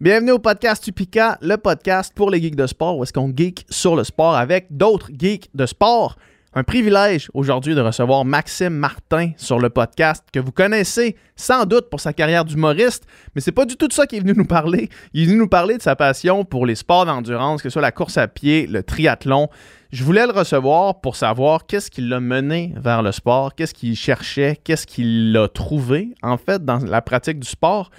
Bienvenue 0.00 0.30
au 0.30 0.38
podcast 0.38 0.86
Upica, 0.86 1.38
le 1.42 1.56
podcast 1.56 2.12
pour 2.14 2.30
les 2.30 2.40
geeks 2.40 2.54
de 2.54 2.68
sport, 2.68 2.96
où 2.96 3.02
est-ce 3.02 3.12
qu'on 3.12 3.32
geek 3.36 3.66
sur 3.68 3.96
le 3.96 4.04
sport 4.04 4.36
avec 4.36 4.68
d'autres 4.70 5.10
geeks 5.12 5.50
de 5.54 5.66
sport. 5.66 6.14
Un 6.54 6.62
privilège 6.62 7.28
aujourd'hui 7.34 7.74
de 7.74 7.80
recevoir 7.80 8.24
Maxime 8.24 8.74
Martin 8.74 9.32
sur 9.36 9.58
le 9.58 9.70
podcast 9.70 10.24
que 10.32 10.38
vous 10.38 10.52
connaissez 10.52 11.16
sans 11.34 11.64
doute 11.64 11.90
pour 11.90 11.98
sa 11.98 12.12
carrière 12.12 12.44
d'humoriste, 12.44 13.08
mais 13.34 13.40
c'est 13.40 13.50
pas 13.50 13.64
du 13.64 13.74
tout 13.74 13.88
de 13.88 13.92
ça 13.92 14.06
qu'il 14.06 14.18
est 14.18 14.20
venu 14.20 14.34
nous 14.36 14.44
parler. 14.44 14.88
Il 15.14 15.24
est 15.24 15.26
venu 15.26 15.38
nous 15.38 15.48
parler 15.48 15.76
de 15.76 15.82
sa 15.82 15.96
passion 15.96 16.44
pour 16.44 16.64
les 16.64 16.76
sports 16.76 17.04
d'endurance, 17.04 17.60
que 17.60 17.68
ce 17.68 17.72
soit 17.72 17.82
la 17.82 17.90
course 17.90 18.18
à 18.18 18.28
pied, 18.28 18.68
le 18.68 18.84
triathlon. 18.84 19.48
Je 19.90 20.04
voulais 20.04 20.26
le 20.26 20.32
recevoir 20.32 21.00
pour 21.00 21.16
savoir 21.16 21.66
qu'est-ce 21.66 21.90
qui 21.90 22.02
l'a 22.02 22.20
mené 22.20 22.72
vers 22.76 23.02
le 23.02 23.10
sport, 23.10 23.56
qu'est-ce 23.56 23.74
qu'il 23.74 23.96
cherchait, 23.96 24.60
qu'est-ce 24.62 24.86
qu'il 24.86 25.36
a 25.36 25.48
trouvé 25.48 26.14
en 26.22 26.36
fait 26.36 26.64
dans 26.64 26.78
la 26.78 27.02
pratique 27.02 27.40
du 27.40 27.48
sport. 27.48 27.90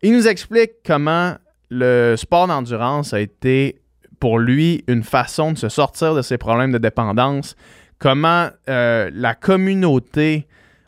Il 0.00 0.12
nous 0.12 0.28
explique 0.28 0.70
comment 0.86 1.34
le 1.70 2.14
sport 2.16 2.46
d'endurance 2.46 3.12
a 3.12 3.20
été 3.20 3.80
pour 4.20 4.38
lui 4.38 4.84
une 4.86 5.02
façon 5.02 5.52
de 5.52 5.58
se 5.58 5.68
sortir 5.68 6.14
de 6.14 6.22
ses 6.22 6.38
problèmes 6.38 6.70
de 6.70 6.78
dépendance, 6.78 7.56
comment 7.98 8.48
euh, 8.68 9.10
la 9.12 9.34
communauté 9.34 10.46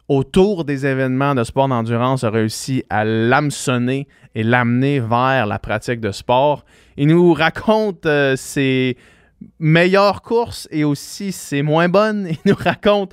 autour 0.08 0.64
des 0.64 0.86
événements 0.86 1.34
de 1.34 1.42
sport 1.42 1.66
d'endurance 1.66 2.22
a 2.22 2.30
réussi 2.30 2.84
à 2.88 3.04
l'hameçonner 3.04 4.06
et 4.36 4.44
l'amener 4.44 5.00
vers 5.00 5.46
la 5.46 5.58
pratique 5.58 6.00
de 6.00 6.12
sport. 6.12 6.64
Il 6.96 7.08
nous 7.08 7.32
raconte 7.32 8.06
euh, 8.06 8.36
ses 8.36 8.96
meilleures 9.58 10.22
courses 10.22 10.68
et 10.70 10.84
aussi 10.84 11.32
ses 11.32 11.62
moins 11.62 11.88
bonnes. 11.88 12.28
Il 12.28 12.38
nous 12.50 12.56
raconte, 12.56 13.12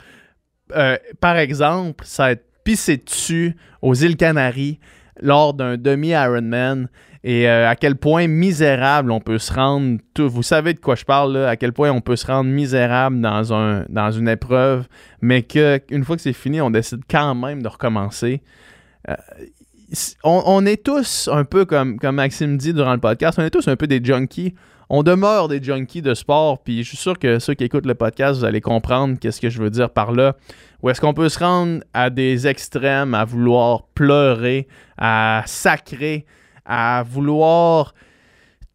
euh, 0.75 0.97
par 1.19 1.37
exemple, 1.37 2.03
ça 2.05 2.31
être 2.31 2.45
pissé 2.63 2.97
dessus 2.97 3.55
aux 3.81 3.95
îles 3.95 4.17
Canaries 4.17 4.79
lors 5.21 5.53
d'un 5.53 5.77
demi-Ironman 5.77 6.89
et 7.23 7.49
euh, 7.49 7.69
à 7.69 7.75
quel 7.75 7.95
point 7.95 8.27
misérable 8.27 9.11
on 9.11 9.19
peut 9.19 9.37
se 9.37 9.51
rendre. 9.53 9.99
Vous 10.17 10.43
savez 10.43 10.73
de 10.73 10.79
quoi 10.79 10.95
je 10.95 11.03
parle, 11.03 11.37
à 11.37 11.57
quel 11.57 11.73
point 11.73 11.91
on 11.91 12.01
peut 12.01 12.15
se 12.15 12.27
rendre 12.27 12.49
misérable 12.49 13.19
dans, 13.19 13.53
un, 13.53 13.85
dans 13.89 14.11
une 14.11 14.29
épreuve, 14.29 14.87
mais 15.21 15.43
qu'une 15.43 16.03
fois 16.03 16.15
que 16.15 16.21
c'est 16.21 16.33
fini, 16.33 16.61
on 16.61 16.69
décide 16.69 17.01
quand 17.09 17.35
même 17.35 17.61
de 17.61 17.67
recommencer. 17.67 18.41
Euh, 19.09 19.15
on, 20.23 20.43
on, 20.45 20.65
est 20.65 20.83
tous 20.83 21.29
un 21.31 21.43
peu 21.43 21.65
comme, 21.65 21.99
comme 21.99 22.15
Maxime 22.15 22.57
dit 22.57 22.73
durant 22.73 22.93
le 22.93 22.99
podcast, 22.99 23.39
on 23.39 23.43
est 23.43 23.49
tous 23.49 23.67
un 23.67 23.75
peu 23.75 23.87
des 23.87 24.03
junkies. 24.03 24.53
On 24.89 25.03
demeure 25.03 25.49
des 25.49 25.61
junkies 25.61 26.01
de 26.01 26.13
sport, 26.13 26.63
puis 26.63 26.83
je 26.83 26.87
suis 26.87 26.97
sûr 26.97 27.19
que 27.19 27.39
ceux 27.39 27.53
qui 27.53 27.65
écoutent 27.65 27.85
le 27.85 27.95
podcast, 27.95 28.39
vous 28.39 28.45
allez 28.45 28.61
comprendre 28.61 29.17
qu'est-ce 29.19 29.41
que 29.41 29.49
je 29.49 29.61
veux 29.61 29.69
dire 29.69 29.89
par 29.89 30.13
là. 30.13 30.35
Où 30.81 30.89
est-ce 30.89 31.01
qu'on 31.01 31.13
peut 31.13 31.27
se 31.27 31.39
rendre 31.39 31.83
à 31.93 32.09
des 32.09 32.47
extrêmes, 32.47 33.13
à 33.13 33.25
vouloir 33.25 33.83
pleurer, 33.93 34.67
à 34.97 35.43
sacrer, 35.45 36.25
à 36.65 37.03
vouloir 37.03 37.93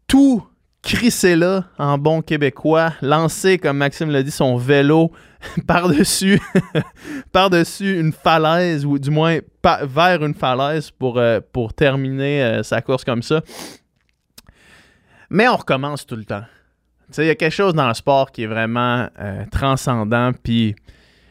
tout 0.06 0.44
crisser 0.82 1.36
là 1.36 1.64
en 1.78 1.96
bon 1.96 2.20
québécois, 2.22 2.92
lancer, 3.00 3.56
comme 3.56 3.78
Maxime 3.78 4.10
l'a 4.10 4.22
dit, 4.22 4.30
son 4.30 4.56
vélo 4.56 5.12
par-dessus 5.66 6.40
par-dessus 7.32 7.98
une 7.98 8.12
falaise, 8.12 8.84
ou 8.84 8.98
du 8.98 9.10
moins 9.10 9.38
vers 9.64 10.24
une 10.24 10.34
falaise 10.34 10.90
pour, 10.90 11.18
euh, 11.18 11.40
terminer 11.76 12.42
euh, 12.42 12.62
sa 12.62 12.82
course 12.82 13.04
comme 13.04 13.22
ça. 13.22 13.42
Mais 15.34 15.48
on 15.48 15.56
recommence 15.56 16.04
tout 16.04 16.16
le 16.16 16.26
temps. 16.26 16.44
Il 17.16 17.24
y 17.24 17.30
a 17.30 17.34
quelque 17.34 17.54
chose 17.54 17.72
dans 17.72 17.88
le 17.88 17.94
sport 17.94 18.30
qui 18.30 18.42
est 18.42 18.46
vraiment 18.46 19.08
euh, 19.18 19.46
transcendant, 19.50 20.32
puis 20.34 20.76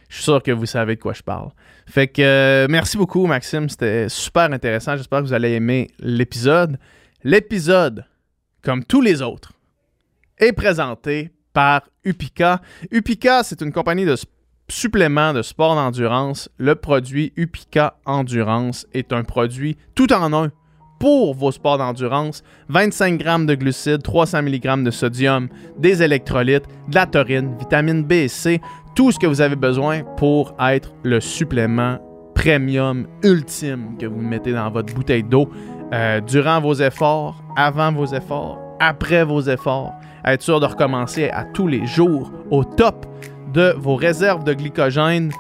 je 0.10 0.16
suis 0.16 0.24
sûr 0.24 0.42
que 0.42 0.50
vous 0.50 0.66
savez 0.66 0.96
de 0.96 1.00
quoi 1.00 1.14
je 1.14 1.22
parle. 1.22 1.50
Fait 1.86 2.08
que 2.08 2.22
euh, 2.24 2.68
merci 2.68 2.98
beaucoup, 2.98 3.28
Maxime. 3.28 3.70
C'était 3.70 4.10
super 4.10 4.52
intéressant. 4.52 4.98
J'espère 4.98 5.20
que 5.20 5.26
vous 5.26 5.34
allez 5.34 5.52
aimer 5.52 5.92
l'épisode. 6.00 6.80
L'épisode, 7.24 8.04
comme 8.64 8.84
tous 8.84 9.02
les 9.02 9.22
autres, 9.22 9.54
est 10.40 10.54
présenté 10.54 11.30
par 11.54 11.84
Upica. 12.04 12.60
Upica, 12.90 13.44
c'est 13.44 13.62
une 13.62 13.72
compagnie 13.72 14.06
de 14.06 14.16
suppléments 14.68 15.32
de 15.32 15.44
sport 15.44 15.76
d'endurance. 15.76 16.50
Le 16.58 16.74
produit 16.74 17.34
Upica 17.36 18.00
Endurance 18.06 18.88
est 18.94 19.14
un 19.14 19.24
produit 19.24 19.78
tout 19.94 20.12
en 20.12 20.34
un 20.34 20.52
pour 21.02 21.34
vos 21.34 21.52
sports 21.52 21.80
d'endurance. 21.80 22.44
25 22.70 23.18
grammes 23.18 23.48
de 23.48 23.56
glucides, 23.56 24.04
300 24.04 24.44
mg 24.44 24.84
de 24.84 24.92
sodium, 24.92 25.50
des 25.80 26.04
électrolytes, 26.04 26.66
de 26.90 26.96
la 26.96 27.08
taurine, 27.08 27.56
vitamine 27.58 28.04
B 28.04 28.12
et 28.12 28.28
C, 28.28 28.62
tout 28.96 29.12
ce 29.12 29.18
que 29.18 29.26
vous 29.26 29.42
avez 29.42 29.56
besoin 29.56 30.04
pour 30.18 30.54
être 30.60 30.94
le 31.02 31.20
supplément 31.20 31.98
premium 32.36 33.08
ultime 33.24 33.98
que 34.00 34.06
vous 34.06 34.22
mettez 34.22 34.54
dans 34.54 34.70
votre 34.70 34.94
bouteille 34.94 35.24
d'eau 35.24 35.50
euh, 35.92 36.22
durant 36.22 36.62
vos 36.62 36.76
efforts, 36.76 37.44
avant 37.58 37.92
vos 37.92 38.06
efforts, 38.06 38.60
après 38.80 39.24
vos 39.24 39.42
efforts. 39.42 39.92
Être 40.24 40.44
sûr 40.44 40.60
de 40.60 40.68
recommencer 40.68 41.30
à 41.30 41.46
tous 41.46 41.66
les 41.66 41.88
jours 41.88 42.32
au 42.52 42.64
top 42.64 43.08
de 43.56 43.74
vos 43.76 43.96
réserves 43.96 44.44
de 44.44 44.54
glycogène. 44.54 45.32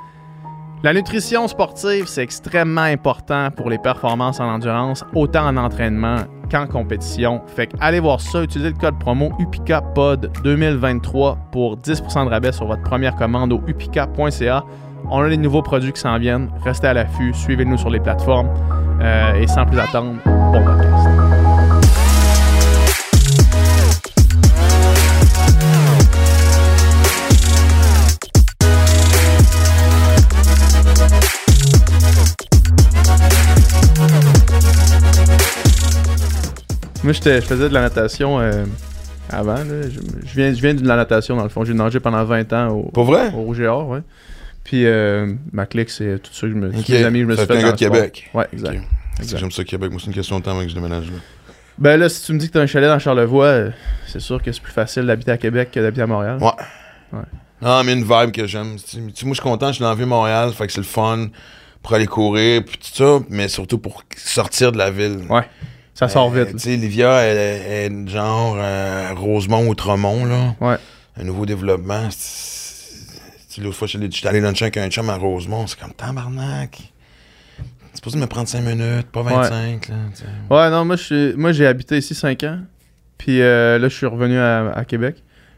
La 0.83 0.93
nutrition 0.93 1.47
sportive, 1.47 2.07
c'est 2.07 2.23
extrêmement 2.23 2.81
important 2.81 3.51
pour 3.55 3.69
les 3.69 3.77
performances 3.77 4.39
en 4.39 4.45
endurance, 4.45 5.05
autant 5.13 5.45
en 5.45 5.55
entraînement 5.55 6.15
qu'en 6.49 6.65
compétition. 6.65 7.43
Fait 7.45 7.67
que 7.67 7.77
allez 7.79 7.99
voir 7.99 8.19
ça, 8.19 8.41
utilisez 8.41 8.71
le 8.71 8.77
code 8.77 8.97
promo 8.97 9.31
UPICAPOD 9.37 10.31
2023 10.43 11.37
pour 11.51 11.77
10% 11.77 12.25
de 12.25 12.29
rabais 12.31 12.51
sur 12.51 12.65
votre 12.65 12.81
première 12.81 13.15
commande 13.15 13.53
au 13.53 13.61
upica.ca. 13.67 14.63
On 15.11 15.21
a 15.21 15.29
des 15.29 15.37
nouveaux 15.37 15.61
produits 15.61 15.93
qui 15.93 16.01
s'en 16.01 16.17
viennent. 16.17 16.49
Restez 16.63 16.87
à 16.87 16.95
l'affût, 16.95 17.31
suivez-nous 17.35 17.77
sur 17.77 17.91
les 17.91 17.99
plateformes 17.99 18.49
euh, 19.01 19.35
et 19.35 19.45
sans 19.45 19.67
plus 19.67 19.79
attendre, 19.79 20.15
bon 20.25 20.63
podcast. 20.63 21.20
Moi, 37.03 37.13
je 37.13 37.19
faisais 37.41 37.69
de 37.69 37.73
la 37.73 37.81
natation 37.81 38.39
euh, 38.39 38.63
avant. 39.29 39.55
Là. 39.55 39.81
Je, 39.89 39.99
je, 40.25 40.35
viens, 40.35 40.53
je 40.53 40.61
viens 40.61 40.73
de 40.73 40.87
la 40.87 40.95
natation, 40.95 41.35
dans 41.35 41.43
le 41.43 41.49
fond. 41.49 41.65
J'ai 41.65 41.73
nagé 41.73 41.99
pendant 41.99 42.23
20 42.23 42.53
ans 42.53 42.67
au, 42.69 42.83
Pour 42.91 43.05
vrai? 43.05 43.27
au 43.33 43.41
Rouge 43.41 43.59
et 43.59 43.67
Or, 43.67 43.87
ouais. 43.89 44.01
Puis 44.63 44.85
euh, 44.85 45.33
ma 45.51 45.65
clique, 45.65 45.89
c'est 45.89 46.19
tout 46.21 46.31
ça 46.33 46.41
que 46.41 46.49
je 46.49 46.53
me, 46.57 46.69
Ok. 46.69 46.89
mes 46.89 47.03
amis, 47.03 47.21
je 47.21 47.25
me 47.25 47.35
suis 47.35 47.45
Fait 47.47 47.55
dans 47.55 47.61
gars 47.61 47.71
de. 47.71 47.77
Québec. 47.77 48.29
Ouais, 48.33 48.45
exact. 48.53 48.83
J'aime 49.35 49.51
ça 49.51 49.63
Québec. 49.63 49.91
Moi, 49.91 49.99
c'est 49.99 50.07
une 50.07 50.13
question 50.13 50.39
de 50.39 50.43
temps 50.45 50.51
avant 50.51 50.61
que 50.63 50.69
je 50.69 50.75
déménage 50.75 51.05
là. 51.07 51.17
Ben 51.79 51.99
là, 51.99 52.09
si 52.09 52.23
tu 52.23 52.33
me 52.33 52.37
dis 52.37 52.47
que 52.47 52.53
t'as 52.53 52.61
un 52.61 52.67
chalet 52.67 52.87
dans 52.87 52.99
Charlevoix, 52.99 53.45
euh, 53.45 53.71
c'est 54.05 54.19
sûr 54.19 54.41
que 54.41 54.51
c'est 54.51 54.61
plus 54.61 54.71
facile 54.73 55.05
d'habiter 55.07 55.31
à 55.31 55.37
Québec 55.37 55.69
que 55.73 55.79
d'habiter 55.79 56.03
à 56.03 56.07
Montréal. 56.07 56.37
Ouais. 56.39 57.19
Ah, 57.63 57.81
mais 57.83 57.93
une 57.93 58.03
vibe 58.03 58.31
que 58.31 58.45
j'aime. 58.45 58.75
Tu 58.77 58.99
moi, 58.99 59.09
je 59.13 59.33
suis 59.33 59.41
content, 59.41 59.67
je 59.67 59.73
suis 59.73 59.81
dans 59.83 59.89
la 59.89 59.95
ville 59.95 60.05
Montréal, 60.05 60.51
fait 60.53 60.67
que 60.67 60.73
c'est 60.73 60.79
le 60.81 60.85
fun 60.85 61.27
pour 61.81 61.93
aller 61.95 62.05
courir, 62.07 62.63
puis 62.63 62.77
tout 62.77 62.93
ça, 62.93 63.19
mais 63.29 63.47
surtout 63.47 63.79
pour 63.79 64.03
sortir 64.15 64.71
de 64.71 64.77
la 64.77 64.91
ville. 64.91 65.19
Ouais. 65.29 65.43
Ça 66.01 66.09
sort 66.09 66.33
Euh, 66.35 66.43
vite. 66.43 66.53
Tu 66.57 66.59
sais, 66.59 66.75
Livia, 66.75 67.11
elle, 67.21 67.37
elle 67.37 68.07
est 68.07 68.09
genre 68.09 68.55
euh, 68.59 69.09
Rosemont, 69.15 69.67
Outremont, 69.67 70.25
là. 70.25 70.55
Ouais. 70.59 70.75
Un 71.19 71.23
nouveau 71.23 71.45
développement. 71.45 72.09
L'autre 73.61 73.75
fois, 73.75 73.87
j'étais 73.87 74.07
j'étais 74.09 74.27
allé 74.27 74.39
luncher 74.41 74.65
avec 74.65 74.77
un 74.77 74.89
chum 74.89 75.09
à 75.09 75.15
Rosemont, 75.17 75.67
c'est 75.67 75.77
comme 75.79 75.91
tabarnak. 75.93 76.79
C'est 77.91 77.97
supposé 77.97 78.17
me 78.17 78.25
prendre 78.25 78.47
5 78.47 78.61
minutes, 78.61 79.07
pas 79.11 79.21
25, 79.21 79.89
là. 79.89 79.95
Ouais, 80.49 80.69
non, 80.71 80.85
moi, 80.85 80.95
je 80.95 81.03
suis- 81.03 81.33
moi 81.35 81.51
j'ai 81.51 81.67
habité 81.67 81.97
ici 81.97 82.15
5 82.15 82.43
ans. 82.43 82.59
Puis 83.17 83.41
euh, 83.41 83.77
là, 83.77 83.89
je 83.89 83.95
suis 83.95 84.05
revenu 84.05 84.37
à, 84.39 84.71
à 84.73 84.85
Québec. 84.85 85.17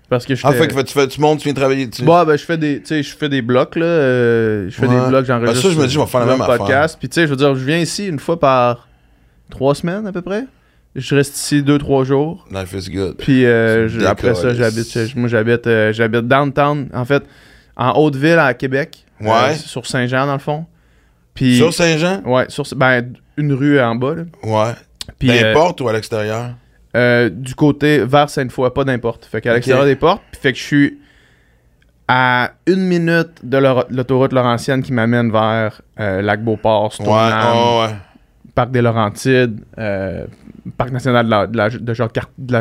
Parce 0.10 0.26
que 0.26 0.36
je 0.36 0.42
Ah, 0.46 0.52
fait 0.54 0.68
que 0.68 0.82
tu, 0.82 0.94
fais, 0.94 1.08
tu 1.08 1.22
montes, 1.22 1.40
tu 1.40 1.46
viens 1.46 1.54
travailler. 1.54 1.90
Tu... 1.90 2.04
Bon, 2.04 2.24
ben, 2.26 2.36
je 2.36 2.44
fais 2.44 2.58
des, 2.58 2.82
tu 2.82 2.88
sais, 2.88 3.04
je 3.04 3.16
fais 3.16 3.30
des 3.30 3.42
blocs, 3.42 3.76
là. 3.78 3.86
euh, 3.86 4.70
je 4.70 4.76
fais 4.76 4.86
Ouais. 4.88 5.00
des 5.00 5.08
blocs, 5.08 5.26
j'enregistre. 5.26 5.56
Ben, 5.64 5.70
ça, 5.70 5.74
je 5.76 5.80
me 5.82 5.88
dis, 5.88 5.94
je 5.94 6.00
vais 6.00 6.06
faire 6.08 6.20
la 6.22 6.26
le 6.26 6.32
même 6.34 6.42
affaire. 6.42 6.58
podcast. 6.58 6.98
Puis, 7.00 7.08
tu 7.10 7.16
sais, 7.16 7.22
je 7.22 7.28
veux 7.28 7.36
dire, 7.38 7.56
je 7.56 7.64
viens 7.64 7.78
ici 7.80 8.08
une 8.08 8.20
fois 8.20 8.40
par 8.40 8.88
trois 9.50 9.76
semaines, 9.76 10.06
à 10.08 10.12
peu 10.12 10.22
près. 10.22 10.46
Je 10.96 11.16
reste 11.16 11.36
ici 11.36 11.64
deux, 11.64 11.78
trois 11.80 12.04
jours. 12.04 12.46
Life 12.52 12.74
is 12.74 12.92
good. 12.92 13.18
Puis, 13.18 13.46
euh, 13.46 13.88
je- 13.88 14.02
après 14.06 14.36
ça, 14.36 14.54
j'habite, 14.54 15.16
moi, 15.16 15.28
j'habite, 15.28 15.66
euh, 15.66 15.92
j'habite 15.92 16.28
downtown, 16.28 16.88
en 16.94 17.06
fait, 17.06 17.24
en 17.76 17.92
Haute-Ville, 18.00 18.38
à 18.40 18.54
Québec. 18.54 19.04
Ouais. 19.20 19.30
Euh, 19.32 19.54
sur 19.56 19.88
Saint-Jean, 19.88 20.28
dans 20.28 20.34
le 20.34 20.40
fond. 20.40 20.66
Puis, 21.34 21.58
Sur 21.58 21.74
Saint-Jean? 21.74 22.22
ouais, 22.26 22.46
sur, 22.50 22.64
ben, 22.76 23.12
une 23.38 23.54
rue 23.54 23.80
en 23.82 23.96
bas, 23.96 24.14
là. 24.16 24.24
Ouais. 24.44 24.74
Puis, 25.18 25.30
euh, 25.32 25.56
ou 25.80 25.88
à 25.88 25.94
l'extérieur? 25.94 26.52
du 27.32 27.56
côté 27.56 28.06
vers 28.06 28.30
Sainte-Foy, 28.30 28.72
pas 28.72 28.84
d'importe. 28.84 29.26
Fait 29.26 29.42
qu'à 29.42 29.54
l'extérieur 29.56 29.86
des 29.86 29.96
portes, 29.96 30.22
puis 30.32 30.40
fait 30.40 30.52
que 30.54 30.60
je 30.60 30.64
suis 30.64 31.00
à 32.08 32.52
une 32.68 32.82
minute 32.86 33.32
de 33.42 33.58
l'autoroute 33.90 34.32
Laurentienne 34.32 34.84
qui 34.84 34.94
m'amène 34.94 35.32
vers 35.32 35.82
Lac-Beauport, 35.98 36.94
Ouais, 37.00 37.08
oh, 37.08 37.86
ouais. 37.88 37.96
Parc 38.56 38.72
des 38.72 38.82
Laurentides, 38.82 39.62
euh, 39.80 40.26
Parc 40.78 40.92
national 40.92 41.26
de 41.26 41.30
la, 41.32 41.48
de 41.48 41.58
la, 41.58 41.70
de 41.70 41.94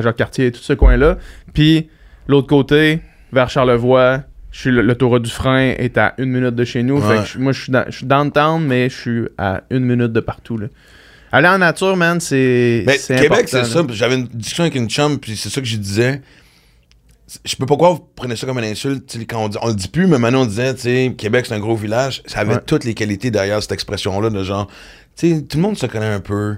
Jacques-Cartier, 0.03 0.50
tout 0.53 0.61
ce 0.62 0.73
coin-là. 0.73 1.19
Puis 1.53 1.89
l'autre 2.27 2.47
côté, 2.49 3.00
vers 3.33 3.50
Charlevoix, 3.50 4.23
je 4.50 4.59
suis 4.61 4.71
l'autoroute 4.71 5.23
du 5.23 5.31
frein 5.31 5.75
est 5.79 5.97
à 5.99 6.15
une 6.19 6.31
minute 6.31 6.55
de 6.55 6.65
chez 6.65 6.83
nous. 6.83 7.00
Fait 7.00 7.19
que 7.21 7.25
je- 7.27 7.39
moi, 7.39 7.53
je 7.53 7.62
suis, 7.62 7.73
dans, 7.73 7.85
je 7.89 7.97
suis 7.97 8.06
downtown, 8.06 8.62
mais 8.65 8.89
je 8.91 8.97
suis 8.97 9.23
à 9.39 9.62
une 9.71 9.85
minute 9.85 10.12
de 10.12 10.21
partout. 10.21 10.59
Là. 10.59 10.67
Aller 11.31 11.49
en 11.49 11.59
nature, 11.59 11.97
man, 11.97 12.21
c'est. 12.21 12.85
Mais 12.87 12.99
c'est 12.99 13.17
Québec, 13.17 13.49
c'est 13.49 13.65
ça. 13.65 13.83
J'avais 13.91 14.17
une 14.17 14.27
discussion 14.27 14.65
avec 14.65 14.75
une 14.75 14.89
chum, 14.91 15.19
puis 15.19 15.37
c'est 15.37 15.49
ça 15.49 15.61
que 15.62 15.67
je 15.67 15.77
disais. 15.77 16.21
Je 17.47 17.56
peux 17.56 17.65
pas 17.65 17.77
croire 17.77 17.94
vous 17.94 18.06
prenez 18.15 18.37
ça 18.37 18.47
comme 18.47 18.59
une 18.59 18.65
insulte. 18.67 19.17
Quand 19.27 19.43
on, 19.44 19.49
dit, 19.49 19.56
on 19.62 19.69
le 19.69 19.75
dit 19.75 19.89
plus, 19.89 20.06
mais 20.06 20.19
maintenant 20.19 20.43
on 20.43 20.47
disait, 20.47 20.75
tu 20.75 20.81
sais, 20.83 21.15
Québec, 21.17 21.47
c'est 21.47 21.55
un 21.55 21.61
gros 21.61 21.77
village. 21.77 22.23
Ça 22.27 22.41
avait 22.41 22.56
Ouais. 22.56 22.61
toutes 22.67 22.85
les 22.85 22.93
qualités 22.93 23.31
derrière 23.31 23.62
cette 23.62 23.73
expression-là, 23.73 24.29
de 24.29 24.43
genre, 24.43 24.69
sais, 25.14 25.43
tout 25.43 25.56
le 25.59 25.62
monde 25.62 25.76
se 25.79 25.87
connaît 25.87 26.06
un 26.12 26.20
peu. 26.20 26.56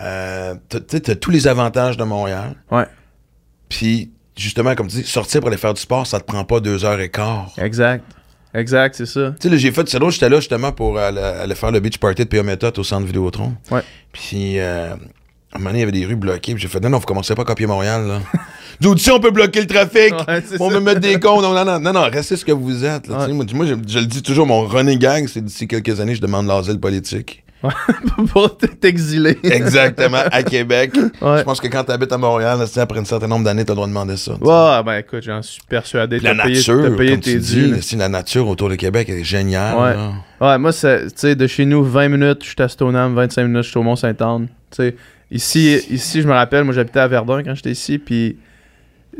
Euh, 0.00 0.54
tu 0.68 0.78
sais, 0.88 1.00
t'as 1.00 1.14
tous 1.14 1.30
les 1.30 1.46
avantages 1.48 1.96
de 1.96 2.04
Montréal. 2.04 2.54
Ouais, 2.70 2.84
Puis, 3.68 4.10
justement, 4.36 4.74
comme 4.74 4.88
tu 4.88 4.96
dis, 4.96 5.04
sortir 5.04 5.40
pour 5.40 5.48
aller 5.48 5.56
faire 5.56 5.74
du 5.74 5.80
sport, 5.80 6.06
ça 6.06 6.20
te 6.20 6.24
prend 6.24 6.44
pas 6.44 6.60
deux 6.60 6.84
heures 6.84 7.00
et 7.00 7.08
quart. 7.10 7.52
exact. 7.58 8.04
Exact, 8.54 8.94
c'est 8.94 9.04
ça. 9.06 9.32
Tu 9.32 9.36
sais, 9.42 9.48
là, 9.50 9.56
j'ai 9.58 9.70
fait, 9.70 9.86
c'est 9.86 9.98
drôle, 9.98 10.12
j'étais 10.12 10.30
là 10.30 10.36
justement 10.36 10.72
pour 10.72 10.98
aller, 10.98 11.20
aller 11.20 11.54
faire 11.54 11.70
le 11.72 11.78
beach 11.80 11.98
party 11.98 12.24
de 12.24 12.28
PA 12.28 12.42
Méthode 12.42 12.78
au 12.78 12.84
centre 12.84 13.04
Vidéotron. 13.06 13.52
Ouais. 13.70 13.82
Puis, 14.12 14.58
euh, 14.58 14.92
à 14.92 15.56
un 15.56 15.58
moment 15.58 15.70
donné, 15.70 15.78
il 15.78 15.80
y 15.80 15.82
avait 15.82 15.92
des 15.92 16.06
rues 16.06 16.16
bloquées. 16.16 16.54
Puis 16.54 16.62
j'ai 16.62 16.68
fait, 16.68 16.80
non, 16.80 16.88
non, 16.88 16.98
vous 16.98 17.04
commencez 17.04 17.34
pas 17.34 17.42
à 17.42 17.44
copier 17.44 17.66
Montréal, 17.66 18.06
là. 18.06 18.20
D'autres, 18.80 19.00
si 19.02 19.10
on 19.10 19.20
peut 19.20 19.30
bloquer 19.30 19.60
le 19.60 19.66
trafic, 19.66 20.14
Ouais, 20.26 20.42
on 20.58 20.70
me 20.70 20.80
mettre 20.80 21.00
des 21.00 21.20
comptes. 21.20 21.42
Non, 21.42 21.52
non, 21.52 21.78
non, 21.78 21.92
non, 21.92 22.08
restez 22.10 22.36
ce 22.36 22.46
que 22.46 22.52
vous 22.52 22.82
êtes. 22.82 23.08
là. 23.08 23.26
Ouais. 23.26 23.32
Moi, 23.32 23.66
je, 23.66 23.74
je 23.86 23.98
le 23.98 24.06
dis 24.06 24.22
toujours, 24.22 24.46
mon 24.46 24.62
running 24.66 24.98
gang, 24.98 25.26
c'est 25.28 25.44
d'ici 25.44 25.68
quelques 25.68 26.00
années, 26.00 26.14
je 26.14 26.22
demande 26.22 26.46
l'asile 26.46 26.80
politique. 26.80 27.44
Pour 28.32 28.56
t'exiler. 28.58 29.38
Exactement, 29.42 30.20
à 30.30 30.42
Québec. 30.42 30.92
Ouais. 30.94 31.38
Je 31.38 31.42
pense 31.42 31.60
que 31.60 31.66
quand 31.68 31.84
tu 31.84 31.92
habites 31.92 32.12
à 32.12 32.18
Montréal, 32.18 32.58
après 32.76 33.00
un 33.00 33.04
certain 33.04 33.26
nombre 33.26 33.44
d'années, 33.44 33.64
tu 33.64 33.70
as 33.70 33.74
le 33.74 33.76
droit 33.76 33.86
de 33.86 33.92
demander 33.92 34.16
ça. 34.16 34.32
Ouais, 34.34 34.82
ben 34.84 34.98
écoute, 34.98 35.22
j'en 35.22 35.42
suis 35.42 35.62
persuadé. 35.68 36.20
La 36.20 36.34
payé, 36.34 36.54
nature, 36.56 36.96
payé 36.96 37.12
comme 37.12 37.20
tes 37.20 37.32
tu 37.32 37.38
dis, 37.38 37.82
si 37.82 37.96
la 37.96 38.08
nature 38.08 38.46
autour 38.48 38.68
de 38.68 38.74
Québec 38.76 39.08
elle 39.10 39.20
est 39.20 39.24
géniale. 39.24 39.74
Ouais. 39.76 39.94
là. 39.94 40.12
Ouais, 40.40 40.58
moi, 40.58 40.72
c'est- 40.72 41.06
tu 41.06 41.12
sais, 41.16 41.34
de 41.34 41.46
chez 41.46 41.64
nous, 41.64 41.82
20 41.82 42.08
minutes, 42.08 42.40
je 42.44 42.48
suis 42.50 42.56
à 42.62 42.68
Stoneham, 42.68 43.14
25 43.14 43.44
minutes, 43.44 43.64
je 43.64 43.70
suis 43.70 43.78
au 43.78 43.82
Mont-Saint-Anne. 43.82 44.48
Ici, 45.30 45.80
ici, 45.90 46.22
je 46.22 46.28
me 46.28 46.32
rappelle, 46.34 46.64
moi, 46.64 46.74
j'habitais 46.74 47.00
à 47.00 47.08
Verdun 47.08 47.42
quand 47.42 47.54
j'étais 47.54 47.70
ici, 47.72 47.98
puis 47.98 48.36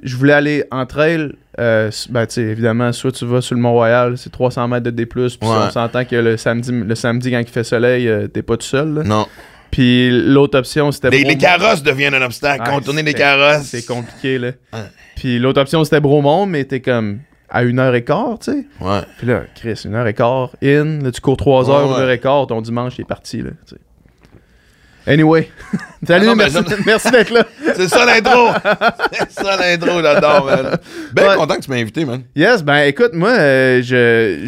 je 0.03 0.17
voulais 0.17 0.33
aller 0.33 0.65
en 0.71 0.87
trail. 0.87 1.33
euh, 1.59 1.91
ben, 2.11 2.27
tu 2.27 2.35
sais, 2.35 2.43
évidemment, 2.43 2.93
soit 2.93 3.13
tu 3.13 3.25
vas 3.25 3.41
sur 3.41 3.55
le 3.55 3.61
Mont-Royal, 3.63 4.19
c'est 4.19 4.31
300 4.31 4.69
mètres 4.69 4.85
de 4.85 4.91
D+, 4.91 5.07
puis 5.07 5.21
Ouais. 5.23 5.29
on 5.43 5.71
s'entend 5.71 6.05
que 6.05 6.17
le 6.17 6.37
samedi, 6.37 6.71
le 6.73 6.95
samedi, 6.95 7.31
quand 7.31 7.39
il 7.41 7.47
fait 7.49 7.65
soleil, 7.65 8.07
euh, 8.09 8.27
t'es 8.29 8.43
pas 8.43 8.57
tout 8.59 8.67
seul. 8.67 8.93
là. 8.95 9.03
Non. 9.05 9.27
Puis 9.71 10.11
l'autre 10.11 10.59
option, 10.59 10.93
c'était... 10.93 11.11
Les, 11.11 11.25
les 11.25 11.37
carrosses 11.39 11.83
deviennent 11.83 12.15
un 12.15 12.23
obstacle. 12.23 12.63
Ouais, 12.63 12.75
Contourner 12.75 13.03
les 13.03 13.15
carrosses. 13.15 13.65
C'est 13.67 13.85
compliqué, 13.87 14.39
là. 14.39 14.49
Ouais. 14.73 14.81
Puis 15.17 15.39
l'autre 15.39 15.61
option, 15.61 15.83
c'était 15.85 16.01
Bromont, 16.01 16.47
mais 16.47 16.65
t'es 16.65 16.81
comme 16.81 17.21
à 17.49 17.63
une 17.63 17.79
heure 17.79 17.95
et 17.95 18.05
quart, 18.05 18.39
tu 18.41 18.53
sais. 18.53 18.67
Ouais. 18.81 19.01
Puis 19.19 19.27
là, 19.27 19.43
Chris, 19.55 19.81
une 19.85 19.95
heure 19.95 20.07
et 20.07 20.15
quart, 20.15 20.51
in, 20.63 20.99
là, 21.03 21.11
tu 21.11 21.21
cours 21.21 21.37
trois 21.37 21.65
Ouais, 21.69 21.75
heures, 21.75 21.89
ouais. 21.91 21.97
une 21.97 22.03
heure 22.03 22.11
et 22.11 22.19
quart, 22.21 22.47
ton 22.47 22.61
dimanche, 22.61 22.95
il 22.99 23.03
est 23.03 23.05
parti, 23.09 23.41
là. 23.43 23.51
Anyway. 25.07 25.51
Salut, 26.07 26.27
Ah 26.27 26.29
non, 26.31 26.37
mais 26.37 26.45
merci, 26.85 27.11
d'être 27.11 27.31
là. 27.31 27.45
C'est 27.77 27.89
ça 27.89 28.05
l'intro. 28.07 28.49
c'est 29.13 29.33
ça 29.33 29.57
l'intro, 29.57 30.01
j'adore, 30.03 30.47
man. 30.47 30.79
Ben 31.13 31.29
Ouais. 31.29 31.37
content 31.37 31.57
que 31.57 31.61
tu 31.63 31.71
m'aies 31.71 31.81
invité, 31.83 32.05
man. 32.05 32.23
Yes, 32.35 32.63
ben 32.63 32.79
écoute, 32.85 33.11
moi, 33.13 33.31
euh, 33.31 33.83
je, 33.83 34.47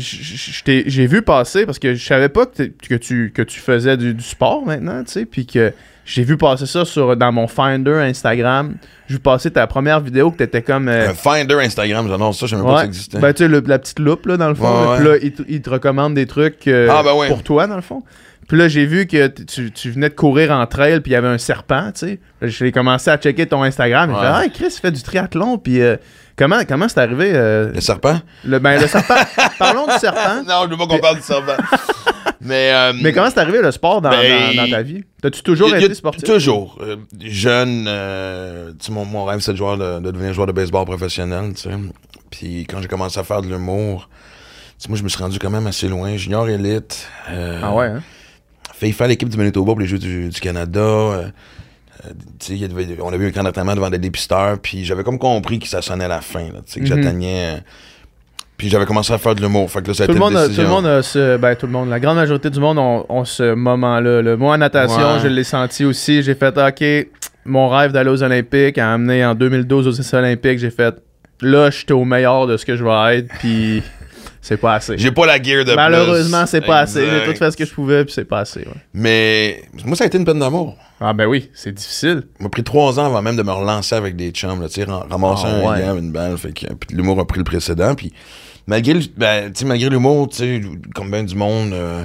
j'ai 0.86 1.06
vu 1.06 1.22
passer 1.22 1.66
parce 1.66 1.78
que 1.78 1.94
je 1.94 2.04
savais 2.04 2.28
pas 2.28 2.46
que, 2.46 2.62
que 2.88 2.94
tu, 2.94 3.32
que 3.34 3.42
tu 3.42 3.60
faisais 3.60 3.96
du, 3.96 4.14
du 4.14 4.22
sport 4.24 4.64
maintenant, 4.64 5.02
tu 5.04 5.12
sais, 5.12 5.24
puis 5.26 5.46
que 5.46 5.72
j'ai 6.04 6.22
vu 6.22 6.36
passer 6.38 6.64
ça 6.66 6.84
sur, 6.84 7.16
dans 7.16 7.32
mon 7.32 7.48
Finder 7.48 7.94
Instagram. 8.00 8.76
J'ai 9.08 9.14
vu 9.16 9.20
passer 9.20 9.50
ta 9.50 9.66
première 9.66 10.00
vidéo 10.00 10.30
que 10.30 10.38
t'étais 10.38 10.62
comme... 10.62 10.88
euh, 10.88 11.10
Un 11.10 11.14
Finder 11.14 11.54
Instagram, 11.56 12.06
j'adore 12.08 12.34
ça, 12.34 12.46
je 12.46 12.50
savais 12.56 12.62
même 12.62 12.70
pas 12.72 12.76
que 12.76 12.80
ça 12.80 12.86
existait. 12.86 13.18
Ben, 13.18 13.32
tu 13.34 13.44
sais, 13.48 13.60
la 13.66 13.78
petite 13.78 13.98
loupe, 13.98 14.26
là, 14.26 14.36
dans 14.36 14.48
le 14.48 14.54
fond. 14.54 14.64
Ouais, 14.64 14.84
là. 14.84 14.90
ouais. 14.90 14.96
Puis 14.96 15.06
là, 15.08 15.16
il, 15.22 15.32
te- 15.32 15.42
il 15.48 15.60
te 15.62 15.70
recommande 15.70 16.14
des 16.14 16.26
trucs 16.26 16.66
euh, 16.68 16.88
Ah, 16.90 17.02
ben 17.02 17.12
pour 17.28 17.42
toi, 17.42 17.66
dans 17.66 17.76
le 17.76 17.82
fond. 17.82 18.02
Puis 18.48 18.56
là, 18.56 18.66
j'ai 18.66 18.86
vu 18.86 19.06
que 19.06 19.26
tu, 19.28 19.70
tu 19.70 19.90
venais 19.90 20.08
de 20.08 20.14
courir 20.14 20.50
en 20.52 20.66
trail, 20.66 21.00
puis 21.00 21.10
il 21.10 21.14
y 21.14 21.16
avait 21.16 21.28
un 21.28 21.36
serpent, 21.38 21.92
tu 21.92 22.06
sais. 22.06 22.20
J'ai 22.40 22.72
commencé 22.72 23.10
à 23.10 23.18
checker 23.18 23.44
ton 23.46 23.62
Instagram. 23.62 24.10
et 24.10 24.14
Ouais. 24.14 24.20
fait, 24.20 24.26
ah, 24.26 24.44
Chris, 24.52 24.66
il 24.74 24.80
fait 24.80 24.90
du 24.90 25.02
triathlon. 25.02 25.58
Puis 25.58 25.82
euh, 25.82 25.96
comment 26.34 26.60
comment 26.66 26.88
c'est 26.88 26.98
arrivé 27.00 27.30
euh, 27.34 27.72
Le 27.74 27.80
serpent? 27.82 28.18
le, 28.44 28.58
ben, 28.58 28.80
le 28.80 28.86
serpent. 28.86 29.14
Parlons 29.58 29.86
du 29.86 29.92
serpent. 29.98 30.42
Non, 30.48 30.64
je 30.64 30.70
veux 30.70 30.76
pas 30.78 30.86
qu'on 30.86 30.98
parle 30.98 31.16
du 31.16 31.22
serpent. 31.22 31.62
Mais, 32.40 32.70
euh, 32.72 32.92
Mais 33.02 33.12
comment 33.12 33.28
c'est 33.28 33.40
arrivé 33.40 33.60
le 33.60 33.70
sport 33.72 34.00
dans, 34.00 34.10
Ben, 34.10 34.54
dans- 34.56 34.62
dans 34.64 34.70
ta 34.70 34.80
vie? 34.82 35.02
T'as-tu 35.20 35.42
toujours 35.42 35.68
y 35.70 35.74
a- 35.74 35.78
été 35.80 35.92
sportif? 35.92 36.22
Toujours. 36.24 36.78
Euh, 36.80 36.96
jeune, 37.20 37.84
tu 38.78 38.92
mon, 38.92 39.04
mon 39.04 39.24
rêve, 39.24 39.40
c'est 39.40 39.52
de, 39.52 39.56
joueur 39.56 39.76
de, 39.76 39.98
de 40.00 40.10
devenir 40.10 40.32
joueur 40.32 40.46
de 40.46 40.52
baseball 40.52 40.84
professionnel, 40.86 41.52
tu 41.54 41.62
sais. 41.62 41.70
Puis 42.30 42.66
quand 42.68 42.80
j'ai 42.80 42.88
commencé 42.88 43.18
à 43.18 43.24
faire 43.24 43.42
de 43.42 43.48
l'humour, 43.48 44.08
moi, 44.88 44.96
je 44.96 45.02
me 45.02 45.08
suis 45.08 45.18
rendu 45.18 45.38
quand 45.38 45.50
même 45.50 45.66
assez 45.66 45.88
loin. 45.88 46.16
Junior 46.16 46.48
élite. 46.48 47.08
Ah 47.26 47.74
ouais, 47.74 47.86
hein? 47.86 48.02
Failli 48.78 48.92
faire 48.92 49.08
l'équipe 49.08 49.28
du 49.28 49.36
Manitoba 49.36 49.72
pour 49.72 49.80
les 49.80 49.86
Jeux 49.86 49.98
du, 49.98 50.28
du 50.28 50.40
Canada. 50.40 50.80
euh, 50.80 51.24
euh, 52.06 52.64
avait- 52.64 52.96
on 53.02 53.12
avait 53.12 53.24
eu 53.24 53.28
un 53.28 53.32
camp 53.32 53.42
d'entraînement 53.42 53.74
devant 53.74 53.90
des 53.90 53.98
dépisteurs, 53.98 54.58
puis 54.60 54.84
j'avais 54.84 55.02
comme 55.02 55.18
compris 55.18 55.58
que 55.58 55.66
ça 55.66 55.82
sonnait 55.82 56.04
à 56.04 56.08
la 56.08 56.20
fin, 56.20 56.44
là, 56.44 56.60
Mhm. 56.76 56.86
j'atteignais... 56.86 57.56
euh, 57.56 57.60
puis 58.56 58.68
j'avais 58.68 58.86
commencé 58.86 59.12
à 59.12 59.18
faire 59.18 59.34
de 59.36 59.40
l'humour, 59.40 59.70
fait 59.70 59.82
que 59.82 59.88
là, 59.88 59.94
ça 59.94 60.02
a 60.02 60.06
Tout 60.06 60.12
été 60.12 60.18
le, 60.18 60.24
monde 60.24 60.34
une 60.48 60.54
tout 60.54 60.60
le 60.62 60.66
monde 60.68 60.86
a 60.86 61.00
ce. 61.02 61.36
Ben, 61.36 61.54
tout 61.54 61.66
le 61.66 61.72
monde. 61.72 61.88
La 61.90 62.00
grande 62.00 62.16
majorité 62.16 62.50
du 62.50 62.58
monde 62.58 62.76
ont, 62.78 63.06
ont 63.08 63.24
ce 63.24 63.54
moment-là. 63.54 64.20
là. 64.20 64.36
Moi, 64.36 64.54
en 64.54 64.58
natation, 64.58 64.96
Ouais. 65.14 65.20
je 65.22 65.28
l'ai 65.28 65.44
senti 65.44 65.84
aussi. 65.84 66.22
J'ai 66.24 66.34
fait, 66.34 66.56
OK, 66.58 67.08
mon 67.44 67.68
rêve 67.68 67.92
d'aller 67.92 68.10
aux 68.10 68.20
Olympiques 68.22 68.78
a 68.78 68.92
amené 68.94 69.24
en 69.24 69.36
2012 69.36 69.86
aux 69.86 70.14
Olympiques. 70.16 70.58
J'ai 70.58 70.70
fait, 70.70 70.92
là, 71.40 71.70
j'étais 71.70 71.92
au 71.92 72.04
meilleur 72.04 72.48
de 72.48 72.56
ce 72.56 72.66
que 72.66 72.74
je 72.74 72.82
vais 72.82 73.18
être, 73.18 73.28
puis 73.38 73.80
c'est 74.40 74.56
pas 74.56 74.74
assez. 74.74 74.96
J'ai 74.98 75.10
pas 75.12 75.26
la 75.26 75.42
gear 75.42 75.64
de 75.64 75.74
Malheureusement, 75.74 76.46
c'est 76.46 76.60
pas 76.60 76.80
assez. 76.80 77.04
J'ai 77.04 77.24
tout 77.32 77.36
fait 77.38 77.50
ce 77.50 77.56
que 77.56 77.64
je 77.64 77.72
pouvais, 77.74 78.04
puis 78.04 78.12
c'est 78.14 78.24
pas 78.24 78.40
assez. 78.40 78.60
ouais. 78.60 78.66
Mais 78.94 79.62
moi, 79.84 79.96
ça 79.96 80.04
a 80.04 80.06
été 80.06 80.18
une 80.18 80.24
peine 80.24 80.38
d'amour. 80.38 80.76
Ah, 81.00 81.12
ben 81.12 81.26
oui, 81.26 81.50
c'est 81.54 81.72
difficile. 81.72 82.24
Ça 82.38 82.42
m'a 82.44 82.48
pris 82.48 82.64
trois 82.64 82.98
ans 82.98 83.06
avant 83.06 83.22
même 83.22 83.36
de 83.36 83.42
me 83.42 83.52
relancer 83.52 83.94
avec 83.94 84.16
des 84.16 84.30
chums, 84.30 84.60
là, 84.60 84.68
tu 84.68 84.74
sais, 84.74 84.84
ram- 84.84 85.04
ramasser 85.08 85.44
Ah, 85.46 85.70
un 85.72 85.94
ouais. 85.94 85.98
une 86.00 86.12
balle, 86.12 86.36
fait 86.38 86.52
que, 86.52 86.66
puis 86.74 86.96
l'humour 86.96 87.20
a 87.20 87.26
pris 87.26 87.38
le 87.38 87.44
précédent, 87.44 87.94
puis 87.94 88.12
malgré, 88.66 88.94
ben, 89.16 89.52
malgré 89.64 89.88
l'humour, 89.90 90.28
tu 90.28 90.36
sais, 90.38 90.60
comme 90.94 91.10
bien 91.10 91.22
du 91.22 91.34
monde, 91.36 91.72
euh, 91.72 92.04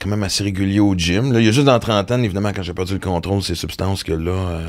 quand 0.00 0.08
même 0.08 0.22
assez 0.22 0.42
régulier 0.44 0.80
au 0.80 0.94
gym, 0.96 1.32
là, 1.32 1.40
il 1.40 1.44
y 1.46 1.48
a 1.48 1.52
juste 1.52 1.66
dans 1.66 1.72
la 1.74 1.78
trentaine, 1.78 2.24
évidemment, 2.24 2.52
quand 2.54 2.62
j'ai 2.62 2.72
perdu 2.74 2.94
le 2.94 2.98
contrôle 3.00 3.38
de 3.38 3.44
ces 3.44 3.54
substances 3.54 4.02
que 4.02 4.12
là, 4.12 4.30
euh, 4.32 4.66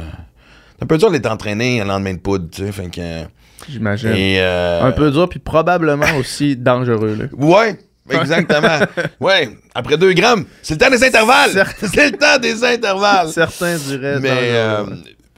c'est 0.78 0.84
un 0.84 0.88
peu 0.88 0.98
dur 0.98 1.10
d'être 1.12 1.26
entraîné 1.32 1.80
un 1.82 1.86
lendemain 1.86 2.14
de 2.14 2.20
poudre, 2.20 2.50
tu 2.52 2.66
sais, 2.66 2.72
fait 2.72 2.90
que, 2.90 3.24
J'imagine. 3.70 4.10
et, 4.10 4.40
euh, 4.40 4.84
Un 4.84 4.92
peu 4.92 5.12
dur, 5.12 5.28
puis 5.30 5.40
probablement 5.40 6.06
aussi 6.20 6.56
dangereux. 6.56 7.16
Là. 7.20 7.26
Ouais, 7.38 7.78
exactement. 8.10 8.80
ouais, 9.20 9.50
après 9.74 9.98
deux 9.98 10.14
grammes, 10.14 10.46
c'est 10.62 10.74
le 10.76 10.80
temps 10.80 10.90
des 10.92 11.04
intervalles. 11.04 11.52
C'est 11.80 12.12
le 12.12 12.18
temps 12.18 12.38
des 12.42 12.64
intervalles. 12.64 13.30
Certains 13.30 13.78
diraient. 13.78 14.20
Mais 14.20 14.30
euh, 14.32 14.86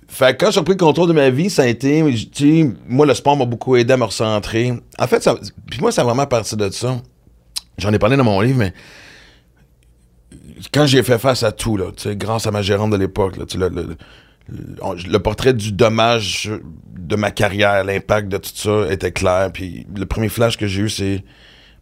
fait 0.07 0.37
que 0.37 0.45
quand 0.45 0.51
j'ai 0.51 0.59
repris 0.59 0.73
le 0.73 0.79
contrôle 0.79 1.07
de 1.09 1.13
ma 1.13 1.29
vie, 1.29 1.49
ça 1.49 1.63
a 1.63 1.67
été, 1.67 2.03
tu 2.33 2.75
moi 2.87 3.05
le 3.05 3.13
sport 3.13 3.35
m'a 3.37 3.45
beaucoup 3.45 3.75
aidé 3.75 3.93
à 3.93 3.97
me 3.97 4.03
recentrer. 4.05 4.73
En 4.97 5.07
fait, 5.07 5.21
ça, 5.21 5.35
puis 5.69 5.79
moi, 5.81 5.91
ça 5.91 6.01
a 6.01 6.05
vraiment 6.05 6.25
parti 6.25 6.55
de 6.55 6.69
ça. 6.69 6.97
J'en 7.77 7.91
ai 7.91 7.99
parlé 7.99 8.15
dans 8.15 8.23
mon 8.23 8.39
livre, 8.39 8.57
mais 8.57 8.73
quand 10.73 10.85
j'ai 10.85 11.03
fait 11.03 11.19
face 11.19 11.43
à 11.43 11.51
tout, 11.51 11.75
là, 11.77 11.85
tu 11.95 12.03
sais, 12.03 12.15
grâce 12.15 12.47
à 12.47 12.51
ma 12.51 12.61
gérante 12.61 12.91
de 12.91 12.97
l'époque, 12.97 13.35
là, 13.37 13.43
le, 13.57 13.69
le- 13.69 13.97
le- 14.49 15.09
le 15.11 15.19
portrait 15.19 15.53
du 15.53 15.71
dommage 15.71 16.51
de 16.97 17.15
ma 17.15 17.31
carrière, 17.31 17.83
l'impact 17.83 18.27
de 18.29 18.37
tout 18.37 18.49
ça 18.53 18.91
était 18.91 19.11
clair. 19.11 19.49
Puis 19.53 19.85
le 19.95 20.05
premier 20.05 20.29
flash 20.29 20.57
que 20.57 20.67
j'ai 20.67 20.81
eu, 20.83 20.89
c'est, 20.89 21.23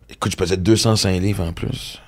écoute, 0.10 0.32
je 0.32 0.38
pesais 0.38 0.58
205 0.58 1.20
livres 1.22 1.44
en 1.44 1.54
plus. 1.54 2.00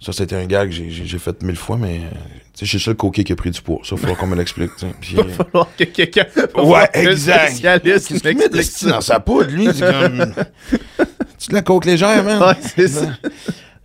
Ça, 0.00 0.12
c'était 0.12 0.34
un 0.34 0.46
gars 0.46 0.66
que 0.66 0.72
j'ai- 0.72 1.18
fait 1.18 1.40
mille 1.44 1.54
fois, 1.54 1.76
mais 1.76 1.98
euh, 1.98 2.08
tu 2.10 2.18
sais, 2.54 2.64
je 2.64 2.70
suis 2.70 2.78
le 2.78 2.82
seul 2.82 2.94
coquet 2.96 3.22
qui 3.22 3.32
a 3.32 3.36
pris 3.36 3.52
du 3.52 3.62
poids. 3.62 3.78
Ça, 3.84 3.94
il 3.94 3.98
faudra 3.98 4.16
qu'on 4.16 4.26
me 4.26 4.34
l'explique. 4.34 4.72
Il 5.10 5.16
va 5.16 5.24
falloir 5.28 5.68
que 5.78 5.84
quelqu'un. 5.84 6.26
Ouais, 6.56 6.88
exact. 6.94 7.50
spécialiste 7.52 8.08
Qu'est-ce 8.08 8.08
qu'il 8.08 8.16
met 8.16 8.48
de 8.48 8.54
m'explique 8.56 8.56
l'esti 8.56 8.86
dans 8.86 9.00
sa 9.00 9.20
poudre, 9.20 9.50
lui? 9.50 9.68
C'est 9.72 9.88
comme... 9.92 10.34
tu 11.38 11.48
de 11.50 11.54
la 11.54 11.62
coke 11.62 11.84
légère, 11.84 12.24
man? 12.24 12.42
Ouais, 12.42 12.54
c'est 12.76 12.88
ça. 12.88 13.06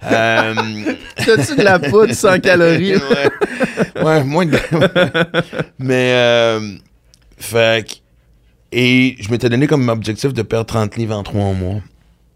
Euh, 0.03 0.53
T'as-tu 1.17 1.55
de 1.55 1.63
la 1.63 1.79
poudre 1.79 2.13
sans 2.13 2.39
calories? 2.39 2.95
ouais. 3.95 4.03
ouais, 4.03 4.23
moins 4.23 4.45
de... 4.45 4.57
Mais, 5.79 6.11
euh, 6.13 6.59
fait 7.37 7.87
que- 7.87 7.95
Et 8.71 9.15
je 9.19 9.29
m'étais 9.31 9.49
donné 9.49 9.65
comme 9.67 9.89
objectif 9.89 10.33
de 10.33 10.41
perdre 10.43 10.65
30 10.67 10.95
livres 10.97 11.15
en 11.15 11.23
3 11.23 11.53
mois. 11.53 11.81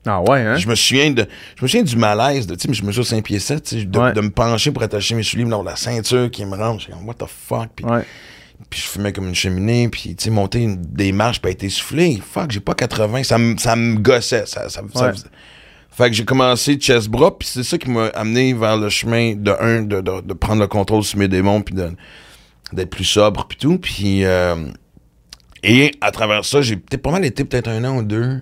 Ah 0.06 0.20
ouais, 0.22 0.40
hein? 0.42 0.56
Je 0.56 0.68
me 0.68 0.74
souviens 0.74 1.12
de 1.12 1.28
je 1.56 1.64
me 1.64 1.68
souviens 1.68 1.84
du 1.84 1.96
malaise 1.96 2.48
de 2.48 2.56
tu 2.56 2.68
sais 2.68 2.74
je 2.74 2.84
mesure 2.84 3.06
5 3.06 3.24
pieds 3.24 3.38
7 3.38 3.62
tu 3.64 3.80
sais, 3.82 3.86
de, 3.86 4.00
Ouais. 4.00 4.14
de 4.14 4.22
me 4.22 4.32
pencher 4.32 4.72
pour 4.72 4.82
attacher 4.82 5.14
mes 5.14 5.22
souliers 5.22 5.44
dans 5.46 5.62
la 5.62 5.76
ceinture 5.76 6.32
qui 6.32 6.44
me 6.44 6.56
rentre 6.58 6.80
j'étais 6.82 6.94
comme 6.94 7.08
what 7.08 7.14
the 7.14 7.26
fuck 7.28 7.70
puis, 7.76 7.86
Ouais. 7.86 8.02
puis 8.68 8.80
je 8.82 8.88
fumais 8.88 9.14
comme 9.14 9.28
une 9.28 9.36
cheminée 9.36 9.90
puis 9.90 10.16
tu 10.16 10.24
sais 10.24 10.30
monter 10.32 10.64
une- 10.64 10.82
des 10.82 11.12
marches 11.12 11.40
puis 11.40 11.52
être 11.52 11.64
essoufflé 11.64 12.20
fuck 12.28 12.50
j'ai 12.50 12.62
pas 12.62 12.74
80 12.74 13.22
ça 13.22 13.38
me 13.38 13.56
ça 13.60 13.76
me 13.76 13.98
gossait 13.98 14.48
ça, 14.48 14.66
Ouais. 14.96 15.12
Fait 15.92 16.10
que 16.10 16.16
j'ai 16.16 16.26
commencé 16.26 16.76
chest 16.76 17.10
bras 17.10 17.38
puis 17.38 17.48
c'est 17.48 17.64
ça 17.64 17.78
qui 17.78 17.90
m'a 17.90 18.08
amené 18.08 18.54
vers 18.54 18.78
le 18.78 18.90
chemin 18.90 19.36
de 19.36 19.52
un 19.60 19.82
de, 19.82 20.02
de, 20.02 20.22
de 20.22 20.34
prendre 20.34 20.62
le 20.62 20.68
contrôle 20.68 21.04
sur 21.04 21.20
mes 21.20 21.28
démons 21.28 21.62
puis 21.62 21.76
d'être 21.76 22.90
plus 22.90 23.04
sobre 23.04 23.46
puis 23.48 23.58
tout. 23.58 23.78
Puis 23.78 24.24
euh, 24.24 24.56
et 25.64 25.92
à 26.02 26.12
travers 26.12 26.46
ça 26.46 26.62
j'ai 26.62 26.78
peut-être 26.78 27.02
pas 27.02 27.12
mal 27.12 27.26
été 27.26 27.44
peut-être 27.44 27.68
un 27.68 27.84
an 27.84 27.98
ou 27.98 28.04
deux 28.04 28.42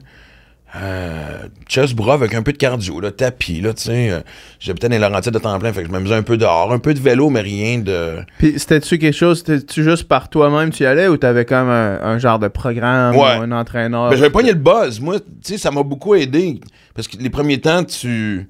euh, 0.75 1.47
chest 1.67 1.95
bras 1.95 2.13
avec 2.13 2.33
un 2.35 2.43
peu 2.43 2.51
de 2.53 2.57
cardio, 2.57 2.99
là, 2.99 3.11
tapis, 3.11 3.59
là, 3.61 3.73
tu 3.73 3.83
sais. 3.83 4.09
euh, 4.11 4.19
J'habitais 4.59 4.87
dans 4.89 4.93
les 4.95 4.99
Laurentides 4.99 5.33
de 5.33 5.39
temps 5.39 5.57
plein, 5.57 5.73
fait 5.73 5.81
que 5.81 5.87
je 5.87 5.91
m'amusais 5.91 6.13
un 6.15 6.21
peu 6.21 6.37
dehors, 6.37 6.71
un 6.71 6.77
peu 6.79 6.93
de 6.93 6.99
vélo, 6.99 7.29
mais 7.29 7.41
rien 7.41 7.79
de... 7.79 8.17
Puis 8.37 8.53
c'était-tu 8.57 8.99
quelque 8.99 9.15
chose, 9.15 9.39
c'était-tu 9.39 9.83
juste 9.83 10.03
par 10.07 10.29
toi-même 10.29 10.69
tu 10.71 10.83
y 10.83 10.85
allais 10.85 11.07
ou 11.07 11.17
t'avais 11.17 11.45
comme 11.45 11.69
un, 11.69 11.99
un 12.01 12.17
genre 12.19 12.37
de 12.39 12.47
programme 12.49 13.15
Ouais. 13.15 13.37
ou 13.39 13.41
un 13.41 13.51
entraîneur? 13.51 14.09
Ben, 14.11 14.15
j'avais 14.15 14.29
pogné 14.29 14.51
le 14.51 14.59
buzz. 14.59 14.99
Moi, 14.99 15.19
tu 15.19 15.25
sais, 15.41 15.57
ça 15.57 15.71
m'a 15.71 15.81
beaucoup 15.83 16.13
aidé. 16.15 16.59
Parce 16.93 17.07
que 17.07 17.17
les 17.17 17.29
premiers 17.29 17.59
temps, 17.61 17.83
tu. 17.83 18.47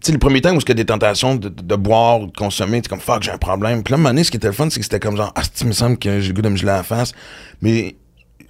Tu 0.00 0.06
sais, 0.06 0.12
les 0.12 0.18
premiers 0.18 0.40
temps 0.40 0.54
où 0.54 0.58
il 0.58 0.68
y 0.68 0.72
a 0.72 0.74
des 0.74 0.84
tentations 0.84 1.36
de, 1.36 1.48
de- 1.48 1.62
de 1.62 1.76
boire 1.76 2.20
ou 2.22 2.26
de 2.26 2.32
consommer, 2.36 2.80
tu 2.82 2.88
comme 2.88 2.98
fuck, 2.98 3.22
j'ai 3.22 3.30
un 3.30 3.38
problème. 3.38 3.84
Puis 3.84 3.92
là, 3.92 3.96
à 3.96 3.98
un 3.98 4.02
moment 4.02 4.08
donné, 4.10 4.24
ce 4.24 4.30
qui 4.32 4.36
était 4.36 4.48
le 4.48 4.52
fun, 4.52 4.68
c'est 4.68 4.80
que 4.80 4.84
c'était 4.84 4.98
comme 4.98 5.16
genre, 5.16 5.32
ah, 5.36 5.42
il 5.60 5.66
me 5.68 5.72
semble 5.72 5.96
que 5.96 6.18
j'ai 6.18 6.28
le 6.28 6.34
goût 6.34 6.42
de 6.42 6.48
me 6.48 6.56
geler 6.56 6.72
la 6.72 6.82
face. 6.82 7.12
Mais 7.60 7.94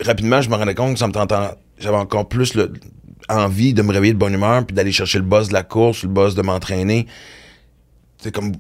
rapidement, 0.01 0.41
je 0.41 0.51
me 0.51 0.55
rendais 0.57 0.75
compte 0.75 0.95
que 0.95 0.99
ça 0.99 1.07
me 1.07 1.13
tentait. 1.13 1.35
J'avais 1.79 1.97
encore 1.97 2.29
plus 2.29 2.55
le- 2.55 2.73
envie 3.29 3.73
de 3.75 3.83
me 3.83 3.93
réveiller 3.93 4.13
de 4.13 4.19
bonne 4.19 4.35
humeur, 4.35 4.65
puis 4.67 4.75
d'aller 4.75 4.93
chercher 4.93 5.19
le 5.19 5.25
buzz 5.25 5.49
de 5.49 5.53
la 5.55 5.63
course, 5.63 6.03
le 6.03 6.09
buzz 6.09 6.35
de 6.35 6.43
m'entraîner. 6.43 7.07
C'est 8.19 8.33
comme 8.35 8.53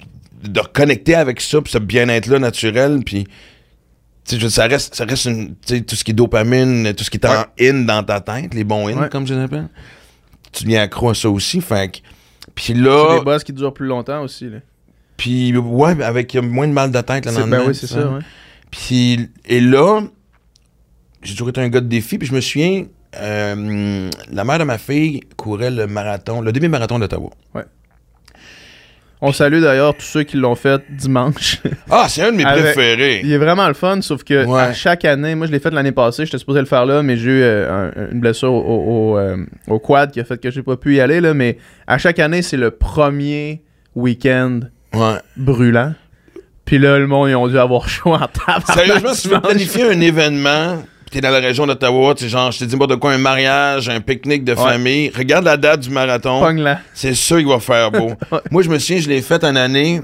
de 0.42 0.60
reconnecter 0.60 1.14
avec 1.14 1.40
ça, 1.40 1.60
puis 1.60 1.72
ce 1.72 1.78
bien-être-là 1.78 2.38
naturel, 2.38 3.00
puis 3.04 3.24
tu 3.24 3.30
sais, 4.24 4.36
je 4.36 4.42
veux 4.42 4.48
dire, 4.48 4.50
ça 4.52 4.66
reste, 4.66 4.94
ça 4.94 5.04
reste 5.04 5.24
une, 5.26 5.54
tout 5.56 5.96
ce 5.96 6.04
qui 6.04 6.12
est 6.12 6.14
dopamine, 6.14 6.94
tout 6.94 7.04
ce 7.04 7.10
qui 7.10 7.16
est 7.18 7.26
en 7.26 7.44
in 7.60 7.84
dans 7.84 8.02
ta 8.04 8.20
tête, 8.20 8.54
les 8.54 8.64
bons 8.64 8.88
in, 8.88 8.96
Ouais. 9.00 9.08
comme 9.08 9.26
je 9.26 9.34
les 9.34 9.40
appelle. 9.40 9.68
Tu 10.52 10.64
deviens 10.64 10.82
accro 10.82 11.10
à 11.10 11.14
ça 11.14 11.28
aussi, 11.30 11.60
fait 11.60 11.90
que. 11.92 11.98
Puis 12.54 12.66
C'est 12.68 12.74
là, 12.74 13.18
des 13.18 13.24
boss 13.24 13.42
qui 13.44 13.52
durent 13.52 13.72
plus 13.74 13.86
longtemps 13.86 14.22
aussi. 14.22 14.48
Là. 14.50 14.58
puis 15.16 15.56
ouais, 15.56 16.02
avec 16.02 16.34
moins 16.36 16.66
de 16.66 16.72
mal 16.72 16.90
de 16.90 17.00
tête 17.00 17.24
le 17.26 17.32
C'est- 17.32 17.38
lendemain. 17.40 17.58
ben 17.60 17.68
oui, 17.68 17.74
c'est 17.74 17.86
ça. 17.86 18.06
ouais. 18.08 18.20
Puis, 18.70 19.28
et 19.46 19.60
là, 19.60 20.00
j'ai 21.22 21.32
toujours 21.34 21.48
été 21.50 21.60
un 21.60 21.68
gars 21.68 21.80
de 21.80 21.86
défi, 21.88 22.18
puis 22.18 22.26
je 22.28 22.34
me 22.34 22.40
souviens, 22.40 22.84
euh, 23.20 24.10
la 24.32 24.44
mère 24.44 24.58
de 24.58 24.64
ma 24.64 24.78
fille 24.78 25.20
courait 25.36 25.70
le 25.70 25.86
marathon, 25.86 26.40
le 26.40 26.52
demi-marathon 26.52 26.98
d'Ottawa. 26.98 27.30
On 29.24 29.30
salue 29.32 29.60
d'ailleurs 29.60 29.94
tous 29.94 30.04
ceux 30.04 30.24
qui 30.24 30.36
l'ont 30.36 30.56
fait 30.56 30.82
dimanche. 30.90 31.58
Ah, 31.88 32.06
c'est 32.08 32.22
un 32.22 32.32
de 32.32 32.36
mes 32.38 32.44
Avec- 32.44 32.64
préférés. 32.74 33.20
Il 33.22 33.30
est 33.30 33.38
vraiment 33.38 33.68
le 33.68 33.74
fun, 33.74 34.00
sauf 34.00 34.24
que 34.24 34.44
Ouais. 34.44 34.60
à 34.60 34.72
chaque 34.72 35.04
année, 35.04 35.36
moi 35.36 35.46
je 35.46 35.52
l'ai 35.52 35.60
fait 35.60 35.70
l'année 35.70 35.92
passée, 35.92 36.24
j'étais 36.26 36.38
supposé 36.38 36.58
le 36.58 36.66
faire 36.66 36.84
là, 36.86 37.04
mais 37.04 37.16
j'ai 37.16 37.30
eu 37.30 37.42
euh, 37.42 37.90
un- 37.94 38.10
une 38.10 38.18
blessure 38.18 38.52
au, 38.52 38.58
au- 38.60 39.12
au, 39.12 39.18
euh, 39.18 39.36
au 39.68 39.78
quad 39.78 40.10
qui 40.10 40.18
a 40.18 40.24
fait 40.24 40.38
que 40.40 40.50
j'ai 40.50 40.64
pas 40.64 40.76
pu 40.76 40.96
y 40.96 41.00
aller, 41.00 41.20
là, 41.20 41.34
mais 41.34 41.56
à 41.86 41.98
chaque 41.98 42.18
année, 42.18 42.42
c'est 42.42 42.56
le 42.56 42.72
premier 42.72 43.62
week-end 43.94 44.58
Ouais. 44.92 45.18
brûlant. 45.36 45.94
Puis 46.64 46.78
là, 46.78 46.98
le 46.98 47.06
monde, 47.06 47.28
ils 47.28 47.36
ont 47.36 47.46
dû 47.46 47.58
avoir 47.58 47.88
chaud 47.88 48.14
en 48.14 48.18
table. 48.26 48.64
Sérieusement, 48.74 49.14
si 49.14 49.28
tu 49.28 49.34
veux 49.34 49.40
planifier 49.40 49.84
un 49.84 50.00
événement, 50.00 50.82
t'es 51.12 51.20
dans 51.20 51.30
la 51.30 51.38
région 51.40 51.66
d'Ottawa, 51.66 52.14
tu 52.14 52.24
sais, 52.24 52.30
genre, 52.30 52.50
je 52.50 52.58
te 52.60 52.64
dis 52.64 52.76
de 52.76 52.94
quoi, 52.96 53.12
un 53.12 53.18
mariage, 53.18 53.88
un 53.88 54.00
pique-nique 54.00 54.44
de 54.44 54.52
Ouais. 54.54 54.58
famille, 54.72 55.12
regarde 55.16 55.44
la 55.44 55.56
date 55.56 55.80
du 55.80 55.90
marathon, 55.90 56.40
c'est 56.94 57.14
sûr 57.14 57.36
qu'il 57.38 57.46
va 57.46 57.60
faire 57.60 57.90
beau. 57.92 58.12
Moi, 58.50 58.62
je 58.62 58.68
me 58.70 58.78
souviens, 58.78 59.00
je 59.02 59.08
l'ai 59.08 59.22
fait 59.22 59.44
une 59.44 59.56
année 59.58 60.00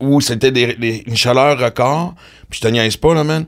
où 0.00 0.20
c'était 0.20 0.50
des, 0.50 0.74
des- 0.74 1.04
une 1.06 1.16
chaleur 1.16 1.58
record, 1.58 2.14
puis 2.48 2.60
je 2.62 2.66
te 2.68 2.72
niaise 2.72 2.96
pas, 2.96 3.14
là, 3.14 3.22
man. 3.24 3.44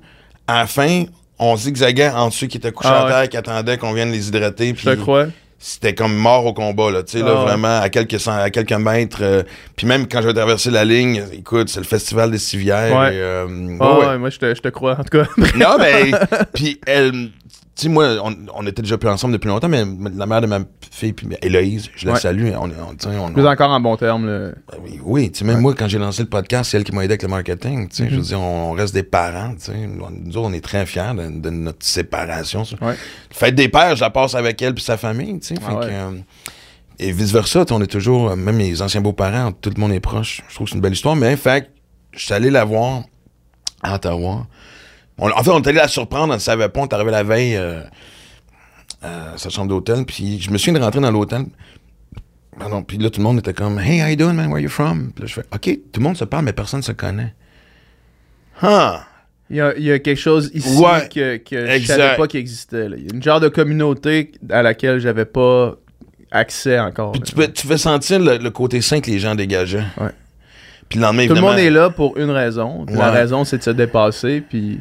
À 0.47 0.59
la 0.59 0.67
fin, 0.67 1.05
on 1.39 1.57
zigzaguait 1.57 2.11
entre 2.11 2.35
ceux 2.37 2.47
qui 2.47 2.59
étaient 2.59 2.73
couchés 2.73 2.91
Ah 2.93 3.01
à 3.01 3.05
ouais. 3.05 3.11
terre, 3.11 3.29
qui 3.31 3.37
attendaient 3.37 3.79
qu'on 3.79 3.93
vienne 3.93 4.11
les 4.13 4.29
hydrater, 4.29 4.75
Je 4.77 4.91
te 4.91 4.95
crois. 4.97 5.27
C'était 5.63 5.95
comme 5.95 6.17
mort 6.17 6.47
au 6.47 6.55
combat, 6.55 6.91
là, 6.91 7.03
tu 7.03 7.19
sais, 7.19 7.25
là, 7.25 7.35
Ah 7.37 7.45
vraiment, 7.45 7.81
à 7.83 7.91
quelques, 7.91 8.19
cent- 8.19 8.33
à 8.39 8.49
quelques 8.49 8.73
mètres. 8.73 9.19
euh, 9.21 9.43
puis 9.77 9.87
même 9.87 10.09
quand 10.09 10.23
j'ai 10.23 10.33
traversé 10.33 10.71
la 10.71 10.87
ligne, 10.87 11.23
écoute, 11.35 11.69
c'est 11.69 11.81
le 11.81 11.87
festival 11.87 12.31
des 12.31 12.39
civières. 12.39 12.97
Ouais. 12.99 13.15
et, 13.15 13.19
euh, 13.21 13.47
ouais, 13.47 13.79
ouais. 13.79 14.07
ouais, 14.07 14.19
moi 14.19 14.31
je 14.31 14.39
te, 14.39 14.55
je 14.55 14.61
te 14.63 14.69
crois, 14.69 14.93
en 14.99 15.05
tout 15.05 15.19
cas. 15.19 15.27
Non, 15.57 15.77
mais. 15.79 16.13
Puis 16.55 16.81
elle. 16.87 17.29
Sais, 17.81 17.89
moi, 17.89 18.17
on, 18.23 18.35
on 18.55 18.67
était 18.67 18.83
déjà 18.83 18.99
plus 18.99 19.09
ensemble 19.09 19.33
depuis 19.33 19.49
longtemps, 19.49 19.69
mais 19.69 19.85
la 20.17 20.27
mère 20.27 20.41
de 20.41 20.47
ma 20.47 20.59
fille, 20.91 21.13
puis 21.13 21.29
Héloïse, 21.41 21.89
je 21.97 22.07
la 22.07 22.13
Ouais. 22.15 22.19
salue. 22.21 22.51
On, 22.55 22.69
on, 22.69 23.21
on- 23.21 23.33
Plus 23.33 23.47
encore 23.47 23.71
en 23.71 23.81
bon 23.81 23.97
terme. 23.97 24.27
Là. 24.27 24.51
oui, 24.83 25.01
oui, 25.03 25.31
tu 25.31 25.39
sais, 25.41 25.45
même 25.45 25.61
moi, 25.61 25.75
quand 25.75 25.89
j'ai 25.89 25.99
lancé 25.99 26.23
le 26.23 26.29
podcast, 26.29 26.71
c'est 26.71 26.77
elle 26.77 26.85
qui 26.85 26.93
m'a 26.93 27.05
aidé 27.05 27.13
avec 27.13 27.23
le 27.23 27.29
marketing. 27.29 27.89
Tu 27.89 27.97
sais, 27.97 28.11
je 28.11 28.17
veux 28.17 28.23
dire, 28.23 28.41
on, 28.41 28.73
reste 28.73 28.93
des 28.95 29.03
parents. 29.03 29.55
Tu 29.55 29.73
sais. 29.73 29.87
Nous 29.87 30.37
autres, 30.37 30.49
on 30.49 30.53
est 30.53 30.61
très 30.61 30.85
fiers 30.87 31.15
de, 31.17 31.41
de 31.41 31.51
notre 31.51 31.85
séparation. 31.87 32.65
Ouais. 32.83 32.95
Fête 33.31 33.55
des 33.55 33.69
pères, 33.69 33.97
je 33.97 34.01
la 34.03 34.11
passe 34.11 34.35
avec 34.35 34.61
elle 34.63 34.75
puis 34.75 34.85
sa 34.85 34.97
famille. 34.97 35.39
Tu 35.41 35.55
sais, 35.55 35.61
Ah 35.67 35.71
fait 35.81 35.87
que, 35.89 35.93
euh, 35.93 36.11
et 36.99 37.13
vice-versa, 37.13 37.65
on 37.71 37.81
est 37.81 37.87
toujours, 37.87 38.31
euh, 38.31 38.37
même 38.37 38.59
les 38.59 38.83
anciens 38.83 39.01
beaux-parents, 39.01 39.53
tout 39.53 39.71
le 39.75 39.81
monde 39.81 39.93
est 39.93 40.01
proche. 40.01 40.43
Je 40.49 40.55
trouve 40.55 40.67
que 40.67 40.71
c'est 40.73 40.77
une 40.77 40.83
belle 40.83 40.93
histoire. 40.93 41.17
Mais, 41.17 41.35
fait 41.37 41.63
que, 41.63 41.69
je 42.13 42.25
suis 42.27 42.35
allé 42.35 42.51
la 42.51 42.65
voir 42.65 43.05
à 43.83 43.95
Ottawa. 43.95 44.47
On- 45.21 45.31
en 45.31 45.43
fait, 45.43 45.51
on 45.51 45.61
est 45.63 45.69
allé 45.69 45.79
la 45.79 45.89
surprendre, 45.89 46.33
on 46.33 46.37
ne 46.37 46.41
savait 46.41 46.69
pas, 46.69 46.81
on 46.81 46.87
est 46.87 46.95
arrivé 46.95 47.11
la 47.11 47.23
veille 47.23 47.57
euh, 47.57 47.83
à 49.03 49.37
sa 49.37 49.49
chambre 49.51 49.69
d'hôtel, 49.69 50.05
puis 50.05 50.41
je 50.41 50.51
me 50.51 50.59
souviens 50.59 50.75
de 50.81 50.85
rentrer 50.85 51.01
dans 51.01 51.11
l'hôtel. 51.11 51.45
Pardon, 52.59 52.83
puis 52.83 52.99
là, 52.99 53.09
tout 53.11 53.21
le 53.21 53.25
monde 53.25 53.39
était 53.39 53.55
comme 53.55 53.79
Hey, 53.79 54.03
how 54.03 54.09
you 54.09 54.17
doing, 54.17 54.35
man? 54.35 54.49
Where 54.51 54.61
you 54.63 54.69
from? 54.69 55.13
Puis 55.15 55.23
là, 55.23 55.27
je 55.29 55.35
fais 55.35 55.45
OK, 55.55 55.79
tout 55.93 56.01
le 56.01 56.05
monde 56.05 56.17
se 56.17 56.25
parle, 56.25 56.45
mais 56.45 56.53
personne 56.53 56.81
ne 56.81 56.85
se 56.85 56.93
connaît. 56.93 57.35
Huh? 58.63 58.99
Il 59.49 59.57
y, 59.57 59.61
a, 59.61 59.75
il 59.77 59.83
y 59.83 59.91
a 59.91 59.99
quelque 59.99 60.19
chose 60.21 60.51
ici 60.55 60.77
Ouais, 60.79 61.09
que, 61.13 61.37
que 61.39 61.79
je 61.79 61.87
savais 61.87 62.17
pas 62.17 62.27
qu'il 62.29 62.39
existait. 62.39 62.89
là. 62.89 62.97
Il 62.97 63.05
y 63.05 63.11
a 63.11 63.15
une 63.15 63.23
genre 63.23 63.41
de 63.41 63.49
communauté 63.49 64.31
à 64.49 64.63
laquelle 64.63 65.01
j'avais 65.01 65.25
pas 65.25 65.75
accès 66.31 66.79
encore. 66.79 67.13
Puis 67.13 67.21
là. 67.21 67.27
tu, 67.27 67.35
peux- 67.35 67.49
tu 67.53 67.67
fais 67.67 67.79
sentir 67.79 68.21
le, 68.21 68.37
le 68.39 68.51
côté 68.51 68.81
sain 68.81 69.01
que 69.01 69.11
les 69.11 69.19
gens 69.19 69.35
dégageaient. 69.35 69.83
Ouais. 70.01 70.11
Puis 70.89 70.99
le 71.01 71.05
lendemain, 71.05 71.27
Tout 71.27 71.35
le 71.35 71.41
monde 71.41 71.59
est 71.59 71.71
là 71.71 71.91
pour 71.91 72.17
une 72.17 72.31
raison. 72.31 72.85
Puis 72.87 72.95
La 72.97 73.11
raison, 73.11 73.45
c'est 73.45 73.59
de 73.59 73.63
se 73.63 73.71
dépasser. 73.71 74.41
Puis 74.41 74.79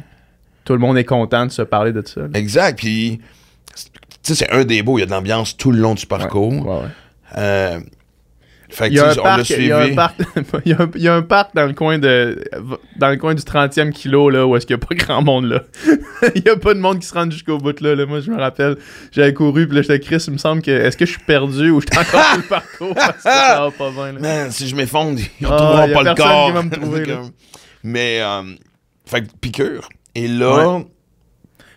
tout 0.70 0.74
le 0.74 0.78
monde 0.86 0.96
est 0.98 1.04
content 1.04 1.46
de 1.46 1.50
se 1.50 1.62
parler 1.62 1.92
de 1.92 2.00
ça. 2.06 2.20
là. 2.20 2.28
Exact. 2.34 2.78
Puis, 2.78 3.20
tu 3.74 3.82
sais, 4.22 4.34
c'est 4.36 4.50
un 4.52 4.62
des 4.64 4.84
beaux. 4.84 4.98
Il 4.98 5.00
y 5.00 5.02
a 5.02 5.06
de 5.06 5.10
l'ambiance 5.10 5.56
tout 5.56 5.72
le 5.72 5.80
long 5.80 5.94
du 5.96 6.06
parcours. 6.06 6.52
Ouais, 6.64 6.76
ouais. 6.76 6.88
Euh, 7.38 7.80
fait 8.68 8.84
que, 8.88 8.92
Il 8.92 8.96
y, 8.98 9.00
a 9.00 9.10
un 9.10 9.14
parc, 9.16 9.50
il, 9.50 9.66
y 9.66 9.72
a 9.72 9.78
un 9.78 9.82
suivi. 9.82 9.96
parc, 9.96 10.14
il, 10.64 10.70
y 10.70 10.74
a 10.74 10.82
un, 10.82 10.90
il 10.94 11.02
y 11.02 11.08
a 11.08 11.14
un 11.16 11.22
parc 11.22 11.56
dans 11.56 11.66
le 11.66 11.72
coin 11.72 11.98
de 11.98 12.40
dans 13.00 13.08
le 13.08 13.16
coin 13.16 13.34
du 13.34 13.42
30e 13.42 13.90
kilo 13.90 14.30
là 14.30 14.46
où 14.46 14.54
est-ce 14.54 14.64
qu'il 14.64 14.76
n'y 14.76 14.80
a 14.80 14.86
pas 14.86 14.94
grand 14.94 15.22
monde 15.22 15.46
là. 15.46 15.62
il 16.36 16.42
n'y 16.44 16.48
a 16.48 16.54
pas 16.56 16.72
de 16.74 16.78
monde 16.78 17.00
qui 17.00 17.06
se 17.08 17.12
rend 17.14 17.28
jusqu'au 17.28 17.58
bout 17.58 17.80
là, 17.80 17.96
là. 17.96 18.06
Moi 18.06 18.20
je 18.20 18.30
me 18.30 18.38
rappelle, 18.38 18.76
j'avais 19.10 19.34
couru 19.34 19.66
puis 19.66 19.74
là 19.74 19.82
j'étais 19.82 19.98
Chris, 19.98 20.22
il 20.28 20.34
me 20.34 20.38
semble 20.38 20.62
que 20.62 20.70
est-ce 20.70 20.96
que 20.96 21.04
je 21.04 21.10
suis 21.10 21.20
perdu 21.24 21.70
ou 21.70 21.80
j'étais 21.80 21.98
encore 21.98 22.22
sur 22.26 22.36
le 22.36 22.42
parcours? 22.44 22.94
Parce 22.94 23.16
que 23.16 23.22
ça 23.22 23.60
va 23.60 23.70
pas 23.76 23.90
bien 23.90 24.12
là. 24.12 24.20
Man, 24.20 24.50
si 24.52 24.68
je 24.68 24.76
m'effondre, 24.76 25.18
ils 25.40 25.46
Ah, 25.46 25.50
retrouveront 25.50 25.86
y 25.88 25.90
a 25.90 25.94
pas 25.94 26.02
le 26.04 26.14
corps. 26.14 26.46
qui 26.46 26.52
va 26.52 26.62
me 26.62 26.70
trouver, 26.70 27.00
C'est 27.04 27.10
là. 27.10 27.16
comme- 27.16 27.30
Mais, 27.82 28.20
euh, 28.22 28.42
fait 29.06 29.22
que 29.22 29.26
piqûre. 29.40 29.88
Et 30.14 30.28
là, 30.28 30.80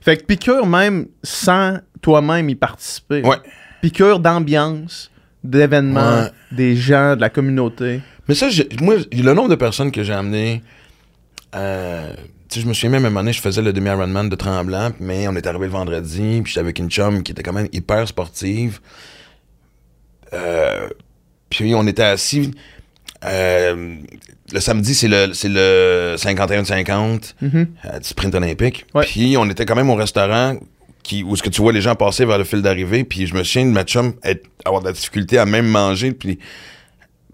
Fait 0.02 0.18
que 0.18 0.24
piqûre 0.26 0.66
même 0.66 1.08
sans 1.24 1.78
toi-même 2.02 2.50
y 2.50 2.56
participer. 2.56 3.22
Ouais. 3.22 3.38
Piqûre 3.82 4.20
d'ambiance, 4.20 5.12
d'événements, 5.44 6.24
Ouais. 6.24 6.32
des 6.52 6.76
gens, 6.76 7.16
de 7.16 7.22
la 7.22 7.30
communauté. 7.30 8.02
Mais 8.28 8.36
ça, 8.36 8.48
moi, 8.82 8.96
le 9.12 9.34
nombre 9.34 9.50
de 9.50 9.56
personnes 9.56 9.92
que 9.92 10.04
j'ai 10.04 10.14
amené, 10.14 10.62
euh, 11.56 12.14
tu 12.50 12.56
sais, 12.56 12.62
je 12.62 12.68
me 12.68 12.74
souviens 12.74 12.90
même 12.92 13.06
à 13.06 13.08
un 13.08 13.12
moment 13.12 13.22
donné, 13.22 13.34
je 13.34 13.42
faisais 13.42 13.62
le 13.62 13.72
demi-Ironman 13.74 14.28
de 14.30 14.36
Tremblant, 14.36 14.92
mais 15.00 15.28
on 15.28 15.36
est 15.36 15.46
arrivé 15.48 15.66
le 15.66 15.72
vendredi, 15.72 16.42
puis 16.44 16.52
j'étais 16.52 16.60
avec 16.60 16.80
une 16.80 16.90
chum 16.90 17.24
qui 17.24 17.32
était 17.32 17.44
quand 17.44 17.54
même 17.54 17.68
hyper 17.72 18.08
sportive. 18.08 18.80
Euh, 20.34 20.90
puis 21.50 21.76
on 21.76 21.86
était 21.88 22.04
assis. 22.04 22.52
euh, 23.26 23.96
le 24.54 24.60
samedi, 24.62 24.94
c'est 24.96 25.08
le, 25.08 25.34
c'est 25.34 25.50
le 25.50 26.16
51-50 26.18 27.34
Mhm. 27.42 27.68
euh, 27.86 28.00
du 28.00 28.08
sprint 28.08 28.34
olympique. 28.36 28.86
Ouais. 28.94 29.04
Puis 29.06 29.36
on 29.38 29.50
était 29.50 29.66
quand 29.66 29.76
même 29.76 29.90
au 29.90 29.96
restaurant 29.96 30.56
qui, 31.02 31.24
où 31.24 31.36
ce 31.36 31.44
que 31.44 31.50
tu 31.50 31.62
vois 31.62 31.74
les 31.74 31.82
gens 31.82 31.96
passer 31.96 32.24
vers 32.26 32.38
le 32.38 32.44
fil 32.46 32.62
d'arrivée. 32.62 33.04
Puis 33.04 33.28
je 33.28 33.34
me 33.36 33.44
souviens 33.44 33.66
de 33.66 33.72
ma 33.72 33.84
chum 33.84 34.14
être- 34.24 34.48
avoir 34.64 34.82
de 34.82 34.88
la 34.88 34.94
difficulté 34.94 35.38
à 35.38 35.46
même 35.46 35.68
manger. 35.68 36.12
Puis 36.14 36.40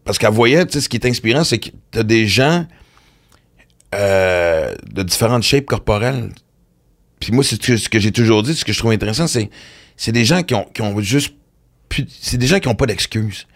parce 0.06 0.18
qu'elle 0.18 0.32
voyait, 0.32 0.66
tu 0.66 0.74
sais, 0.74 0.82
ce 0.82 0.90
qui 0.90 0.98
est 0.98 1.06
inspirant, 1.06 1.44
c'est 1.44 1.60
que 1.60 1.70
t'as 1.92 2.04
des 2.04 2.26
gens 2.26 2.66
euh, 3.96 4.74
de 4.92 5.04
différentes 5.04 5.44
shapes 5.44 5.66
corporelles. 5.66 6.30
Puis 7.20 7.32
moi, 7.32 7.44
c'est 7.44 7.56
ce 7.56 7.60
que, 7.68 7.78
ce 7.78 7.90
que 7.90 8.00
j'ai 8.00 8.12
toujours 8.12 8.44
dit, 8.44 8.56
ce 8.56 8.64
que 8.64 8.72
je 8.74 8.80
trouve 8.80 8.92
intéressant, 8.92 9.28
c'est 9.28 9.50
c'est 9.98 10.12
des 10.14 10.24
gens 10.24 10.44
qui 10.44 10.54
ont, 10.56 10.64
qui 10.74 10.82
ont 10.82 10.98
juste... 11.02 11.34
plus- 11.90 12.06
C'est 12.22 12.38
des 12.38 12.48
gens 12.48 12.60
qui 12.60 12.70
ont 12.70 12.76
pas 12.76 12.86
d'excuses. 12.86 13.48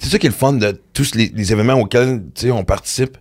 C'est 0.00 0.08
ça 0.08 0.18
qui 0.18 0.26
est 0.26 0.30
le 0.30 0.34
fun 0.34 0.54
de 0.54 0.80
tous 0.92 1.14
les, 1.14 1.30
les 1.34 1.52
événements 1.52 1.74
auxquels 1.74 2.22
tu 2.34 2.46
sais, 2.46 2.50
on 2.50 2.64
participe. 2.64 3.16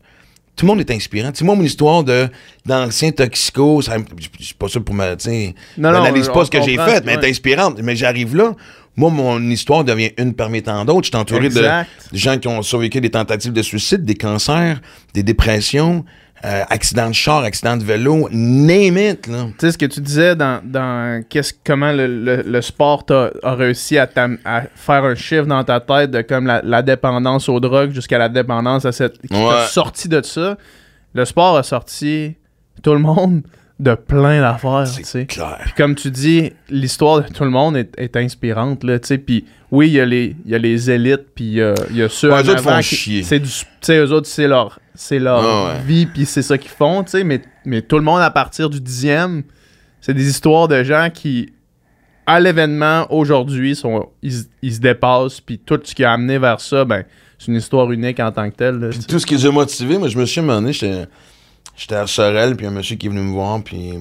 Tout 0.56 0.66
le 0.66 0.72
monde 0.72 0.80
est 0.80 0.92
inspirant. 0.92 1.32
Tu 1.32 1.44
moi, 1.44 1.56
mon 1.56 1.64
histoire 1.64 2.04
de 2.04 2.28
d'ancien 2.66 3.12
toxico, 3.12 3.82
ça, 3.82 3.96
je 4.18 4.44
suis 4.44 4.54
pas 4.56 4.68
sûr 4.68 4.84
pour 4.84 4.96
me. 4.96 5.16
N'analyse 5.78 6.28
pas 6.28 6.40
on 6.42 6.46
ce 6.46 6.52
que 6.52 6.62
j'ai 6.62 6.76
fait, 6.76 7.06
mais 7.06 7.14
elle 7.14 7.24
est 7.24 7.30
inspirante. 7.30 7.80
Mais 7.82 7.96
j'arrive 7.96 8.36
là. 8.36 8.56
Moi, 8.96 9.10
mon 9.10 9.42
histoire 9.50 9.86
devient 9.86 10.12
une 10.18 10.34
parmi 10.34 10.62
tant 10.62 10.84
d'autres. 10.84 11.06
Je 11.06 11.10
suis 11.12 11.18
entouré 11.18 11.48
de 11.48 11.66
gens 12.12 12.38
qui 12.38 12.48
ont 12.50 12.62
survécu 12.62 13.00
des 13.00 13.12
tentatives 13.12 13.54
de 13.54 13.62
suicide, 13.62 14.04
des 14.04 14.16
cancers, 14.16 14.82
des 15.14 15.24
dépressions, 15.24 16.04
euh, 16.46 16.64
accidents 16.70 17.10
de 17.10 17.14
char, 17.16 17.44
accidents 17.44 17.76
de 17.78 17.84
vélo, 17.84 18.30
name 18.32 18.98
it, 18.98 19.28
là. 19.28 19.46
Tu 19.50 19.54
sais, 19.60 19.72
ce 19.74 19.78
que 19.78 19.86
tu 19.86 20.00
disais 20.02 20.36
dans, 20.36 20.62
dans 20.64 21.24
qu'est-ce, 21.28 21.54
comment 21.66 21.92
le, 21.92 22.08
le- 22.08 22.44
le 22.46 22.62
sport 22.62 23.06
t'a- 23.06 23.32
a 23.44 23.56
réussi 23.56 23.98
à, 23.98 24.08
faire 24.76 25.04
un 25.04 25.16
chiffre 25.16 25.46
dans 25.46 25.64
ta 25.64 25.80
tête 25.80 26.12
de 26.12 26.22
comme 26.22 26.48
la, 26.48 26.62
la 26.64 26.82
dépendance 26.82 27.50
aux 27.50 27.60
drogues 27.60 27.92
jusqu'à 27.92 28.18
la 28.18 28.30
dépendance 28.30 28.86
à 28.86 28.92
cette. 28.92 29.20
qui 29.22 29.28
t'a 29.28 29.38
Ouais. 29.38 29.66
sorti 29.70 30.08
de 30.08 30.22
ça. 30.24 30.58
Le 31.14 31.26
sport 31.26 31.58
a 31.58 31.64
sorti 31.64 32.36
tout 32.84 32.94
le 32.94 33.00
monde 33.00 33.42
de 33.80 33.96
plein 33.96 34.42
d'affaires, 34.42 34.86
C'est 34.88 35.26
clair. 35.26 35.58
Puis 35.64 35.74
comme 35.78 35.96
tu 35.96 36.12
dis, 36.12 36.52
l'histoire 36.70 37.22
de 37.24 37.28
tout 37.34 37.44
le 37.46 37.50
monde 37.50 37.78
est, 37.78 37.92
est 37.98 38.16
inspirante, 38.18 38.84
là, 38.84 39.00
tu 39.00 39.08
sais. 39.08 39.18
Puis 39.18 39.46
oui, 39.72 39.88
il 39.88 39.94
y, 39.94 40.02
a 40.02 40.06
y 40.06 40.56
a 40.56 40.58
les 40.58 40.92
élites, 40.92 41.28
puis 41.34 41.46
il 41.46 41.54
y 41.54 41.62
a- 41.62 41.74
y 41.92 42.02
a 42.02 42.10
ceux 42.10 42.30
Ouais, 42.32 42.44
eux 42.44 42.50
autres 42.50 42.62
font 42.62 42.78
qui- 42.80 42.96
chier. 42.96 43.24
C'est 43.24 43.40
du... 43.40 43.48
Tu 43.50 43.66
sais, 43.82 43.98
eux 43.98 44.12
autres, 44.12 44.28
c'est 44.28 44.48
leur, 44.48 44.80
c'est 45.02 45.18
leur 45.20 45.42
Ah 45.42 45.74
ouais. 45.76 45.82
vie, 45.86 46.06
puis 46.08 46.26
c'est 46.26 46.42
ça 46.42 46.58
qu'ils 46.58 46.72
font, 46.72 47.04
tu 47.06 47.12
sais. 47.12 47.24
Mais, 47.24 47.42
mais 47.66 47.82
tout 47.82 47.96
le 47.96 48.04
monde, 48.04 48.20
à 48.22 48.30
partir 48.32 48.70
du 48.70 48.82
dixième, 48.82 49.44
c'est 50.02 50.14
des 50.14 50.28
histoires 50.30 50.68
de 50.68 50.84
gens 50.84 51.10
qui, 51.14 51.54
à 52.28 52.40
l'événement, 52.42 53.08
aujourd'hui, 53.10 53.78
sont, 53.78 54.10
ils, 54.22 54.34
se- 54.34 54.44
ils 54.62 54.74
se 54.76 54.80
dépassent, 54.82 55.40
puis 55.40 55.58
tout 55.58 55.80
ce 55.82 55.96
qui 55.96 56.04
a 56.04 56.12
amené 56.12 56.38
vers 56.38 56.60
ça, 56.60 56.84
ben, 56.84 57.06
c'est 57.38 57.48
une 57.48 57.56
histoire 57.58 57.90
unique 57.94 58.20
en 58.20 58.32
tant 58.34 58.50
que 58.50 58.56
telle, 58.58 58.76
là, 58.80 58.90
Puis 58.90 59.00
tout 59.00 59.20
ce 59.20 59.26
qui 59.26 59.36
les 59.36 59.46
a 59.46 59.52
motivés, 59.52 59.98
moi, 59.98 60.10
je 60.10 60.18
me 60.18 60.26
suis 60.26 60.42
demandé, 60.42 60.74
j'étais 60.74 61.06
j'étais 61.78 61.96
à 61.96 62.06
Sorel, 62.06 62.58
puis 62.58 62.66
un 62.66 62.72
monsieur 62.72 62.98
qui 62.98 63.06
est 63.06 63.10
venu 63.10 63.22
me 63.22 63.32
voir, 63.32 63.64
puis. 63.64 63.92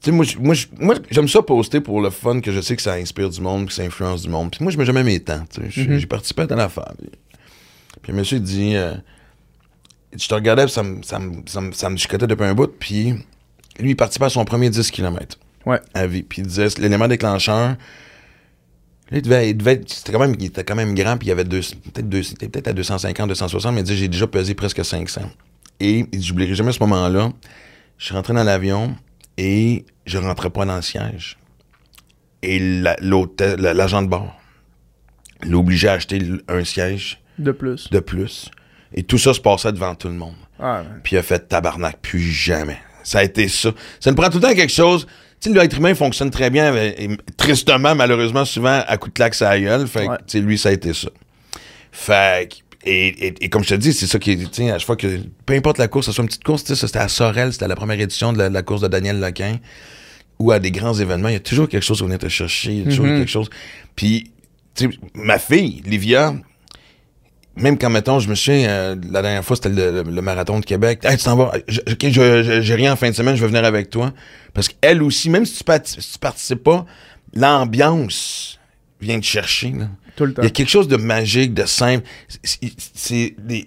Tu 0.00 0.10
sais, 0.10 0.10
moi, 0.10 0.26
moi, 0.40 0.54
moi, 0.80 0.94
j'aime 1.12 1.28
ça 1.28 1.42
poster 1.42 1.80
pour 1.80 2.00
le 2.02 2.10
fun, 2.10 2.40
que 2.40 2.50
je 2.50 2.60
sais 2.60 2.74
que 2.74 2.82
ça 2.82 2.94
inspire 2.94 3.30
du 3.30 3.40
monde, 3.40 3.66
que 3.68 3.72
ça 3.72 3.82
influence 3.84 4.22
du 4.22 4.28
monde. 4.28 4.50
Puis 4.50 4.62
moi, 4.64 4.72
je 4.72 4.78
mets 4.78 4.84
jamais 4.84 5.04
mes 5.04 5.20
temps, 5.20 5.44
tu 5.48 5.60
sais. 5.62 5.66
J'ai-. 5.70 6.00
J'ai 6.00 6.06
participé 6.06 6.42
à 6.42 6.46
la 6.46 6.56
l'affaire. 6.56 6.92
Puis, 6.98 7.08
puis 8.02 8.12
le 8.12 8.18
monsieur 8.18 8.40
dit. 8.40 8.74
euh, 8.74 8.94
je 10.16 10.28
te 10.28 10.34
regardais, 10.34 10.68
ça 10.68 10.82
me, 10.82 11.02
ça, 11.02 11.18
me, 11.18 11.42
ça, 11.46 11.60
me, 11.60 11.72
ça 11.72 11.90
me 11.90 11.96
chicotait 11.96 12.26
depuis 12.26 12.44
un 12.44 12.54
bout, 12.54 12.68
puis 12.78 13.12
lui, 13.78 13.90
il 13.90 13.96
participait 13.96 14.26
à 14.26 14.30
son 14.30 14.44
premier 14.44 14.70
10 14.70 14.90
km. 14.90 15.38
Ouais. 15.66 15.80
À 15.94 16.06
vie. 16.06 16.22
Puis 16.22 16.42
il 16.42 16.46
disait, 16.46 16.68
l'élément 16.78 17.08
déclencheur. 17.08 17.76
Là, 19.10 19.18
il 19.18 19.22
devait, 19.22 19.50
il 19.50 19.56
devait 19.56 19.80
c'était 19.86 20.12
quand 20.12 20.18
même, 20.18 20.34
il 20.38 20.46
était 20.46 20.64
quand 20.64 20.74
même 20.74 20.94
grand, 20.94 21.16
puis 21.18 21.26
il 21.26 21.28
y 21.28 21.32
avait 21.32 21.44
deux, 21.44 21.60
peut-être 21.92 22.32
était 22.32 22.48
peut-être 22.48 22.68
à 22.68 22.72
250, 22.72 23.28
260, 23.28 23.74
mais 23.74 23.80
il 23.80 23.84
dit, 23.84 23.96
j'ai 23.96 24.08
déjà 24.08 24.26
pesé 24.26 24.54
presque 24.54 24.84
500. 24.84 25.22
Et 25.80 26.06
il 26.10 26.18
dit, 26.18 26.26
j'oublierai 26.26 26.54
jamais 26.54 26.72
ce 26.72 26.80
moment-là. 26.80 27.32
Je 27.98 28.06
suis 28.06 28.14
rentré 28.14 28.32
dans 28.34 28.44
l'avion 28.44 28.96
et 29.36 29.84
je 30.06 30.18
rentrais 30.18 30.50
pas 30.50 30.64
dans 30.64 30.76
le 30.76 30.82
siège. 30.82 31.38
Et 32.42 32.58
la- 32.80 32.96
l'hôtel- 33.00 33.58
la- 33.60 33.74
l'agent 33.74 34.02
de 34.02 34.08
bord 34.08 34.34
l'a 35.42 35.56
obligé 35.56 35.88
à 35.88 35.92
acheter 35.92 36.20
un 36.48 36.64
siège 36.64 37.20
De 37.38 37.52
plus. 37.52 37.90
de 37.90 37.98
plus. 38.00 38.50
Et 38.94 39.02
tout 39.02 39.18
ça 39.18 39.34
se 39.34 39.40
passait 39.40 39.72
devant 39.72 39.94
tout 39.94 40.08
le 40.08 40.14
monde. 40.14 40.34
Ah, 40.60 40.82
Puis 41.02 41.16
il 41.16 41.18
a 41.18 41.22
fait 41.22 41.48
tabarnak, 41.48 41.98
plus 42.00 42.20
jamais. 42.20 42.78
Ça 43.02 43.18
a 43.18 43.24
été 43.24 43.48
ça. 43.48 43.70
Ça 44.00 44.10
nous 44.10 44.16
prend 44.16 44.30
tout 44.30 44.38
le 44.38 44.42
temps 44.42 44.54
quelque 44.54 44.72
chose. 44.72 45.06
Tu 45.40 45.52
sais, 45.52 45.58
l'être 45.58 45.76
humain 45.76 45.94
fonctionne 45.94 46.30
très 46.30 46.48
bien, 46.48 46.74
et 46.74 47.08
tristement, 47.36 47.94
malheureusement, 47.94 48.44
souvent 48.44 48.82
à 48.86 48.96
coup 48.96 49.08
de 49.08 49.14
claque 49.14 49.40
à 49.42 49.58
gueule. 49.60 49.86
Fait 49.88 50.04
que, 50.06 50.10
Ouais. 50.10 50.16
tu 50.26 50.38
sais, 50.38 50.40
lui, 50.40 50.56
ça 50.56 50.68
a 50.70 50.72
été 50.72 50.94
ça. 50.94 51.08
Fait 51.92 52.48
que- 52.50 52.88
et, 52.88 53.26
et- 53.26 53.34
et 53.44 53.48
comme 53.48 53.62
je 53.64 53.70
te 53.70 53.74
dis, 53.74 53.92
c'est 53.92 54.06
ça 54.06 54.18
qui 54.18 54.32
est, 54.32 54.36
tu 54.36 54.46
sais, 54.52 54.70
à 54.70 54.78
chaque 54.78 54.86
fois 54.86 54.96
que, 54.96 55.20
peu 55.46 55.54
importe 55.54 55.78
la 55.78 55.88
course, 55.88 56.06
ça 56.06 56.12
soit 56.12 56.22
une 56.22 56.28
petite 56.28 56.44
course, 56.44 56.64
tu 56.64 56.68
sais, 56.68 56.80
ça, 56.80 56.86
c'était 56.86 56.98
à 56.98 57.08
Sorel, 57.08 57.52
c'était 57.52 57.68
la 57.68 57.76
première 57.76 57.98
édition 58.00 58.32
de 58.32 58.38
la, 58.38 58.48
de 58.48 58.54
la 58.54 58.62
course 58.62 58.80
de 58.82 58.88
Daniel 58.88 59.20
Lequin, 59.20 59.58
ou 60.38 60.50
à 60.52 60.58
des 60.58 60.70
grands 60.70 60.94
événements, 60.94 61.28
il 61.28 61.34
y 61.34 61.36
a 61.36 61.40
toujours 61.40 61.68
quelque 61.68 61.82
chose 61.84 62.00
qu'on 62.00 62.08
vient 62.08 62.18
te 62.18 62.28
chercher, 62.28 62.72
il 62.72 62.78
y 62.78 62.82
a 62.82 62.84
toujours 62.86 63.06
Mhm. 63.06 63.18
quelque 63.18 63.30
chose. 63.30 63.48
Puis, 63.96 64.30
tu 64.74 64.90
sais, 64.90 64.98
ma 65.14 65.38
fille, 65.38 65.82
Livia, 65.86 66.34
même 67.56 67.78
quand, 67.78 67.90
mettons, 67.90 68.18
je 68.18 68.28
me 68.28 68.34
souviens, 68.34 68.68
euh, 68.68 68.96
la 69.10 69.22
dernière 69.22 69.44
fois, 69.44 69.56
c'était 69.56 69.68
le, 69.68 70.02
le- 70.02 70.10
le 70.10 70.22
marathon 70.22 70.58
de 70.60 70.64
Québec. 70.64 71.00
Hey, 71.04 71.16
tu 71.16 71.24
t'en 71.24 71.36
vas. 71.36 71.52
Je- 71.68 71.80
OK, 71.80 71.98
je- 72.02 72.42
je- 72.42 72.60
j'ai 72.62 72.74
rien 72.74 72.92
en 72.92 72.96
fin 72.96 73.08
de 73.10 73.14
semaine, 73.14 73.36
je 73.36 73.40
vais 73.42 73.48
venir 73.48 73.64
avec 73.64 73.90
toi. 73.90 74.12
Parce 74.52 74.68
qu'elle 74.68 75.02
aussi, 75.02 75.30
même 75.30 75.44
si 75.46 75.62
tu, 75.64 75.72
si 76.00 76.12
tu 76.12 76.18
participes 76.18 76.62
pas, 76.64 76.84
l'ambiance 77.34 78.58
vient 79.00 79.20
te 79.20 79.24
chercher. 79.26 79.70
là. 79.70 79.88
tout 80.16 80.26
le 80.26 80.32
temps. 80.34 80.42
Il 80.42 80.44
y 80.44 80.48
a 80.48 80.50
quelque 80.50 80.68
chose 80.70 80.88
de 80.88 80.96
magique, 80.96 81.54
de 81.54 81.64
simple. 81.64 82.04
C'est- 82.42 83.34
des, 83.38 83.66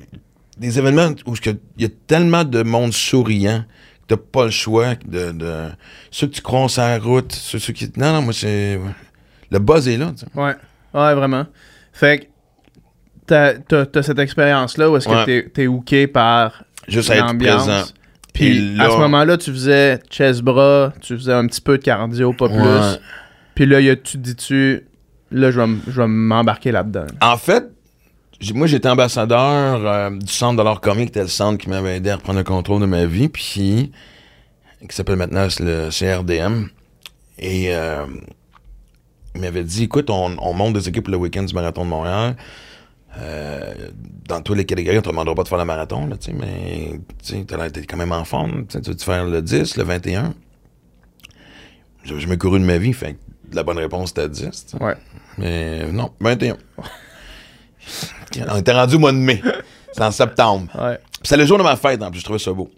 des 0.57 0.79
événements 0.79 1.11
où 1.25 1.35
il 1.45 1.57
y 1.77 1.85
a 1.85 1.89
tellement 2.07 2.43
de 2.43 2.63
monde 2.63 2.93
souriant 2.93 3.63
que 4.07 4.15
t'as 4.15 4.21
pas 4.21 4.45
le 4.45 4.51
choix 4.51 4.95
de, 5.05 5.31
de- 5.31 5.69
Ceux 6.09 6.27
que 6.27 6.33
tu 6.35 6.41
croises 6.41 6.71
sur 6.71 6.81
la 6.83 6.97
route, 6.99 7.33
ceux, 7.33 7.59
ceux 7.59 7.73
qui... 7.73 7.91
Non, 7.97 8.13
non, 8.13 8.21
moi, 8.21 8.33
c'est... 8.33 8.79
Le 9.51 9.59
buzz 9.59 9.87
est 9.89 9.97
là, 9.97 10.11
tu 10.17 10.25
sais. 10.25 10.27
Ouais, 10.35 10.55
ouais, 10.93 11.15
vraiment. 11.15 11.45
Fait 11.93 12.19
que 12.19 12.25
t'as, 13.27 13.85
t'as 13.85 14.03
cette 14.03 14.19
expérience-là 14.19 14.89
où 14.89 14.97
est-ce 14.97 15.07
que 15.07 15.25
t'es, 15.25 15.49
t'es 15.49 15.67
hooké 15.67 16.07
par 16.07 16.63
Juste 16.87 17.13
l'ambiance. 17.15 17.93
Puis 18.33 18.75
là- 18.75 18.85
à 18.85 18.89
ce 18.91 18.97
moment-là, 18.97 19.37
tu 19.37 19.51
faisais 19.51 19.99
chest 20.09 20.41
bras, 20.41 20.93
tu 21.01 21.15
faisais 21.17 21.33
un 21.33 21.47
petit 21.47 21.61
peu 21.61 21.77
de 21.77 21.83
cardio, 21.83 22.33
pas 22.33 22.45
Ouais. 22.47 22.57
plus. 22.61 22.99
Puis 23.55 23.65
là, 23.65 23.81
y 23.81 23.89
a- 23.89 23.95
tu 23.95 24.13
te 24.13 24.17
dis-tu, 24.17 24.85
là, 25.31 25.49
je 25.51 25.59
vais, 25.59 26.07
m'embarquer 26.07 26.71
là-dedans? 26.71 27.07
En 27.21 27.37
fait, 27.37 27.65
moi, 28.53 28.67
j'étais 28.67 28.89
ambassadeur 28.89 29.85
euh, 29.85 30.09
du 30.11 30.31
centre 30.31 30.57
de 30.57 30.63
l'art 30.63 30.79
comique, 30.81 31.05
qui 31.05 31.09
était 31.09 31.21
le 31.23 31.27
centre 31.27 31.57
qui 31.57 31.69
m'avait 31.69 31.97
aidé 31.97 32.11
à 32.11 32.15
reprendre 32.17 32.37
le 32.37 32.43
contrôle 32.43 32.79
de 32.81 32.85
ma 32.85 33.05
vie, 33.05 33.27
puis 33.29 33.91
qui 34.87 34.95
s'appelle 34.95 35.15
maintenant 35.15 35.47
le 35.59 35.89
CRDM. 35.89 36.67
Et 37.39 37.75
euh, 37.75 38.05
il 39.33 39.41
m'avait 39.41 39.63
dit, 39.63 39.83
écoute, 39.85 40.09
on, 40.11 40.35
on 40.39 40.53
monte 40.53 40.73
des 40.73 40.87
équipes 40.87 41.07
le 41.07 41.17
week-end 41.17 41.43
du 41.43 41.53
marathon 41.55 41.83
de 41.85 41.89
Montréal. 41.89 42.35
Euh, 43.19 43.73
dans 44.27 44.41
toutes 44.41 44.57
les 44.57 44.65
catégories, 44.65 44.97
on 44.99 45.01
te 45.01 45.09
demandera 45.09 45.33
pas 45.33 45.43
de 45.43 45.47
faire 45.47 45.57
le 45.57 45.65
marathon, 45.65 46.05
là, 46.07 46.17
tu 46.17 46.31
sais, 46.31 46.37
mais 46.37 46.99
tu 47.25 47.45
t'es 47.45 47.81
quand 47.85 47.97
même 47.97 48.11
en 48.11 48.23
forme. 48.25 48.67
tu 48.67 48.77
veux 48.79 48.97
faire 48.97 49.25
le 49.25 49.41
10, 49.41 49.77
le 49.77 49.83
21? 49.83 50.33
Je, 52.03 52.19
je 52.19 52.27
me 52.27 52.35
couru 52.35 52.59
de 52.59 52.65
ma 52.65 52.77
vie, 52.77 52.93
fait 52.93 53.13
que 53.13 53.55
la 53.55 53.63
bonne 53.63 53.77
réponse 53.79 54.09
c'était 54.09 54.29
10. 54.29 54.41
tu 54.41 54.51
sais. 54.77 54.83
Ouais. 54.83 54.95
Mais 55.37 55.91
non, 55.91 56.11
21. 56.19 56.57
On 58.49 58.57
était 58.57 58.73
rendu 58.73 58.95
au 58.95 58.99
mois 58.99 59.11
de 59.13 59.17
mai. 59.17 59.41
C'est 59.93 60.03
en 60.03 60.11
septembre. 60.11 60.67
Ouais. 60.79 60.99
C'est 61.23 61.37
le 61.37 61.45
jour 61.45 61.57
de 61.57 61.63
ma 61.63 61.75
fête, 61.75 62.01
en 62.03 62.11
plus, 62.11 62.19
je 62.19 62.23
trouvais 62.25 62.39
ça 62.39 62.51
beau. 62.51 62.69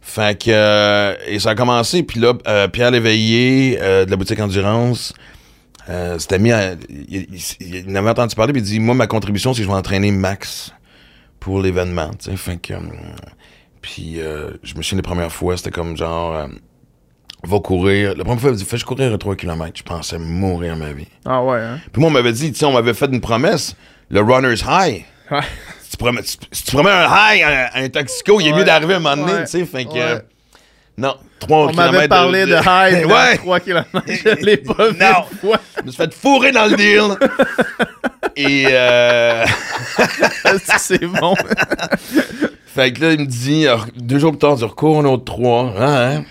Fait 0.00 0.38
que. 0.38 0.50
euh, 0.50 1.14
et 1.26 1.38
ça 1.38 1.50
a 1.50 1.54
commencé, 1.54 2.02
puis 2.02 2.20
là, 2.20 2.34
euh, 2.46 2.68
Pierre 2.68 2.90
Léveillé, 2.90 3.76
de 3.78 4.10
la 4.10 4.16
boutique 4.16 4.40
Endurance, 4.40 5.14
euh, 5.88 6.18
s'était 6.18 6.38
mis 6.38 6.52
à. 6.52 6.72
Il, 6.88 7.26
il- 7.60 7.96
avait 7.96 8.10
entendu 8.10 8.34
parler, 8.34 8.52
puis 8.52 8.62
il 8.62 8.64
dit 8.64 8.80
Moi, 8.80 8.94
ma 8.94 9.06
contribution, 9.06 9.52
c'est 9.54 9.58
que 9.60 9.64
je 9.66 9.70
vais 9.70 9.76
entraîner 9.76 10.10
Max 10.10 10.72
pour 11.40 11.60
l'événement. 11.60 12.10
Fait 12.36 12.56
que. 12.56 12.74
euh, 12.74 12.78
puis 13.80 14.20
euh, 14.20 14.50
je 14.62 14.74
me 14.74 14.82
souviens 14.82 14.96
les 14.98 15.02
premières 15.02 15.32
fois, 15.32 15.56
c'était 15.56 15.70
comme 15.72 15.96
genre. 15.96 16.34
euh, 16.36 16.46
va 17.44 17.58
courir. 17.58 18.14
La 18.16 18.22
première 18.24 18.40
fois, 18.40 18.50
il 18.50 18.52
m'a 18.52 18.58
dit 18.58 18.64
Fais 18.64 18.76
je 18.78 18.84
courir 18.84 19.18
3 19.18 19.34
km. 19.36 19.72
Je 19.76 19.82
pensais 19.82 20.18
mourir 20.18 20.76
ma 20.76 20.92
vie. 20.92 21.08
Ah 21.24 21.42
ouais, 21.42 21.58
hein? 21.60 21.80
Puis 21.92 22.00
moi, 22.00 22.08
on 22.10 22.12
m'avait 22.12 22.32
dit, 22.32 22.52
tu 22.52 22.58
sais, 22.58 22.64
on 22.64 22.72
m'avait 22.72 22.94
fait 22.94 23.06
une 23.06 23.20
promesse, 23.20 23.74
le 24.10 24.20
runner's 24.20 24.62
high. 24.66 25.04
Ouais. 25.30 25.40
Si 25.82 25.90
tu 25.90 25.96
promets, 25.96 26.22
si- 26.22 26.38
tu 26.38 26.72
promets 26.72 26.90
un 26.90 27.06
high 27.06 27.42
à, 27.42 27.66
à 27.76 27.80
un 27.80 27.88
toxico, 27.88 28.40
il 28.40 28.46
est 28.48 28.52
mieux 28.52 28.64
d'arriver 28.64 28.94
à 28.94 28.96
un 28.98 29.00
moment 29.00 29.16
donné, 29.16 29.32
Ouais. 29.40 29.44
tu 29.44 29.50
sais. 29.50 29.64
Fait 29.66 29.84
que. 29.84 29.90
Euh, 29.96 30.18
non, 30.96 31.16
3 31.46 31.68
On 31.68 31.72
m'avait 31.72 32.08
parlé 32.08 32.46
de, 32.46 32.54
high 32.54 33.02
de 33.02 33.06
ouais. 33.12 33.36
3 33.36 33.60
km. 33.60 33.88
Je 34.06 34.44
l'ai 34.44 34.56
pas 34.56 34.88
vu. 34.90 34.98
Non. 34.98 35.24
Je 35.78 35.82
me 35.82 35.90
suis 35.90 35.96
fait 35.96 36.14
fourrer 36.14 36.52
dans 36.52 36.66
le 36.66 36.76
deal. 36.76 37.28
Et. 38.36 38.66
Euh, 38.70 39.44
C'est 40.78 41.04
bon. 41.06 41.34
Fait 42.66 42.92
que 42.92 43.02
là, 43.02 43.12
il 43.12 43.20
me 43.20 43.26
dit, 43.26 43.66
deux 43.96 44.18
jours 44.18 44.32
plus 44.32 44.38
tard, 44.38 44.56
tu 44.56 44.64
recours 44.64 44.98
un 44.98 45.04
autre 45.04 45.24
3. 45.24 45.74
Ah, 45.78 46.06
hein? 46.06 46.24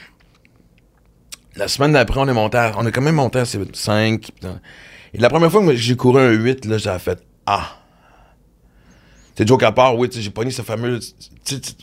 La 1.55 1.67
semaine 1.67 1.91
d'après, 1.91 2.19
on 2.19 2.27
est 2.27 2.33
monté 2.33 2.57
à, 2.57 2.71
on 2.77 2.87
est 2.87 2.91
quand 2.91 3.01
même 3.01 3.15
monté 3.15 3.39
à 3.39 3.45
5. 3.45 4.31
Et 5.13 5.17
la 5.19 5.29
première 5.29 5.51
fois 5.51 5.63
que 5.63 5.75
j'ai 5.75 5.95
couru 5.95 6.19
un 6.19 6.31
8, 6.31 6.65
là, 6.65 6.77
j'ai 6.77 6.97
fait 6.97 7.21
Ah! 7.45 7.80
C'est 9.41 9.47
joke 9.47 9.63
à 9.63 9.71
part, 9.71 9.97
oui, 9.97 10.07
j'ai 10.11 10.29
pogné 10.29 10.51
ce 10.51 10.61
fameux. 10.61 10.99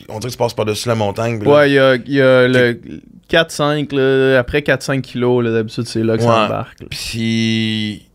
on 0.07 0.19
dirait 0.19 0.29
que 0.29 0.31
tu 0.31 0.37
passes 0.37 0.53
par-dessus 0.53 0.87
la 0.87 0.95
montagne. 0.95 1.43
là, 1.43 1.49
Ouais, 1.51 1.69
il 1.69 1.73
y 1.73 1.79
a, 1.79 1.95
y 2.07 2.21
a 2.21 2.47
le 2.47 2.79
4-5, 3.29 3.93
là, 3.93 4.39
après 4.39 4.61
4-5 4.61 5.01
kilos, 5.01 5.43
d'habitude, 5.43 5.85
c'est 5.85 6.01
là 6.03 6.15
que 6.15 6.23
ça 6.23 6.45
embarque. 6.45 6.77
Puis. 6.89 8.05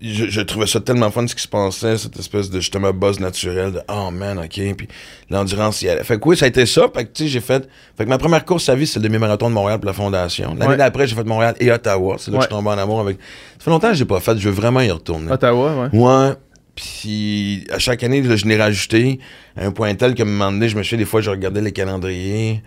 Je, 0.00 0.30
je 0.30 0.40
trouvais 0.40 0.66
ça 0.66 0.80
tellement 0.80 1.10
fun 1.10 1.26
ce 1.26 1.34
qui 1.34 1.42
se 1.42 1.48
passait, 1.48 1.98
cette 1.98 2.18
espèce 2.18 2.48
de 2.48 2.58
justement 2.60 2.90
buzz 2.94 3.20
naturel 3.20 3.72
de 3.72 3.80
Oh 3.92 4.10
man, 4.10 4.38
ok. 4.38 4.74
Puis 4.74 4.88
l'endurance 5.28 5.82
y 5.82 5.90
allait. 5.90 6.02
Fait 6.04 6.18
que 6.18 6.26
oui, 6.26 6.38
ça 6.38 6.46
a 6.46 6.48
été 6.48 6.64
ça. 6.64 6.86
Fait 6.94 7.04
que 7.04 7.10
tu 7.12 7.24
sais, 7.24 7.28
j'ai 7.28 7.40
fait. 7.40 7.68
Fait 7.98 8.04
que 8.04 8.08
ma 8.08 8.16
première 8.16 8.46
course 8.46 8.70
à 8.70 8.74
vie, 8.74 8.86
c'est 8.86 8.98
le 8.98 9.02
demi-marathon 9.06 9.50
de 9.50 9.54
Montréal 9.54 9.78
pour 9.78 9.88
la 9.88 9.92
Fondation. 9.92 10.54
L'année 10.58 10.70
Ouais. 10.70 10.76
d'après, 10.78 11.06
j'ai 11.06 11.14
fait 11.14 11.24
Montréal 11.24 11.54
et 11.60 11.70
Ottawa. 11.70 12.16
C'est 12.18 12.30
là 12.30 12.38
que 12.38 12.44
je 12.44 12.48
suis 12.48 12.56
tombé 12.56 12.70
en 12.70 12.78
amour 12.78 13.00
avec. 13.00 13.18
Ça 13.58 13.64
fait 13.66 13.70
longtemps 13.70 13.88
que 13.90 13.94
j'ai 13.94 14.06
pas 14.06 14.20
fait. 14.20 14.38
Je 14.38 14.48
veux 14.48 14.54
vraiment 14.54 14.80
y 14.80 14.90
retourner. 14.90 15.30
Ottawa, 15.30 15.88
ouais. 15.92 15.98
Ouais. 16.00 16.32
Puis 16.74 17.66
à 17.70 17.78
chaque 17.78 18.02
année, 18.02 18.22
là, 18.22 18.36
je 18.36 18.46
l'ai 18.46 18.56
rajouté 18.56 19.18
à 19.56 19.66
un 19.66 19.70
point 19.72 19.94
tel 19.94 20.14
que 20.14 20.22
à 20.22 20.26
un 20.26 20.28
moment 20.28 20.52
donné, 20.52 20.68
je 20.68 20.76
me 20.76 20.82
suis 20.82 20.96
des 20.96 21.04
fois, 21.04 21.20
je 21.20 21.30
regardais 21.30 21.60
les 21.60 21.72
calendriers. 21.72 22.62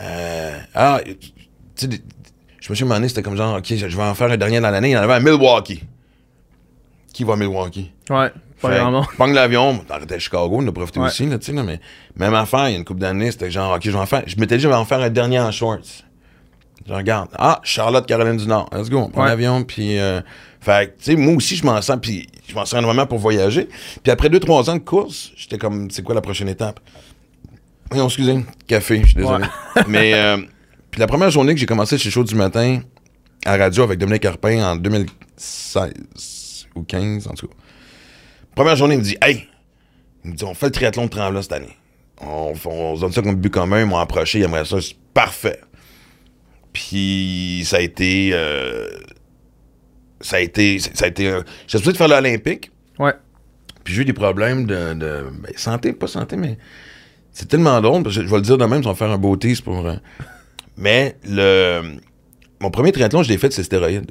Euh, 0.00 0.58
ah, 0.74 1.00
tu 1.04 1.16
sais, 1.76 1.88
je 2.60 2.70
me 2.70 2.74
suis 2.74 2.84
demandé, 2.84 3.08
c'était 3.08 3.22
comme 3.22 3.36
genre, 3.36 3.56
OK, 3.58 3.64
je 3.68 3.86
vais 3.86 4.02
en 4.02 4.14
faire 4.14 4.30
un 4.30 4.36
dernier 4.36 4.60
dans 4.60 4.70
l'année. 4.70 4.90
Il 4.90 4.92
y 4.92 4.96
en 4.96 5.02
avait 5.02 5.14
à 5.14 5.20
Milwaukee. 5.20 5.82
Qui 7.12 7.24
va 7.24 7.34
à 7.34 7.36
Milwaukee? 7.36 7.92
Ouais, 8.10 8.30
pas 8.60 8.90
monde. 8.90 9.04
Pogne 9.16 9.34
l'avion, 9.34 9.78
t'arrêtais 9.86 10.14
à 10.16 10.18
Chicago, 10.18 10.48
on 10.52 10.66
a 10.66 10.72
profité 10.72 10.98
Ouais. 11.00 11.06
aussi, 11.06 11.26
là, 11.26 11.38
tu 11.38 11.46
sais, 11.46 11.52
mais 11.52 11.80
même 12.16 12.34
affaire, 12.34 12.68
il 12.68 12.72
y 12.72 12.74
a 12.74 12.78
une 12.78 12.84
couple 12.84 13.00
d'années, 13.00 13.30
c'était 13.30 13.50
genre, 13.50 13.74
OK, 13.76 13.82
je 13.84 13.90
vais 13.90 13.98
en 13.98 14.06
faire. 14.06 14.22
Je 14.26 14.36
m'étais 14.36 14.56
dit, 14.56 14.62
je 14.62 14.68
vais 14.68 14.74
en 14.74 14.84
faire 14.84 15.00
un 15.00 15.10
dernier 15.10 15.38
en 15.40 15.50
shorts. 15.52 16.02
Je 16.86 16.92
regarde. 16.92 17.28
Ah, 17.38 17.60
Charlotte, 17.62 18.04
Caroline 18.06 18.36
du 18.36 18.46
Nord. 18.46 18.68
Let's 18.72 18.90
go. 18.90 18.98
On 18.98 19.08
prend 19.08 19.22
Ouais. 19.22 19.28
l'avion, 19.28 19.62
puis. 19.64 19.98
euh, 19.98 20.20
fait 20.64 20.96
que, 20.96 21.02
tu 21.02 21.10
sais, 21.12 21.16
moi 21.16 21.34
aussi, 21.34 21.56
je 21.56 21.66
m'en 21.66 21.82
sens, 21.82 21.98
puis 22.00 22.26
je 22.48 22.54
m'en 22.54 22.64
sers 22.64 22.78
énormément 22.78 23.06
pour 23.06 23.18
voyager. 23.18 23.68
Puis 24.02 24.10
après 24.10 24.30
deux, 24.30 24.40
trois 24.40 24.70
ans 24.70 24.74
de 24.76 24.80
course, 24.80 25.32
j'étais 25.36 25.58
comme, 25.58 25.90
c'est 25.90 26.02
quoi 26.02 26.14
la 26.14 26.22
prochaine 26.22 26.48
étape? 26.48 26.80
Non, 27.94 28.06
excusez, 28.06 28.42
café, 28.66 29.00
je 29.02 29.08
suis 29.08 29.14
désolé. 29.14 29.44
Mais 29.88 30.14
euh, 30.14 30.38
puis 30.90 31.00
la 31.00 31.06
première 31.06 31.30
journée 31.30 31.52
que 31.52 31.60
j'ai 31.60 31.66
commencé 31.66 31.98
chez 31.98 32.10
Chaud 32.10 32.24
du 32.24 32.34
matin 32.34 32.80
à 33.44 33.58
radio 33.58 33.82
avec 33.82 33.98
Dominique 33.98 34.22
Carpin 34.22 34.64
en 34.64 34.76
2016 34.76 36.66
ou 36.74 36.82
15 36.82 37.26
en 37.26 37.34
tout 37.34 37.48
cas. 37.48 37.54
Première 38.54 38.76
journée, 38.76 38.94
il 38.94 39.00
me 39.00 39.04
dit 39.04 39.18
Hey, 39.20 39.46
il 40.24 40.30
me 40.30 40.36
dit 40.36 40.44
on 40.44 40.54
fait 40.54 40.66
le 40.66 40.72
triathlon 40.72 41.04
de 41.04 41.10
Tremblant 41.10 41.42
cette 41.42 41.52
année. 41.52 41.76
On, 42.22 42.54
on 42.64 42.96
se 42.96 43.00
donne 43.02 43.12
ça 43.12 43.20
comme 43.20 43.34
but 43.34 43.50
commun, 43.50 43.80
ils 43.80 43.86
m'ont 43.86 43.98
approché, 43.98 44.38
ils 44.38 44.44
aimeraient 44.44 44.64
ça, 44.64 44.80
c'est 44.80 44.96
parfait. 45.12 45.60
Puis 46.72 47.64
ça 47.66 47.76
a 47.76 47.80
été 47.80 48.30
euh, 48.32 48.88
ça 50.24 50.36
a 50.36 50.40
été 50.40 50.78
ça 50.78 51.04
a 51.04 51.08
été 51.08 51.28
euh, 51.28 51.42
j'étais 51.66 51.78
supposé 51.78 51.92
de 51.92 51.96
faire 51.98 52.08
l'Olympique. 52.08 52.70
Ouais. 52.98 53.12
Puis 53.84 53.94
j'ai 53.94 54.02
eu 54.02 54.04
des 54.06 54.14
problèmes 54.14 54.64
de, 54.64 54.94
de 54.94 55.26
ben, 55.42 55.52
santé, 55.56 55.92
pas 55.92 56.06
santé, 56.06 56.36
mais 56.36 56.56
c'est 57.30 57.48
tellement 57.48 57.80
drôle, 57.80 58.02
parce 58.02 58.16
que 58.16 58.22
je 58.22 58.28
vais 58.28 58.36
le 58.36 58.42
dire 58.42 58.56
de 58.56 58.64
même, 58.64 58.82
ça 58.82 58.88
va 58.88 58.94
faire 58.94 59.10
un 59.10 59.18
beau 59.18 59.36
tease 59.36 59.60
pour. 59.60 59.86
euh, 59.86 59.96
mais 60.76 61.16
le. 61.28 61.96
Mon 62.60 62.70
premier 62.70 62.92
triathlon, 62.92 63.22
je 63.22 63.28
l'ai 63.28 63.36
fait, 63.36 63.52
c'est 63.52 63.62
stéroïdes. 63.64 64.10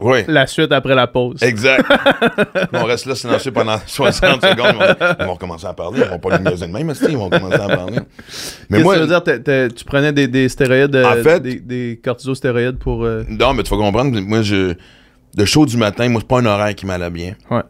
Oui. 0.00 0.18
La 0.28 0.46
suite 0.46 0.70
après 0.72 0.94
la 0.94 1.06
pause. 1.06 1.42
Exact. 1.42 1.84
on 2.72 2.84
reste 2.84 3.06
là 3.06 3.14
silencieux 3.14 3.50
pendant 3.50 3.78
60 3.86 4.42
secondes. 4.42 4.74
Ils 5.20 5.24
vont, 5.24 5.32
recommencer 5.32 5.66
à 5.66 5.72
parler. 5.72 6.00
Ils 6.04 6.08
vont 6.08 6.18
pas 6.18 6.38
nous 6.38 6.56
de 6.56 6.66
même, 6.66 6.92
ils 7.08 7.16
vont 7.16 7.30
commencer 7.30 7.60
à 7.60 7.68
parler. 7.68 7.98
Mais 8.70 8.82
moi, 8.82 8.94
tu 8.94 9.00
veux 9.00 9.06
dire? 9.06 9.22
Tu 9.74 9.84
prenais 9.84 10.12
des, 10.12 10.28
des 10.28 10.48
stéroïdes, 10.48 10.94
euh, 10.94 11.04
En 11.04 11.22
fait- 11.22 11.40
des, 11.40 11.56
des 11.56 12.00
cortisostéroïdes 12.02 12.78
pour. 12.78 13.04
euh, 13.04 13.24
non, 13.28 13.54
mais 13.54 13.62
tu 13.62 13.70
vas 13.70 13.76
comprendre, 13.76 14.18
moi, 14.20 14.42
je. 14.42 14.74
Le 15.36 15.44
show 15.44 15.66
du 15.66 15.76
matin, 15.76 16.08
moi, 16.08 16.20
c'est 16.22 16.28
pas 16.28 16.38
un 16.40 16.46
horaire 16.46 16.74
qui 16.74 16.86
m'allait 16.86 17.10
bien. 17.10 17.34
Ouais. 17.50 17.62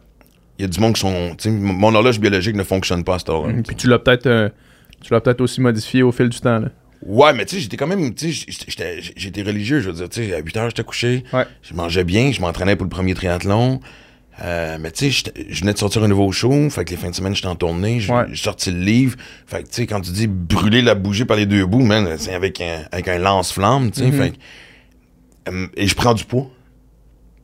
Il 0.57 0.63
y 0.63 0.65
a 0.65 0.67
du 0.67 0.79
monde 0.79 0.93
qui 0.93 1.01
sont. 1.01 1.35
tu 1.37 1.49
sais, 1.49 1.51
mon 1.51 1.93
horloge 1.93 2.19
biologique 2.19 2.55
ne 2.55 2.63
fonctionne 2.63 3.03
pas 3.03 3.15
à 3.15 3.19
cette 3.19 3.29
heure-là. 3.29 3.53
Puis 3.65 3.75
tu 3.75 3.87
l'as 3.87 3.99
peut-être 3.99 4.27
euh, 4.27 4.49
tu 5.01 5.13
l'as 5.13 5.21
peut-être 5.21 5.41
aussi 5.41 5.61
modifié 5.61 6.03
au 6.03 6.11
fil 6.11 6.29
du 6.29 6.39
temps. 6.39 6.59
Là. 6.59 6.69
Ouais, 7.05 7.33
mais 7.33 7.45
tu 7.45 7.55
sais, 7.55 7.61
j'étais 7.61 7.77
quand 7.77 7.87
même, 7.87 8.13
tu 8.13 8.33
sais, 8.33 8.45
j'étais- 9.15 9.41
religieux, 9.41 9.79
je 9.79 9.89
veux 9.89 9.95
dire, 9.95 10.09
tu 10.09 10.21
sais, 10.27 10.33
à 10.33 10.39
8 10.39 10.57
heures, 10.57 10.69
j'étais 10.69 10.83
couché, 10.83 11.23
Ouais. 11.31 11.45
je 11.61 11.73
mangeais 11.73 12.03
bien, 12.03 12.31
je 12.31 12.41
m'entraînais 12.41 12.75
pour 12.75 12.83
le 12.83 12.89
premier 12.89 13.13
triathlon, 13.13 13.79
euh, 14.43 14.77
mais 14.81 14.91
tu 14.91 15.09
sais, 15.11 15.31
je 15.49 15.59
venais 15.61 15.71
de 15.73 15.77
sortir 15.77 16.03
un 16.03 16.09
nouveau 16.09 16.29
show, 16.33 16.69
fait 16.69 16.83
que 16.83 16.91
les 16.91 16.97
fins 16.97 17.09
de 17.09 17.15
semaine, 17.15 17.33
j'étais 17.33 17.47
en 17.47 17.55
tournée, 17.55 18.01
j'ai 18.01 18.11
Ouais. 18.11 18.25
sorti 18.35 18.71
le 18.71 18.79
livre, 18.81 19.15
fait 19.47 19.63
que 19.63 19.69
tu 19.69 19.75
sais, 19.75 19.87
quand 19.87 20.01
tu 20.01 20.11
dis 20.11 20.27
brûler 20.27 20.81
la 20.81 20.93
bougie 20.95 21.23
par 21.25 21.37
les 21.37 21.45
deux 21.45 21.65
bouts, 21.65 21.83
man, 21.85 22.15
c'est 22.17 22.33
avec 22.33 22.59
un, 22.59 22.83
avec 22.91 23.07
un 23.07 23.17
lance-flamme, 23.17 23.91
tu 23.91 23.99
sais, 24.01 24.07
Mhm. 24.07 24.11
fait 24.21 24.31
que, 24.31 24.35
euh, 25.51 25.67
et 25.77 25.87
je 25.87 25.95
prends 25.95 26.13
du 26.13 26.25
poids. 26.25 26.51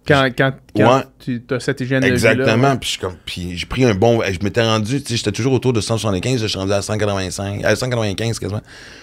Quand, 0.08 0.30
quand, 0.38 0.54
quand 0.76 0.96
Ouais. 0.98 1.04
tu 1.20 1.44
as 1.50 1.60
cette 1.60 1.82
hygiène 1.82 2.02
de 2.02 2.06
vie-là, 2.14 2.32
Exactement. 2.34 2.72
ouais. 2.74 3.10
Puis, 3.26 3.58
j'ai 3.58 3.66
pris 3.66 3.86
un 3.86 3.96
bon. 3.96 4.22
Je 4.22 4.38
m'étais 4.44 4.62
rendu, 4.62 5.02
tu 5.02 5.10
sais, 5.10 5.18
j'étais 5.18 5.32
toujours 5.32 5.54
autour 5.54 5.74
de 5.74 5.82
175, 5.82 6.42
je 6.42 6.48
suis 6.48 6.60
rendu 6.60 6.74
à 6.74 6.82
185, 6.82 7.64
à 7.64 7.76
195 7.76 8.38
quasiment. 8.40 8.62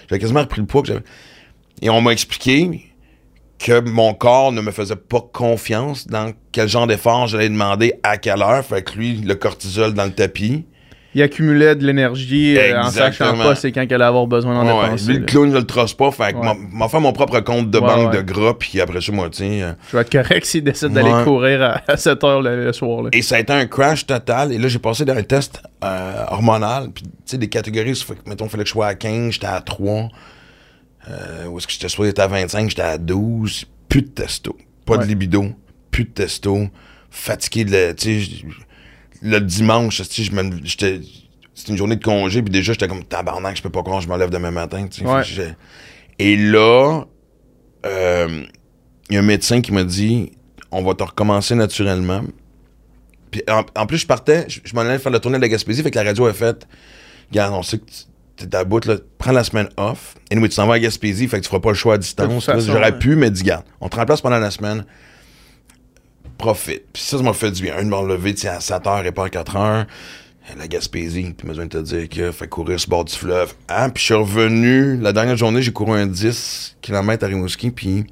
J'avais 0.09 0.21
quasiment 0.21 0.41
repris 0.41 0.61
le 0.61 0.67
poids 0.67 0.83
que 0.83 0.89
j'avais. 0.89 1.03
Et 1.81 1.91
on 1.91 2.01
m'a 2.01 2.13
expliqué 2.13 2.89
que 3.59 3.81
mon 3.81 4.15
corps 4.15 4.53
ne 4.53 4.61
me 4.61 4.71
faisait 4.71 4.97
pas 4.97 5.21
confiance 5.33 6.07
dans 6.07 6.33
quel 6.53 6.69
genre 6.69 6.87
d'effort 6.87 7.27
j'allais 7.27 7.49
demander 7.49 7.95
à 8.03 8.17
quelle 8.19 8.43
heure. 8.43 8.65
Fait 8.65 8.83
que 8.83 8.93
lui, 8.97 9.17
le 9.17 9.35
cortisol 9.35 9.95
dans 9.95 10.05
le 10.05 10.13
tapis. 10.13 10.67
Il 11.15 11.21
accumulait 11.21 11.77
de 11.77 11.85
l'énergie 11.87 12.57
euh, 12.57 12.81
en 12.81 12.91
sachant 12.91 13.37
pas 13.37 13.55
c'est 13.55 13.71
quand 13.71 13.83
qu'elle 13.87 14.01
allait 14.01 14.05
avoir 14.09 14.27
besoin 14.27 14.55
d'en 14.55 14.79
Ouais, 14.79 14.85
dépenser. 14.85 15.13
Lui, 15.13 15.19
le 15.19 15.25
clown, 15.27 15.51
je 15.53 15.57
le 15.59 15.65
trosse 15.67 15.93
pas. 15.93 16.11
Fait 16.11 16.33
que 16.33 16.39
Ouais. 16.39 16.55
m'a- 16.73 16.89
fait 16.89 17.01
mon 17.01 17.13
propre 17.13 17.41
compte 17.41 17.71
de 17.71 17.79
Ouais, 17.79 17.87
banque 17.87 18.15
de 18.15 18.23
gras. 18.23 18.55
Puis 18.59 18.81
après 18.81 19.01
ça, 19.03 19.13
moi, 19.13 19.29
sais. 19.31 19.63
euh, 19.63 19.73
Je 19.91 19.97
vais 19.97 20.03
être 20.03 20.11
correct 20.13 20.47
s'il 20.47 20.65
décide 20.65 20.89
d'aller 20.89 21.13
courir 21.25 21.63
à, 21.63 21.83
à 21.87 21.97
7 21.99 22.25
heures 22.25 22.41
le, 22.41 22.65
le 22.65 22.73
soir. 22.73 23.03
Là. 23.03 23.11
Et 23.13 23.21
ça 23.21 23.37
a 23.37 23.41
été 23.41 23.53
un 23.53 23.67
crash 23.67 24.07
total. 24.07 24.53
Et 24.53 24.59
là, 24.59 24.69
j'ai 24.69 24.79
passé 24.79 25.05
dans 25.05 25.15
un 25.15 25.23
test 25.23 25.63
euh, 25.85 26.25
hormonal. 26.29 26.89
Puis, 26.95 27.03
tu 27.05 27.11
sais, 27.27 27.37
des 27.39 27.49
catégories, 27.49 27.95
ça 27.95 28.07
fait 28.07 28.15
que, 28.15 28.27
mettons, 28.29 28.47
il 28.47 28.51
fallait 28.51 28.63
que 28.65 28.69
je 28.69 28.73
sois 28.73 28.87
à 28.87 28.95
15, 28.95 29.33
j'étais 29.33 29.47
à 29.47 29.61
3. 29.61 30.09
Euh, 31.11 31.47
où 31.49 31.59
est-ce 31.59 31.67
que 31.67 31.73
j'étais 31.75 31.89
supposé 31.89 32.11
être 32.11 32.21
à 32.21 32.27
25, 32.29 32.71
j'étais 32.71 32.83
à 32.83 32.97
12. 32.97 33.67
Plus 33.89 34.03
de 34.03 34.09
testo. 34.09 34.57
Pas 34.87 34.97
de 34.97 35.05
libido. 35.05 35.45
Plus 35.91 36.05
de 36.05 36.11
testo. 36.11 36.69
Fatigué 37.11 37.65
de 37.67 37.73
la- 37.73 37.93
tu 37.95 38.23
sais, 38.23 38.31
le 39.23 39.39
dimanche, 39.41 40.03
tu 40.09 40.25
sais. 40.25 41.01
C'était 41.55 41.71
une 41.73 41.77
journée 41.77 41.97
de 41.97 42.05
congé, 42.05 42.43
puis 42.43 42.51
déjà, 42.51 42.73
j'étais 42.73 42.89
comme 42.89 43.05
tabarnak, 43.05 43.57
je 43.57 43.63
peux 43.63 43.71
pas 43.71 43.83
croire, 43.83 44.01
je 44.01 44.09
me 44.09 44.17
lève 44.19 44.31
demain 44.31 44.51
matin. 44.51 44.87
tu 44.89 45.03
sais. 45.03 45.07
Ouais. 45.07 45.55
Et 46.19 46.37
là, 46.37 47.05
euh, 47.87 48.45
il 49.11 49.15
y 49.15 49.17
a 49.17 49.21
un 49.21 49.25
médecin 49.25 49.61
qui 49.61 49.73
m'a 49.73 49.85
dit 49.85 50.33
on 50.71 50.83
va 50.83 50.95
te 50.95 51.03
recommencer 51.03 51.55
naturellement. 51.55 52.23
Puis 53.31 53.43
en, 53.49 53.63
en 53.77 53.87
plus, 53.87 53.99
je 53.99 54.07
partais, 54.07 54.47
je, 54.49 54.61
je 54.65 54.75
m'en 54.75 54.81
allais 54.83 54.99
faire 54.99 55.13
le 55.13 55.19
tournée 55.21 55.37
de 55.39 55.43
la 55.43 55.49
Gaspésie, 55.49 55.83
fait 55.83 55.91
que 55.91 55.99
la 55.99 56.05
radio 56.05 56.27
a 56.27 56.33
fait 56.33 56.67
Regarde, 57.31 57.55
on 57.55 57.63
sait 57.63 57.79
que 57.79 57.85
tu- 57.85 58.47
t'es 58.49 58.57
à 58.57 58.65
bout, 58.65 58.85
là, 58.87 58.97
prends 59.19 59.33
la 59.33 59.45
semaine 59.45 59.69
off. 59.77 60.15
Et 60.31 60.35
nous, 60.35 60.47
tu 60.49 60.57
t'en 60.57 60.67
vas 60.67 60.75
à 60.75 60.79
Gaspésie, 60.79 61.29
fait 61.29 61.39
que 61.39 61.43
tu 61.45 61.49
feras 61.49 61.61
pas 61.61 61.71
le 61.71 61.75
choix 61.77 61.95
à 61.95 61.99
distance. 61.99 62.49
J'aurais 62.59 62.93
ouais. 62.93 62.99
pu, 62.99 63.17
mais 63.17 63.31
dis, 63.31 63.43
garde, 63.43 63.65
on 63.81 63.89
te 63.89 63.97
remplace 63.97 64.21
pendant 64.23 64.39
la 64.39 64.51
semaine. 64.51 64.85
Profite. 66.43 66.83
Puis 66.93 67.03
ça, 67.03 67.17
ça 67.17 67.23
m'a 67.23 67.33
fait 67.33 67.51
du 67.53 67.63
bien. 67.63 67.77
Un 67.79 67.85
de 67.85 67.89
me 67.89 68.09
lever 68.09 68.35
tu 68.35 68.43
sais, 68.43 68.49
à 68.49 68.61
7 68.61 68.83
h 68.85 69.07
et 69.07 69.13
pas 69.13 69.27
à 69.27 69.31
4 69.31 69.57
h. 69.57 69.87
La 70.59 70.67
Gaspésie, 70.67 71.33
puis 71.39 71.47
besoin 71.47 71.67
de 71.67 71.71
te 71.71 71.79
dire 71.79 72.09
que 72.09 72.33
fait 72.33 72.49
courir 72.49 72.79
sur 72.81 72.89
le 72.89 72.91
bord 72.91 73.05
du 73.05 73.15
fleuve. 73.15 73.55
Ah, 73.69 73.89
puis 73.89 74.01
je 74.01 74.07
suis 74.07 74.15
revenu. 74.15 74.97
La 74.97 75.13
dernière 75.13 75.37
journée, 75.37 75.63
j'ai 75.63 75.73
couru 75.73 75.97
un 75.99 76.07
10 76.07 76.77
km 76.83 77.25
à 77.25 77.29
Rimouski, 77.29 77.71
puis 77.71 78.05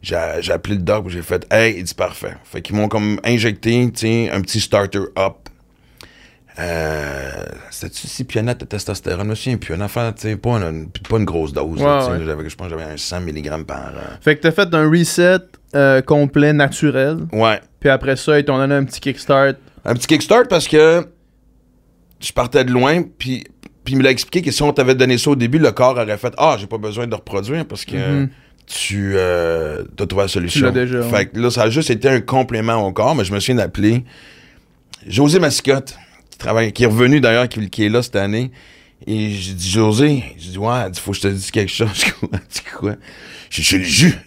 j'ai 0.00 0.14
appelé 0.14 0.76
le 0.76 0.82
doc, 0.82 1.08
j'ai 1.08 1.22
fait 1.22 1.44
Hey, 1.52 1.74
il 1.78 1.82
dit 1.84 1.92
parfait. 1.94 2.34
Fait 2.44 2.62
qu'ils 2.62 2.76
m'ont 2.76 2.86
comme 2.88 3.18
injecté, 3.24 3.90
tu 3.92 4.06
un 4.30 4.40
petit 4.42 4.60
starter 4.60 5.00
up. 5.18 5.34
Euh, 6.58 7.30
C'était-tu 7.70 8.06
6 8.06 8.24
pionnettes 8.24 8.60
de 8.60 8.64
testostérone? 8.66 9.24
Je 9.24 9.30
me 9.30 9.34
souviens 9.34 9.56
plus. 9.58 9.74
Affaire, 9.74 10.14
tu 10.14 10.22
sais, 10.22 10.36
pas 10.36 10.50
une, 10.50 10.88
pas 11.08 11.16
une 11.16 11.24
grosse 11.24 11.52
dose. 11.52 11.80
Ouais, 11.80 11.84
ouais. 11.84 12.48
Je 12.48 12.54
pense 12.54 12.68
que 12.68 12.78
j'avais 12.78 12.92
un 12.92 12.96
100 12.96 13.20
mg 13.22 13.64
par. 13.64 13.88
euh, 13.88 14.16
Fait 14.20 14.36
que 14.36 14.42
t'as 14.42 14.52
fait 14.52 14.72
un 14.74 14.88
reset 14.90 15.38
euh, 15.74 16.00
complet 16.02 16.52
naturel. 16.52 17.18
Ouais. 17.32 17.60
Puis 17.80 17.88
après 17.90 18.16
ça, 18.16 18.38
ils 18.38 18.44
t'ont 18.44 18.58
donné 18.58 18.74
un 18.74 18.84
petit 18.84 19.00
kickstart. 19.00 19.54
Un 19.84 19.94
petit 19.94 20.06
kickstart 20.06 20.48
parce 20.48 20.66
que 20.68 21.06
je 22.20 22.32
partais 22.32 22.64
de 22.64 22.70
loin, 22.72 23.02
puis, 23.02 23.44
puis 23.84 23.94
il 23.94 23.96
me 23.98 24.02
l'a 24.02 24.10
expliqué 24.10 24.42
que 24.42 24.50
si 24.50 24.62
on 24.62 24.72
t'avait 24.72 24.94
donné 24.94 25.16
ça 25.16 25.30
au 25.30 25.36
début, 25.36 25.58
le 25.58 25.72
corps 25.72 25.96
aurait 25.96 26.18
fait 26.18 26.34
Ah, 26.36 26.56
j'ai 26.58 26.66
pas 26.66 26.78
besoin 26.78 27.06
de 27.06 27.14
reproduire 27.14 27.64
parce 27.66 27.84
que 27.84 27.96
Mhm. 27.96 28.28
tu 28.66 29.12
euh, 29.16 29.82
as 29.98 30.06
trouvé 30.06 30.24
la 30.24 30.28
solution. 30.28 30.60
Tu 30.60 30.64
l'as 30.66 30.70
déjà, 30.72 31.02
Fait 31.02 31.12
ouais. 31.16 31.26
que 31.26 31.38
là, 31.40 31.50
ça 31.50 31.62
a 31.62 31.70
juste 31.70 31.90
été 31.90 32.08
un 32.08 32.20
complément 32.20 32.86
au 32.86 32.92
corps, 32.92 33.14
mais 33.14 33.24
je 33.24 33.32
me 33.32 33.40
souviens 33.40 33.54
d'appeler 33.56 34.04
José 35.06 35.38
Mascotte, 35.38 35.96
qui, 36.30 36.38
travaille, 36.38 36.72
qui 36.72 36.82
est 36.84 36.86
revenu 36.86 37.20
d'ailleurs, 37.20 37.48
qui, 37.48 37.70
qui 37.70 37.84
est 37.86 37.88
là 37.88 38.02
cette 38.02 38.16
année. 38.16 38.50
Et 39.06 39.30
j'ai 39.30 39.54
dit 39.54 39.70
José, 39.70 40.24
j'ai 40.38 40.50
dit 40.50 40.58
Ouais, 40.58 40.88
il 40.92 40.98
faut 41.00 41.10
que 41.12 41.16
je 41.16 41.22
te 41.22 41.28
dise 41.28 41.50
quelque 41.50 41.72
chose. 41.72 41.88
Je 41.94 42.04
dis 42.04 42.12
quoi? 42.12 42.28
Elle 42.32 42.40
dit 42.50 42.60
quoi? 42.76 42.92
J'ai 43.50 43.62
J'ai 43.62 43.78
le 43.78 43.84
jus. 43.84 44.18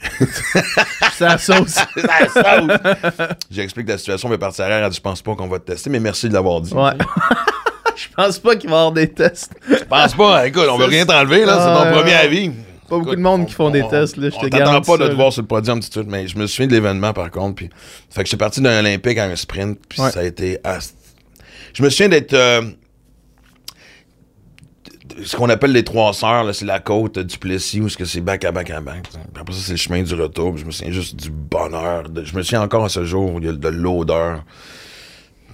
C'est 1.13 1.25
la 1.25 1.37
sauce. 1.37 1.75
La 1.95 2.27
sauce. 2.27 3.27
J'explique 3.51 3.87
la 3.87 3.97
situation, 3.97 4.27
mais 4.29 4.37
partir 4.37 4.65
elle 4.65 4.89
dit, 4.89 4.95
je 4.97 5.01
pense 5.01 5.21
pas 5.21 5.33
qu'on 5.35 5.47
va 5.47 5.59
te 5.59 5.71
tester, 5.71 5.89
mais 5.89 5.99
merci 6.01 6.27
de 6.27 6.33
l'avoir 6.33 6.59
dit. 6.61 6.73
ouais. 6.73 6.91
Je 7.95 8.07
pense 8.17 8.39
pas 8.39 8.55
qu'il 8.55 8.69
va 8.71 8.75
y 8.75 8.79
avoir 8.79 8.91
des 8.91 9.07
tests. 9.07 9.51
Je 9.69 9.83
pense 9.83 10.15
pas, 10.15 10.47
écoute, 10.47 10.63
on 10.69 10.77
veut 10.77 10.85
rien 10.85 11.05
t'enlever, 11.05 11.45
là, 11.45 11.59
c'est 11.59 11.83
ton 11.89 11.95
premier 11.95 12.13
avis. 12.15 12.49
Pas 12.89 12.97
beaucoup 12.97 13.15
de 13.15 13.21
monde 13.21 13.45
qui 13.45 13.53
font 13.53 13.69
des 13.69 13.87
tests, 13.87 14.17
là, 14.17 14.29
je 14.31 14.39
te 14.39 14.47
garantis 14.47 14.89
pas 14.91 14.97
de 14.97 15.07
te 15.09 15.13
voir 15.13 15.31
sur 15.31 15.43
le 15.43 15.47
podium 15.47 15.79
tout 15.79 15.87
de 15.87 15.93
suite, 15.93 16.07
mais 16.09 16.27
je 16.27 16.35
me 16.37 16.47
souviens 16.47 16.65
de 16.67 16.73
l'événement 16.73 17.13
par 17.13 17.29
contre. 17.29 17.55
Puis, 17.55 17.69
fait 18.09 18.23
que 18.23 18.29
j'étais 18.29 18.37
parti 18.37 18.61
d'un 18.61 18.79
Olympique 18.79 19.17
à 19.19 19.25
un 19.25 19.35
sprint, 19.35 19.77
puis 19.87 20.01
ça 20.01 20.19
a 20.21 20.23
été. 20.23 20.57
ast- 20.63 20.95
Je 21.73 21.83
me 21.83 21.89
souviens 21.91 22.09
d'être. 22.09 22.33
De- 25.17 25.23
ce 25.23 25.35
qu'on 25.35 25.49
appelle 25.49 25.71
les 25.71 25.83
trois 25.83 26.13
sœurs, 26.13 26.43
là, 26.43 26.53
c'est 26.53 26.65
la 26.65 26.79
côte 26.79 27.19
du 27.19 27.37
Plessis, 27.37 27.81
où 27.81 27.89
c'est 28.05 28.21
back 28.21 28.43
à 28.45 28.51
back 28.51 28.69
à 28.71 28.81
back. 28.81 29.09
après 29.39 29.53
ça, 29.53 29.59
c'est 29.63 29.71
le 29.73 29.77
chemin 29.77 30.01
du 30.03 30.13
retour. 30.15 30.57
je 30.57 30.65
me 30.65 30.71
souviens 30.71 30.91
juste 30.93 31.15
du 31.15 31.29
bonheur. 31.29 32.09
de- 32.09 32.23
je 32.23 32.35
me 32.35 32.41
souviens 32.43 32.61
encore 32.61 32.85
à 32.85 32.89
ce 32.89 33.03
jour, 33.05 33.31
a 33.49 33.53
de 33.53 33.67
l'odeur, 33.69 34.43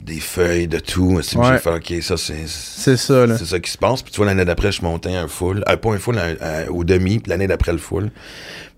des 0.03 0.19
feuilles, 0.19 0.67
de 0.67 0.79
tout. 0.79 1.19
Puis 1.25 1.37
Ouais. 1.37 1.45
J'ai 1.53 1.57
fait, 1.59 1.69
OK, 1.97 2.01
ça, 2.03 2.17
c'est. 2.17 2.47
C'est 2.47 2.97
ça, 2.97 3.25
là. 3.25 3.37
C'est 3.37 3.45
ça 3.45 3.59
qui 3.59 3.69
se 3.71 3.77
passe. 3.77 4.01
Puis 4.01 4.11
tu 4.11 4.17
vois, 4.17 4.25
l'année 4.27 4.45
d'après, 4.45 4.71
je 4.71 4.81
montais 4.81 5.13
un 5.15 5.27
full. 5.27 5.63
Euh, 5.69 5.75
pas 5.77 5.89
un 5.93 5.97
full, 5.97 6.17
un- 6.17 6.35
un- 6.41 6.67
au 6.69 6.83
demi, 6.83 7.19
puis 7.19 7.29
l'année 7.29 7.47
d'après, 7.47 7.71
le 7.71 7.77
full. 7.77 8.09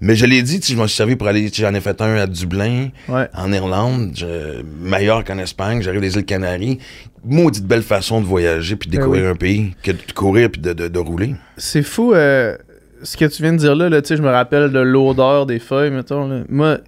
Mais 0.01 0.15
je 0.15 0.25
l'ai 0.25 0.41
dit, 0.41 0.59
je 0.63 0.75
m'en 0.75 0.87
suis 0.87 0.97
servi 0.97 1.15
pour 1.15 1.27
aller. 1.27 1.49
J'en 1.53 1.73
ai 1.73 1.79
fait 1.81 2.01
un 2.01 2.15
à 2.15 2.25
Dublin, 2.27 2.89
Ouais. 3.07 3.27
en 3.35 3.53
Irlande, 3.53 4.11
je, 4.15 4.61
meilleur 4.81 5.23
qu'en 5.23 5.37
Espagne. 5.37 5.81
J'arrive 5.81 6.01
des 6.01 6.15
îles 6.15 6.25
Canaries. 6.25 6.79
Maudite 7.23 7.65
belle 7.65 7.83
façon 7.83 8.19
de 8.19 8.25
voyager 8.25 8.75
puis 8.75 8.89
de 8.89 8.95
Ben 8.95 8.99
découvrir 9.01 9.25
oui. 9.25 9.29
un 9.29 9.35
pays 9.35 9.75
que 9.83 9.91
de 9.91 9.97
courir 10.15 10.49
puis 10.49 10.59
de, 10.59 10.73
de, 10.73 10.87
de 10.87 10.99
rouler. 10.99 11.35
C'est 11.55 11.83
fou 11.83 12.15
euh, 12.15 12.57
ce 13.03 13.15
que 13.15 13.25
tu 13.25 13.43
viens 13.43 13.53
de 13.53 13.57
dire 13.59 13.75
là, 13.75 13.89
là 13.89 14.01
tu 14.01 14.07
sais, 14.07 14.17
je 14.17 14.23
me 14.23 14.29
rappelle 14.31 14.71
de 14.71 14.79
l'odeur 14.79 15.45
des 15.45 15.59
feuilles, 15.59 15.91
mettons. 15.91 16.27
là. 16.27 16.41
Moi, 16.49 16.79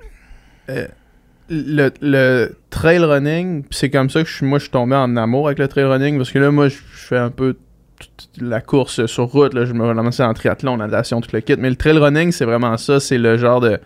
euh, 0.69 0.87
le, 1.49 1.91
le 2.01 2.55
trail 2.69 2.99
running, 2.99 3.63
c'est 3.71 3.89
comme 3.89 4.09
ça 4.09 4.23
que 4.23 4.29
je 4.29 4.35
suis, 4.35 4.45
moi, 4.45 4.59
je 4.59 4.63
suis 4.63 4.71
tombé 4.71 4.95
en 4.95 5.15
amour 5.17 5.47
avec 5.47 5.59
le 5.59 5.67
trail 5.67 5.85
running, 5.85 6.17
parce 6.17 6.31
que 6.31 6.39
là, 6.39 6.51
moi, 6.51 6.69
je 6.69 6.75
je 6.75 7.07
fais 7.07 7.17
un 7.17 7.31
peu 7.31 7.55
la 8.39 8.61
course 8.61 9.05
sur 9.05 9.25
route, 9.25 9.53
là, 9.53 9.65
je 9.65 9.73
me 9.73 9.85
relance 9.85 10.19
en 10.19 10.33
triathlon, 10.33 10.77
natation, 10.77 11.21
tout 11.21 11.29
le 11.33 11.41
kit, 11.41 11.55
mais 11.57 11.69
le 11.69 11.75
trail 11.75 11.97
running, 11.97 12.31
c'est 12.31 12.45
vraiment 12.45 12.77
ça, 12.77 12.99
c'est 12.99 13.17
le 13.17 13.37
genre 13.37 13.59
de... 13.59 13.79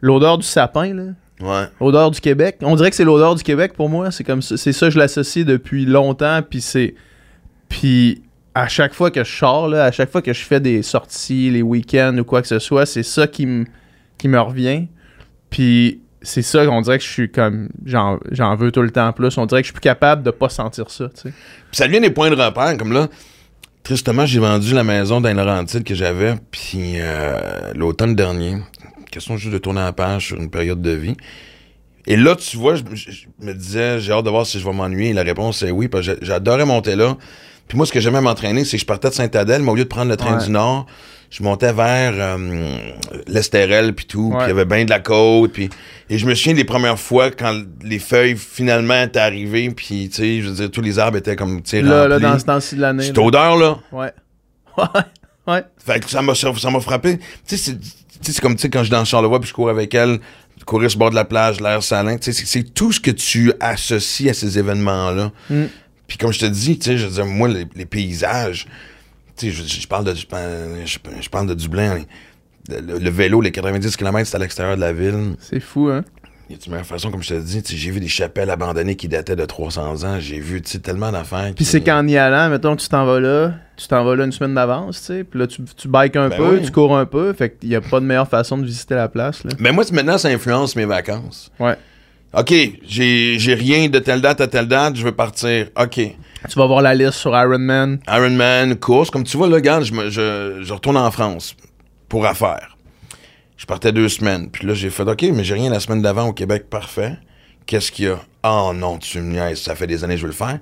L'odeur 0.00 0.38
du 0.38 0.46
sapin, 0.46 0.94
là. 0.94 1.02
Ouais. 1.40 1.66
Odeur 1.80 2.10
du 2.10 2.20
Québec. 2.20 2.58
On 2.62 2.74
dirait 2.76 2.90
que 2.90 2.96
c'est 2.96 3.04
l'odeur 3.04 3.34
du 3.34 3.42
Québec 3.42 3.72
pour 3.74 3.88
moi. 3.88 4.10
C'est 4.10 4.24
comme 4.24 4.42
ça. 4.42 4.56
C'est 4.56 4.72
ça, 4.72 4.90
je 4.90 4.98
l'associe 4.98 5.44
depuis 5.44 5.86
longtemps. 5.86 6.40
Puis 6.48 6.60
c'est. 6.60 6.94
Puis 7.68 8.22
à 8.54 8.66
chaque 8.68 8.92
fois 8.92 9.10
que 9.10 9.22
je 9.22 9.36
sors, 9.36 9.68
là, 9.68 9.84
à 9.84 9.92
chaque 9.92 10.10
fois 10.10 10.22
que 10.22 10.32
je 10.32 10.44
fais 10.44 10.60
des 10.60 10.82
sorties, 10.82 11.50
les 11.50 11.62
week-ends 11.62 12.16
ou 12.18 12.24
quoi 12.24 12.42
que 12.42 12.48
ce 12.48 12.58
soit, 12.58 12.86
c'est 12.86 13.02
ça 13.02 13.26
qui 13.26 13.46
me 13.46 13.66
qui 14.18 14.26
me 14.28 14.40
revient. 14.40 14.88
Puis 15.50 16.00
c'est 16.22 16.42
ça 16.42 16.66
qu'on 16.66 16.80
dirait 16.80 16.98
que 16.98 17.04
je 17.04 17.08
suis 17.10 17.30
comme 17.30 17.68
j'en 17.84 18.18
j'en 18.30 18.54
veux 18.56 18.72
tout 18.72 18.82
le 18.82 18.90
temps 18.90 19.12
plus. 19.12 19.36
On 19.38 19.46
dirait 19.46 19.62
que 19.62 19.66
je 19.66 19.72
suis 19.72 19.74
plus 19.74 19.80
capable 19.80 20.22
de 20.22 20.30
pas 20.30 20.48
sentir 20.48 20.90
ça, 20.90 21.08
tu 21.08 21.20
sais. 21.22 21.30
Puis 21.30 21.76
ça 21.76 21.86
devient 21.86 22.00
des 22.00 22.10
points 22.10 22.30
de 22.30 22.34
repère, 22.40 22.76
comme 22.76 22.92
là. 22.92 23.08
Tristement, 23.84 24.26
j'ai 24.26 24.40
vendu 24.40 24.74
la 24.74 24.84
maison 24.84 25.20
d'un 25.20 25.32
Laurentide 25.34 25.82
que 25.84 25.94
j'avais, 25.94 26.34
puis 26.50 26.94
euh, 26.96 27.72
l'automne 27.74 28.14
dernier. 28.14 28.56
Question 29.10 29.36
juste 29.38 29.52
de 29.54 29.58
tourner 29.58 29.80
la 29.80 29.92
page 29.92 30.26
sur 30.26 30.36
une 30.36 30.50
période 30.50 30.82
de 30.82 30.90
vie. 30.90 31.14
Et 32.06 32.16
là, 32.16 32.36
tu 32.36 32.56
vois, 32.58 32.74
je, 32.74 32.82
je- 32.92 33.10
je 33.10 33.26
me 33.40 33.54
disais, 33.54 33.98
j'ai 34.00 34.12
hâte 34.12 34.24
de 34.24 34.30
voir 34.30 34.44
si 34.46 34.58
je 34.60 34.64
vais 34.64 34.72
m'ennuyer. 34.74 35.10
Et 35.10 35.12
la 35.14 35.22
réponse 35.22 35.62
est 35.62 35.70
oui, 35.70 35.88
parce 35.88 36.06
que 36.06 36.12
j'a- 36.12 36.18
j'adorais 36.20 36.66
monter 36.66 36.96
là. 36.96 37.16
Puis 37.66 37.76
moi, 37.76 37.86
ce 37.86 37.92
que 37.92 38.00
j'aimais 38.00 38.20
m'entraîner, 38.20 38.64
c'est 38.64 38.76
que 38.76 38.80
je 38.82 38.86
partais 38.86 39.08
de 39.08 39.14
Saint-Adèle, 39.14 39.62
mais 39.62 39.70
au 39.70 39.74
lieu 39.74 39.84
de 39.84 39.88
prendre 39.88 40.10
le 40.10 40.16
train 40.16 40.38
Ouais. 40.38 40.44
du 40.44 40.50
Nord, 40.50 40.86
je 41.30 41.42
montais 41.42 41.72
vers 41.72 42.12
euh, 42.16 42.78
l'Estérel 43.26 43.94
puis 43.94 44.06
tout, 44.06 44.30
puis 44.34 44.46
il 44.46 44.48
y 44.48 44.50
avait 44.50 44.64
bien 44.64 44.84
de 44.84 44.90
la 44.90 45.00
côte, 45.00 45.52
puis 45.52 45.68
et 46.10 46.16
je 46.18 46.26
me 46.26 46.34
souviens 46.34 46.54
des 46.54 46.64
premières 46.64 46.98
fois 46.98 47.30
quand 47.30 47.62
les 47.82 47.98
feuilles 47.98 48.36
finalement 48.36 49.02
étaient 49.02 49.18
arrivées, 49.18 49.70
puis 49.70 50.08
tu 50.08 50.16
sais, 50.16 50.40
je 50.40 50.48
veux 50.48 50.54
dire, 50.54 50.70
tous 50.70 50.80
les 50.80 50.98
arbres 50.98 51.18
étaient 51.18 51.36
comme 51.36 51.62
tu 51.62 51.70
sais 51.70 51.82
Là, 51.82 52.08
là, 52.08 52.18
dans 52.18 52.38
ce 52.38 52.44
temps-ci 52.46 52.76
de 52.76 52.80
l'année. 52.80 53.04
Cette 53.04 53.16
là. 53.18 53.22
odeur 53.24 53.56
là, 53.56 53.78
Ouais. 53.92 54.12
Ouais. 54.78 54.84
Ouais. 55.46 55.64
fait 55.78 56.00
que 56.00 56.08
ça 56.10 56.22
m'a 56.22 56.34
ça 56.34 56.70
m'a 56.70 56.80
frappé. 56.80 57.18
Tu 57.46 57.56
sais, 57.56 57.72
c'est- 58.22 58.40
comme 58.40 58.54
tu 58.56 58.62
sais 58.62 58.70
quand 58.70 58.84
je 58.84 58.90
dans 58.90 59.04
Charlevoix 59.04 59.40
puis 59.40 59.48
je 59.48 59.54
cours 59.54 59.70
avec 59.70 59.94
elle, 59.94 60.18
courir 60.66 60.90
sur 60.90 60.98
le 60.98 61.00
bord 61.00 61.10
de 61.10 61.14
la 61.14 61.24
plage, 61.24 61.60
l'air 61.60 61.82
salin, 61.82 62.16
tu 62.18 62.32
sais, 62.32 62.44
c'est- 62.46 62.74
tout 62.74 62.92
ce 62.92 63.00
que 63.00 63.10
tu 63.10 63.52
associes 63.60 64.28
à 64.30 64.34
ces 64.34 64.58
événements 64.58 65.10
là. 65.10 65.30
Mm. 65.50 65.64
Puis 66.06 66.16
comme 66.18 66.32
je 66.32 66.38
te 66.40 66.46
dis, 66.46 66.78
tu 66.78 66.86
sais, 66.90 66.98
je 66.98 67.06
veux 67.06 67.12
dire, 67.12 67.26
moi 67.26 67.48
les, 67.48 67.66
les 67.74 67.84
paysages, 67.86 68.66
je, 69.40 69.50
je 69.50 69.86
parle 69.88 70.04
de 70.04 70.14
je, 70.14 71.28
parle 71.28 71.46
de 71.46 71.54
Dublin. 71.54 72.00
Le, 72.68 72.98
le 72.98 73.10
vélo, 73.10 73.40
les 73.40 73.50
90 73.50 73.96
km, 73.96 74.26
c'est 74.28 74.36
à 74.36 74.38
l'extérieur 74.38 74.76
de 74.76 74.80
la 74.82 74.92
ville. 74.92 75.36
C'est 75.40 75.60
fou, 75.60 75.88
hein? 75.88 76.04
Il 76.50 76.56
y 76.56 76.58
a 76.58 76.64
une 76.64 76.72
meilleure 76.72 76.86
façon, 76.86 77.10
comme 77.10 77.22
je 77.22 77.28
te 77.34 77.40
dis, 77.40 77.62
j'ai 77.66 77.90
vu 77.90 78.00
des 78.00 78.08
chapelles 78.08 78.48
abandonnées 78.48 78.96
qui 78.96 79.06
dataient 79.06 79.36
de 79.36 79.44
300 79.44 80.04
ans. 80.04 80.18
J'ai 80.18 80.40
vu, 80.40 80.62
tellement 80.62 81.12
d'affaires. 81.12 81.52
Puis 81.54 81.66
c'est 81.66 81.82
qu'en 81.82 82.06
y 82.08 82.16
allant, 82.16 82.48
mettons, 82.48 82.74
tu 82.74 82.88
t'en 82.88 83.04
vas 83.04 83.20
là, 83.20 83.52
tu 83.76 83.86
t'en 83.86 84.02
vas 84.02 84.16
là 84.16 84.24
une 84.24 84.32
semaine 84.32 84.54
d'avance, 84.54 84.98
tu 85.00 85.06
sais, 85.06 85.24
puis 85.24 85.38
là, 85.40 85.46
tu, 85.46 85.62
tu 85.76 85.88
bikes 85.88 86.16
un 86.16 86.30
Ben 86.30 86.36
peu, 86.38 86.56
oui. 86.58 86.62
tu 86.64 86.72
cours 86.72 86.96
un 86.96 87.04
peu, 87.04 87.34
fait 87.34 87.54
qu'il 87.58 87.68
y 87.68 87.76
a 87.76 87.82
pas 87.82 88.00
de 88.00 88.06
meilleure 88.06 88.28
façon 88.28 88.56
de 88.56 88.64
visiter 88.64 88.94
la 88.94 89.08
place, 89.08 89.44
là. 89.44 89.50
Mais 89.58 89.72
moi, 89.72 89.84
c'est- 89.84 89.92
maintenant, 89.94 90.16
ça 90.16 90.28
influence 90.28 90.74
mes 90.74 90.86
vacances. 90.86 91.50
Ouais. 91.60 91.76
OK, 92.32 92.54
j'ai 92.86 93.38
j'ai 93.38 93.54
rien 93.54 93.88
de 93.88 93.98
telle 93.98 94.20
date 94.22 94.40
à 94.40 94.46
telle 94.48 94.68
date, 94.68 94.96
je 94.96 95.04
veux 95.04 95.12
partir. 95.12 95.66
OK. 95.78 96.00
Tu 96.48 96.58
vas 96.58 96.66
voir 96.66 96.82
la 96.82 96.94
liste 96.94 97.12
sur 97.14 97.30
Ironman. 97.38 97.98
Ironman, 98.08 98.76
course. 98.76 99.10
Comme 99.10 99.24
tu 99.24 99.36
vois, 99.36 99.48
là, 99.48 99.56
regarde, 99.56 99.84
je, 99.84 99.92
me- 99.92 100.10
je, 100.10 100.60
je 100.62 100.72
retourne 100.72 100.96
en 100.96 101.10
France 101.10 101.54
pour 102.08 102.26
affaires. 102.26 102.76
Je 103.56 103.66
partais 103.66 103.92
deux 103.92 104.08
semaines. 104.08 104.48
Puis 104.50 104.66
là, 104.66 104.74
j'ai 104.74 104.90
fait, 104.90 105.02
OK, 105.02 105.22
mais 105.34 105.44
j'ai 105.44 105.54
rien 105.54 105.70
la 105.70 105.80
semaine 105.80 106.00
d'avant 106.02 106.26
au 106.28 106.32
Québec. 106.32 106.70
Parfait. 106.70 107.14
Qu'est-ce 107.66 107.92
qu'il 107.92 108.06
y 108.06 108.08
a? 108.08 108.18
Oh 108.44 108.72
non, 108.74 108.98
tu 108.98 109.20
me 109.20 109.32
niaises. 109.32 109.60
Ça 109.60 109.74
fait 109.74 109.86
des 109.86 110.04
années 110.04 110.14
que 110.14 110.20
je 110.20 110.26
veux 110.26 110.32
le 110.32 110.36
faire. 110.36 110.58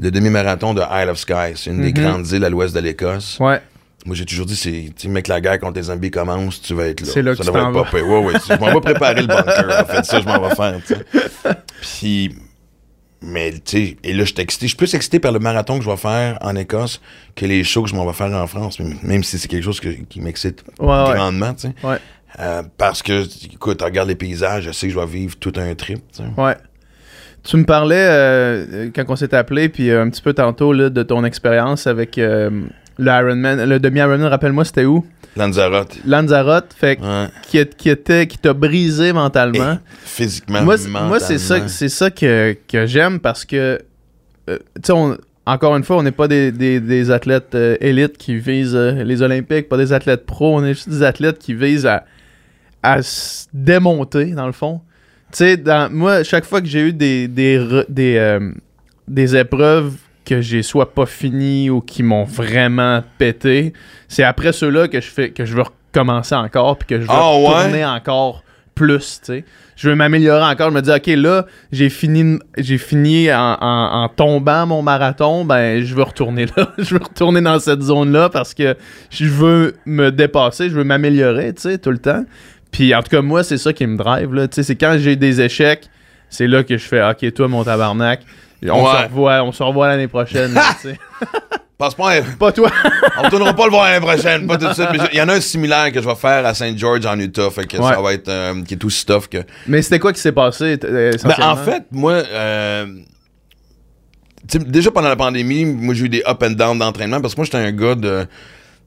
Le 0.00 0.10
demi-marathon 0.10 0.74
de 0.74 0.80
Isle 0.80 1.10
of 1.10 1.18
Skye. 1.18 1.52
C'est 1.56 1.70
une 1.70 1.82
des 1.82 1.92
Mhm. 1.92 2.06
grandes 2.06 2.26
îles 2.32 2.44
à 2.44 2.48
l'ouest 2.48 2.74
de 2.74 2.80
l'Écosse. 2.80 3.36
Ouais. 3.40 3.60
Moi, 4.06 4.14
j'ai 4.16 4.24
toujours 4.24 4.46
dit, 4.46 4.56
c'est, 4.56 4.90
tu 4.96 5.08
mec, 5.08 5.28
la 5.28 5.40
guerre 5.40 5.58
contre 5.58 5.74
les 5.74 5.82
zombies 5.84 6.10
commence, 6.10 6.62
tu 6.62 6.72
vas 6.72 6.86
être 6.86 7.00
là. 7.02 7.06
C'est 7.12 7.20
là 7.20 7.32
que 7.32 7.38
ça 7.38 7.42
tu 7.44 7.46
devrait 7.48 7.62
t'en 7.72 7.82
être 7.82 7.90
pas. 7.90 7.98
Ouais, 8.00 8.18
ouais. 8.24 8.32
Je 8.48 8.54
m'en 8.58 8.72
vais 8.72 8.80
préparer 8.80 9.20
le 9.22 9.26
bunker, 9.26 9.80
en 9.80 9.84
fait. 9.84 10.04
Ça, 10.04 10.20
je 10.20 10.24
m'en 10.26 10.40
vais 10.40 10.54
faire, 10.54 10.80
tu. 10.86 10.94
Puis, 11.82 12.34
mais, 13.20 13.52
tu 13.52 13.58
sais, 13.64 13.96
et 14.04 14.12
là, 14.12 14.24
je 14.24 14.32
suis 14.32 14.40
excité. 14.42 14.66
Je 14.66 14.70
suis 14.70 14.76
plus 14.76 14.94
excité 14.94 15.18
par 15.18 15.32
le 15.32 15.38
marathon 15.38 15.78
que 15.78 15.84
je 15.84 15.90
vais 15.90 15.96
faire 15.96 16.38
en 16.40 16.54
Écosse 16.56 17.00
que 17.34 17.46
les 17.46 17.64
shows 17.64 17.82
que 17.82 17.88
je 17.90 17.94
m'en 17.94 18.06
vais 18.06 18.12
faire 18.12 18.32
en 18.32 18.46
France, 18.46 18.78
même- 19.02 19.22
si 19.24 19.38
c'est 19.38 19.48
quelque 19.48 19.64
chose 19.64 19.80
que- 19.80 19.88
qui 20.08 20.20
m'excite 20.20 20.62
Ouais, 20.78 20.86
ouais. 20.86 21.14
grandement, 21.14 21.52
tu 21.54 21.68
sais. 21.68 21.74
Ouais. 21.82 21.96
Euh, 22.40 22.62
parce 22.76 23.02
que, 23.02 23.24
écoute, 23.52 23.80
regarde 23.82 24.08
les 24.08 24.14
paysages, 24.14 24.64
je 24.64 24.70
sais 24.72 24.86
que 24.88 24.92
je 24.92 24.98
vais 24.98 25.06
vivre 25.06 25.36
tout 25.38 25.52
un 25.56 25.74
trip, 25.74 25.98
tu 26.12 26.22
sais. 26.22 26.40
Ouais. 26.40 26.56
Tu 27.44 27.56
me 27.56 27.64
parlais, 27.64 27.96
euh, 28.08 28.90
quand 28.94 29.04
on 29.08 29.16
s'est 29.16 29.34
appelé, 29.34 29.68
puis 29.68 29.90
euh, 29.90 30.02
un 30.02 30.10
petit 30.10 30.20
peu 30.22 30.34
tantôt, 30.34 30.72
là, 30.72 30.90
de 30.90 31.02
ton 31.02 31.24
expérience 31.24 31.86
avec 31.86 32.18
euh, 32.18 32.50
le 32.98 33.06
Ironman. 33.10 33.64
Le 33.68 33.78
demi-Ironman, 33.80 34.24
rappelle-moi, 34.24 34.64
c'était 34.64 34.84
où? 34.84 35.04
Lanzarote. 35.36 35.98
Lanzarote, 36.04 36.74
fait 36.76 36.98
Ouais. 37.00 37.26
qui, 37.48 37.64
qui 37.76 37.90
était, 37.90 38.26
qui 38.26 38.38
t'a 38.38 38.52
brisé 38.52 39.12
mentalement. 39.12 39.78
Physiquement, 40.04 40.62
moi, 40.62 40.76
c'est- 40.76 40.88
moi 40.88 41.20
c'est 41.20 41.38
ça, 41.38 41.68
c'est 41.68 41.88
ça 41.88 42.10
que, 42.10 42.56
que 42.66 42.86
j'aime 42.86 43.20
parce 43.20 43.44
que, 43.44 43.78
euh, 44.50 44.58
tu 44.76 44.80
sais, 44.86 44.92
on- 44.92 45.16
encore 45.46 45.76
une 45.76 45.84
fois, 45.84 45.96
on 45.96 46.02
n'est 46.02 46.10
pas 46.10 46.26
des, 46.28 46.50
des- 46.50 46.80
des 46.80 47.10
athlètes 47.10 47.54
euh, 47.54 47.76
élites 47.80 48.18
qui 48.18 48.36
visent 48.36 48.74
euh, 48.74 49.04
les 49.04 49.22
Olympiques, 49.22 49.68
pas 49.68 49.76
des 49.76 49.92
athlètes 49.92 50.26
pros, 50.26 50.56
on 50.58 50.64
est 50.64 50.74
juste 50.74 50.88
des 50.88 51.02
athlètes 51.04 51.38
qui 51.38 51.54
visent 51.54 51.86
à, 51.86 52.04
à 52.82 53.00
se 53.02 53.46
démonter, 53.54 54.26
dans 54.32 54.46
le 54.46 54.52
fond. 54.52 54.80
Tu 55.30 55.38
sais, 55.38 55.62
moi, 55.92 56.24
chaque 56.24 56.44
fois 56.46 56.60
que 56.60 56.66
j'ai 56.66 56.88
eu 56.88 56.92
des, 56.92 57.28
des, 57.28 57.84
des, 57.88 58.38
des 59.06 59.36
épreuves 59.36 59.94
que 60.28 60.40
j'ai 60.40 60.62
soit 60.62 60.92
pas 60.94 61.06
fini 61.06 61.70
ou 61.70 61.80
qui 61.80 62.02
m'ont 62.02 62.24
vraiment 62.24 63.02
pété, 63.18 63.72
c'est 64.08 64.24
après 64.24 64.52
ceux-là 64.52 64.88
que 64.88 65.00
je 65.00 65.08
fais 65.08 65.30
que 65.30 65.44
je 65.44 65.54
veux 65.54 65.62
recommencer 65.62 66.34
encore 66.34 66.78
puis 66.78 66.86
que 66.88 66.96
je 66.96 67.02
veux 67.02 67.08
Ah 67.10 67.32
ouais? 67.34 67.46
retourner 67.54 67.84
encore 67.84 68.44
plus, 68.74 69.20
tu 69.24 69.32
sais. 69.32 69.44
Je 69.74 69.88
veux 69.90 69.94
m'améliorer 69.96 70.44
encore, 70.44 70.70
je 70.70 70.74
me 70.74 70.82
dis 70.82 70.90
OK, 70.90 71.06
là, 71.06 71.46
j'ai 71.72 71.88
fini 71.88 72.38
j'ai 72.58 72.78
fini 72.78 73.32
en, 73.32 73.56
en- 73.60 74.02
en 74.04 74.08
tombant 74.08 74.66
mon 74.66 74.82
marathon, 74.82 75.44
ben 75.44 75.82
je 75.84 75.94
veux 75.94 76.02
retourner 76.02 76.46
là, 76.56 76.72
je 76.78 76.94
veux 76.94 77.02
retourner 77.02 77.40
dans 77.40 77.58
cette 77.58 77.82
zone-là 77.82 78.28
parce 78.28 78.54
que 78.54 78.76
je 79.10 79.24
veux 79.26 79.74
me 79.86 80.10
dépasser, 80.10 80.68
je 80.68 80.74
veux 80.74 80.84
m'améliorer, 80.84 81.54
tu 81.54 81.62
sais, 81.62 81.78
tout 81.78 81.90
le 81.90 81.98
temps. 81.98 82.24
Puis 82.70 82.94
en 82.94 83.02
tout 83.02 83.10
cas, 83.10 83.22
moi, 83.22 83.42
c'est 83.44 83.56
ça 83.58 83.72
qui 83.72 83.86
me 83.86 83.96
drive, 83.96 84.34
là, 84.34 84.46
tu 84.46 84.56
sais, 84.56 84.62
c'est 84.62 84.76
quand 84.76 84.96
j'ai 84.98 85.16
des 85.16 85.40
échecs, 85.40 85.88
c'est 86.28 86.46
là 86.46 86.62
que 86.62 86.76
je 86.76 86.84
fais 86.84 87.02
OK, 87.02 87.32
toi 87.32 87.48
mon 87.48 87.64
tabarnak, 87.64 88.20
on 88.64 88.84
Ouais. 88.84 88.90
se 88.98 89.02
revoit, 89.04 89.42
on 89.42 89.52
se 89.52 89.62
revoit 89.62 89.88
l'année 89.88 90.08
prochaine, 90.08 90.52
là, 90.54 90.62
tu 90.80 90.88
sais. 90.90 90.98
Passe 91.78 91.94
pas 91.94 92.16
un- 92.16 92.22
Pas 92.38 92.50
toi. 92.50 92.70
On 93.18 93.22
retournera 93.22 93.54
pas 93.54 93.64
le 93.66 93.70
voir 93.70 93.84
l'année 93.84 94.04
prochaine, 94.04 94.46
pas 94.48 94.56
tout 94.56 94.66
de 94.66 94.72
suite. 94.72 94.88
Mais 94.92 94.98
il 95.12 95.18
y 95.18 95.22
en 95.22 95.28
a 95.28 95.34
un 95.34 95.40
similaire 95.40 95.92
que 95.92 96.02
je 96.02 96.08
vais 96.08 96.14
faire 96.16 96.44
à 96.44 96.52
Saint 96.54 96.76
George 96.76 97.06
en 97.06 97.16
Utah, 97.20 97.50
fait 97.50 97.66
que 97.66 97.76
Ouais. 97.76 97.92
ça 97.94 98.00
va 98.00 98.12
être 98.14 98.28
euh, 98.28 98.62
qui 98.64 98.74
est 98.74 98.78
tout 98.78 98.90
stuff 98.90 99.28
que. 99.28 99.38
Mais 99.68 99.80
c'était 99.82 100.00
quoi 100.00 100.12
qui 100.12 100.20
s'est 100.20 100.32
passé 100.32 100.76
t- 100.78 100.88
euh, 100.88 101.10
Ben, 101.10 101.14
essentiellement? 101.14 101.52
en 101.52 101.56
fait, 101.56 101.84
moi, 101.92 102.14
euh, 102.14 102.86
tu 104.50 104.58
sais, 104.58 104.64
déjà 104.64 104.90
pendant 104.90 105.08
la 105.08 105.16
pandémie, 105.16 105.64
moi 105.64 105.94
j'ai 105.94 106.06
eu 106.06 106.08
des 106.08 106.22
up 106.26 106.42
and 106.42 106.50
down 106.52 106.78
d'entraînement 106.78 107.20
parce 107.20 107.34
que 107.34 107.40
moi 107.40 107.44
j'étais 107.44 107.58
un 107.58 107.70
gars 107.72 107.94
de. 107.94 108.26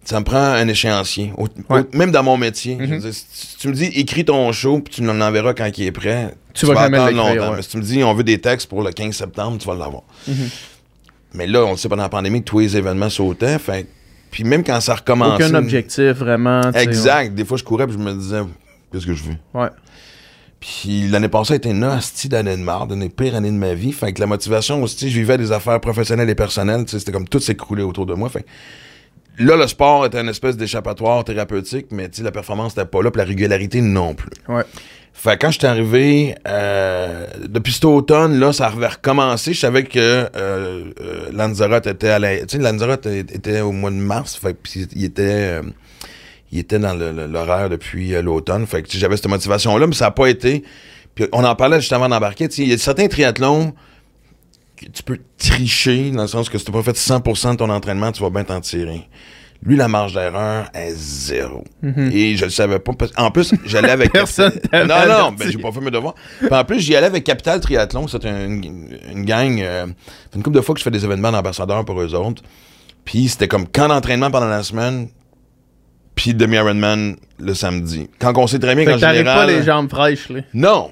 Ça 0.03 0.19
me 0.19 0.25
prend 0.25 0.37
un 0.37 0.67
échéancier. 0.67 1.31
Au- 1.37 1.43
Ouais. 1.73 1.81
au- 1.93 1.97
même 1.97 2.11
dans 2.11 2.23
mon 2.23 2.35
métier. 2.37 2.75
Mhm. 2.75 2.97
dire, 2.99 3.11
si 3.13 3.57
tu 3.57 3.67
me 3.67 3.73
dis 3.73 3.85
écris 3.85 4.25
ton 4.25 4.51
show 4.51 4.79
puis 4.79 4.95
tu 4.95 5.03
nous 5.03 5.13
l'enverras 5.13 5.53
quand 5.53 5.69
il 5.77 5.85
est 5.85 5.91
prêt, 5.91 6.33
Tu 6.53 6.65
vas 6.65 6.73
jamais 6.75 6.97
attendre 6.97 7.17
longtemps. 7.17 7.49
ouais. 7.51 7.55
Mais 7.57 7.61
si 7.61 7.69
tu 7.69 7.77
me 7.77 7.83
dis 7.83 8.03
on 8.03 8.13
veut 8.15 8.23
des 8.23 8.39
textes 8.39 8.67
pour 8.67 8.81
le 8.81 8.91
15 8.91 9.15
septembre, 9.15 9.57
tu 9.59 9.67
vas 9.67 9.75
l'avoir. 9.75 10.01
Mhm. 10.27 10.35
Mais 11.35 11.47
là, 11.47 11.63
on 11.65 11.71
le 11.71 11.77
sait 11.77 11.87
pendant 11.87 12.03
la 12.03 12.09
pandémie 12.09 12.41
tous 12.43 12.59
les 12.59 12.75
événements 12.75 13.09
sautaient. 13.09 13.59
Fait, 13.59 13.85
puis 14.31 14.43
même 14.43 14.63
quand 14.63 14.81
ça 14.81 14.95
recommençait. 14.95 15.45
Aucun 15.45 15.53
objectif 15.55 16.13
vraiment. 16.17 16.61
Exact. 16.73 17.35
Des 17.35 17.45
fois, 17.45 17.57
je 17.57 17.63
courais 17.63 17.85
puis 17.85 17.95
je 17.97 17.99
me 18.03 18.13
disais, 18.13 18.41
qu'est-ce 18.91 19.05
que 19.05 19.13
je 19.13 19.23
veux? 19.23 19.35
Ouais. 19.53 19.69
Puis 20.59 21.07
l'année 21.09 21.29
passée 21.29 21.53
a 21.53 21.55
été 21.55 21.69
une 21.69 21.83
hostie 21.83 22.27
d'année 22.29 22.55
de 22.55 22.61
marde, 22.61 22.91
une 22.91 22.99
des 22.99 23.09
pires 23.09 23.35
années 23.35 23.49
de 23.49 23.55
ma 23.55 23.73
vie. 23.73 23.91
Fait 23.93 24.13
que 24.13 24.19
la 24.19 24.27
motivation 24.27 24.83
aussi, 24.83 25.09
je 25.09 25.17
vivais 25.19 25.37
des 25.37 25.51
affaires 25.51 25.79
professionnelles 25.79 26.29
et 26.29 26.35
personnelles. 26.35 26.83
C'était 26.87 27.11
comme 27.11 27.27
tout 27.27 27.39
s'écroulait 27.39 27.81
autour 27.83 28.05
de 28.05 28.13
moi. 28.13 28.29
Fait 28.29 28.45
là, 29.39 29.55
le 29.55 29.67
sport 29.67 30.05
était 30.05 30.19
une 30.19 30.29
espèce 30.29 30.57
d'échappatoire 30.57 31.23
thérapeutique, 31.23 31.87
mais 31.91 32.09
tu 32.09 32.17
sais, 32.17 32.23
la 32.23 32.31
performance 32.31 32.75
n'était 32.75 32.89
pas 32.89 33.01
là, 33.01 33.11
puis 33.11 33.19
la 33.19 33.25
régularité 33.25 33.81
non 33.81 34.13
plus. 34.13 34.31
Ouais. 34.47 34.63
Fait 35.13 35.37
que 35.37 35.45
quand 35.45 35.51
j'étais 35.51 35.67
arrivé, 35.67 36.35
euh, 36.47 37.27
depuis 37.47 37.73
cet 37.73 37.85
automne, 37.85 38.39
là, 38.39 38.53
ça 38.53 38.67
avait 38.67 38.87
recommencé. 38.87 39.53
Je 39.53 39.59
savais 39.59 39.83
que 39.83 39.99
euh, 39.99 40.29
euh, 40.35 40.85
Lanzarote 41.33 41.85
était 41.85 42.09
à 42.09 42.19
la... 42.19 42.37
Tu 42.39 42.45
sais, 42.49 42.57
Lanzarote 42.57 43.05
était 43.05 43.61
au 43.61 43.71
mois 43.71 43.91
de 43.91 43.97
mars, 43.97 44.35
fait 44.35 44.53
que 44.53 44.59
puis 44.63 44.87
il 44.95 45.03
était... 45.03 45.23
euh, 45.23 45.61
il 46.53 46.59
était 46.59 46.79
dans 46.79 46.93
l'horaire 46.93 47.69
depuis 47.69 48.13
euh, 48.13 48.21
l'automne. 48.21 48.65
Fait 48.67 48.81
que 48.81 48.89
j'avais 48.91 49.15
cette 49.15 49.29
motivation-là, 49.29 49.87
mais 49.87 49.93
ça 49.93 50.05
n'a 50.05 50.11
pas 50.11 50.27
été. 50.27 50.63
Puis 51.15 51.25
on 51.31 51.45
en 51.45 51.55
parlait 51.55 51.79
juste 51.79 51.93
avant 51.93 52.09
d'embarquer. 52.09 52.49
Tu 52.49 52.55
sais, 52.55 52.61
Il 52.63 52.69
y 52.69 52.73
a 52.73 52.77
certains 52.77 53.07
triathlons 53.07 53.73
tu 54.93 55.03
peux 55.03 55.19
tricher, 55.37 56.11
dans 56.11 56.21
le 56.23 56.27
sens 56.27 56.49
que 56.49 56.57
si 56.57 56.65
tu 56.65 56.71
n'as 56.71 56.77
pas 56.81 56.83
fait 56.83 56.97
100% 56.97 57.51
de 57.51 57.57
ton 57.57 57.69
entraînement, 57.69 58.11
tu 58.11 58.21
vas 58.21 58.29
bien 58.29 58.43
t'en 58.43 58.61
tirer. 58.61 59.07
Lui, 59.63 59.75
la 59.75 59.87
marge 59.87 60.13
d'erreur 60.15 60.65
est 60.73 60.91
zéro. 60.95 61.63
Et 61.83 62.35
je 62.35 62.45
le 62.45 62.49
savais 62.51 62.79
pas. 62.79 62.93
parce- 62.93 63.11
En 63.15 63.29
plus, 63.29 63.53
j'allais 63.65 63.91
avec. 63.91 64.07
Mhm. 64.13 64.19
Personne 64.19 64.59
Non, 64.73 64.87
non, 65.07 65.31
ben, 65.33 65.51
j'ai 65.51 65.59
pas 65.59 65.71
fait 65.71 65.81
mes 65.81 65.91
devoirs. 65.91 66.15
Puis 66.39 66.49
en 66.51 66.63
plus, 66.65 66.79
j'y 66.79 66.95
allais 66.95 67.05
avec 67.05 67.23
Capital 67.23 67.59
Triathlon. 67.59 68.07
C'est 68.07 68.25
une, 68.25 68.89
une 69.11 69.23
gang. 69.25 69.59
euh, 69.61 69.85
c'est 70.31 70.37
une 70.37 70.41
couple 70.43 70.55
de 70.55 70.61
fois 70.61 70.73
que 70.73 70.79
je 70.79 70.83
fais 70.83 70.89
des 70.89 71.05
événements 71.05 71.31
d'ambassadeurs 71.31 71.85
pour 71.85 72.01
eux 72.01 72.15
autres. 72.15 72.41
Puis 73.05 73.27
c'était 73.29 73.47
comme 73.47 73.67
camp 73.67 73.87
d'entraînement 73.89 74.31
pendant 74.31 74.47
la 74.47 74.63
semaine, 74.63 75.09
puis 76.15 76.33
demi-Ironman 76.33 77.15
le 77.39 77.53
samedi. 77.53 78.09
Quand 78.19 78.35
on 78.37 78.47
sait 78.47 78.59
très 78.59 78.73
bien 78.75 78.85
qu'en 78.85 78.97
général... 78.97 79.47
pas 79.47 79.51
les 79.53 79.63
jambes 79.63 79.89
fraîches, 79.89 80.29
là. 80.29 80.41
Non. 80.55 80.91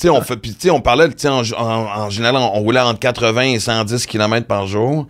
Sais, 0.00 0.08
on 0.08 0.22
fait, 0.22 0.36
puis 0.36 0.52
tu 0.54 0.60
sais, 0.62 0.70
on 0.70 0.80
parlait, 0.80 1.08
tu 1.08 1.14
sais, 1.18 1.28
en, 1.28 1.42
en- 1.42 2.04
en 2.04 2.10
général, 2.10 2.36
on, 2.36 2.56
on 2.56 2.60
roulait 2.60 2.80
entre 2.80 3.00
80 3.00 3.42
et 3.42 3.58
110 3.60 4.06
km 4.06 4.46
par 4.46 4.66
jour. 4.66 5.06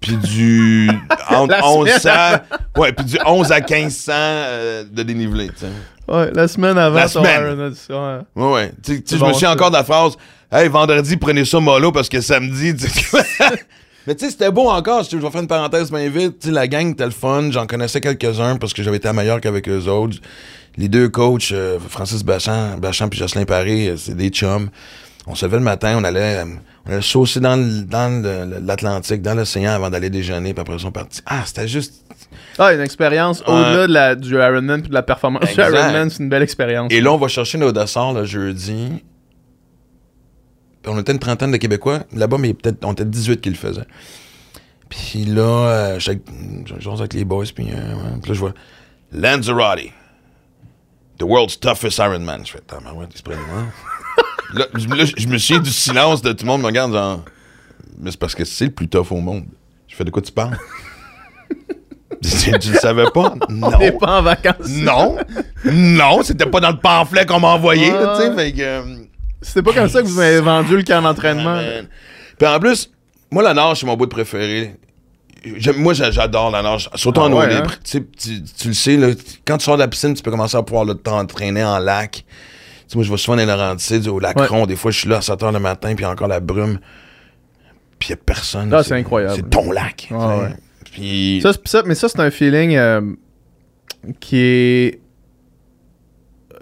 puis 0.00 0.16
du 0.16 0.88
entre 1.30 1.50
La 1.50 1.60
1100, 1.62 1.98
semaine 1.98 2.40
ouais, 2.76 2.92
puis 2.92 3.04
du 3.04 3.18
11 3.26 3.50
à 3.50 3.58
1500 3.60 4.12
euh, 4.14 4.84
de 4.92 5.02
dénivelé, 5.02 5.48
tu 5.48 5.54
sais. 5.60 5.66
Ouais, 6.08 6.30
la 6.32 6.46
semaine 6.46 6.78
avant 6.78 6.94
La 7.00 7.08
semaine. 7.08 7.42
Ironman, 7.42 7.74
ouais. 8.36 8.44
Ouais. 8.44 8.72
Tu 8.84 9.02
sais, 9.04 9.18
je 9.18 9.24
me 9.24 9.32
ça. 9.32 9.50
encore 9.50 9.70
de 9.70 9.76
la 9.76 9.82
phrase 9.82 10.12
Hey, 10.52 10.68
vendredi, 10.68 11.16
prenez 11.16 11.44
ça 11.44 11.58
mollo 11.58 11.90
parce 11.90 12.08
que 12.08 12.20
samedi. 12.20 12.72
Mais 14.06 14.14
tu 14.14 14.24
sais, 14.24 14.30
c'était 14.30 14.52
beau 14.52 14.68
encore. 14.70 15.02
Je 15.02 15.16
vais 15.16 15.30
faire 15.30 15.40
une 15.40 15.48
parenthèse 15.48 15.90
bien 15.90 16.08
vite. 16.08 16.46
La 16.46 16.68
gang 16.68 16.92
était 16.92 17.04
le 17.04 17.10
fun. 17.10 17.50
J'en 17.50 17.66
connaissais 17.66 18.00
quelques-uns 18.00 18.56
parce 18.56 18.72
que 18.72 18.84
j'avais 18.84 18.98
été 18.98 19.08
à 19.08 19.12
Mallorca 19.12 19.48
avec 19.48 19.68
eux 19.68 19.88
autres. 19.88 20.18
Les 20.78 20.88
deux 20.88 21.08
coachs, 21.08 21.52
euh, 21.52 21.78
Francis 21.88 22.22
Bachand, 22.22 22.76
Bachand 22.78 23.08
puis 23.08 23.18
Jocelyn 23.18 23.44
Paré, 23.44 23.88
euh, 23.88 23.96
c'est 23.96 24.14
des 24.16 24.28
chums. 24.28 24.68
On 25.26 25.34
se 25.34 25.44
levait 25.46 25.56
le 25.56 25.62
matin, 25.64 25.96
on 25.98 26.04
allait, 26.04 26.36
euh, 26.38 26.44
on 26.86 26.92
allait 26.92 27.02
saucer 27.02 27.40
dans 27.40 27.56
le- 27.56 27.82
dans 27.82 28.22
le- 28.22 28.60
l'Atlantique, 28.64 29.22
dans 29.22 29.34
l'océan 29.34 29.72
avant 29.72 29.90
d'aller 29.90 30.10
déjeuner, 30.10 30.52
puis 30.54 30.60
après 30.60 30.78
ça, 30.78 30.86
on 30.86 30.92
partit. 30.92 31.20
Ah, 31.26 31.42
c'était 31.44 31.66
juste. 31.66 32.04
Ah, 32.58 32.72
une 32.72 32.80
expérience 32.80 33.42
au-delà 33.46 33.86
de 33.86 33.92
la, 33.92 34.14
du 34.14 34.34
Ironman 34.34 34.80
puis 34.82 34.88
de 34.90 34.94
la 34.94 35.02
performance 35.02 35.44
du. 35.52 35.60
Ironman, 35.60 36.10
c'est 36.10 36.22
une 36.22 36.28
belle 36.28 36.42
expérience. 36.42 36.92
Et 36.92 37.00
là, 37.00 37.12
on 37.12 37.16
va 37.18 37.28
chercher 37.28 37.58
nos 37.58 37.72
desserts 37.72 38.12
le 38.12 38.24
jeudi. 38.24 39.02
Puis 40.82 40.92
on 40.94 40.98
était 41.00 41.12
une 41.12 41.18
trentaine 41.18 41.50
de 41.50 41.56
Québécois. 41.56 42.00
Là-bas, 42.14 42.36
mais 42.38 42.54
peut-être, 42.54 42.84
on 42.84 42.92
était 42.92 43.04
18 43.04 43.40
qui 43.40 43.48
le 43.50 43.56
faisaient. 43.56 43.86
Puis 44.88 45.24
là, 45.24 45.42
euh, 45.42 45.98
j'étais 45.98 46.22
avec- 46.30 46.68
je 46.76 46.80
jouais 46.80 46.94
avec 47.00 47.14
les 47.14 47.24
boys, 47.24 47.44
puis, 47.52 47.66
euh, 47.72 47.74
ouais. 47.94 48.18
Puis 48.22 48.28
là, 48.30 48.34
je 48.34 48.40
vois 48.40 48.54
Lanzarote, 49.12 49.80
the 51.18 51.22
world's 51.24 51.58
toughest 51.58 51.98
Ironman. 51.98 52.44
Je 52.46 52.52
fais, 52.52 52.58
se 52.58 53.22
prend 53.22 53.34
loin. 53.34 53.66
là, 54.54 54.66
je- 54.74 54.88
là, 54.88 55.04
je 55.16 55.26
me 55.28 55.38
souviens 55.38 55.62
du 55.62 55.70
silence 55.70 56.22
de 56.22 56.32
tout 56.32 56.44
le 56.44 56.48
monde 56.50 56.60
me 56.62 56.66
regarde, 56.66 56.92
genre, 56.92 57.24
mais 57.98 58.10
c'est 58.10 58.20
parce 58.20 58.34
que 58.34 58.44
c'est 58.44 58.66
le 58.66 58.70
plus 58.72 58.88
tough 58.88 59.10
au 59.10 59.20
monde. 59.20 59.44
Je 59.88 59.94
fais, 59.96 60.04
de 60.04 60.10
quoi 60.10 60.22
tu 60.22 60.32
parles? 60.32 60.56
tu, 62.22 62.50
le 62.50 62.78
savais 62.78 63.06
pas? 63.12 63.34
Non. 63.48 63.70
On 63.74 63.78
n'est 63.78 63.92
pas 63.92 64.18
en 64.18 64.22
vacances. 64.22 64.68
Non. 64.68 65.16
Non, 65.64 66.22
c'était 66.22 66.46
pas 66.46 66.60
dans 66.60 66.70
le 66.70 66.78
pamphlet 66.78 67.24
qu'on 67.26 67.40
m'a 67.40 67.48
envoyé, 67.48 67.90
là, 67.90 68.16
tu 68.16 68.22
sais. 68.22 68.28
Ouais. 68.34 68.54
euh, 68.58 68.82
C'était 69.42 69.62
pas 69.62 69.72
comme 69.72 69.88
ça 69.88 70.02
que 70.02 70.06
vous 70.06 70.16
m'avez 70.18 70.40
vendu 70.40 70.76
le 70.76 70.82
camp 70.82 71.02
d'entraînement. 71.02 71.56
ah, 71.58 71.62
man. 71.62 71.88
Puis 72.38 72.48
en 72.48 72.58
plus, 72.58 72.90
moi, 73.30 73.42
la 73.42 73.54
nage, 73.54 73.80
c'est 73.80 73.86
mon 73.86 73.96
bout 73.96 74.06
de 74.06 74.10
préféré. 74.10 74.76
Moi, 75.76 75.92
j'a- 75.94 76.10
j'adore 76.10 76.50
la 76.50 76.62
nage, 76.62 76.90
surtout 76.94 77.20
Ah 77.20 77.24
en 77.24 77.32
eau 77.32 77.38
ouais, 77.38 77.48
libre. 77.54 77.70
hein? 77.70 77.78
Tu, 77.84 77.90
sais, 77.90 78.04
tu- 78.18 78.42
tu 78.42 78.68
le 78.68 78.74
sais, 78.74 78.96
là, 78.96 79.08
quand 79.46 79.58
tu 79.58 79.64
sors 79.64 79.76
de 79.76 79.82
la 79.82 79.88
piscine, 79.88 80.14
tu 80.14 80.22
peux 80.22 80.30
commencer 80.30 80.56
à 80.56 80.62
pouvoir 80.62 80.86
t'entraîner 81.02 81.62
en 81.64 81.78
lac. 81.78 82.12
Tu 82.12 82.22
sais, 82.88 82.96
moi, 82.96 83.04
je 83.04 83.10
vais 83.10 83.16
souvent 83.16 83.36
dans 83.36 83.42
les 83.42 83.46
Laurentides, 83.46 84.08
au 84.08 84.18
lac 84.18 84.36
Ouais. 84.38 84.46
Ron. 84.46 84.66
Des 84.66 84.76
fois, 84.76 84.90
je 84.90 84.98
suis 84.98 85.08
là 85.08 85.18
à 85.18 85.20
7 85.20 85.40
h 85.40 85.52
le 85.52 85.58
matin, 85.60 85.94
puis 85.94 86.04
encore 86.04 86.28
la 86.28 86.40
brume. 86.40 86.78
Puis 87.98 88.10
il 88.10 88.12
a 88.14 88.16
personne. 88.16 88.72
Ah, 88.74 88.82
c'est 88.82 88.94
incroyable. 88.94 89.34
C'est 89.36 89.48
ton 89.50 89.70
lac. 89.72 90.08
Ouais. 90.10 90.54
Puis. 90.92 91.40
Ça, 91.42 91.52
c'est- 91.52 91.66
ça- 91.68 91.82
mais 91.86 91.94
ça, 91.94 92.08
c'est 92.08 92.20
un 92.20 92.30
feeling 92.30 92.74
euh, 92.76 93.00
qui 94.20 94.36
est. 94.38 95.00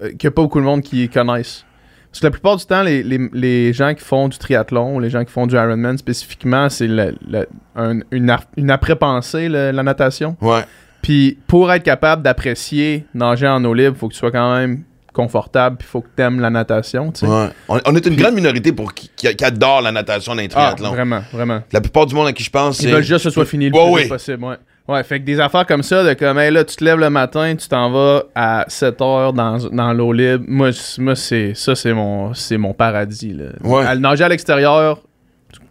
euh, 0.03 0.09
qu'il 0.11 0.19
n'y 0.25 0.29
a 0.29 0.31
pas 0.31 0.43
beaucoup 0.43 0.61
de 0.61 0.65
monde 0.65 0.83
qui 0.83 1.09
connaissent. 1.09 1.65
Parce 2.15 2.21
que 2.21 2.27
la 2.27 2.31
plupart 2.31 2.57
du 2.57 2.65
temps, 2.65 2.85
les, 2.85 3.03
les- 3.03 3.29
les 3.33 3.73
gens 3.73 3.93
qui 3.93 4.05
font 4.05 4.29
du 4.29 4.39
triathlon, 4.39 4.95
ou 4.95 5.01
les 5.01 5.11
gens 5.11 5.25
qui 5.25 5.33
font 5.33 5.49
du 5.49 5.57
Ironman 5.57 5.99
spécifiquement, 5.99 6.71
c'est 6.71 6.87
le- 6.87 7.17
le- 7.29 7.49
un- 7.75 7.99
une, 8.13 8.37
une 8.57 8.71
après-pensée, 8.71 9.49
la 9.49 9.73
natation. 9.83 10.37
ouais. 10.41 10.61
Puis 11.03 11.37
pour 11.49 11.73
être 11.73 11.83
capable 11.83 12.23
d'apprécier 12.23 13.05
nager 13.15 13.49
en 13.49 13.65
eau 13.65 13.75
libre, 13.75 13.97
faut 13.99 14.07
que 14.09 14.13
tu 14.15 14.19
sois 14.21 14.31
quand 14.31 14.55
même 14.55 14.85
confortable, 15.13 15.77
puis 15.79 15.89
faut 15.89 16.01
que 16.03 16.09
tu 16.17 16.23
aimes 16.23 16.39
la 16.41 16.51
natation. 16.51 17.11
tu 17.11 17.21
sais. 17.21 17.27
ouais. 17.27 17.49
On, 17.69 17.81
on 17.85 17.97
est 17.97 18.07
une 18.07 18.15
grande 18.17 18.35
minorité 18.35 18.73
pour 18.73 18.95
qui, 18.95 19.11
qui- 19.17 19.35
qui 19.35 19.45
adore 19.45 19.83
la 19.83 19.91
natation 19.91 20.35
dans 20.35 20.41
les 20.41 20.49
Ah, 20.55 20.73
triathlons. 20.73 20.91
vraiment, 20.93 21.21
vraiment. 21.33 21.63
La 21.73 21.81
plupart 21.81 22.07
du 22.07 22.15
monde 22.15 22.29
à 22.29 22.33
qui 22.33 22.45
je 22.45 22.51
pense, 22.51 22.81
Ils 22.81 22.91
veulent 22.91 23.03
juste 23.03 23.25
que 23.25 23.31
ce 23.31 23.31
soit 23.31 23.45
fini 23.45 23.71
le 23.71 23.77
Ouais, 23.77 23.93
plus 23.93 24.01
vite 24.03 24.09
possible. 24.09 24.45
Ouais. 24.45 24.57
Ouais, 24.89 25.03
fait 25.05 25.21
que 25.21 25.25
des 25.25 25.41
affaires 25.41 25.67
comme 25.67 25.83
ça, 25.83 26.05
de 26.05 26.15
comme, 26.15 26.39
hey, 26.39 26.51
là, 26.51 26.65
tu 26.65 26.77
te 26.77 26.85
lèves 26.85 26.99
le 26.99 27.11
matin, 27.11 27.55
tu 27.57 27.69
t'en 27.69 27.91
vas 27.91 28.25
à 28.35 28.65
7 28.69 29.01
heures 29.01 29.33
dans, 29.33 29.59
dans 29.71 29.93
l'eau 29.93 30.13
libre. 30.13 30.45
Moi, 30.49 30.71
c'est, 31.15 31.55
ça, 31.55 31.75
c'est 31.75 31.93
mon, 31.93 32.35
c'est 32.35 32.57
mon 32.59 32.73
paradis. 32.75 33.33
Là. 33.33 33.47
Ouais. 33.63 33.85
À 33.85 33.95
nager 33.97 34.25
à 34.25 34.29
l'extérieur, 34.29 35.01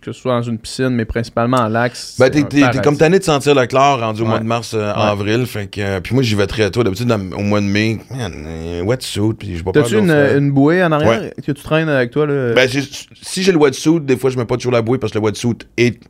que 0.01 0.11
ce 0.11 0.19
soit 0.19 0.33
dans 0.33 0.41
une 0.41 0.57
piscine, 0.57 0.89
mais 0.89 1.05
principalement 1.05 1.57
en 1.57 1.67
lac. 1.69 1.93
Ben, 2.19 2.29
t'es, 2.29 2.43
t'es- 2.43 2.81
comme 2.83 2.97
tanné 2.97 3.19
de 3.19 3.23
sentir 3.23 3.55
le 3.55 3.65
chlore 3.67 3.99
rendu 4.01 4.21
au 4.21 4.25
Ouais. 4.25 4.31
mois 4.31 4.39
de 4.39 4.43
mars, 4.45 4.73
euh, 4.73 4.91
Ouais. 4.93 5.01
avril. 5.01 5.45
Fait 5.45 5.67
que, 5.67 5.79
euh, 5.79 5.99
puis 6.01 6.13
moi, 6.13 6.23
j'y 6.23 6.35
vais 6.35 6.47
très 6.47 6.69
tôt. 6.71 6.83
D'habitude, 6.83 7.09
au 7.11 7.41
mois 7.41 7.61
de 7.61 7.65
mai, 7.65 7.99
man, 8.11 8.33
euh, 8.45 8.81
wetsuit, 8.83 9.33
puis 9.39 9.57
je 9.57 9.63
bois 9.63 9.71
pas 9.71 9.81
T'as-tu 9.83 9.99
une, 9.99 10.11
une 10.11 10.51
bouée 10.51 10.83
en 10.83 10.91
arrière 10.91 11.21
Ouais. 11.21 11.33
que 11.37 11.51
tu 11.53 11.61
traînes 11.63 11.87
avec 11.89 12.11
toi? 12.11 12.25
Là? 12.27 12.53
Ben, 12.53 12.67
j'ai- 12.67 12.81
si 13.21 13.43
j'ai 13.43 13.51
le 13.53 13.57
wetsuit, 13.57 14.01
des 14.01 14.17
fois, 14.17 14.29
je 14.29 14.37
mets 14.37 14.43
pas 14.45 14.57
toujours 14.57 14.73
la 14.73 14.81
bouée 14.81 14.97
parce 14.97 15.13
que 15.13 15.19
le 15.19 15.23
wetsuit 15.23 15.57
est 15.77 16.01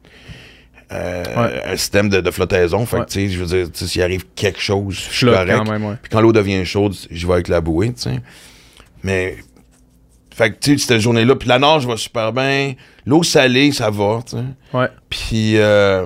euh, 0.94 1.24
Ouais. 1.36 1.62
un 1.74 1.76
système 1.78 2.10
de, 2.10 2.22
de 2.22 2.32
flottaison. 2.32 2.86
Fait 2.86 2.98
Ouais. 2.98 3.06
que, 3.06 3.10
tu 3.12 3.28
sais, 3.28 3.30
je 3.30 3.44
veux 3.44 3.46
dire, 3.64 3.68
s'il 3.74 4.02
arrive 4.02 4.26
quelque 4.36 4.60
chose, 4.62 4.96
je 4.96 5.16
suis 5.18 5.26
correct. 5.26 5.52
quand 5.58 5.72
même, 5.72 5.86
ouais. 5.86 5.96
Puis 6.02 6.10
quand 6.12 6.22
l'eau 6.22 6.32
devient 6.32 6.64
chaude, 6.66 6.96
j'y 7.10 7.26
vais 7.26 7.34
avec 7.34 7.48
la 7.48 7.62
bouée, 7.62 7.94
tu 7.94 8.02
sais. 8.04 8.20
Mais, 9.04 9.38
fait 10.34 10.52
que, 10.52 10.58
tu 10.60 10.78
sais, 10.78 10.88
cette 10.88 11.00
journée-là, 11.02 11.36
puis 11.36 11.48
la 11.50 11.60
nage 11.60 11.86
va 11.86 11.98
super 11.98 12.32
bien. 12.34 12.74
L'eau 13.06 13.24
salée, 13.24 13.72
ça 13.72 13.90
va, 13.90 14.22
tu 14.26 14.38
sais. 14.38 14.44
Ouais. 14.78 14.88
Puis, 15.10 15.58
euh, 15.58 16.06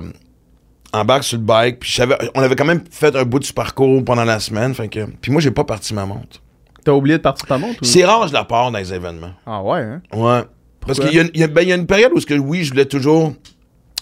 embarque 0.92 1.24
sur 1.24 1.38
le 1.38 1.44
bike. 1.44 1.80
Puis, 1.80 1.90
je 1.92 2.02
on 2.34 2.42
avait 2.42 2.56
quand 2.56 2.64
même 2.64 2.82
fait 2.90 3.14
un 3.14 3.24
bout 3.24 3.38
du 3.38 3.52
parcours 3.52 4.04
pendant 4.04 4.24
la 4.24 4.40
semaine. 4.40 4.74
Fait 4.74 4.88
que, 4.88 5.06
puis 5.20 5.30
moi, 5.32 5.40
j'ai 5.40 5.50
pas 5.50 5.64
parti 5.64 5.94
ma 5.94 6.06
montre. 6.06 6.42
T'as 6.84 6.92
oublié 6.92 7.18
de 7.18 7.22
partir 7.22 7.46
ta 7.46 7.58
montre? 7.58 7.82
Ou... 7.82 7.84
C'est 7.84 8.04
rare, 8.04 8.26
je 8.28 8.32
la 8.32 8.44
pars 8.44 8.70
dans 8.70 8.78
les 8.78 8.94
événements. 8.94 9.32
Ah 9.46 9.62
ouais, 9.62 9.80
hein? 9.80 10.02
Ouais. 10.12 10.42
Parce 10.86 10.98
qu'il 11.00 11.12
y 11.12 11.38
y 11.40 11.46
ben, 11.46 11.62
y 11.68 11.72
a 11.72 11.74
une 11.74 11.86
période 11.86 12.12
où, 12.14 12.20
que, 12.20 12.34
oui, 12.34 12.64
je 12.64 12.70
voulais 12.70 12.86
toujours 12.86 13.34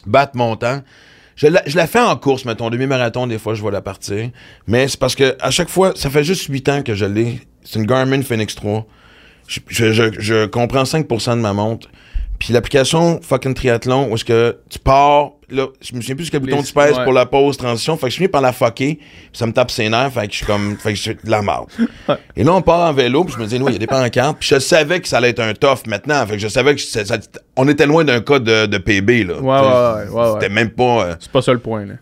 battre 0.06 0.36
mon 0.36 0.56
temps. 0.56 0.80
Je 1.36 1.48
la, 1.48 1.62
je 1.66 1.76
la 1.76 1.86
fais 1.86 2.00
en 2.00 2.16
course, 2.16 2.44
mettons, 2.46 2.70
demi-marathon, 2.70 3.26
des 3.26 3.38
fois, 3.38 3.54
je 3.54 3.62
vais 3.62 3.70
la 3.70 3.82
partir. 3.82 4.30
Mais 4.66 4.88
c'est 4.88 4.98
parce 4.98 5.14
que 5.14 5.36
à 5.40 5.50
chaque 5.50 5.68
fois, 5.68 5.92
ça 5.94 6.08
fait 6.08 6.24
juste 6.24 6.44
8 6.48 6.68
ans 6.70 6.82
que 6.82 6.94
je 6.94 7.04
l'ai. 7.04 7.40
C'est 7.62 7.78
une 7.78 7.86
Garmin 7.86 8.22
Phoenix 8.22 8.54
3. 8.54 8.86
Je, 9.46 9.60
je, 9.68 9.92
je- 9.92 10.18
je 10.20 10.46
comprends 10.46 10.84
5% 10.84 11.36
de 11.36 11.40
ma 11.40 11.52
montre. 11.52 11.88
Puis 12.38 12.52
l'application 12.52 13.20
fucking 13.22 13.54
triathlon, 13.54 14.10
où 14.10 14.14
est-ce 14.14 14.24
que 14.24 14.58
tu 14.70 14.78
pars, 14.78 15.32
là, 15.50 15.66
je 15.80 15.94
me 15.94 16.00
souviens 16.00 16.16
plus 16.16 16.28
quel 16.30 16.40
bouton 16.40 16.62
tu 16.62 16.72
pèses 16.72 16.96
ouais. 16.96 17.04
pour 17.04 17.12
la 17.12 17.26
pause, 17.26 17.56
transition. 17.56 17.96
Fait 17.96 18.06
que 18.06 18.10
je 18.10 18.16
finis 18.16 18.28
par 18.28 18.40
la 18.40 18.52
fucker, 18.52 18.98
ça 19.32 19.46
me 19.46 19.52
tape 19.52 19.70
ses 19.70 19.88
nerfs, 19.88 20.12
fait 20.12 20.26
que 20.26 20.32
je 20.32 20.36
suis 20.38 20.46
comme, 20.46 20.76
fait 20.76 20.90
que 20.90 20.94
je 20.96 21.02
suis 21.02 21.14
de 21.14 21.30
la 21.30 21.42
marde. 21.42 21.68
Et 22.36 22.44
là, 22.44 22.52
on 22.54 22.62
part 22.62 22.88
en 22.88 22.92
vélo, 22.92 23.24
puis 23.24 23.34
je 23.34 23.38
me 23.40 23.46
dis, 23.46 23.56
oui, 23.56 23.64
il 23.68 23.72
y 23.74 23.76
a 23.76 23.78
des 23.78 23.86
pancartes. 23.86 24.38
Puis 24.40 24.48
je 24.50 24.58
savais 24.58 25.00
que 25.00 25.08
ça 25.08 25.18
allait 25.18 25.30
être 25.30 25.40
un 25.40 25.54
tough 25.54 25.86
maintenant. 25.86 26.26
Fait 26.26 26.34
que 26.34 26.38
je 26.40 26.48
savais 26.48 26.74
que 26.74 26.80
ça- 26.80 27.04
ça- 27.04 27.18
on 27.56 27.68
était 27.68 27.86
loin 27.86 28.04
d'un 28.04 28.20
cas 28.20 28.38
de, 28.38 28.66
de 28.66 28.78
PB, 28.78 29.24
là. 29.24 29.40
Ouais. 29.40 30.32
C'était 30.34 30.52
même 30.52 30.70
pas. 30.70 31.04
euh, 31.06 31.14
C'est 31.20 31.30
pas 31.32 31.42
ça 31.42 31.52
le 31.52 31.58
point, 31.60 31.84
là. 31.86 31.94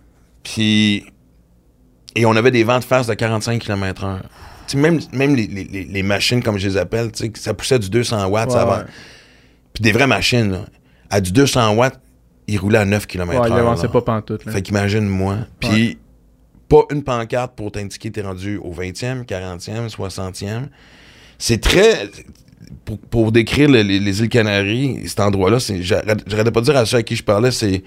puis. 0.42 1.04
Et 2.16 2.26
on 2.26 2.37
avait 2.37 2.52
des 2.52 2.62
vents 2.62 2.78
de 2.78 2.85
face 2.85 3.09
de 3.09 3.14
45 3.14 3.61
km/h. 3.61 4.76
Même, 4.76 5.00
même 5.12 5.35
les, 5.35 5.46
les- 5.48 5.85
les- 5.85 6.02
machines, 6.04 6.42
comme 6.42 6.59
je 6.59 6.68
les 6.68 6.76
appelle, 6.76 7.11
ça 7.35 7.52
poussait 7.54 7.78
du 7.80 7.90
200 7.90 8.26
watts. 8.28 8.52
ouais. 8.52 8.85
Puis 9.72 9.83
des 9.83 9.90
vraies 9.92 10.07
machines, 10.07 10.52
là. 10.52 10.61
À 11.11 11.20
du 11.20 11.33
200 11.33 11.74
watts, 11.74 12.00
ils 12.46 12.59
roulaient 12.59 12.78
à 12.78 12.85
9 12.85 13.07
km/h. 13.07 13.42
Ouais, 13.42 13.48
il 13.50 13.52
avançait 13.59 13.88
pas 13.88 14.02
pantoute, 14.02 14.44
là. 14.44 14.52
Fait 14.52 14.62
qu'imagine-moi. 14.62 15.38
Puis, 15.61 15.98
pas 16.68 16.83
une 16.90 17.02
pancarte 17.02 17.54
pour 17.57 17.72
t'indiquer 17.72 18.09
que 18.11 18.14
t'es 18.14 18.22
rendu 18.22 18.57
au 18.59 18.72
20e, 18.72 19.24
40e, 19.24 19.88
60e. 19.88 20.68
C'est 21.38 21.61
très. 21.61 22.09
Pour, 22.87 22.98
pour 22.98 23.33
décrire 23.33 23.68
le- 23.70 23.83
les, 23.83 23.98
les 24.00 24.20
îles 24.22 24.28
Canaries, 24.28 25.07
cet 25.07 25.20
endroit-là, 25.20 25.61
c'est- 25.61 25.83
j'arrêtais 25.83 26.50
pas 26.50 26.61
de 26.61 26.64
dire 26.64 26.76
à 26.76 26.87
ceux 26.87 26.96
à 26.98 27.02
qui 27.02 27.16
je 27.16 27.22
parlais, 27.22 27.50
c'est. 27.50 27.83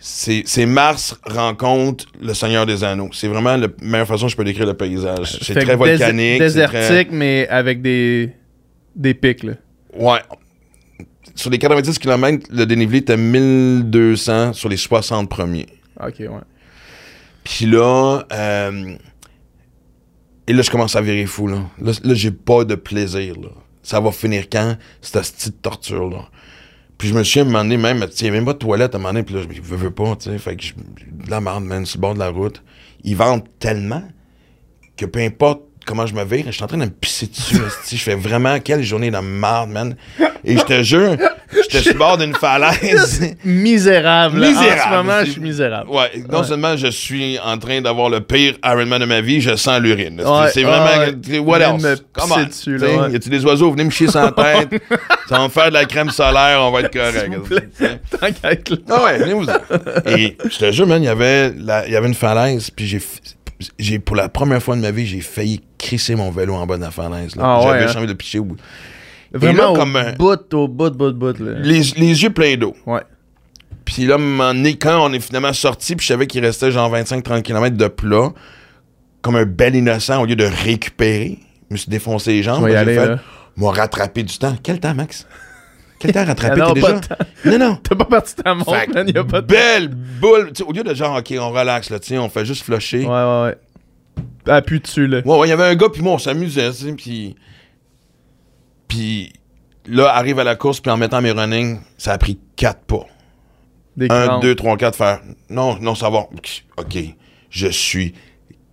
C'est 0.00 0.44
c'est 0.46 0.64
Mars 0.64 1.18
rencontre 1.26 2.04
le 2.22 2.32
Seigneur 2.32 2.66
des 2.66 2.84
Anneaux. 2.84 3.08
C'est 3.12 3.26
vraiment 3.26 3.56
la 3.56 3.66
meilleure 3.82 4.06
façon 4.06 4.26
que 4.26 4.30
je 4.30 4.36
peux 4.36 4.44
décrire 4.44 4.66
le 4.66 4.74
paysage. 4.74 5.38
C'est 5.42 5.54
Fait 5.54 5.62
très 5.64 5.74
volcanique. 5.74 6.40
c'est 6.48 6.66
très- 6.66 6.78
Désertique, 6.80 7.08
mais 7.10 7.48
avec 7.48 7.82
des, 7.82 8.30
des 8.94 9.14
pics, 9.14 9.42
là. 9.42 9.54
Ouais. 9.98 10.20
Sur 11.38 11.50
les 11.50 11.58
90 11.58 12.00
km, 12.00 12.48
le 12.50 12.66
dénivelé 12.66 12.98
était 12.98 13.16
1200 13.16 14.54
sur 14.54 14.68
les 14.68 14.76
60 14.76 15.28
premiers. 15.30 15.68
Ok, 16.04 16.16
ouais. 16.18 16.28
Puis 17.44 17.64
là, 17.64 18.24
euh, 18.32 18.96
et 20.48 20.52
là, 20.52 20.62
je 20.62 20.68
commence 20.68 20.96
à 20.96 21.00
virer 21.00 21.26
fou, 21.26 21.46
là. 21.46 21.58
Là, 21.80 21.92
là, 22.02 22.14
j'ai 22.14 22.32
pas 22.32 22.64
de 22.64 22.74
plaisir, 22.74 23.36
là. 23.40 23.50
Ça 23.84 24.00
va 24.00 24.10
finir 24.10 24.48
quand, 24.50 24.76
cette 25.00 25.32
petite 25.32 25.62
torture-là? 25.62 26.28
Puis 26.98 27.06
je 27.06 27.14
me 27.14 27.22
suis 27.22 27.44
donné, 27.44 27.76
même, 27.76 28.00
tu 28.08 28.16
sais, 28.16 28.32
même 28.32 28.44
pas 28.44 28.54
de 28.54 28.58
toilette 28.58 28.96
à 28.96 28.98
un 28.98 29.00
moment 29.00 29.12
donné, 29.12 29.22
puis 29.22 29.36
là, 29.36 29.42
je 29.42 29.62
veux, 29.62 29.76
veux 29.76 29.92
pas, 29.92 30.16
tu 30.16 30.30
sais. 30.30 30.38
Fait 30.38 30.56
que 30.56 30.64
je, 30.64 30.74
de 30.74 31.30
la 31.30 31.40
merde, 31.40 31.62
man, 31.62 31.86
sur 31.86 31.98
le 31.98 32.00
bord 32.00 32.14
de 32.14 32.18
la 32.18 32.30
route. 32.30 32.60
Ils 33.04 33.16
vendent 33.16 33.46
tellement 33.60 34.02
que 34.96 35.06
peu 35.06 35.20
importe 35.20 35.62
comment 35.88 36.06
je 36.06 36.14
me 36.14 36.22
vire, 36.24 36.44
je 36.46 36.52
suis 36.52 36.62
en 36.62 36.66
train 36.66 36.76
de 36.76 36.84
me 36.84 36.90
pisser 36.90 37.26
dessus. 37.26 37.56
Je 37.90 37.96
fais 37.96 38.14
vraiment 38.14 38.60
quelle 38.60 38.82
journée 38.82 39.10
de 39.10 39.18
merde, 39.18 39.70
man. 39.70 39.96
Et 40.44 40.56
je 40.56 40.62
te 40.62 40.82
jure, 40.82 41.16
J'étais 41.62 41.82
sur 41.82 41.94
bord 41.96 42.16
d'une 42.18 42.34
falaise. 42.34 43.34
Misérable. 43.44 44.38
Misérable. 44.46 44.80
En 44.80 44.84
ce 44.84 44.96
moment, 44.96 45.24
je 45.24 45.30
suis 45.30 45.40
misérable. 45.40 45.90
Ouais, 45.90 46.10
non 46.30 46.40
Ouais. 46.40 46.44
seulement 46.46 46.76
je 46.76 46.86
suis 46.88 47.38
en 47.40 47.58
train 47.58 47.80
d'avoir 47.80 48.10
le 48.10 48.20
pire 48.20 48.54
Ironman 48.64 49.00
de 49.00 49.06
ma 49.06 49.20
vie, 49.20 49.40
je 49.40 49.56
sens 49.56 49.80
l'urine. 49.80 50.20
Ouais, 50.20 50.50
c'est 50.52 50.62
vraiment. 50.62 50.98
ouais. 50.98 51.38
What 51.38 51.60
else? 51.60 51.82
me 51.82 51.96
on. 52.20 52.44
dessus, 52.46 52.76
là. 52.76 53.08
Y 53.10 53.16
a-tu 53.16 53.30
des 53.30 53.44
oiseaux? 53.44 53.70
Venez 53.72 53.84
me 53.84 53.90
chier 53.90 54.06
la 54.14 54.30
tête. 54.30 54.80
Ça 55.28 55.38
va 55.38 55.44
me 55.44 55.48
faire 55.48 55.68
de 55.68 55.74
la 55.74 55.84
crème 55.86 56.10
solaire, 56.10 56.58
on 56.62 56.70
va 56.70 56.80
être 56.80 56.92
correct. 56.92 57.32
Tant 58.20 58.32
qu'à 58.32 58.52
être 58.52 58.70
là. 58.70 58.76
Ah 58.90 59.04
ouais, 59.04 59.18
venez 59.18 59.34
vous 59.34 59.46
Et 60.06 60.36
je 60.50 60.58
te 60.58 60.70
jure, 60.72 60.86
man, 60.86 61.02
il 61.02 61.06
y 61.06 61.08
avait, 61.08 61.52
la- 61.58 61.86
il 61.86 61.92
y 61.92 61.96
avait 61.96 62.08
une 62.08 62.14
falaise, 62.14 62.70
puis 62.70 62.86
j'ai, 62.86 62.98
f- 62.98 63.34
j'ai, 63.78 63.98
pour 63.98 64.16
la 64.16 64.28
première 64.28 64.62
fois 64.62 64.76
de 64.76 64.80
ma 64.80 64.90
vie, 64.90 65.06
j'ai 65.06 65.20
failli 65.20 65.60
crisser 65.78 66.14
mon 66.14 66.30
vélo 66.30 66.54
en 66.54 66.66
bas 66.66 66.76
de 66.76 66.82
la 66.82 66.90
falaise. 66.90 67.34
là. 67.36 67.42
Ah 67.44 67.58
ouais, 67.58 67.64
J'avais 67.66 67.78
hein? 67.78 67.82
juste 67.86 67.96
envie 67.98 68.06
de 68.06 68.12
picher 68.12 68.38
au 68.38 68.44
bout. 68.44 68.56
Vraiment 69.32 69.62
là, 69.62 69.70
au 69.70 69.74
comme 69.74 69.96
un- 69.96 70.12
bout, 70.12 70.54
au 70.54 70.68
bout, 70.68 70.90
bout, 70.90 71.12
bout. 71.12 71.38
Là. 71.38 71.58
Les, 71.60 71.80
les 71.96 72.22
yeux 72.22 72.30
pleins 72.30 72.56
d'eau. 72.56 72.74
Ouais. 72.86 73.02
Puis 73.84 74.06
là, 74.06 74.16
donné, 74.18 74.76
quand 74.76 75.04
on 75.08 75.12
est 75.12 75.20
finalement 75.20 75.52
sorti, 75.52 75.96
puis 75.96 76.04
je 76.06 76.12
savais 76.12 76.26
qu'il 76.26 76.44
restait 76.44 76.70
genre 76.70 76.92
25-30 76.94 77.42
km 77.42 77.76
de 77.76 77.88
plat, 77.88 78.32
comme 79.22 79.36
un 79.36 79.44
bel 79.46 79.74
innocent, 79.74 80.20
au 80.22 80.26
lieu 80.26 80.36
de 80.36 80.44
récupérer, 80.44 81.38
je 81.68 81.74
me 81.74 81.76
suis 81.78 81.90
défoncé 81.90 82.32
les 82.32 82.42
jambes. 82.42 82.68
Y 82.68 82.74
aller, 82.74 82.94
fait, 82.94 83.06
là. 83.06 83.18
m'a 83.56 83.70
rattrapé 83.70 84.22
du 84.22 84.36
temps. 84.38 84.54
Quel 84.62 84.78
temps, 84.80 84.94
Max? 84.94 85.26
Quel 85.98 86.12
temps 86.12 86.24
rattrapé? 86.24 86.60
T'es 86.74 86.80
pas 86.80 86.92
déjà? 86.92 87.18
Non, 87.44 87.58
non. 87.58 87.76
T'as 87.82 87.96
pas 87.96 88.04
parti 88.04 88.34
ta 88.36 88.54
montre, 88.54 88.72
man, 88.94 89.08
y 89.08 89.18
a 89.18 89.24
pas 89.24 89.40
de 89.40 89.46
belle 89.46 89.88
boule. 89.88 90.52
Au 90.66 90.72
lieu 90.72 90.84
de 90.84 90.94
genre, 90.94 91.18
OK, 91.18 91.34
on 91.38 91.50
relaxe, 91.50 91.90
là, 91.90 91.98
sais, 92.00 92.18
on 92.18 92.28
fait 92.28 92.44
juste 92.44 92.64
flusher. 92.64 93.00
Ouais, 93.00 93.06
ouais, 93.06 93.42
ouais. 93.44 93.58
Appuie 94.52 94.80
dessus, 94.80 95.06
là. 95.06 95.20
Ouais, 95.24 95.38
ouais, 95.38 95.46
il 95.46 95.50
y 95.50 95.52
avait 95.52 95.64
un 95.64 95.74
gars, 95.74 95.88
puis 95.92 96.02
moi, 96.02 96.14
on 96.14 96.18
s'amusait, 96.18 96.70
puis... 96.96 97.36
Puis 98.86 99.32
là, 99.86 100.14
arrive 100.14 100.38
à 100.38 100.44
la 100.44 100.56
course, 100.56 100.80
puis 100.80 100.90
en 100.90 100.96
mettant 100.96 101.20
mes 101.20 101.32
running, 101.32 101.80
ça 101.98 102.12
a 102.12 102.18
pris 102.18 102.38
quatre 102.56 102.80
pas. 102.82 103.06
Des 103.96 104.06
Un, 104.10 104.38
deux, 104.38 104.54
trois, 104.54 104.76
quatre, 104.76 104.96
faire... 104.96 105.20
Non, 105.50 105.78
non, 105.80 105.94
ça 105.94 106.08
va. 106.08 106.20
OK, 106.78 106.98
je 107.50 107.68
suis 107.68 108.14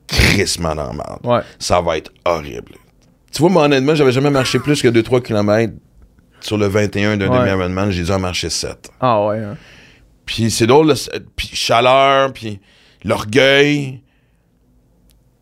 crissement 0.07 0.76
dans 0.76 0.88
la 0.88 0.93
merde. 0.93 1.19
Ouais. 1.23 1.41
Ça 1.59 1.82
va 1.82 1.97
être 1.97 2.11
horrible. 2.23 2.73
Tu 3.32 3.41
vois, 3.41 3.49
moi, 3.49 3.63
honnêtement, 3.63 3.95
j'avais 3.95 4.11
jamais 4.11 4.30
marché 4.30 4.59
plus 4.59 4.82
que 4.82 4.88
2-3 4.88 5.21
km 5.21 5.73
sur 6.46 6.58
le 6.58 6.68
21 6.68 7.18
d'un 7.18 7.28
Ouais. 7.30 7.39
demi-Ironman. 7.39 7.91
J'ai 7.91 8.04
dû 8.04 8.12
en 8.12 8.20
marcher 8.20 8.50
7. 8.50 8.89
Ah 9.00 9.26
ouais. 9.26 9.39
hein. 9.43 9.58
Puis 10.26 10.50
c'est 10.52 10.68
drôle, 10.68 10.88
là, 10.88 10.96
c'est- 10.96 11.12
puis 11.36 11.50
chaleur, 11.54 12.34
puis 12.34 12.60
l'orgueil. 13.04 14.02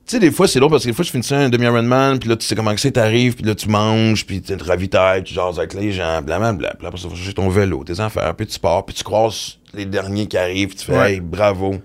Tu 0.05 0.15
sais, 0.15 0.19
des 0.19 0.31
fois, 0.31 0.49
c'est 0.49 0.59
drôle 0.59 0.71
parce 0.71 0.83
que 0.83 0.89
des 0.89 0.93
fois, 0.93 1.05
je 1.05 1.11
finissais 1.11 1.35
un 1.35 1.47
demi-Ironman, 1.47 2.19
puis 2.19 2.27
là, 2.27 2.35
tu 2.35 2.45
sais 2.45 2.55
comment 2.55 2.75
que 2.75 2.81
c'est, 2.81 2.91
t'arrives, 2.91 3.35
puis 3.35 3.45
là, 3.45 3.55
tu 3.55 3.69
manges, 3.69 4.25
puis 4.25 4.41
tu 4.41 4.55
te 4.57 4.63
ravitailles, 4.63 5.23
tu 5.23 5.33
jases 5.33 5.57
avec 5.59 5.73
les 5.73 5.93
gens, 5.93 6.21
blablabla. 6.21 6.75
Puis 6.77 6.85
après, 6.85 6.99
ça, 6.99 7.03
tu 7.07 7.11
vas 7.11 7.15
chercher 7.15 7.33
ton 7.33 7.47
vélo, 7.47 7.85
tes 7.85 7.97
affaires, 8.01 8.35
puis 8.35 8.45
tu 8.45 8.59
pars, 8.59 8.85
puis 8.85 8.93
tu 8.93 9.03
croises 9.05 9.59
les 9.73 9.85
derniers 9.85 10.27
qui 10.27 10.37
arrivent, 10.37 10.67
puis 10.69 10.77
tu 10.77 10.85
fais, 10.85 10.97
Ouais. 10.97 11.13
hey, 11.13 11.19
bravo, 11.21 11.75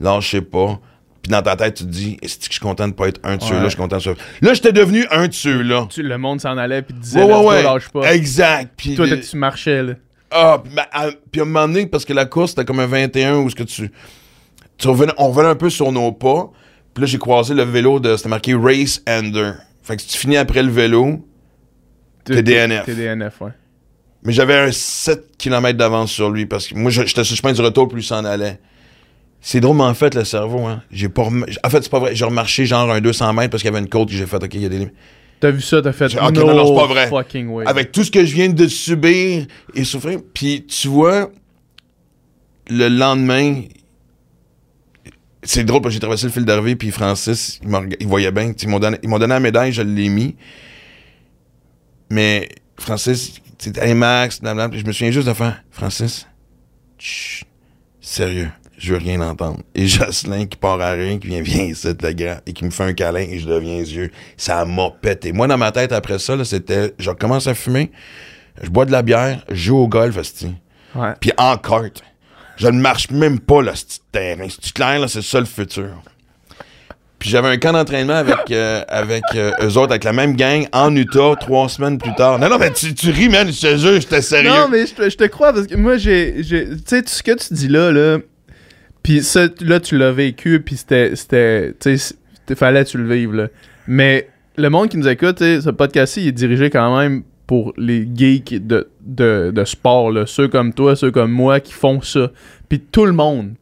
lâchez 0.00 0.40
pas. 0.42 0.80
Puis 1.26 1.32
dans 1.32 1.42
ta 1.42 1.56
tête, 1.56 1.74
tu 1.74 1.82
te 1.84 1.88
dis, 1.88 2.16
est-ce 2.22 2.36
que 2.38 2.44
je 2.46 2.52
suis 2.52 2.60
content 2.60 2.86
de 2.86 2.92
pas 2.92 3.08
être 3.08 3.18
un 3.24 3.36
de 3.36 3.42
ceux-là, 3.42 3.64
je 3.64 3.68
suis 3.70 3.76
content 3.78 3.96
de. 3.98 4.14
Là, 4.46 4.54
j'étais 4.54 4.70
devenu 4.72 5.04
un 5.10 5.26
de 5.26 5.32
ceux-là. 5.32 5.88
Tu, 5.90 6.04
le 6.04 6.18
monde 6.18 6.40
s'en 6.40 6.56
allait 6.56 6.82
puis 6.82 6.94
te 6.94 7.00
disait, 7.00 7.20
Ouais, 7.24 7.34
ouais, 7.34 7.44
ouais. 7.46 7.62
lâche 7.64 7.88
pas. 7.88 8.14
Exact. 8.14 8.72
Puis 8.76 8.94
Toi, 8.94 9.06
le- 9.08 9.20
tu 9.20 9.36
marchais, 9.36 9.82
là? 9.82 9.94
ah, 10.30 10.60
puis 10.62 10.72
ma- 10.72 10.86
à- 10.92 11.10
puis 11.32 11.40
à 11.40 11.42
un 11.42 11.46
moment 11.46 11.66
donné, 11.66 11.86
parce 11.88 12.04
que 12.04 12.12
la 12.12 12.26
course, 12.26 12.50
c'était 12.50 12.64
comme 12.64 12.78
un 12.78 12.86
21 12.86 13.38
où 13.38 13.50
ce 13.50 13.56
que 13.56 13.64
tu. 13.64 13.90
tu 14.78 14.86
revenais- 14.88 15.12
on 15.18 15.30
revenait 15.30 15.48
un 15.48 15.56
peu 15.56 15.68
sur 15.68 15.90
nos 15.90 16.12
pas. 16.12 16.48
Puis 16.94 17.02
là, 17.02 17.06
j'ai 17.08 17.18
croisé 17.18 17.54
le 17.54 17.64
vélo 17.64 17.98
de. 17.98 18.16
C'était 18.16 18.28
marqué 18.28 18.54
Race 18.54 19.02
Ender. 19.08 19.50
Fait 19.82 19.96
que 19.96 20.02
si 20.02 20.08
tu 20.08 20.18
finis 20.18 20.36
après 20.36 20.62
le 20.62 20.70
vélo, 20.70 21.26
T'es 22.24 22.40
DNF. 22.42 22.84
T'es 22.86 22.94
DNF, 22.94 23.40
ouais. 23.40 23.50
mais 24.22 24.32
j'avais 24.32 24.54
un 24.54 24.70
7 24.70 25.36
km 25.38 25.76
d'avance 25.76 26.12
sur 26.12 26.30
lui 26.30 26.46
parce 26.46 26.68
que 26.68 26.74
moi, 26.76 26.90
je- 26.92 27.04
j'étais 27.04 27.24
sur 27.24 27.34
le 27.34 27.40
chemin 27.40 27.52
du 27.52 27.60
retour, 27.60 27.88
plus 27.88 28.02
il 28.02 28.06
s'en 28.06 28.24
allait. 28.24 28.60
C'est 29.48 29.60
drôle, 29.60 29.76
mais 29.76 29.84
en 29.84 29.94
fait, 29.94 30.12
le 30.16 30.24
cerveau, 30.24 30.66
hein. 30.66 30.82
J'ai 30.90 31.08
pas 31.08 31.22
rem- 31.22 31.46
En 31.62 31.70
fait, 31.70 31.80
c'est 31.80 31.88
pas 31.88 32.00
vrai. 32.00 32.16
J'ai 32.16 32.24
remarché 32.24 32.66
genre 32.66 32.90
un 32.90 33.00
200 33.00 33.32
mètres 33.32 33.50
parce 33.50 33.62
qu'il 33.62 33.70
y 33.70 33.72
avait 33.72 33.78
une 33.80 33.88
côte 33.88 34.08
que 34.08 34.14
j'ai 34.16 34.26
fait, 34.26 34.42
OK, 34.42 34.52
il 34.54 34.60
y 34.62 34.66
a 34.66 34.68
des 34.68 34.78
limites. 34.80 34.94
T'as 35.38 35.52
vu 35.52 35.60
ça, 35.60 35.80
t'as 35.80 35.92
fait. 35.92 36.08
J'ai- 36.08 36.18
ok, 36.18 36.32
no 36.32 36.46
non, 36.46 36.54
non, 36.56 36.66
c'est 36.66 36.80
pas 36.80 36.86
vrai. 36.88 37.08
fucking 37.08 37.46
way. 37.50 37.64
avec 37.64 37.92
tout 37.92 38.02
ce 38.02 38.10
que 38.10 38.24
je 38.26 38.34
viens 38.34 38.48
de 38.48 38.66
subir 38.66 39.46
et 39.72 39.84
souffrir. 39.84 40.18
Puis 40.34 40.66
tu 40.66 40.88
vois, 40.88 41.30
le 42.68 42.88
lendemain, 42.88 43.62
c'est 45.44 45.62
drôle 45.62 45.80
parce 45.80 45.92
que 45.92 45.94
j'ai 45.94 46.00
traversé 46.00 46.26
le 46.26 46.32
fil 46.32 46.44
d'arrivée, 46.44 46.74
puis 46.74 46.90
Francis, 46.90 47.60
il, 47.62 47.96
il 48.00 48.06
voyait 48.08 48.32
bien. 48.32 48.52
Ils 48.60 48.68
m'ont 48.68 48.80
donné, 48.80 48.98
donné 49.00 49.26
la 49.28 49.38
médaille, 49.38 49.72
je 49.72 49.82
l'ai 49.82 50.08
mis. 50.08 50.34
Mais 52.10 52.48
Francis, 52.80 53.34
sais, 53.58 53.72
hey 53.80 53.94
Max, 53.94 54.40
blablabla, 54.40 54.70
puis 54.70 54.80
je 54.80 54.86
me 54.86 54.90
souviens 54.90 55.12
juste 55.12 55.28
de 55.28 55.34
faire 55.34 55.62
Francis, 55.70 56.26
chut, 56.98 57.46
sérieux. 58.00 58.50
Je 58.78 58.92
veux 58.92 58.98
rien 58.98 59.20
entendre. 59.22 59.60
Et 59.74 59.86
Jocelyn 59.88 60.46
qui 60.46 60.56
part 60.56 60.80
à 60.80 60.92
rien, 60.92 61.18
qui 61.18 61.28
vient, 61.28 61.40
viens 61.42 61.64
ici, 61.64 61.86
le 61.88 62.12
grand, 62.12 62.36
et 62.46 62.52
qui 62.52 62.64
me 62.64 62.70
fait 62.70 62.84
un 62.84 62.92
câlin 62.92 63.20
et 63.20 63.38
je 63.38 63.48
deviens 63.48 63.78
yeux. 63.78 64.10
Ça 64.36 64.64
m'a 64.64 64.90
pété. 64.90 65.32
Moi, 65.32 65.46
dans 65.46 65.58
ma 65.58 65.72
tête, 65.72 65.92
après 65.92 66.18
ça, 66.18 66.42
c'était, 66.44 66.92
je 66.98 67.08
recommence 67.10 67.46
à 67.46 67.54
fumer, 67.54 67.90
je 68.62 68.68
bois 68.68 68.84
de 68.84 68.92
la 68.92 69.02
bière, 69.02 69.42
je 69.50 69.54
joue 69.54 69.78
au 69.78 69.88
golf. 69.88 70.16
Ouais. 70.94 71.12
puis 71.20 71.32
en 71.38 71.56
kart. 71.56 72.02
Je 72.56 72.68
ne 72.68 72.80
marche 72.80 73.10
même 73.10 73.38
pas, 73.38 73.60
là, 73.62 73.74
ce 73.74 73.84
petit 73.84 74.00
terrain. 74.12 74.46
C'est 74.48 74.72
clair, 74.72 74.98
là, 74.98 75.08
c'est 75.08 75.20
ça 75.22 75.38
le 75.40 75.44
futur. 75.46 75.90
Puis 77.18 77.30
j'avais 77.30 77.48
un 77.48 77.56
camp 77.56 77.72
d'entraînement 77.72 78.14
avec, 78.14 78.50
euh, 78.50 78.82
avec 78.88 79.22
euh, 79.34 79.50
eux 79.62 79.76
autres, 79.78 79.92
avec 79.92 80.04
la 80.04 80.12
même 80.12 80.36
gang, 80.36 80.66
en 80.72 80.94
Utah, 80.94 81.34
trois 81.40 81.68
semaines 81.68 81.98
plus 81.98 82.14
tard. 82.14 82.38
Non, 82.38 82.48
non, 82.48 82.58
mais 82.58 82.72
tu, 82.72 82.94
tu 82.94 83.10
ris, 83.10 83.28
man, 83.28 83.50
je 83.50 83.58
te 83.60 83.76
jure, 83.78 84.00
j'étais 84.00 84.20
sérieux. 84.22 84.50
Non, 84.50 84.68
mais 84.70 84.86
je 84.86 84.94
te, 84.94 85.08
je 85.08 85.16
te 85.16 85.24
crois 85.24 85.52
parce 85.52 85.66
que 85.66 85.76
moi, 85.76 85.96
j'ai. 85.96 86.42
j'ai- 86.42 86.68
Tu 86.68 86.82
sais, 86.86 87.02
tout 87.02 87.08
ce 87.10 87.22
que 87.22 87.32
tu 87.32 87.54
dis 87.54 87.68
là, 87.68 87.90
là. 87.90 88.18
Puis 89.06 89.22
ça, 89.22 89.46
là, 89.60 89.78
tu 89.78 89.96
l'as 89.96 90.10
vécu, 90.10 90.60
puis 90.60 90.76
c'était. 90.76 91.14
c'était 91.14 91.74
tu 91.78 91.96
sais, 91.96 92.14
fallait 92.56 92.84
que 92.84 92.90
tu 92.90 92.98
le 92.98 93.14
vives, 93.14 93.32
là. 93.34 93.46
Mais 93.86 94.28
le 94.56 94.68
monde 94.68 94.88
qui 94.88 94.96
nous 94.96 95.06
écoute, 95.06 95.38
ce 95.38 95.70
podcast-ci, 95.70 96.22
il 96.22 96.28
est 96.28 96.32
dirigé 96.32 96.70
quand 96.70 96.98
même 96.98 97.22
pour 97.46 97.72
les 97.76 98.04
geeks 98.12 98.66
de, 98.66 98.88
de, 99.02 99.52
de 99.54 99.64
sport, 99.64 100.10
là. 100.10 100.24
Ceux 100.26 100.48
comme 100.48 100.74
toi, 100.74 100.96
ceux 100.96 101.12
comme 101.12 101.30
moi 101.30 101.60
qui 101.60 101.72
font 101.72 102.00
ça. 102.02 102.32
Puis 102.68 102.80
tout 102.80 103.06
le 103.06 103.12
monde 103.12 103.52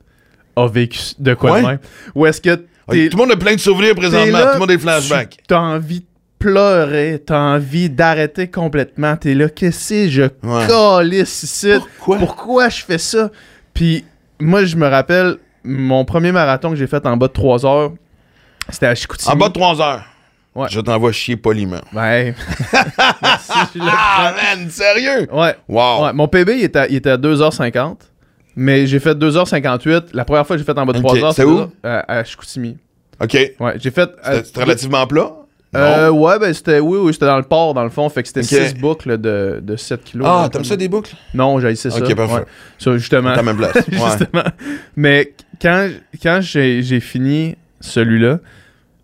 a 0.57 0.67
vécu 0.67 0.99
de 1.19 1.35
quoi 1.35 1.51
de 1.61 1.65
Ouais. 1.67 1.71
même. 1.73 1.79
Ou 2.15 2.25
est-ce 2.25 2.41
que. 2.41 2.59
Ouais, 2.89 3.09
tout 3.11 3.19
le 3.19 3.23
monde 3.25 3.33
a 3.33 3.37
plein 3.37 3.55
de 3.55 3.61
souvenirs 3.61 3.95
présentement, 3.95 4.39
là, 4.39 4.47
tout 4.47 4.53
le 4.55 4.59
monde 4.61 4.71
a 4.71 4.75
des 4.77 4.81
flashbacks. 4.81 5.37
T'as 5.47 5.59
envie 5.59 6.01
de 6.01 6.07
pleurer, 6.39 7.23
t'as 7.27 7.39
envie 7.39 7.91
d'arrêter 7.91 8.49
complètement. 8.49 9.15
T'es 9.17 9.35
là, 9.35 9.51
qu'est-ce 9.51 10.05
que 10.05 10.09
je 10.09 10.23
Ouais. 10.23 10.67
calisse 10.67 11.43
ici? 11.43 11.73
Pourquoi? 11.99 12.19
Pourquoi 12.19 12.69
je 12.71 12.83
fais 12.83 12.99
ça? 12.99 13.31
Puis 13.75 14.05
moi, 14.41 14.65
je 14.65 14.77
me 14.77 14.87
rappelle, 14.87 15.37
mon 15.65 16.05
premier 16.05 16.33
marathon 16.33 16.71
que 16.71 16.77
j'ai 16.77 16.87
fait 16.87 17.05
en 17.07 17.17
bas 17.17 17.29
de 17.29 17.33
3 17.33 17.65
heures, 17.67 17.93
c'était 18.69 18.87
à 18.87 18.95
Chicoutimi. 18.95 19.33
En 19.33 19.37
bas 19.37 19.49
de 19.49 19.53
3 19.55 19.81
heures? 19.81 20.05
Ouais. 20.55 20.69
Je 20.71 20.81
t'envoie 20.81 21.11
chier 21.11 21.37
poliment. 21.37 21.81
Ouais. 21.93 22.35
Merci, 23.23 23.53
je 23.75 23.79
le 23.81 23.85
Ah, 23.91 24.35
man, 24.57 24.71
sérieux? 24.71 25.27
Ouais. 25.33 25.57
Wow. 25.69 26.05
Ouais, 26.05 26.13
mon 26.13 26.29
PB, 26.29 26.51
il 26.59 26.65
était, 26.65 26.79
à, 26.79 26.89
il 26.89 26.95
était 26.97 27.11
à 27.11 27.17
2h50. 27.17 27.97
Mais 28.57 28.87
j'ai 28.87 29.01
fait 29.01 29.15
2h58. 29.19 30.11
La 30.13 30.25
première 30.25 30.47
fois 30.47 30.55
que 30.55 30.59
j'ai 30.63 30.65
fait 30.65 30.79
en 30.79 30.87
bas 30.87 30.93
de 30.93 30.99
Ok, 30.99 31.07
3 31.07 31.19
heures, 31.25 31.35
c'est 31.35 31.43
où? 31.45 31.69
À, 31.83 32.19
à 32.19 32.23
Chicoutimi. 32.25 32.77
OK. 33.21 33.37
Ouais, 33.59 33.75
j'ai 33.79 33.91
fait. 33.91 34.03
euh, 34.11 34.15
C'était 34.37 34.45
c'était 34.45 34.63
relativement 34.63 35.07
plat? 35.09 35.33
Euh, 35.77 36.11
ouais, 36.11 36.39
ben 36.39 36.53
c'était 36.55 36.79
oui, 36.81 36.99
oui, 37.01 37.13
c'était 37.13 37.27
dans 37.27 37.37
le 37.37 37.43
port, 37.43 37.75
dans 37.75 37.83
le 37.85 37.91
fond. 37.91 38.09
Fait 38.09 38.23
que 38.23 38.29
c'était 38.29 38.41
Ok. 38.41 38.67
6 38.69 38.75
boucles 38.75 39.19
de, 39.21 39.61
de 39.63 39.77
7 39.77 40.05
kilos. 40.05 40.27
Ah, 40.31 40.49
t'aimes 40.51 40.65
ça 40.65 40.77
des 40.77 40.89
boucles? 40.89 41.15
Non, 41.35 41.59
j'ai 41.61 41.71
essayé 41.71 41.95
ça. 41.95 42.01
Ok, 42.05 42.15
parfait. 42.15 42.45
Ouais. 42.87 42.99
Justement. 42.99 43.35
T'as 43.35 43.43
même 43.43 43.57
place. 43.57 43.75
Ouais. 43.89 43.99
justement. 44.19 44.45
Mais 44.97 45.33
quand, 45.61 45.89
quand 46.23 46.41
j'ai 46.43 47.01
fini 47.01 47.57
celui-là, 47.81 48.39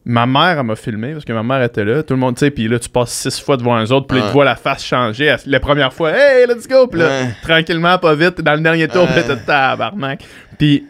ma 0.04 0.26
mère, 0.26 0.58
elle 0.58 0.66
m'a 0.66 0.76
filmé 0.76 1.12
parce 1.12 1.24
que 1.24 1.32
ma 1.32 1.42
mère 1.42 1.62
était 1.62 1.84
là. 1.84 2.02
Tout 2.02 2.14
le 2.14 2.20
monde, 2.20 2.34
tu 2.36 2.40
sais, 2.40 2.50
puis 2.50 2.68
là, 2.68 2.78
tu 2.78 2.88
passes 2.88 3.10
six 3.12 3.40
fois 3.40 3.56
devant 3.56 3.74
un 3.76 3.84
autres, 3.90 4.06
puis 4.06 4.16
là, 4.18 4.24
Ouais. 4.24 4.30
tu 4.30 4.34
vois 4.34 4.44
la 4.44 4.56
face 4.56 4.84
changer. 4.84 5.26
Elle- 5.26 5.38
La 5.46 5.60
première 5.60 5.92
fois, 5.92 6.12
hey, 6.12 6.46
let's 6.46 6.66
go! 6.68 6.86
Puis 6.86 7.00
là, 7.00 7.08
tranquillement, 7.42 7.98
pas 7.98 8.14
vite, 8.14 8.40
dans 8.40 8.54
le 8.54 8.60
dernier 8.60 8.88
tour, 8.88 9.06
puis 9.06 9.16
là, 9.16 9.22
t'es 9.22 9.36
tabarnak. 9.36 10.24
Puis 10.58 10.86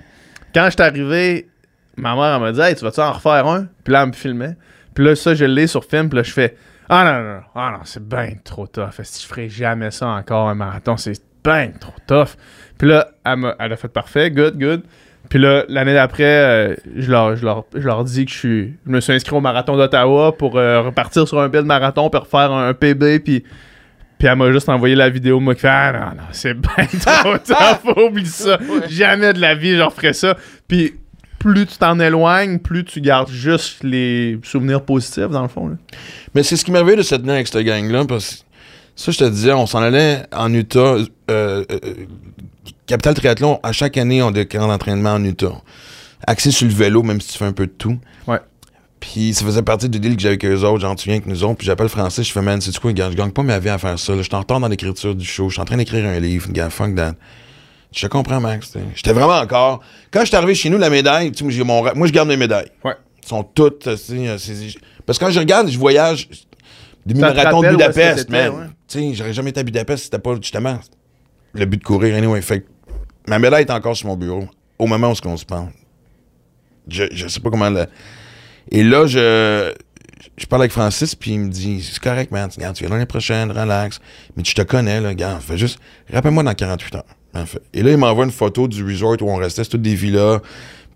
quand 0.54 0.66
je 0.66 0.70
suis 0.70 0.82
arrivé, 0.82 1.48
ma 1.96 2.14
mère, 2.14 2.36
elle 2.36 2.40
m'a 2.40 2.52
dit, 2.52 2.60
hey, 2.60 2.74
tu 2.76 2.84
vas-tu 2.84 3.00
en 3.00 3.12
refaire 3.12 3.46
un? 3.46 3.66
Puis 3.84 3.92
là, 3.92 4.02
elle 4.02 4.08
me 4.08 4.12
filmait. 4.12 4.56
Puis 4.94 5.04
là, 5.04 5.14
ça, 5.14 5.34
je 5.34 5.44
l'ai 5.44 5.66
sur 5.66 5.84
film, 5.84 6.08
puis 6.08 6.16
là, 6.16 6.22
je 6.22 6.32
fais, 6.32 6.56
ah 6.88 7.04
non, 7.04 7.22
non, 7.22 7.34
non, 7.34 7.42
ah 7.54 7.70
non, 7.78 7.84
c'est 7.84 8.06
bien 8.06 8.32
trop 8.42 8.66
tough. 8.66 9.00
Si 9.02 9.22
je 9.22 9.28
ferai 9.28 9.48
jamais 9.48 9.90
ça 9.90 10.08
encore, 10.08 10.48
un 10.48 10.54
marathon, 10.54 10.96
c'est 10.96 11.20
bien 11.44 11.70
trop 11.78 11.94
tough. 12.06 12.36
Puis 12.78 12.88
là, 12.88 13.10
elle, 13.24 13.72
a 13.72 13.76
fait 13.76 13.88
parfait, 13.88 14.30
good, 14.30 14.58
good. 14.58 14.82
Puis 15.28 15.38
là, 15.38 15.64
l'année 15.68 15.94
d'après, 15.94 16.24
euh, 16.24 16.74
je, 16.96 17.10
leur, 17.10 17.36
je, 17.36 17.44
leur, 17.44 17.64
je 17.74 17.86
leur 17.86 18.02
dis 18.04 18.24
que 18.24 18.32
je 18.32 18.36
suis. 18.36 18.74
Je 18.86 18.90
me 18.90 19.00
suis 19.00 19.12
inscrit 19.12 19.36
au 19.36 19.40
marathon 19.40 19.76
d'Ottawa 19.76 20.36
pour 20.36 20.56
euh, 20.56 20.80
repartir 20.80 21.28
sur 21.28 21.40
un 21.40 21.48
bel 21.48 21.64
marathon 21.64 22.10
puis 22.10 22.20
refaire 22.20 22.50
un, 22.50 22.74
PB. 22.74 23.20
Puis, 23.20 23.44
puis 24.18 24.28
elle 24.28 24.36
m'a 24.36 24.50
juste 24.50 24.68
envoyé 24.68 24.96
la 24.96 25.08
vidéo, 25.10 25.38
moi, 25.38 25.54
qui 25.54 25.60
fait 25.60 25.68
Ah 25.68 25.92
non, 25.92 26.22
non, 26.22 26.28
c'est 26.32 26.54
bien 26.54 26.86
trop 27.00 27.38
tough, 27.38 27.96
oublie 27.96 28.26
ça. 28.26 28.58
Jamais 28.88 29.32
de 29.32 29.40
la 29.40 29.54
vie, 29.54 29.76
je 29.76 29.82
referais 29.82 30.14
ça. 30.14 30.36
Puis 30.66 30.94
plus 31.40 31.66
tu 31.66 31.76
t'en 31.78 31.98
éloignes, 31.98 32.60
plus 32.60 32.84
tu 32.84 33.00
gardes 33.00 33.30
juste 33.30 33.82
les 33.82 34.38
souvenirs 34.44 34.82
positifs, 34.82 35.30
dans 35.30 35.42
le 35.42 35.48
fond. 35.48 35.66
là. 35.68 35.74
Mais 36.34 36.44
c'est 36.44 36.54
ce 36.56 36.64
qui 36.64 36.70
m'avait 36.70 36.94
de 36.94 37.02
cette 37.02 37.22
année 37.22 37.32
avec 37.32 37.48
cette 37.48 37.64
gang-là, 37.66 38.04
parce 38.04 38.36
que 38.36 38.36
Ça, 38.94 39.10
je 39.10 39.18
te 39.18 39.24
disais, 39.24 39.52
on 39.52 39.66
s'en 39.66 39.80
allait 39.80 40.22
en 40.32 40.52
Utah. 40.52 40.96
Euh, 40.98 41.06
euh, 41.30 41.64
Capital 42.86 43.14
Triathlon, 43.14 43.58
à 43.62 43.72
chaque 43.72 43.96
année, 43.96 44.22
on 44.22 44.28
a 44.28 44.32
des 44.32 44.46
camps 44.46 44.68
d'entraînement 44.68 45.14
en 45.14 45.24
Utah. 45.24 45.62
Axé 46.26 46.50
sur 46.50 46.66
le 46.68 46.74
vélo, 46.74 47.02
même 47.02 47.20
si 47.20 47.32
tu 47.32 47.38
fais 47.38 47.46
un 47.46 47.52
peu 47.52 47.66
de 47.66 47.72
tout. 47.72 47.98
Ouais. 48.26 48.40
Puis 48.98 49.32
ça 49.32 49.46
faisait 49.46 49.62
partie 49.62 49.88
du 49.88 49.98
deal 49.98 50.16
que 50.16 50.20
j'avais 50.22 50.34
avec 50.34 50.44
eux 50.44 50.64
autres. 50.66 50.80
Genre, 50.80 50.94
tu 50.96 51.04
viens 51.08 51.14
avec 51.16 51.26
nous 51.26 51.42
autres. 51.44 51.56
Puis 51.56 51.66
j'appelle 51.66 51.88
Francis, 51.88 52.26
je 52.28 52.32
fais, 52.32 52.42
man, 52.42 52.60
c'est 52.60 52.78
quoi, 52.78 52.92
gars, 52.92 53.10
je 53.10 53.16
gagne 53.16 53.30
pas 53.30 53.42
ma 53.42 53.58
vie 53.58 53.70
à 53.70 53.78
faire 53.78 53.98
ça. 53.98 54.14
Je 54.16 54.20
suis 54.22 54.34
en 54.34 54.40
retard 54.40 54.60
dans 54.60 54.68
l'écriture 54.68 55.14
du 55.14 55.24
show. 55.24 55.48
Je 55.48 55.54
suis 55.54 55.62
en 55.62 55.64
train 55.64 55.78
d'écrire 55.78 56.04
un 56.04 56.18
livre. 56.20 56.50
Gars, 56.50 56.68
fuck 56.68 56.94
that. 56.96 57.14
Je 57.92 58.06
comprends, 58.06 58.40
Max. 58.40 58.72
J'étais 58.94 59.12
vraiment 59.12 59.38
encore. 59.38 59.80
Quand 60.12 60.20
je 60.20 60.26
suis 60.26 60.36
arrivé 60.36 60.54
chez 60.54 60.70
nous, 60.70 60.78
la 60.78 60.90
médaille, 60.90 61.32
tu 61.32 61.44
mon 61.64 61.82
moi, 61.94 62.06
je 62.06 62.12
garde 62.12 62.28
mes 62.28 62.36
médailles. 62.36 62.70
Ouais. 62.84 62.94
Ils 63.22 63.28
sont 63.28 63.42
toutes. 63.42 63.86
euh, 63.88 63.96
euh, 64.10 64.38
Parce 65.06 65.18
que 65.18 65.24
quand 65.24 65.30
je 65.30 65.38
regarde, 65.40 65.68
je 65.68 65.78
voyage. 65.78 66.28
Te 67.08 67.16
marathons 67.16 67.62
de 67.62 67.68
Budapest, 67.70 68.28
man. 68.28 68.50
ouais? 68.50 68.66
Tu 68.86 68.98
sais, 68.98 69.14
j'aurais 69.14 69.32
jamais 69.32 69.50
été 69.50 69.60
à 69.60 69.62
Budapest 69.62 69.98
si 69.98 70.04
c'était 70.04 70.18
pas 70.18 70.34
justement 70.36 70.78
le 71.54 71.64
but 71.64 71.78
de 71.78 71.84
courir. 71.84 72.14
Anyway, 72.16 72.40
fait 72.42 72.64
ma 73.26 73.38
médaille 73.38 73.64
est 73.64 73.70
encore 73.70 73.96
sur 73.96 74.06
mon 74.08 74.16
bureau 74.16 74.44
au 74.78 74.86
moment 74.86 75.08
où 75.12 75.14
on 75.26 75.36
se 75.36 75.44
parle. 75.44 75.68
Je, 76.88 77.04
je 77.12 77.28
sais 77.28 77.40
pas 77.40 77.50
comment 77.50 77.70
le. 77.70 77.86
Et 78.70 78.82
là, 78.84 79.06
je, 79.06 79.72
je 80.36 80.46
parle 80.46 80.62
avec 80.62 80.72
Francis, 80.72 81.14
puis 81.14 81.32
il 81.32 81.40
me 81.40 81.50
dit 81.50 81.82
C'est 81.82 81.98
correct, 82.00 82.30
man. 82.30 82.48
Regarde, 82.54 82.76
tu 82.76 82.84
viens 82.84 82.92
l'année 82.92 83.06
prochaine, 83.06 83.50
relax. 83.50 84.00
Mais 84.36 84.44
je 84.44 84.54
te 84.54 84.62
connais, 84.62 85.00
là, 85.00 85.14
gars. 85.14 85.38
Fais 85.40 85.58
juste. 85.58 85.78
Rappelle-moi 86.12 86.42
dans 86.42 86.54
48 86.54 86.94
heures. 86.96 87.04
Et 87.72 87.82
là, 87.82 87.90
il 87.92 87.96
m'envoie 87.96 88.24
une 88.24 88.30
photo 88.32 88.66
du 88.68 88.84
resort 88.84 89.16
où 89.22 89.30
on 89.30 89.36
restait. 89.36 89.64
C'est 89.64 89.70
toutes 89.70 89.82
des 89.82 89.94
villas, 89.94 90.40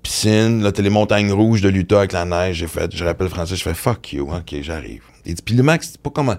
piscine. 0.03 0.63
Là, 0.63 0.73
t'as 0.73 0.83
les 0.83 0.91
montagnes 0.91 1.33
rouges 1.33 1.61
de 1.63 1.69
l'Utah 1.69 1.99
avec 1.99 2.13
la 2.13 2.25
neige. 2.25 2.57
J'ai 2.57 2.67
fait. 2.67 2.95
Je 2.95 3.05
rappelle 3.05 3.29
Francis, 3.29 3.57
je 3.59 3.63
fais 3.63 3.75
Fuck 3.75 4.13
you. 4.13 4.29
OK, 4.33 4.55
j'arrive. 4.63 5.03
Il 5.25 5.35
dit 5.35 5.43
Puis 5.43 5.55
le 5.55 5.63
max, 5.63 5.91
c'est 5.93 6.01
pas 6.01 6.11
comme. 6.11 6.31
un- 6.31 6.39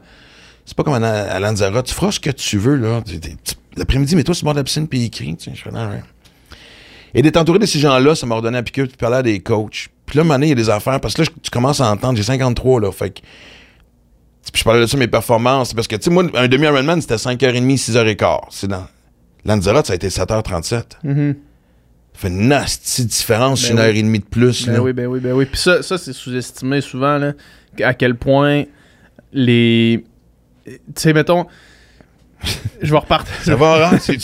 C'est 0.66 0.76
pas 0.76 0.84
comme 0.84 0.96
à 1.02 1.08
à. 1.08 1.54
Tu 1.84 1.94
feras 1.94 2.12
ce 2.12 2.20
que 2.20 2.30
tu 2.32 2.58
veux, 2.58 2.76
là. 2.76 3.02
L'après-midi, 3.78 4.16
mets-toi 4.16 4.34
sur 4.36 4.44
le 4.44 4.48
bord 4.48 4.54
de 4.54 4.60
la 4.60 4.64
piscine, 4.64 4.88
puis 4.88 5.06
écris. 5.06 5.36
Je 5.40 5.50
fais, 5.62 5.72
non, 5.72 5.90
ouais. 5.90 6.02
Et 7.14 7.22
d'être 7.22 7.38
entouré 7.38 7.60
de 7.60 7.66
ces 7.66 7.80
gens-là, 7.80 8.16
ça 8.16 8.26
m'a 8.26 8.36
redonné 8.36 8.58
à 8.58 8.64
piquer, 8.64 8.84
puis 8.86 8.98
parler 8.98 9.18
à 9.18 9.24
des 9.24 9.40
coachs. 9.40 9.88
Puis 10.06 10.18
là, 10.18 10.22
à 10.22 10.24
un 10.24 10.28
moment 10.28 10.36
donné, 10.36 10.48
il 10.48 10.50
y 10.50 10.52
a 10.52 10.56
des 10.56 10.70
affaires, 10.70 11.00
parce 11.00 11.14
que 11.14 11.22
là, 11.22 11.28
tu 11.42 11.50
commences 11.50 11.80
à 11.82 11.90
entendre, 11.90 12.18
j'ai 12.18 12.24
53, 12.24 12.82
là, 12.82 12.92
fait 12.92 13.10
que... 13.12 13.20
Puis 14.54 14.60
je 14.60 14.64
parlais 14.64 14.82
de 14.82 14.86
ça, 14.86 14.96
mes 14.98 15.08
performances, 15.08 15.74
parce 15.74 15.88
que, 15.88 15.96
tu 15.96 16.04
sais, 16.04 16.10
moi, 16.10 16.24
un 16.36 16.48
demi-Ironman, 16.48 17.02
c'était 17.02 17.16
5h30, 17.16 17.78
6h15. 17.78 18.40
C'est 18.52 18.68
dans... 18.68 18.86
Lanzarote, 19.46 19.86
ça 19.88 19.94
a 19.94 19.96
été 19.96 20.10
7h37. 20.10 20.84
Mhm. 21.04 21.36
Ça 22.14 22.22
fait 22.22 22.28
une 22.30 22.48
nasty 22.48 23.06
différence, 23.06 23.62
Ben 23.64 23.72
une 23.72 23.78
oui. 23.80 23.84
heure 23.86 23.96
et 23.96 24.02
demie 24.04 24.20
de 24.20 24.26
plus, 24.26 24.66
Ben 24.68 24.74
là. 24.74 24.82
oui, 24.82 24.94
ben 24.94 25.06
oui, 25.08 25.20
ben 25.20 25.34
oui. 25.34 25.46
Puis 25.46 25.60
ça, 25.60 25.84
ça 25.84 25.98
c'est 25.98 26.14
sous-estimé 26.14 26.82
souvent, 26.82 27.18
là, 27.18 27.34
à 27.84 27.94
quel 27.94 28.16
point 28.16 28.64
les... 29.34 30.06
Tu 30.66 30.74
sais, 30.96 31.14
mettons... 31.14 31.46
Je 32.82 32.92
vais 32.92 32.98
repartir... 33.00 33.34
Ça 33.44 33.56
va, 33.56 33.90
hein? 33.90 33.98
C'est- 34.00 34.18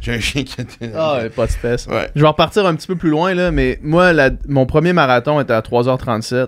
J'ai 0.00 0.12
un 0.14 0.20
chien 0.20 0.44
qui... 0.44 0.54
Ah, 0.94 1.16
ouais, 1.18 1.30
pas 1.30 1.46
de 1.46 1.50
stress. 1.52 1.86
Ouais. 1.86 2.10
Je 2.14 2.20
vais 2.20 2.28
repartir 2.28 2.64
un 2.66 2.74
petit 2.76 2.86
peu 2.86 2.96
plus 2.96 3.10
loin, 3.10 3.34
là, 3.34 3.50
mais 3.50 3.78
moi, 3.82 4.12
la- 4.12 4.30
mon 4.48 4.66
premier 4.66 4.92
marathon 4.92 5.40
était 5.40 5.52
à 5.52 5.60
3h37 5.62 6.46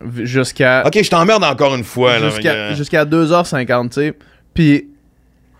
v- 0.00 0.26
jusqu'à 0.26 0.84
OK, 0.86 1.02
je 1.02 1.10
t'emmerde 1.10 1.44
encore 1.44 1.74
une 1.74 1.84
fois, 1.84 2.18
là. 2.18 2.30
jusqu'à 2.30 2.52
euh, 2.54 2.74
jusqu'à 2.74 3.04
2h50, 3.04 3.88
tu 3.88 3.94
sais. 3.94 4.14
Puis, 4.54 4.88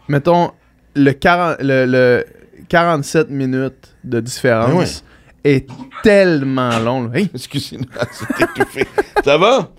mettons, 0.08 0.52
le, 0.94 1.12
40 1.12 1.56
le, 1.60 1.86
le 1.86 2.24
47 2.68 3.30
minutes 3.30 3.94
de 4.04 4.20
différence 4.20 5.04
est 5.44 5.66
tellement 6.02 6.78
long. 6.78 7.10
Hey, 7.12 7.28
Excusez-moi, 7.34 7.86
c'est 8.12 8.44
étouffé. 8.44 8.86
Ça 9.24 9.36
va? 9.38 9.70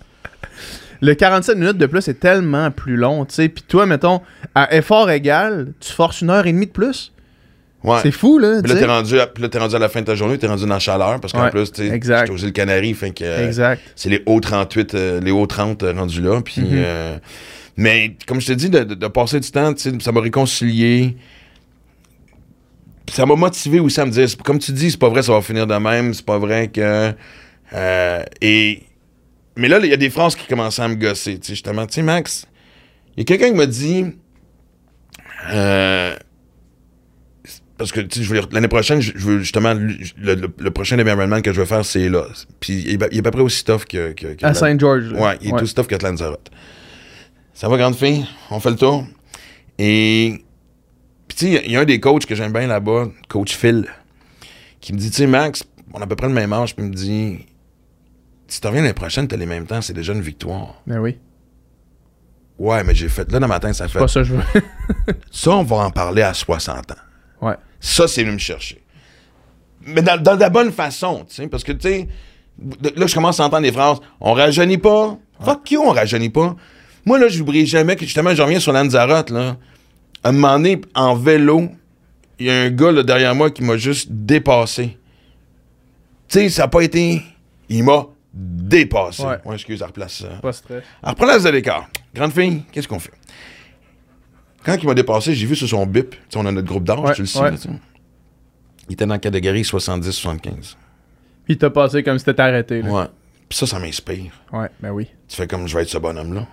le 1.02 1.14
47 1.14 1.58
minutes 1.58 1.76
de 1.78 1.86
plus 1.86 2.08
est 2.08 2.14
tellement 2.18 2.70
plus 2.70 2.96
long, 2.96 3.24
tu 3.26 3.34
sais. 3.34 3.48
Puis 3.50 3.62
toi, 3.68 3.84
mettons, 3.84 4.22
à 4.54 4.74
effort 4.74 5.10
égal, 5.10 5.72
tu 5.78 5.92
forces 5.92 6.22
une 6.22 6.30
heure 6.30 6.46
et 6.46 6.52
demie 6.52 6.66
de 6.66 6.70
plus? 6.72 7.12
Ouais. 7.84 7.98
C'est 8.02 8.10
fou, 8.10 8.38
là, 8.38 8.62
Puis 8.62 8.72
là, 8.72 8.78
t'es 8.80 8.86
rendu, 8.86 9.20
à, 9.20 9.28
là, 9.38 9.48
rendu 9.60 9.76
à 9.76 9.78
la 9.78 9.88
fin 9.90 10.00
de 10.00 10.06
ta 10.06 10.14
journée, 10.14 10.38
t'es 10.38 10.46
rendu 10.46 10.62
dans 10.64 10.70
la 10.74 10.78
chaleur, 10.80 11.20
parce 11.20 11.32
qu'en 11.34 11.44
Ouais, 11.44 11.50
plus, 11.50 11.70
tu 11.70 11.86
sais, 11.88 12.30
aux 12.30 12.36
îles 12.36 12.52
Canaries, 12.52 12.94
fait 12.94 13.10
que 13.10 13.22
euh, 13.24 13.46
Exact. 13.46 13.80
c'est 13.94 14.08
les 14.08 14.22
hauts 14.26 14.40
38, 14.40 14.94
euh, 14.94 15.20
les 15.20 15.30
hauts 15.30 15.46
30 15.46 15.82
euh, 15.82 15.92
rendus 15.92 16.22
là. 16.22 16.40
Puis, 16.40 16.62
Mhm. 16.62 16.68
euh, 16.72 17.18
mais 17.76 18.16
comme 18.26 18.40
je 18.40 18.46
te 18.48 18.52
dis, 18.52 18.70
de, 18.70 18.80
de- 18.84 18.94
de 18.94 19.06
passer 19.08 19.40
du 19.40 19.50
temps, 19.50 19.72
ça 19.76 20.12
m'a 20.12 20.20
réconcilié. 20.20 21.16
Ça 23.12 23.24
m'a 23.24 23.36
motivé 23.36 23.78
aussi 23.80 24.00
à 24.00 24.06
me 24.06 24.10
dire, 24.10 24.26
comme 24.44 24.58
tu 24.58 24.72
dis, 24.72 24.90
c'est 24.90 24.98
pas 24.98 25.08
vrai, 25.08 25.22
ça 25.22 25.32
va 25.32 25.40
finir 25.40 25.66
de 25.66 25.74
même, 25.76 26.12
c'est 26.14 26.24
pas 26.26 26.38
vrai 26.38 26.68
que. 26.68 27.12
euh, 27.72 28.22
et. 28.40 28.82
Mais 29.58 29.68
là, 29.68 29.78
il 29.82 29.88
y 29.88 29.92
a 29.92 29.96
des 29.96 30.10
phrases 30.10 30.34
qui 30.36 30.46
commençaient 30.46 30.82
à 30.82 30.88
me 30.88 30.96
gosser, 30.96 31.38
tu 31.38 31.46
sais, 31.46 31.52
justement. 31.54 31.86
Tu 31.86 31.94
sais, 31.94 32.02
Max, 32.02 32.46
il 33.16 33.20
y 33.20 33.22
a 33.22 33.24
quelqu'un 33.24 33.50
qui 33.50 33.56
m'a 33.56 33.66
dit. 33.66 34.06
euh, 35.52 36.14
parce 37.78 37.92
que 37.92 38.00
tu 38.00 38.24
sais, 38.24 38.40
l'année 38.52 38.68
prochaine, 38.68 39.00
je 39.00 39.12
je 39.14 39.24
veux 39.26 39.38
justement 39.38 39.74
le, 39.74 39.94
le- 40.34 40.48
le 40.58 40.70
prochain 40.70 40.98
Ironman 40.98 41.42
que 41.42 41.52
je 41.52 41.60
veux 41.60 41.66
faire, 41.66 41.84
c'est 41.84 42.08
là. 42.08 42.24
Puis 42.58 42.82
il 42.86 42.94
est, 43.02 43.08
il 43.12 43.16
est 43.18 43.20
à 43.20 43.22
peu 43.22 43.30
près 43.32 43.40
aussi 43.42 43.64
tough 43.64 43.84
que. 43.84 44.12
que, 44.12 44.28
que 44.34 44.44
À 44.46 44.52
Saint-George. 44.54 45.12
là. 45.12 45.20
Ouais, 45.20 45.38
il 45.42 45.48
est 45.48 45.62
aussi 45.62 45.74
tough 45.74 45.86
que 45.86 45.94
Lanzarote. 46.02 46.50
Ça 47.56 47.70
va, 47.70 47.78
grande 47.78 47.96
fille? 47.96 48.26
On 48.50 48.60
fait 48.60 48.68
le 48.68 48.76
tour? 48.76 49.06
Et. 49.78 50.44
Puis 51.26 51.38
tu 51.38 51.46
sais, 51.54 51.62
il 51.64 51.72
y 51.72 51.76
a 51.78 51.80
un 51.80 51.84
des 51.86 52.00
coachs 52.00 52.26
que 52.26 52.34
j'aime 52.34 52.52
bien 52.52 52.66
là-bas, 52.66 53.06
coach 53.30 53.56
Phil, 53.56 53.86
qui 54.82 54.92
me 54.92 54.98
dit, 54.98 55.10
tu 55.10 55.16
sais, 55.16 55.26
Max, 55.26 55.64
on 55.94 56.00
a 56.00 56.04
à 56.04 56.06
peu 56.06 56.16
près 56.16 56.28
le 56.28 56.34
même 56.34 56.52
âge, 56.52 56.76
puis 56.76 56.84
il 56.84 56.90
me 56.90 56.94
dit, 56.94 57.46
si 58.46 58.60
tu 58.60 58.66
reviens 58.66 58.82
l'année 58.82 58.92
prochaine, 58.92 59.26
t'as 59.26 59.38
les 59.38 59.46
mêmes 59.46 59.66
temps, 59.66 59.80
c'est 59.80 59.94
déjà 59.94 60.12
une 60.12 60.20
victoire. 60.20 60.82
Ben 60.86 60.98
oui. 60.98 61.16
Ouais, 62.58 62.84
mais 62.84 62.94
j'ai 62.94 63.08
fait. 63.08 63.32
Là, 63.32 63.40
dans 63.40 63.48
ma 63.48 63.58
tête, 63.58 63.74
ça 63.74 63.88
fait. 63.88 64.00
Pas 64.00 64.06
ça 64.06 64.20
que 64.20 64.24
je 64.26 64.34
veux. 64.34 64.42
Ça, 65.30 65.52
on 65.52 65.62
va 65.62 65.76
en 65.76 65.90
parler 65.90 66.20
à 66.20 66.34
60 66.34 66.90
ans. 66.90 66.94
ouais. 67.40 67.54
Ça, 67.80 68.06
c'est 68.06 68.22
venu 68.22 68.34
me 68.34 68.38
chercher. 68.38 68.84
Mais 69.80 70.02
dans, 70.02 70.22
dans 70.22 70.36
la 70.36 70.50
bonne 70.50 70.72
façon, 70.72 71.24
tu 71.26 71.36
sais, 71.36 71.48
parce 71.48 71.64
que, 71.64 71.72
tu 71.72 71.88
sais, 71.88 72.08
là, 72.96 73.06
je 73.06 73.14
commence 73.14 73.40
à 73.40 73.46
entendre 73.46 73.62
des 73.62 73.72
phrases. 73.72 73.98
On 74.20 74.34
rajeunit 74.34 74.78
pas. 74.78 75.16
Fuck 75.40 75.70
you, 75.70 75.80
on 75.82 75.92
rajeunit 75.92 76.28
pas. 76.30 76.54
Moi, 77.06 77.18
là, 77.18 77.28
je 77.28 77.38
n'oublierai 77.38 77.64
jamais 77.64 77.96
que, 77.96 78.04
justement, 78.04 78.34
je 78.34 78.42
reviens 78.42 78.60
sur 78.60 78.72
Lanzarote, 78.72 79.30
là. 79.30 79.56
À 80.24 80.30
un 80.30 80.32
moment 80.32 80.56
donné, 80.56 80.80
en 80.94 81.14
vélo, 81.14 81.70
il 82.38 82.46
y 82.46 82.50
a 82.50 82.62
un 82.62 82.70
gars, 82.70 82.90
là, 82.90 83.02
derrière 83.02 83.34
moi 83.34 83.50
qui 83.50 83.62
m'a 83.62 83.76
juste 83.76 84.10
dépassé. 84.10 84.98
Tu 86.28 86.40
sais, 86.40 86.48
ça 86.48 86.62
n'a 86.62 86.68
pas 86.68 86.82
été... 86.82 87.22
Il 87.68 87.84
m'a 87.84 88.06
dépassé. 88.34 89.22
Ouais. 89.22 89.36
Ouais, 89.44 89.54
excuse, 89.54 89.82
à 89.82 89.86
replace 89.86 90.18
ça. 90.18 90.28
Pas 90.42 90.52
stress. 90.52 90.84
Alors, 91.02 91.14
prends 91.14 91.26
la 91.26 91.50
l'écart. 91.50 91.88
Grande 92.14 92.32
fille, 92.32 92.64
qu'est-ce 92.72 92.88
qu'on 92.88 92.98
fait? 92.98 93.12
Quand 94.64 94.76
il 94.76 94.86
m'a 94.86 94.94
dépassé, 94.94 95.34
j'ai 95.34 95.46
vu 95.46 95.54
sur 95.54 95.68
son 95.68 95.86
bip, 95.86 96.10
tu 96.10 96.18
sais, 96.28 96.38
on 96.38 96.46
a 96.46 96.50
notre 96.50 96.66
groupe 96.66 96.84
d'âge, 96.84 96.98
Ouais, 96.98 97.14
tu 97.14 97.22
le 97.22 97.26
sais, 97.26 97.38
ouais. 97.38 97.52
Il 98.88 98.92
était 98.94 99.06
dans 99.06 99.14
la 99.14 99.20
catégorie 99.20 99.62
70-75. 99.62 100.76
Puis 101.44 101.56
t'as 101.56 101.70
passé 101.70 102.02
comme 102.02 102.18
si 102.18 102.24
t'étais 102.24 102.42
arrêté. 102.42 102.82
Là. 102.82 102.90
Ouais. 102.90 103.06
Puis 103.48 103.58
ça, 103.58 103.66
ça 103.66 103.78
m'inspire. 103.78 104.32
Ouais, 104.52 104.68
ben 104.80 104.90
oui. 104.90 105.06
Tu 105.28 105.36
fais 105.36 105.46
comme 105.46 105.68
je 105.68 105.76
vais 105.76 105.82
être 105.82 105.88
ce 105.88 105.98
bonhomme-là. 105.98 106.46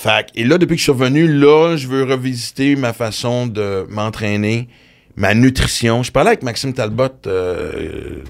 Fait 0.00 0.26
et 0.36 0.44
là, 0.44 0.58
depuis 0.58 0.74
que 0.74 0.78
je 0.78 0.84
suis 0.84 0.92
revenu, 0.92 1.26
là, 1.26 1.76
je 1.76 1.88
veux 1.88 2.04
revisiter 2.04 2.76
ma 2.76 2.92
façon 2.92 3.48
de 3.48 3.84
m'entraîner, 3.90 4.68
ma 5.16 5.34
nutrition. 5.34 6.04
Je 6.04 6.12
parlais 6.12 6.28
avec 6.30 6.44
Maxime 6.44 6.72
Talbot, 6.72 7.08
euh, 7.26 8.22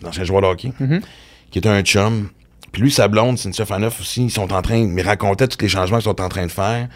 l'ancien 0.00 0.22
joueur 0.22 0.42
de 0.42 0.46
hockey, 0.46 0.72
Mhm. 0.78 1.00
qui 1.50 1.58
était 1.58 1.68
un 1.68 1.82
chum. 1.82 2.28
Puis 2.70 2.82
lui, 2.82 2.92
sa 2.92 3.08
blonde, 3.08 3.36
Cynthia 3.36 3.66
Faneuf 3.66 4.00
aussi, 4.00 4.22
ils 4.26 4.30
sont 4.30 4.52
en 4.52 4.62
train, 4.62 4.76
ils 4.76 4.86
me 4.86 5.02
racontaient 5.02 5.48
tous 5.48 5.60
les 5.60 5.68
changements 5.68 5.98
qu'ils 5.98 6.04
sont 6.04 6.20
en 6.20 6.28
train 6.28 6.46
de 6.46 6.52
faire. 6.52 6.88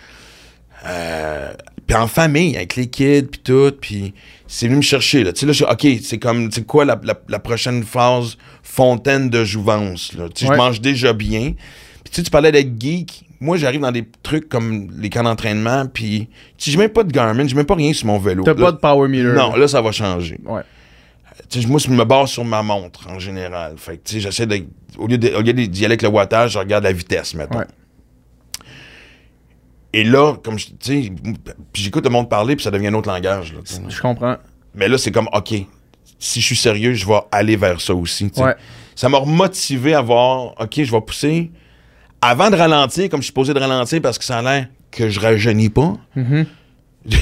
Euh, 0.87 1.53
puis 1.87 1.97
en 1.97 2.07
famille, 2.07 2.57
avec 2.57 2.77
les 2.77 2.87
kids, 2.89 3.25
puis 3.25 3.41
tout, 3.43 3.72
puis 3.81 4.14
c'est 4.47 4.66
venu 4.66 4.77
me 4.77 4.83
chercher, 4.83 5.25
là. 5.25 5.33
Tu 5.33 5.41
sais, 5.41 5.47
là, 5.47 5.53
je 5.53 5.64
suis, 5.64 5.64
OK, 5.64 6.01
c'est 6.03 6.18
comme, 6.18 6.53
c'est 6.53 6.64
quoi 6.64 6.85
la, 6.85 7.01
la- 7.03 7.18
la 7.29 7.39
prochaine 7.41 7.83
phase 7.83 8.37
fontaine 8.62 9.31
de 9.31 9.45
jouvence, 9.45 10.12
là? 10.12 10.29
Tu 10.29 10.45
sais, 10.45 10.51
Ouais. 10.51 10.57
je 10.57 10.61
mange 10.61 10.81
déjà 10.81 11.12
bien. 11.12 11.55
Puis 12.05 12.11
tu 12.12 12.16
sais, 12.16 12.22
tu 12.22 12.31
parlais 12.31 12.53
d'être 12.53 12.81
geek. 12.81 13.25
Moi, 13.45 13.59
j'arrive 13.59 13.82
dans 13.82 13.92
des 13.92 14.07
trucs 14.22 14.49
comme 14.49 14.88
les 14.99 15.11
camps 15.11 15.22
d'entraînement, 15.22 15.84
puis 15.86 16.30
j'ai 16.57 16.78
même 16.78 16.88
pas 16.88 17.05
de 17.05 17.12
Garmin, 17.12 17.47
j'ai 17.47 17.55
même 17.55 17.66
pas 17.66 17.74
rien 17.74 17.92
sur 17.92 18.07
mon 18.07 18.18
vélo. 18.18 18.42
T'as 18.42 18.55
pas 18.55 18.72
de 18.72 18.78
power 18.78 19.07
meter. 19.07 19.34
Non, 19.34 19.55
là. 19.55 19.68
ça 19.68 19.82
va 19.82 19.92
changer. 19.92 20.40
Ouais. 20.47 20.62
Tu 21.51 21.61
sais, 21.61 21.68
moi, 21.68 21.78
je 21.78 21.90
me 21.90 22.05
base 22.05 22.30
sur 22.30 22.45
ma 22.45 22.62
montre, 22.62 23.07
en 23.07 23.18
général. 23.18 23.74
Fait 23.76 23.99
que, 23.99 24.05
tu 24.05 24.14
sais, 24.14 24.20
j'essaie 24.20 24.47
de... 24.47 24.64
Au 24.97 25.07
lieu 25.07 25.18
d'y 25.18 25.28
aller 25.84 25.84
avec 25.84 26.01
le 26.01 26.09
wattage, 26.09 26.53
je 26.53 26.59
regarde 26.59 26.84
la 26.84 26.92
vitesse, 26.92 27.34
mettons. 27.34 27.59
Ouais. 27.59 27.66
Et 29.92 30.05
là, 30.05 30.36
comme 30.42 30.59
je... 30.59 30.68
Tu 30.80 31.12
j'écoute 31.74 32.05
le 32.05 32.11
monde 32.11 32.30
parler, 32.30 32.57
puis 32.57 32.64
ça 32.64 32.70
devient 32.70 32.86
un 32.86 32.95
autre 32.95 33.11
langage, 33.11 33.53
là. 33.53 33.61
Je 33.88 34.01
comprends. 34.01 34.36
Mais 34.74 34.88
là, 34.88 34.97
c'est 34.97 35.12
comme, 35.12 35.28
OK, 35.34 35.53
si 36.18 36.40
je 36.40 36.47
suis 36.47 36.57
sérieux, 36.57 36.95
je 36.95 37.07
vais 37.07 37.20
aller 37.30 37.57
vers 37.57 37.78
ça 37.82 37.95
aussi. 37.95 38.30
Ouais. 38.38 38.55
Ça 38.95 39.11
m'a 39.11 39.20
motivé 39.20 39.92
à 39.92 40.01
voir, 40.01 40.55
OK, 40.59 40.82
je 40.82 40.90
vais 40.90 41.01
pousser. 41.03 41.51
Avant 42.27 42.51
de 42.51 42.57
ralentir, 42.57 43.09
comme 43.11 43.20
je 43.20 43.25
suis 43.25 43.33
posé 43.33 43.53
de 43.55 43.59
ralentir 43.61 44.01
parce 44.03 44.18
que 44.18 44.25
ça 44.25 44.39
a 44.39 44.43
l'air 44.43 44.66
que 44.91 45.09
je 45.09 45.20
rajeunis 45.20 45.68
pas. 45.70 45.95
Mhm. 46.16 46.47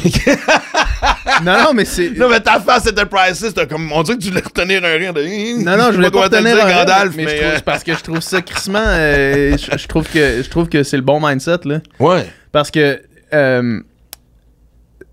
non, 1.45 1.53
non, 1.65 1.73
mais 1.75 1.85
c'est. 1.85 2.11
non, 2.11 2.29
mais 2.29 2.41
ta 2.41 2.61
face 2.61 2.87
était 2.87 3.05
priceless. 3.07 3.53
t'as 3.55 3.67
comme, 3.67 3.91
on 3.93 4.03
dirait 4.03 4.17
que 4.19 4.23
tu 4.23 4.29
voulais 4.31 4.43
retenir 4.43 4.85
un 4.85 4.93
rire 4.97 5.13
de. 5.13 5.63
Non, 5.65 5.77
non, 5.77 5.87
je 5.91 5.97
voulais 5.97 6.11
pas 6.11 6.23
retenir 6.23 6.57
un 6.61 6.65
rêve, 6.65 6.77
Gandalf, 6.87 7.17
mais, 7.17 7.25
mais. 7.25 7.31
je 7.33 7.37
trouve, 7.43 7.53
euh, 7.55 7.59
parce 7.65 7.83
que 7.83 7.95
je 7.95 8.01
trouve 8.03 8.21
ça 8.21 8.43
crissement. 8.43 8.79
euh, 8.85 9.57
je, 9.57 9.77
je 9.79 9.87
trouve 9.89 10.09
que 10.09 10.43
je 10.43 10.49
trouve 10.49 10.69
que 10.69 10.83
c'est 10.85 10.97
le 10.97 11.03
bon 11.03 11.21
mindset 11.27 11.59
là. 11.65 11.81
Ouais. 11.99 12.25
Parce 12.53 12.71
que 12.71 13.03
euh, 13.35 13.81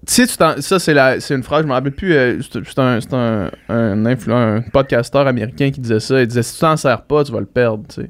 tu 0.08 0.26
sais, 0.26 0.28
ça, 0.28 0.80
c'est, 0.80 0.94
la, 0.94 1.20
c'est 1.20 1.34
une 1.36 1.44
phrase, 1.44 1.64
je 1.64 1.68
me 1.68 1.74
rappelle 1.74 1.92
plus. 1.92 2.14
euh, 2.16 2.40
c'est, 2.52 2.80
un, 2.80 3.00
c'est 3.02 3.14
un, 3.14 3.50
un, 3.70 4.06
influ- 4.06 4.32
un 4.32 4.62
podcasteur 4.62 5.26
américain 5.28 5.72
qui 5.72 5.80
disait 5.80 6.00
ça. 6.00 6.22
Il 6.22 6.28
disait 6.28 6.44
si 6.44 6.54
tu 6.56 6.60
t'en 6.62 6.78
sers 6.78 7.02
pas, 7.04 7.24
tu 7.24 7.32
vas 7.32 7.40
le 7.40 7.46
perdre. 7.46 7.84
tu 7.90 8.02
sais. 8.04 8.10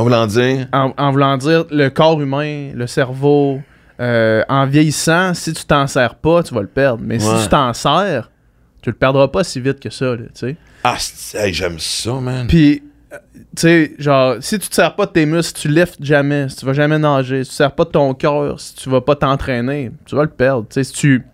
En 0.00 0.04
voulant 0.04 0.26
dire? 0.26 0.66
En, 0.72 0.92
en 0.96 1.10
voulant 1.12 1.36
dire 1.36 1.64
le 1.70 1.88
corps 1.90 2.20
humain, 2.20 2.72
le 2.74 2.86
cerveau, 2.86 3.60
euh, 4.00 4.42
en 4.48 4.66
vieillissant, 4.66 5.34
si 5.34 5.52
tu 5.52 5.64
t'en 5.64 5.86
sers 5.86 6.14
pas, 6.14 6.42
tu 6.42 6.54
vas 6.54 6.62
le 6.62 6.68
perdre. 6.68 7.02
Mais 7.04 7.22
Ouais. 7.22 7.36
si 7.36 7.42
tu 7.44 7.48
t'en 7.50 7.72
sers, 7.74 8.30
tu 8.82 8.90
le 8.90 8.96
perdras 8.96 9.28
pas 9.28 9.44
si 9.44 9.60
vite 9.60 9.78
que 9.78 9.90
ça. 9.90 10.16
Tu 10.16 10.24
sais. 10.34 10.56
Ah, 10.84 10.96
hey, 11.34 11.52
j'aime 11.52 11.78
ça, 11.78 12.14
man. 12.14 12.46
Puis, 12.46 12.82
euh, 13.12 13.16
tu 13.36 13.44
sais, 13.56 13.94
genre, 13.98 14.36
si 14.40 14.58
tu 14.58 14.68
te 14.70 14.74
sers 14.74 14.94
pas 14.96 15.04
de 15.04 15.10
tes 15.12 15.26
muscles, 15.26 15.58
si 15.58 15.68
tu 15.68 15.74
liftes 15.74 16.02
jamais, 16.02 16.48
si 16.48 16.56
tu 16.56 16.64
vas 16.64 16.72
jamais 16.72 16.98
nager, 16.98 17.44
si 17.44 17.50
tu 17.50 17.52
te 17.52 17.56
sers 17.56 17.72
pas 17.72 17.84
de 17.84 17.90
ton 17.90 18.14
cœur, 18.14 18.58
si 18.58 18.74
tu 18.76 18.88
vas 18.88 19.02
pas 19.02 19.16
t'entraîner, 19.16 19.90
tu 20.06 20.16
vas 20.16 20.22
le 20.22 20.30
perdre. 20.30 20.66
Tu 20.68 20.74
sais, 20.74 20.84
si 20.84 20.92
tu 20.94 21.24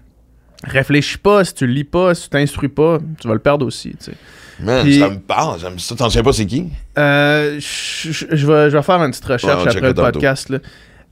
réfléchis 0.64 1.18
pas, 1.18 1.44
si 1.44 1.54
tu 1.54 1.66
lis 1.68 1.84
pas, 1.84 2.14
si 2.16 2.24
tu 2.24 2.30
t'instruis 2.30 2.68
pas, 2.68 2.98
tu 3.20 3.28
vas 3.28 3.34
le 3.34 3.40
perdre 3.40 3.64
aussi, 3.64 3.90
tu 3.90 4.06
sais. 4.06 4.14
Man, 4.60 4.82
Puis- 4.84 4.98
ça 4.98 5.10
me 5.10 5.18
parle, 5.18 5.60
j'aime 5.60 5.78
ça. 5.78 5.94
T'en 5.94 6.08
sais 6.10 6.22
pas 6.22 6.32
c'est 6.32 6.46
qui? 6.46 6.66
Euh, 6.98 7.58
je 7.60 8.46
vais, 8.46 8.70
je 8.70 8.76
vais 8.76 8.82
faire 8.82 9.02
une 9.02 9.10
petite 9.10 9.24
recherche 9.24 9.44
Ouais, 9.64 9.68
après 9.68 9.80
le 9.88 9.94
podcast, 10.12 10.48
là. 10.48 10.58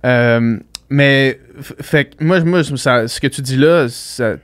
Euh, 0.06 0.58
mais, 0.88 1.40
fait 1.80 2.10
moi, 2.20 2.40
moi 2.40 2.62
ça- 2.64 3.06
ce 3.08 3.20
que 3.20 3.26
tu 3.26 3.42
dis 3.42 3.56
là, 3.56 3.86
ça, 3.88 4.34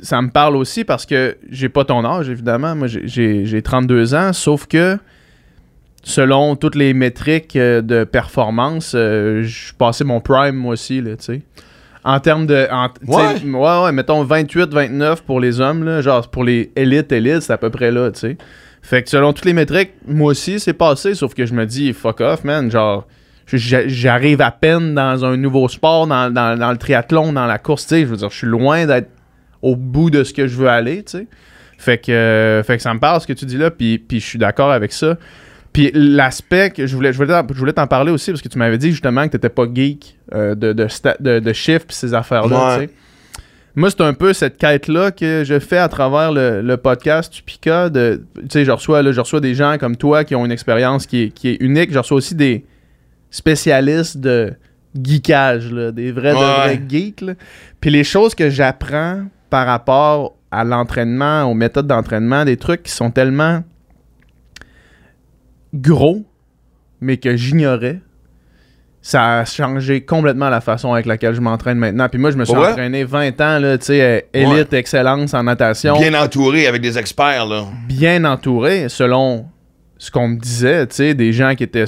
ça 0.00 0.20
me 0.20 0.28
parle 0.30 0.56
aussi 0.56 0.84
parce 0.84 1.06
que 1.06 1.36
j'ai 1.50 1.68
pas 1.68 1.84
ton 1.84 2.04
âge, 2.04 2.28
évidemment. 2.28 2.74
Moi, 2.74 2.88
j'ai- 2.88 3.06
j'ai 3.06 3.44
j'ai 3.46 3.62
32 3.62 4.14
ans, 4.14 4.32
sauf 4.32 4.66
que 4.66 4.98
selon 6.02 6.56
toutes 6.56 6.74
les 6.74 6.94
métriques 6.94 7.56
euh, 7.56 7.80
de 7.80 8.04
performance, 8.04 8.92
euh, 8.94 9.42
je 9.42 9.64
suis 9.66 9.74
passé 9.74 10.04
mon 10.04 10.20
prime, 10.20 10.56
moi 10.56 10.72
aussi, 10.72 11.00
là, 11.00 11.16
tu 11.16 11.24
sais. 11.24 11.42
En 12.04 12.18
termes 12.20 12.46
de. 12.46 12.66
en- 12.70 12.88
Ouais. 13.06 13.22
ouais, 13.44 13.84
ouais, 13.84 13.92
mettons 13.92 14.24
28-29 14.24 15.22
pour 15.22 15.40
les 15.40 15.60
hommes, 15.60 15.84
là, 15.84 16.00
genre 16.02 16.28
pour 16.28 16.42
les 16.44 16.72
élites, 16.76 17.12
élites, 17.12 17.42
c'est 17.42 17.52
à 17.52 17.58
peu 17.58 17.70
près 17.70 17.90
là, 17.90 18.10
tu 18.10 18.20
sais. 18.20 18.36
Fait 18.82 19.02
que 19.04 19.08
selon 19.10 19.32
toutes 19.32 19.44
les 19.44 19.52
métriques, 19.52 19.92
moi 20.08 20.32
aussi, 20.32 20.58
c'est 20.58 20.72
passé, 20.72 21.14
sauf 21.14 21.34
que 21.34 21.46
je 21.46 21.54
me 21.54 21.64
dis, 21.66 21.92
fuck 21.92 22.20
off, 22.20 22.42
man, 22.42 22.68
genre, 22.70 23.06
j'arrive 23.46 24.40
à 24.40 24.50
peine 24.50 24.94
dans 24.94 25.24
un 25.24 25.36
nouveau 25.36 25.68
sport, 25.68 26.06
dans, 26.08 26.32
dans- 26.32 26.58
dans 26.58 26.70
le 26.72 26.76
triathlon, 26.78 27.32
dans 27.32 27.46
la 27.46 27.58
course, 27.58 27.86
tu 27.86 27.94
sais, 27.94 28.00
je 28.00 28.06
veux 28.06 28.16
dire, 28.16 28.30
je 28.30 28.36
suis 28.36 28.46
loin 28.48 28.86
d'être 28.86 29.08
au 29.60 29.76
bout 29.76 30.10
de 30.10 30.24
ce 30.24 30.32
que 30.32 30.48
je 30.48 30.56
veux 30.56 30.68
aller, 30.68 31.04
tu 31.04 31.18
sais. 31.18 31.26
Fait 31.78 31.98
que, 31.98 32.10
euh, 32.12 32.62
fait 32.64 32.76
que 32.76 32.82
ça 32.82 32.92
me 32.94 32.98
parle 33.00 33.20
ce 33.20 33.26
que 33.26 33.32
tu 33.32 33.44
dis 33.44 33.56
là, 33.58 33.70
puis, 33.70 33.98
puis 33.98 34.18
je 34.20 34.26
suis 34.26 34.38
d'accord 34.38 34.72
avec 34.72 34.92
ça. 34.92 35.16
Puis 35.72 35.90
l'aspect 35.94 36.70
que 36.70 36.86
je 36.86 36.94
voulais, 36.94 37.12
je 37.12 37.16
voulais, 37.18 37.28
t'en- 37.32 37.46
je 37.52 37.58
voulais 37.58 37.72
t'en 37.72 37.86
parler 37.86 38.12
aussi, 38.12 38.30
parce 38.30 38.42
que 38.42 38.48
tu 38.48 38.58
m'avais 38.58 38.76
dit 38.78 38.90
justement 38.90 39.24
que 39.26 39.32
t'étais 39.32 39.48
pas 39.48 39.64
geek 39.72 40.18
euh, 40.34 40.54
de, 40.54 40.72
de, 40.72 40.86
de, 41.20 41.38
de 41.38 41.52
chiffres 41.52 41.86
pis 41.86 41.94
ces 41.94 42.12
affaires-là, 42.14 42.78
Ouais. 42.78 42.90
Moi, 43.74 43.88
c'est 43.90 44.02
un 44.02 44.12
peu 44.12 44.34
cette 44.34 44.58
quête-là 44.58 45.12
que 45.12 45.44
je 45.46 45.58
fais 45.58 45.78
à 45.78 45.88
travers 45.88 46.30
le, 46.30 46.60
le 46.60 46.76
podcast 46.76 47.32
Tupica. 47.32 47.88
De, 47.88 48.22
tu 48.36 48.42
sais, 48.50 48.64
je 48.66 48.70
reçois, 48.70 49.00
là, 49.00 49.12
je 49.12 49.20
reçois 49.20 49.40
des 49.40 49.54
gens 49.54 49.78
comme 49.80 49.96
toi 49.96 50.24
qui 50.24 50.34
ont 50.34 50.44
une 50.44 50.52
expérience 50.52 51.06
qui 51.06 51.22
est, 51.22 51.28
qui 51.30 51.48
est 51.48 51.56
unique. 51.58 51.90
Je 51.90 51.98
reçois 51.98 52.18
aussi 52.18 52.34
des 52.34 52.66
spécialistes 53.30 54.18
de 54.18 54.52
geekage, 55.02 55.72
là, 55.72 55.90
des 55.90 56.12
vrais, 56.12 56.32
de 56.32 56.36
vrais 56.36 56.82
geeks. 56.86 57.22
là. 57.22 57.32
Puis 57.80 57.90
les 57.90 58.04
choses 58.04 58.34
que 58.34 58.50
j'apprends 58.50 59.22
par 59.48 59.66
rapport 59.66 60.34
à 60.50 60.64
l'entraînement, 60.64 61.44
aux 61.44 61.54
méthodes 61.54 61.86
d'entraînement, 61.86 62.44
des 62.44 62.58
trucs 62.58 62.82
qui 62.82 62.92
sont 62.92 63.10
tellement 63.10 63.64
gros, 65.74 66.24
mais 67.00 67.16
que 67.16 67.36
j'ignorais. 67.36 68.00
Ça 69.04 69.40
a 69.40 69.44
changé 69.44 70.02
complètement 70.04 70.48
la 70.48 70.60
façon 70.60 70.92
avec 70.92 71.06
laquelle 71.06 71.34
je 71.34 71.40
m'entraîne 71.40 71.76
maintenant. 71.76 72.08
Puis 72.08 72.20
moi, 72.20 72.30
je 72.30 72.36
me 72.36 72.44
suis 72.44 72.54
entraîné 72.54 73.02
20 73.02 73.40
ans, 73.40 73.58
là, 73.58 73.76
tu 73.76 73.86
sais, 73.86 74.00
euh, 74.00 74.20
élite, 74.32 74.72
excellence 74.72 75.34
en 75.34 75.42
natation, 75.42 75.98
bien. 75.98 76.10
Bien 76.10 76.22
entouré 76.22 76.68
avec 76.68 76.82
des 76.82 76.98
experts, 76.98 77.46
là. 77.46 77.64
entouré, 78.24 78.88
selon 78.88 79.46
ce 79.98 80.10
qu'on 80.12 80.28
me 80.28 80.36
disait, 80.38 80.86
tu 80.86 80.94
sais, 80.96 81.14
des 81.14 81.32
gens 81.32 81.56
qui 81.56 81.64
étaient 81.64 81.86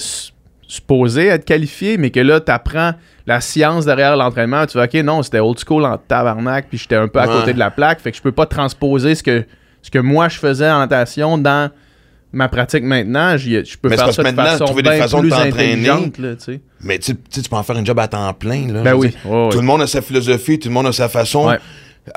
supposés 0.66 1.26
être 1.26 1.44
qualifiés, 1.44 1.98
mais 1.98 2.10
que 2.10 2.18
là, 2.20 2.40
tu 2.40 2.50
apprends 2.50 2.94
la 3.26 3.40
science 3.40 3.84
derrière 3.86 4.16
l'entraînement. 4.16 4.66
Tu 4.66 4.76
vas, 4.76 4.84
OK, 4.84 4.94
non, 4.94 5.22
c'était 5.22 5.38
old 5.40 5.58
school 5.64 5.84
en 5.84 5.96
tabarnak, 5.98 6.66
puis 6.68 6.78
j'étais 6.78 6.96
un 6.96 7.06
peu 7.06 7.20
à 7.20 7.28
Ouais. 7.28 7.32
côté 7.40 7.52
de 7.52 7.58
la 7.60 7.70
plaque, 7.70 8.00
fait 8.00 8.10
que 8.10 8.16
je 8.16 8.22
peux 8.22 8.32
pas 8.32 8.46
transposer 8.46 9.14
ce 9.14 9.22
que, 9.22 9.44
ce 9.82 9.90
que 9.90 10.00
moi 10.00 10.28
je 10.28 10.38
faisais 10.38 10.68
en 10.68 10.80
natation 10.80 11.38
dans 11.38 11.70
ma 12.34 12.48
pratique 12.48 12.82
maintenant. 12.82 13.36
Je 13.36 13.76
peux 13.76 13.88
Mais 13.88 13.96
faire 13.96 14.12
ça 14.12 14.22
de 14.22 14.36
façon 14.36 14.64
trouver 14.66 14.82
des 14.82 14.98
façons 14.98 15.18
de 15.18 15.22
plus 15.22 15.30
t'entraîner, 15.30 15.88
intelligente, 15.88 16.18
là, 16.18 16.36
tu 16.36 16.44
sais. 16.44 16.60
Mais 16.80 16.98
tu 16.98 17.12
sais, 17.30 17.42
tu 17.42 17.48
peux 17.48 17.56
en 17.56 17.62
faire 17.62 17.76
un 17.76 17.84
job 17.84 17.98
à 17.98 18.08
temps 18.08 18.32
plein, 18.34 18.72
là. 18.72 18.82
Ben 18.82 18.94
oui. 18.94 19.12
Tout 19.22 19.58
le 19.58 19.62
monde 19.62 19.82
a 19.82 19.86
sa 19.86 20.02
philosophie, 20.02 20.58
tout 20.58 20.68
le 20.68 20.74
monde 20.74 20.86
a 20.86 20.92
sa 20.92 21.08
façon. 21.08 21.48
Ouais. 21.48 21.58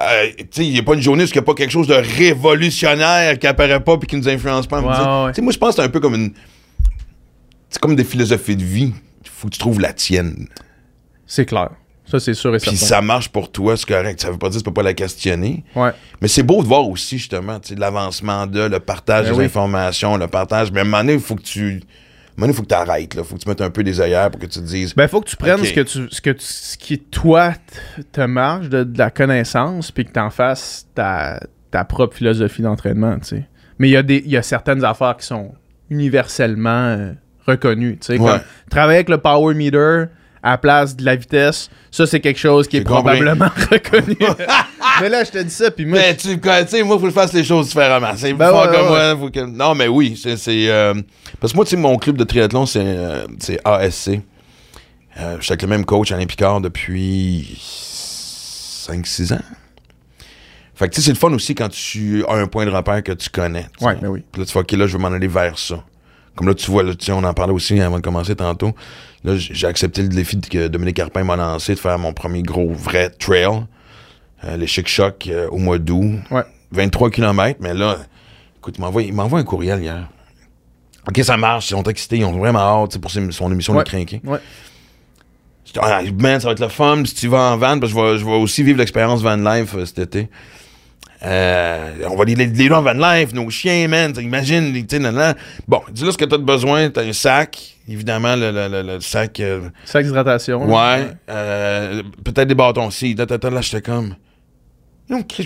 Euh, 0.01 0.29
il 0.57 0.71
n'y 0.71 0.79
a 0.79 0.83
pas 0.83 0.95
une 0.95 1.01
journée 1.01 1.23
où 1.23 1.27
il 1.27 1.31
n'y 1.31 1.37
a 1.39 1.41
pas 1.41 1.53
quelque 1.53 1.71
chose 1.71 1.87
de 1.87 1.93
révolutionnaire 1.93 3.39
qui 3.39 3.47
apparaît 3.47 3.79
pas 3.79 3.97
puis 3.97 4.07
qui 4.07 4.17
nous 4.17 4.27
influence 4.27 4.67
pas. 4.67 4.81
Ouais, 4.81 5.41
moi, 5.41 5.53
je 5.53 5.57
pense 5.57 5.69
que 5.69 5.75
c'est 5.75 5.87
un 5.87 5.89
peu 5.89 6.01
comme 6.01 6.15
une. 6.15 6.33
C'est 7.69 7.79
comme 7.79 7.95
des 7.95 8.03
philosophies 8.03 8.57
de 8.57 8.63
vie. 8.63 8.93
Il 9.23 9.29
faut 9.29 9.47
que 9.47 9.53
tu 9.53 9.59
trouves 9.59 9.79
la 9.79 9.93
tienne. 9.93 10.47
C'est 11.25 11.45
clair. 11.45 11.69
Ça, 12.09 12.19
c'est 12.19 12.33
sûr 12.33 12.55
et 12.55 12.59
Puis 12.59 12.71
certain. 12.77 12.85
ça 12.95 13.01
marche 13.01 13.29
pour 13.29 13.51
toi, 13.51 13.75
c'est 13.75 13.87
correct. 13.87 14.21
Ça 14.21 14.31
veut 14.31 14.37
pas 14.37 14.47
dire 14.49 14.59
que 14.59 14.63
tu 14.63 14.69
peux 14.69 14.73
pas 14.73 14.83
la 14.83 14.93
questionner. 14.93 15.63
Ouais. 15.75 15.91
Mais 16.21 16.27
c'est 16.29 16.43
beau 16.43 16.61
de 16.63 16.67
voir 16.67 16.87
aussi, 16.87 17.17
justement, 17.17 17.59
tu 17.59 17.69
sais, 17.69 17.75
l'avancement 17.75 18.47
de, 18.47 18.61
le 18.61 18.79
partage 18.79 19.25
Ben 19.25 19.33
des 19.33 19.39
oui. 19.39 19.45
informations, 19.45 20.15
le 20.17 20.27
partage. 20.27 20.71
Mais 20.71 20.79
à 20.79 20.81
un 20.83 20.85
moment 20.85 20.99
donné, 20.99 21.13
il 21.13 21.19
faut 21.19 21.35
que 21.35 21.41
tu. 21.41 21.59
À 21.59 21.65
un 21.65 21.71
moment 21.71 21.81
donné, 22.39 22.51
il 22.51 22.55
faut 22.55 22.61
que 22.63 22.67
tu 22.67 22.75
arrêtes, 22.75 23.13
là. 23.15 23.23
faut 23.23 23.35
que 23.35 23.41
tu 23.41 23.49
mettes 23.49 23.61
un 23.61 23.69
peu 23.71 23.83
des 23.83 23.99
œillères 23.99 24.29
pour 24.31 24.39
que 24.39 24.45
tu 24.45 24.59
te 24.59 24.63
dises. 24.65 24.93
Ben, 24.95 25.07
faut 25.07 25.19
que 25.21 25.27
tu 25.29 25.35
prennes 25.35 25.63
ce 25.65 25.73
que 25.73 25.81
tu, 25.81 26.07
ce 26.11 26.21
que 26.21 26.29
tu- 26.29 26.45
ce 26.45 26.77
qui 26.77 26.99
toi 26.99 27.53
te 28.11 28.21
marche 28.21 28.69
de, 28.69 28.83
de 28.83 28.97
la 28.97 29.09
connaissance, 29.09 29.91
puis 29.91 30.05
que 30.05 30.11
t'en 30.11 30.29
fasses 30.29 30.85
ta, 30.95 31.39
ta 31.71 31.83
propre 31.83 32.15
philosophie 32.15 32.61
d'entraînement, 32.61 33.17
tu 33.19 33.25
sais. 33.27 33.47
Mais 33.79 33.89
il 33.89 33.91
y 33.91 33.97
a 33.97 34.03
des, 34.03 34.23
y 34.25 34.37
a 34.37 34.43
certaines 34.43 34.85
affaires 34.85 35.17
qui 35.17 35.25
sont 35.25 35.51
universellement 35.89 36.69
euh, 36.69 37.13
reconnues, 37.45 37.97
tu 37.99 38.13
sais. 38.13 38.19
Ouais. 38.19 38.37
Travailler 38.69 38.97
avec 38.97 39.09
le 39.09 39.17
power 39.17 39.53
meter 39.55 40.05
à 40.43 40.51
la 40.51 40.57
place 40.57 40.95
de 40.95 41.03
la 41.05 41.15
vitesse, 41.15 41.69
ça 41.91 42.05
c'est 42.07 42.19
quelque 42.19 42.39
chose 42.39 42.67
qui 42.67 42.77
est 42.77 42.81
probablement 42.81 43.49
reconnu. 43.71 44.17
mais 45.01 45.09
là, 45.09 45.23
je 45.23 45.31
te 45.31 45.37
dis 45.39 45.49
ça, 45.49 45.71
puis 45.71 45.85
moi, 45.85 45.99
Mais 45.99 46.15
tu 46.15 46.27
sais, 46.29 46.83
moi, 46.83 46.95
il 46.95 46.99
faut 46.99 46.99
que 46.99 47.05
je 47.07 47.11
fasse 47.11 47.33
les 47.33 47.43
choses 47.43 47.67
différemment. 47.67 48.11
C'est 48.15 48.33
Ben 48.33 48.51
ouais, 48.51 48.65
comme 48.67 48.91
ouais, 48.91 49.15
moi. 49.15 49.17
faut 49.19 49.29
que- 49.29 49.39
Non, 49.45 49.75
mais 49.75 49.87
oui, 49.87 50.19
c'est. 50.21 50.37
euh, 50.69 50.93
Parce 51.39 51.53
que 51.53 51.57
moi, 51.57 51.65
tu 51.65 51.71
sais, 51.71 51.77
mon 51.77 51.97
club 51.97 52.17
de 52.17 52.23
triathlon, 52.23 52.65
c'est 52.65 52.81
euh, 52.85 53.25
ASC. 53.65 54.19
Euh, 55.19 55.37
je 55.39 55.43
suis 55.45 55.51
avec 55.51 55.61
le 55.63 55.67
même 55.67 55.83
coach, 55.85 56.11
Alain 56.11 56.25
Picard, 56.27 56.61
depuis 56.61 57.57
5-6 58.87 59.33
ans. 59.33 59.39
Fait 60.75 60.87
que 60.87 60.93
tu 60.93 61.01
sais, 61.01 61.05
c'est 61.07 61.13
le 61.13 61.17
fun 61.17 61.33
aussi 61.33 61.55
quand 61.55 61.69
tu 61.69 62.23
as 62.27 62.33
un 62.35 62.45
point 62.45 62.63
de 62.65 62.69
repère 62.69 63.01
que 63.01 63.11
tu 63.13 63.29
connais. 63.31 63.63
tu 63.63 63.69
sais. 63.79 63.85
Ouais, 63.85 63.95
ben 63.99 64.09
oui. 64.09 64.23
Puis 64.31 64.41
là, 64.41 64.45
tu 64.45 64.51
fais, 64.53 64.59
OK, 64.59 64.71
là, 64.73 64.85
je 64.85 64.95
vais 64.95 65.01
m'en 65.01 65.07
aller 65.07 65.27
vers 65.27 65.57
ça. 65.57 65.83
Comme 66.37 66.47
là, 66.47 66.53
tu 66.53 66.71
vois, 66.71 66.83
là, 66.83 66.93
tu 66.95 67.05
sais, 67.05 67.11
on 67.11 67.23
en 67.23 67.33
parlait 67.33 67.51
aussi 67.53 67.81
avant 67.81 67.97
de 67.97 68.01
commencer 68.01 68.35
tantôt. 68.35 68.71
Là, 69.23 69.35
j'ai 69.35 69.67
accepté 69.67 70.03
le 70.03 70.07
défi 70.07 70.39
que 70.39 70.67
Dominique 70.67 70.95
Carpin 70.95 71.23
m'a 71.23 71.35
lancé 71.35 71.73
de 71.73 71.79
faire 71.79 71.97
mon 71.99 72.13
premier 72.13 72.43
gros 72.43 72.69
vrai 72.71 73.09
trail, 73.09 73.63
euh, 74.45 74.55
les 74.55 74.67
Chic 74.67 74.87
Choc 74.87 75.27
euh, 75.27 75.49
au 75.49 75.57
mois 75.57 75.79
d'août. 75.79 76.19
Ouais. 76.31 76.43
23 76.71 77.09
km, 77.09 77.59
mais 77.61 77.73
là, 77.73 77.97
écoute, 78.57 78.75
il 78.77 78.81
m'envoie, 78.81 79.01
il 79.01 79.13
m'envoie 79.13 79.39
un 79.39 79.43
courriel 79.43 79.81
hier. 79.81 80.07
OK, 81.09 81.19
ça 81.23 81.37
marche, 81.37 81.67
ils 81.67 81.75
sont 81.75 81.83
excités, 81.83 82.17
ils 82.17 82.25
ont 82.25 82.37
vraiment 82.37 82.83
hâte 82.83 82.97
pour 82.99 83.09
son 83.09 83.51
émission 83.51 83.73
Ouais. 83.73 83.83
de 83.83 83.89
crinquer. 83.89 84.21
Ouais. 84.23 84.39
Je 85.65 85.73
dis, 85.73 85.79
ah, 85.81 86.01
man, 86.19 86.39
ça 86.39 86.47
va 86.47 86.51
être 86.53 86.59
le 86.59 86.67
fun 86.69 87.03
si 87.05 87.15
tu 87.15 87.27
vas 87.27 87.51
en 87.53 87.57
van, 87.57 87.79
parce 87.79 87.91
que 87.93 87.97
je 87.99 88.03
vais, 88.03 88.17
je 88.19 88.25
vais 88.25 88.31
aussi 88.35 88.63
vivre 88.63 88.77
l'expérience 88.77 89.21
van 89.21 89.35
life 89.37 89.73
euh, 89.75 89.85
cet 89.85 89.99
été. 89.99 90.29
Euh, 91.25 91.93
on 92.09 92.15
va 92.15 92.25
les, 92.25 92.35
les, 92.35 92.45
les 92.45 92.69
van 92.69 92.93
life, 92.93 93.33
nos 93.33 93.49
chiens, 93.49 93.87
man. 93.87 94.13
Imagine, 94.19 94.71
tu. 94.75 95.33
Bon, 95.67 95.81
dis-là 95.91 96.11
ce 96.11 96.17
que 96.17 96.25
t'as 96.25 96.37
de 96.37 96.43
besoin. 96.43 96.89
T'as 96.89 97.03
un 97.03 97.13
sac, 97.13 97.77
évidemment, 97.89 98.35
le, 98.35 98.51
le, 98.51 98.67
le, 98.67 98.81
le 98.93 98.99
sac. 98.99 99.39
euh, 99.39 99.61
sac 99.85 100.05
d'hydratation. 100.05 100.63
ouais. 100.67 101.07
euh, 101.29 102.03
Peut-être 102.23 102.47
des 102.47 102.55
bâtons 102.55 102.87
aussi. 102.87 103.15
Là, 103.15 103.25
là, 103.49 103.61
j'étais 103.61 103.81
comme. 103.81 104.15
Non, 105.09 105.23
Chris, 105.23 105.43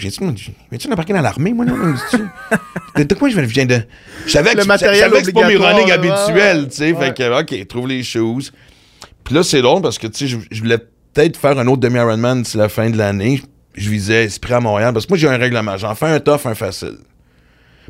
viens-tu 0.72 0.88
m'embarquer 0.89 1.13
dans 1.13 1.22
l'armée, 1.22 1.53
moi, 1.53 1.65
là? 1.65 1.74
de, 2.97 3.03
de 3.03 3.13
quoi 3.13 3.30
je 3.30 3.36
viens- 3.36 3.43
je 3.47 3.53
viens 3.53 3.65
de? 3.67 3.82
Je 4.26 4.32
savais 4.32 4.53
que, 4.53 4.57
Le 4.57 4.65
matériel 4.65 5.11
c'est 5.24 5.32
pas 5.32 5.47
mes 5.47 5.55
running 5.55 5.91
habituels, 5.91 6.67
tu 6.69 6.78
sais. 6.78 6.93
Fait 6.95 7.15
que, 7.15 7.39
OK, 7.41 7.67
trouve 7.67 7.88
les 7.88 8.01
choses. 8.03 8.51
Puis 9.24 9.36
là, 9.36 9.43
c'est 9.43 9.61
drôle 9.61 9.84
parce 9.84 9.99
que, 9.99 10.07
tu 10.07 10.17
sais, 10.17 10.28
je, 10.28 10.38
je 10.49 10.61
voulais 10.61 10.80
peut-être 11.13 11.38
faire 11.38 11.59
un 11.59 11.67
autre 11.67 11.80
demi-Ironman 11.80 12.41
d'ici 12.41 12.57
la 12.57 12.69
fin 12.69 12.89
de 12.89 12.97
l'année. 12.97 13.41
Je 13.74 13.89
visais 13.89 14.26
Esprit 14.26 14.53
à 14.53 14.59
Montréal 14.59 14.93
parce 14.93 15.05
que 15.05 15.11
moi, 15.11 15.17
j'ai 15.17 15.28
un 15.30 15.38
règlement. 15.38 15.78
J'en 15.78 15.95
fais 15.95 16.07
un 16.07 16.19
tough, 16.19 16.45
un 16.45 16.55
facile. 16.55 16.97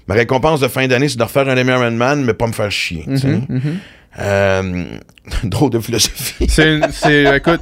Ma 0.07 0.15
récompense 0.15 0.59
de 0.59 0.67
fin 0.67 0.87
d'année, 0.87 1.09
c'est 1.09 1.17
de 1.17 1.23
refaire 1.23 1.47
un 1.47 1.55
demi-Ironman, 1.55 2.23
mais 2.23 2.33
pas 2.33 2.47
me 2.47 2.51
faire 2.53 2.71
chier. 2.71 3.05
Euh, 4.19 4.83
drôle 5.43 5.69
de 5.71 5.79
philosophie. 5.79 6.47
C'est, 6.49 6.79
écoute, 7.37 7.61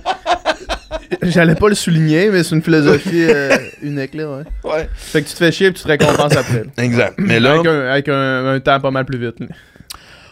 j'allais 1.22 1.55
pas 1.55 1.70
le 1.70 1.76
souligner, 1.76 2.30
mais 2.30 2.43
c'est 2.43 2.55
une 2.55 2.63
philosophie 2.63 3.24
euh, 3.30 3.55
unique, 3.82 4.13
là, 4.15 4.38
ouais. 4.38 4.43
Ouais. 4.63 4.89
Fait 4.95 5.22
que 5.22 5.28
tu 5.28 5.34
te 5.34 5.38
fais 5.38 5.51
chier 5.51 5.67
et 5.67 5.74
tu 5.74 5.84
te 5.84 5.88
récompenses 5.88 6.36
après. 6.36 6.63
là. 6.63 6.72
Exact. 6.84 7.15
Mais 7.17 7.39
là, 7.39 7.53
avec 7.53 7.65
un, 7.67 7.82
avec 7.89 8.09
un- 8.09 8.45
un 8.47 8.59
temps 8.59 8.80
pas 8.80 8.91
mal 8.91 9.05
plus 9.05 9.20
vite. 9.20 9.39
là. 9.39 9.47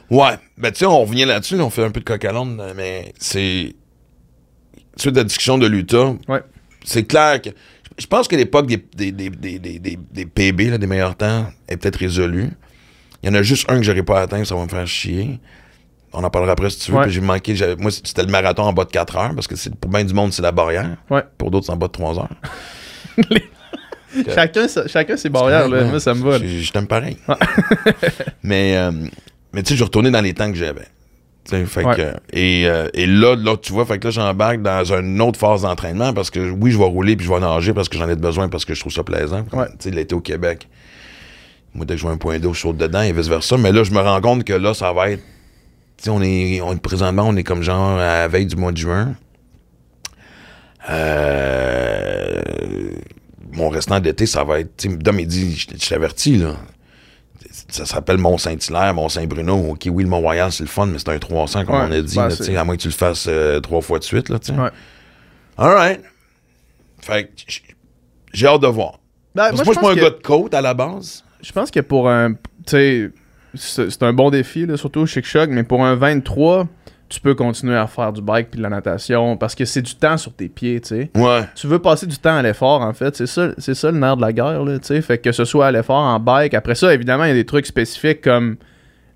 ouais. 0.09 0.37
Ben, 0.57 0.71
tu 0.71 0.79
sais, 0.79 0.85
on 0.85 1.01
revient 1.05 1.25
là-dessus, 1.25 1.55
on 1.59 1.69
fait 1.69 1.83
un 1.83 1.91
peu 1.91 1.99
de 1.99 2.05
coq 2.05 2.23
à 2.25 2.33
mais 2.75 3.13
c'est. 3.19 3.75
Suite 4.95 5.15
à 5.15 5.19
la 5.19 5.23
discussion 5.25 5.59
de 5.59 5.67
l'Utah, 5.67 6.15
Ouais. 6.27 6.41
c'est 6.83 7.03
clair 7.03 7.41
que. 7.41 7.49
Je 7.97 8.05
pense 8.05 8.27
que 8.27 8.35
l'époque 8.35 8.67
des, 8.67 8.77
des, 8.77 9.11
des, 9.11 9.29
des, 9.59 10.25
PB, 10.25 10.69
là, 10.69 10.77
des 10.77 10.87
meilleurs 10.87 11.15
temps, 11.15 11.47
est 11.67 11.77
peut-être 11.77 11.97
résolue. 11.97 12.49
Il 13.23 13.29
y 13.29 13.31
en 13.31 13.35
a 13.35 13.41
juste 13.41 13.69
un 13.71 13.77
que 13.77 13.83
j'aurais 13.83 14.03
pas 14.03 14.21
atteint, 14.21 14.43
ça 14.45 14.55
va 14.55 14.63
me 14.63 14.69
faire 14.69 14.85
chier. 14.85 15.39
On 16.13 16.23
en 16.23 16.29
parlera 16.29 16.53
après 16.53 16.69
si 16.69 16.79
tu 16.79 16.91
veux. 16.91 16.97
Ouais. 16.97 17.09
J'ai 17.09 17.21
manqué. 17.21 17.55
Moi, 17.79 17.91
c'était 17.91 18.23
le 18.23 18.31
marathon 18.31 18.63
en 18.63 18.73
bas 18.73 18.85
de 18.85 18.91
4 18.91 19.17
heures, 19.17 19.35
parce 19.35 19.47
que 19.47 19.55
pour 19.69 19.91
bien 19.91 20.03
du 20.03 20.13
monde, 20.13 20.31
c'est 20.31 20.41
la 20.41 20.51
barrière. 20.51 20.97
Ouais. 21.09 21.23
Pour 21.37 21.51
d'autres, 21.51 21.65
c'est 21.65 21.71
en 21.71 21.77
bas 21.77 21.87
de 21.87 21.91
3 21.91 22.19
heures. 22.19 22.29
Chacun, 24.33 24.65
chacun 24.87 25.17
ses 25.17 25.29
barrières, 25.29 25.67
là. 25.67 25.83
Moi, 25.83 25.99
ça 25.99 26.13
me 26.13 26.23
va. 26.23 26.39
je 26.39 26.71
t'aime 26.71 26.87
pareil. 26.87 27.17
mais, 28.43 28.75
euh, 28.77 28.91
mais 29.53 29.61
tu 29.63 29.73
sais, 29.73 29.75
je 29.75 29.83
retournais 29.83 30.09
dans 30.09 30.21
les 30.21 30.33
temps 30.33 30.49
que 30.49 30.57
j'avais. 30.57 30.87
Tu 31.47 31.55
sais, 31.55 31.65
fait 31.65 31.85
Ouais. 31.85 31.95
que- 31.95 32.13
et, 32.37 32.67
euh, 32.67 32.89
et 32.93 33.05
là, 33.07 33.35
là, 33.37 33.55
tu 33.55 33.71
vois, 33.71 33.85
fait 33.85 33.99
que 33.99 34.05
là, 34.07 34.11
j'embarque 34.11 34.61
dans 34.61 34.83
une 34.93 35.21
autre 35.21 35.39
phase 35.39 35.61
d'entraînement 35.61 36.13
parce 36.13 36.29
que 36.29 36.51
oui, 36.51 36.71
je 36.71 36.77
vais 36.77 36.83
rouler 36.83 37.15
puis 37.15 37.25
je 37.25 37.31
vais 37.31 37.39
nager 37.39 37.73
parce 37.73 37.87
que 37.87 37.97
j'en 37.97 38.09
ai 38.09 38.15
besoin 38.17 38.49
parce 38.49 38.65
que 38.65 38.73
je 38.73 38.81
trouve 38.81 38.91
ça 38.91 39.03
plaisant. 39.03 39.43
Comme, 39.45 39.59
Ouais. 39.61 39.67
Tu 39.79 39.89
sais, 39.89 39.91
l'été 39.91 40.13
au 40.13 40.19
Québec. 40.19 40.67
Moi, 41.73 41.85
dès 41.85 41.93
que 41.93 41.99
je 41.99 42.03
vois 42.03 42.11
un 42.11 42.17
point 42.17 42.37
d'eau, 42.39 42.53
je 42.53 42.59
saute 42.61 42.75
dedans 42.77 43.01
et 43.01 43.13
vice-versa. 43.13 43.55
Mais 43.57 43.71
là, 43.71 43.83
je 43.83 43.91
me 43.91 43.99
rends 43.99 44.19
compte 44.19 44.43
que 44.43 44.53
là, 44.53 44.73
ça 44.73 44.91
va 44.91 45.11
être. 45.11 45.23
Tu 46.03 46.09
on 46.09 46.21
est, 46.21 46.59
on 46.61 46.75
présentement, 46.77 47.23
on 47.27 47.35
est 47.37 47.43
comme 47.43 47.61
genre 47.63 47.97
à 47.97 48.19
la 48.19 48.27
veille 48.27 48.45
du 48.45 48.55
mois 48.55 48.71
de 48.71 48.77
juin. 48.77 49.15
Euh, 50.89 52.41
mon 53.53 53.69
restant 53.69 53.99
d'été, 53.99 54.25
ça 54.25 54.43
va 54.43 54.59
être. 54.59 54.87
Dom, 54.87 55.19
il 55.19 55.27
dit, 55.27 55.55
je 55.55 55.67
je 55.81 55.89
t'avertis, 55.89 56.37
là. 56.37 56.55
Ça 57.69 57.85
s'appelle 57.85 58.17
Mont-Saint-Hilaire, 58.17 58.93
Mont-Saint-Bruno. 58.93 59.71
OK, 59.71 59.87
oui, 59.91 60.03
le 60.03 60.09
Mont-Royal, 60.09 60.51
c'est 60.51 60.63
le 60.63 60.69
fun, 60.69 60.85
mais 60.85 60.99
c'est 60.99 61.09
un 61.09 61.19
300, 61.19 61.65
comme 61.65 61.75
Ouais, 61.75 61.81
on 61.89 61.91
a 61.91 62.01
dit, 62.01 62.15
ben, 62.15 62.29
là, 62.29 62.61
à 62.61 62.63
moins 62.63 62.77
que 62.77 62.81
tu 62.81 62.87
le 62.87 62.93
fasses 62.93 63.25
euh, 63.27 63.59
trois 63.59 63.81
fois 63.81 63.99
de 63.99 64.03
suite, 64.03 64.29
là. 64.29 64.37
Ouais. 64.49 64.69
All 65.57 65.73
right. 65.73 66.01
Fait 67.01 67.29
j'ai 68.33 68.47
hâte 68.47 68.61
de 68.61 68.67
voir. 68.67 68.99
Ben, 69.35 69.51
moi, 69.51 69.63
je 69.65 69.71
suis 69.71 69.79
pas 69.79 69.91
un 69.91 69.95
gars 69.95 70.09
de 70.09 70.21
côte 70.21 70.53
à 70.53 70.61
la 70.61 70.73
base. 70.73 71.23
Je 71.41 71.51
pense 71.51 71.71
que 71.71 71.79
pour 71.79 72.09
un. 72.09 72.33
Tu 72.65 73.11
sais, 73.55 73.89
c'est 73.89 74.03
un 74.03 74.13
bon 74.13 74.29
défi, 74.29 74.65
là, 74.65 74.77
surtout 74.77 75.01
au 75.01 75.05
Chic-Choc, 75.05 75.49
mais 75.49 75.63
pour 75.63 75.85
un 75.85 75.95
23, 75.95 76.67
tu 77.09 77.21
peux 77.21 77.35
continuer 77.35 77.75
à 77.75 77.87
faire 77.87 78.11
du 78.11 78.21
bike 78.21 78.49
puis 78.51 78.57
de 78.57 78.63
la 78.63 78.69
natation 78.69 79.37
parce 79.37 79.55
que 79.55 79.65
c'est 79.65 79.81
du 79.81 79.95
temps 79.95 80.17
sur 80.17 80.33
tes 80.33 80.49
pieds, 80.49 80.81
tu 80.81 80.89
sais. 80.89 81.11
Ouais. 81.15 81.41
Tu 81.55 81.67
veux 81.67 81.79
passer 81.79 82.05
du 82.05 82.17
temps 82.17 82.37
à 82.37 82.41
l'effort, 82.41 82.81
en 82.81 82.93
fait. 82.93 83.15
C'est 83.15 83.27
ça, 83.27 83.49
c'est 83.57 83.75
ça 83.75 83.91
le 83.91 83.97
nerf 83.97 84.17
de 84.17 84.21
la 84.21 84.33
guerre, 84.33 84.63
là, 84.63 84.77
tu 84.79 84.87
sais. 84.87 85.01
Fait 85.01 85.17
que 85.17 85.31
ce 85.31 85.45
soit 85.45 85.67
à 85.67 85.71
l'effort 85.71 85.95
en 85.95 86.19
bike. 86.19 86.53
Après 86.53 86.75
ça, 86.75 86.93
évidemment, 86.93 87.23
il 87.23 87.29
y 87.29 87.31
a 87.31 87.35
des 87.35 87.45
trucs 87.45 87.65
spécifiques 87.65 88.21
comme 88.21 88.57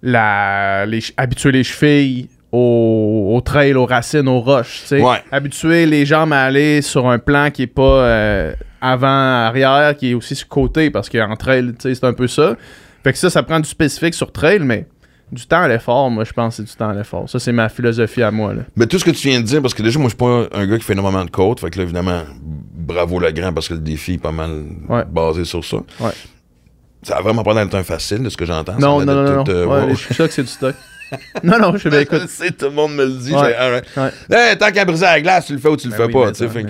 la, 0.01 0.85
les, 0.85 1.01
habituer 1.17 1.51
les 1.51 1.63
chevilles 1.63 2.29
au, 2.51 3.33
au 3.35 3.41
trail, 3.41 3.73
aux 3.73 3.85
racines, 3.85 4.27
aux 4.27 4.41
roches, 4.41 4.81
tu 4.81 4.87
sais. 4.87 5.01
Ouais. 5.01 5.21
Habituer 5.31 5.85
les 5.85 6.05
jambes 6.05 6.33
à 6.33 6.43
aller 6.43 6.81
sur 6.81 7.09
un 7.09 7.19
plan 7.19 7.49
qui 7.51 7.63
est 7.63 7.67
pas 7.67 7.81
euh, 7.81 8.53
avant-arrière, 8.79 9.95
qui 9.97 10.11
est 10.11 10.13
aussi 10.13 10.35
sur 10.35 10.47
côté, 10.47 10.89
parce 10.89 11.09
qu'en 11.09 11.35
trail, 11.35 11.73
tu 11.73 11.89
sais, 11.89 11.95
c'est 11.95 12.05
un 12.05 12.13
peu 12.13 12.27
ça. 12.27 12.55
Fait 13.03 13.11
que 13.11 13.17
ça, 13.17 13.29
ça 13.29 13.43
prend 13.43 13.59
du 13.59 13.67
spécifique 13.67 14.13
sur 14.13 14.31
trail, 14.31 14.59
mais 14.59 14.85
du 15.31 15.45
temps 15.47 15.61
à 15.61 15.67
l'effort, 15.67 16.09
moi, 16.09 16.23
je 16.23 16.33
pense 16.33 16.57
que 16.57 16.63
c'est 16.63 16.69
du 16.69 16.75
temps 16.75 16.89
à 16.89 16.93
l'effort. 16.93 17.29
Ça, 17.29 17.39
c'est 17.39 17.51
ma 17.51 17.69
philosophie 17.69 18.21
à 18.23 18.31
moi, 18.31 18.53
là. 18.53 18.61
Mais 18.75 18.85
tout 18.87 18.99
ce 18.99 19.05
que 19.05 19.11
tu 19.11 19.29
viens 19.29 19.39
de 19.39 19.45
dire, 19.45 19.61
parce 19.61 19.73
que 19.73 19.81
déjà, 19.83 19.97
moi, 19.99 20.07
je 20.09 20.15
suis 20.15 20.17
pas 20.17 20.47
un 20.57 20.67
gars 20.67 20.77
qui 20.77 20.83
fait 20.83 20.93
énormément 20.93 21.23
de 21.23 21.29
côte. 21.31 21.59
Fait 21.59 21.69
que 21.69 21.77
là, 21.77 21.83
évidemment, 21.83 22.23
bravo 22.41 23.19
le 23.19 23.31
grand, 23.31 23.53
parce 23.53 23.67
que 23.69 23.73
le 23.75 23.79
défi 23.79 24.13
est 24.13 24.17
pas 24.17 24.31
mal 24.31 24.63
Ouais. 24.89 25.03
basé 25.09 25.45
sur 25.45 25.63
ça. 25.63 25.77
Ouais. 25.99 26.11
Ça 27.03 27.17
a 27.17 27.21
vraiment 27.21 27.43
pas 27.43 27.53
dans 27.53 27.63
le 27.63 27.69
temps 27.69 27.83
facile, 27.83 28.23
de 28.23 28.29
ce 28.29 28.37
que 28.37 28.45
j'entends. 28.45 28.77
Non, 28.77 28.99
non, 29.03 29.15
non, 29.15 29.35
non. 29.37 29.43
tout, 29.43 29.51
euh, 29.51 29.65
Ouais, 29.65 29.81
wow. 29.83 29.87
les 29.87 29.95
chocs, 29.95 30.31
c'est 30.31 30.43
du 30.43 30.49
stock. 30.49 30.75
non, 31.43 31.57
non, 31.59 31.75
je 31.77 31.89
vais 31.89 32.05
Je 32.05 32.11
le 32.11 32.17
écoute. 32.17 32.29
sais, 32.29 32.51
tout 32.51 32.65
le 32.65 32.71
monde 32.71 32.93
me 32.95 33.05
le 33.05 33.13
dit. 33.13 33.33
Right. 33.33 33.85
Ouais. 33.97 34.11
Hey, 34.29 34.57
tant 34.57 34.71
qu'à 34.71 34.85
briser 34.85 35.05
la 35.05 35.19
glace, 35.21 35.45
tu 35.47 35.53
le 35.53 35.59
fais 35.59 35.69
ou 35.69 35.77
tu 35.77 35.87
le 35.87 35.91
Ben 35.91 35.97
fais 35.97 36.05
oui, 36.15 36.25
pas. 36.25 36.33
ça, 36.33 36.47
fait 36.49 36.63
que-. 36.63 36.69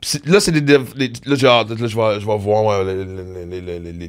Puis 0.00 0.20
là, 0.26 0.38
c'est 0.38 0.52
des, 0.52 0.60
Là. 0.74 0.78
Là, 1.24 1.34
je 1.36 1.46
vais, 1.96 2.20
je 2.20 2.24
voir. 2.26 2.68
euh, 2.70 2.84
les- 2.84 3.60
les- 3.60 3.80
les- 3.80 3.92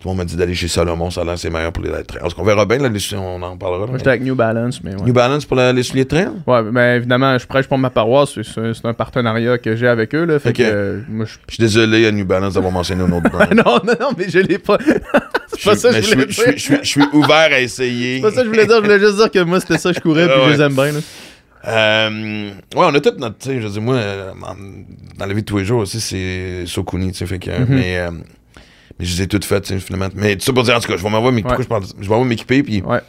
Tout 0.00 0.08
le 0.08 0.12
monde 0.12 0.18
m'a 0.18 0.24
dit 0.24 0.34
d'aller 0.34 0.54
chez 0.54 0.66
Salomon. 0.66 1.10
Ça 1.10 1.20
a 1.20 1.24
l'air 1.24 1.38
c'est 1.38 1.50
meilleur 1.50 1.72
pour 1.72 1.84
les 1.84 1.90
trails. 1.90 2.22
Est-ce 2.24 2.34
qu'on 2.34 2.42
verra 2.42 2.64
bien, 2.64 2.78
là, 2.78 2.88
les- 2.88 3.14
on 3.16 3.42
en 3.42 3.56
parlera. 3.58 3.86
Moi, 3.86 3.98
j'étais 3.98 4.08
avec 4.08 4.22
New 4.22 4.34
Balance, 4.34 4.82
mais 4.82 4.94
ouais. 4.94 5.02
New 5.04 5.12
Balance 5.12 5.44
pour 5.44 5.58
la- 5.58 5.74
les 5.74 5.82
souliers 5.82 6.04
de 6.04 6.08
trail? 6.08 6.28
Ouais, 6.46 6.62
mais 6.72 6.96
évidemment, 6.96 7.36
je 7.36 7.46
prêche 7.46 7.66
pour 7.66 7.76
ma 7.76 7.90
paroisse. 7.90 8.30
C'est- 8.42 8.86
un 8.86 8.94
partenariat 8.94 9.58
que 9.58 9.76
j'ai 9.76 9.86
avec 9.88 10.14
eux, 10.14 10.24
là. 10.24 10.38
Fait 10.38 10.54
que 10.54 10.62
euh, 10.64 11.00
moi, 11.06 11.26
je. 11.26 11.34
Je 11.48 11.54
suis 11.54 11.60
désolé 11.62 12.06
à 12.06 12.12
New 12.12 12.24
Balance 12.24 12.54
d'avoir 12.54 12.72
mentionné 12.72 13.02
un 13.02 13.12
autre 13.12 13.28
brand. 13.30 13.52
non, 13.54 13.78
non, 13.84 13.92
non, 14.00 14.08
mais 14.16 14.28
je 14.30 14.38
l'ai 14.38 14.58
pas. 14.58 14.78
c'est 15.48 15.64
pas 15.64 15.76
ça 15.76 15.90
que 15.92 16.00
je 16.00 16.14
voulais 16.14 16.26
je 16.30 16.34
dire. 16.34 16.44
suis- 16.44 16.52
je 16.56 16.58
suis- 16.62 16.78
je 16.82 16.88
suis 16.88 17.04
ouvert 17.12 17.50
à 17.52 17.60
essayer. 17.60 18.16
C'est 18.16 18.22
pas 18.22 18.30
ça 18.30 18.36
que 18.40 18.44
je 18.46 18.50
voulais 18.50 18.66
dire. 18.66 18.76
Je 18.76 18.82
voulais 18.82 19.00
juste 19.00 19.16
dire 19.16 19.30
que 19.30 19.38
moi, 19.40 19.60
c'était 19.60 19.76
ça 19.76 19.90
que 19.90 19.96
je 19.96 20.00
courais, 20.00 20.26
puis 20.32 20.36
je 20.46 20.50
les 20.56 20.62
aime 20.62 20.72
bien, 20.74 20.92
là. 20.92 21.00
Euh, 21.68 22.48
ouais, 22.74 22.86
on 22.86 22.94
a 22.94 23.00
tout 23.00 23.12
notre. 23.18 23.36
Tu 23.36 23.48
sais, 23.50 23.60
je 23.60 23.68
dis, 23.68 23.80
moi, 23.80 23.96
euh, 23.96 24.30
dans 25.18 25.26
la 25.26 25.34
vie 25.34 25.42
de 25.42 25.46
tous 25.46 25.58
les 25.58 25.64
jours 25.66 25.80
aussi, 25.82 26.00
c'est 26.00 26.64
Sokuni, 26.64 27.12
tu 27.12 27.18
sais, 27.18 27.26
fait 27.26 27.38
que. 27.38 27.50
Mhm. 27.50 27.66
Mais. 27.68 27.98
euh, 27.98 28.10
mais 29.00 29.04
je 29.06 29.16
les 29.16 29.22
ai 29.22 29.26
toutes 29.26 29.44
faites, 29.44 29.66
finalement. 29.80 30.08
Mais 30.14 30.36
tout 30.36 30.44
ça 30.44 30.52
pour 30.52 30.62
dire, 30.62 30.76
en 30.76 30.80
tout 30.80 30.86
cas, 30.88 30.96
je 30.96 31.02
vais 31.02 31.10
m'envoyer 31.10 31.34
m'équiper. 31.34 31.56
Ouais. 31.56 31.62
Je, 31.64 31.68
parle- 31.68 31.84
je 31.86 32.02
vais 32.02 32.08
m'envoyer 32.08 32.28
m'équiper, 32.28 32.62
puis. 32.62 32.82
Ouais. 32.82 33.00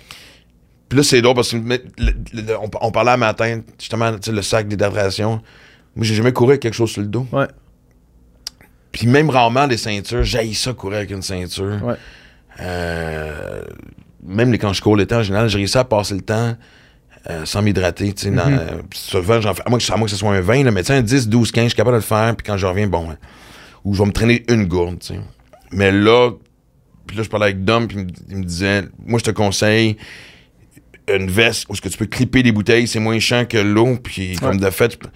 Puis 0.89 0.97
là, 0.97 1.03
c'est 1.03 1.21
drôle 1.21 1.35
parce 1.35 1.51
que 1.51 1.57
le- 1.57 1.83
le- 1.97 2.57
on, 2.59 2.69
on 2.81 2.91
parlait 2.91 3.11
un 3.11 3.17
matin, 3.17 3.61
justement, 3.79 4.11
le 4.27 4.41
sac 4.41 4.67
d'hydratation. 4.67 5.41
Moi, 5.95 6.05
j'ai 6.05 6.15
jamais 6.15 6.33
couru 6.33 6.51
avec 6.51 6.61
quelque 6.61 6.73
chose 6.73 6.89
sur 6.91 7.01
le 7.01 7.07
dos. 7.07 7.27
Ouais. 7.31 7.47
Puis 8.91 9.07
même 9.07 9.29
rarement 9.29 9.67
des 9.67 9.77
ceintures, 9.77 10.23
j'haïs 10.23 10.53
ça 10.53 10.73
courir 10.73 10.97
avec 10.99 11.11
une 11.11 11.21
ceinture. 11.21 11.79
Ouais. 11.83 11.95
Euh, 12.59 13.61
même 14.23 14.51
les, 14.51 14.57
quand 14.57 14.73
je 14.73 14.81
cours 14.81 14.95
l'été 14.97 15.15
en 15.15 15.23
général, 15.23 15.47
j'ai 15.49 15.57
réussi 15.57 15.77
à 15.77 15.83
passer 15.85 16.13
le 16.13 16.21
temps 16.21 16.55
euh, 17.29 17.45
sans 17.45 17.61
m'hydrater. 17.61 18.11
tu 18.13 18.23
sais, 18.23 18.31
dans- 18.31 18.49
Mhm. 18.49 18.57
euh, 18.59 18.81
puis 18.89 18.99
souvent, 18.99 19.39
j'en 19.39 19.53
fais, 19.53 19.61
à 19.65 19.69
moins, 19.69 19.79
que, 19.79 19.91
à 19.91 19.95
moins 19.95 20.05
que 20.05 20.11
ce 20.11 20.17
soit 20.17 20.31
un 20.33 20.41
20, 20.41 20.63
là, 20.63 20.71
mais 20.71 20.81
tu 20.81 20.87
sais, 20.87 20.93
un 20.95 21.01
10, 21.03 21.29
12, 21.29 21.51
15, 21.51 21.63
je 21.65 21.69
suis 21.69 21.75
capable 21.77 21.95
de 21.97 22.01
le 22.01 22.05
faire. 22.05 22.35
Puis 22.35 22.45
quand 22.45 22.57
je 22.57 22.65
reviens, 22.65 22.87
bon, 22.87 23.11
hein, 23.11 23.17
ou 23.85 23.93
je 23.93 23.99
vais 23.99 24.05
me 24.07 24.11
traîner 24.11 24.43
une 24.49 24.65
gourde. 24.65 24.99
tu 24.99 25.13
sais. 25.13 25.19
Mais 25.71 25.91
là, 25.91 26.31
puis 27.07 27.17
là, 27.17 27.23
je 27.23 27.29
parlais 27.29 27.45
avec 27.47 27.63
Dom, 27.63 27.87
puis 27.87 27.97
il 28.29 28.37
me- 28.37 28.43
disait, 28.43 28.83
moi, 29.05 29.19
je 29.19 29.25
te 29.25 29.31
conseille 29.31 29.97
une 31.13 31.29
veste 31.29 31.65
où 31.69 31.75
ce 31.75 31.81
que 31.81 31.89
tu 31.89 31.97
peux 31.97 32.05
clipper 32.05 32.43
des 32.43 32.51
bouteilles, 32.51 32.87
c'est 32.87 32.99
moins 32.99 33.19
chiant 33.19 33.45
que 33.45 33.57
l'eau, 33.57 33.97
puis 34.01 34.35
comme 34.37 34.57
de 34.57 34.69
fait, 34.69 34.97
il 35.03 35.09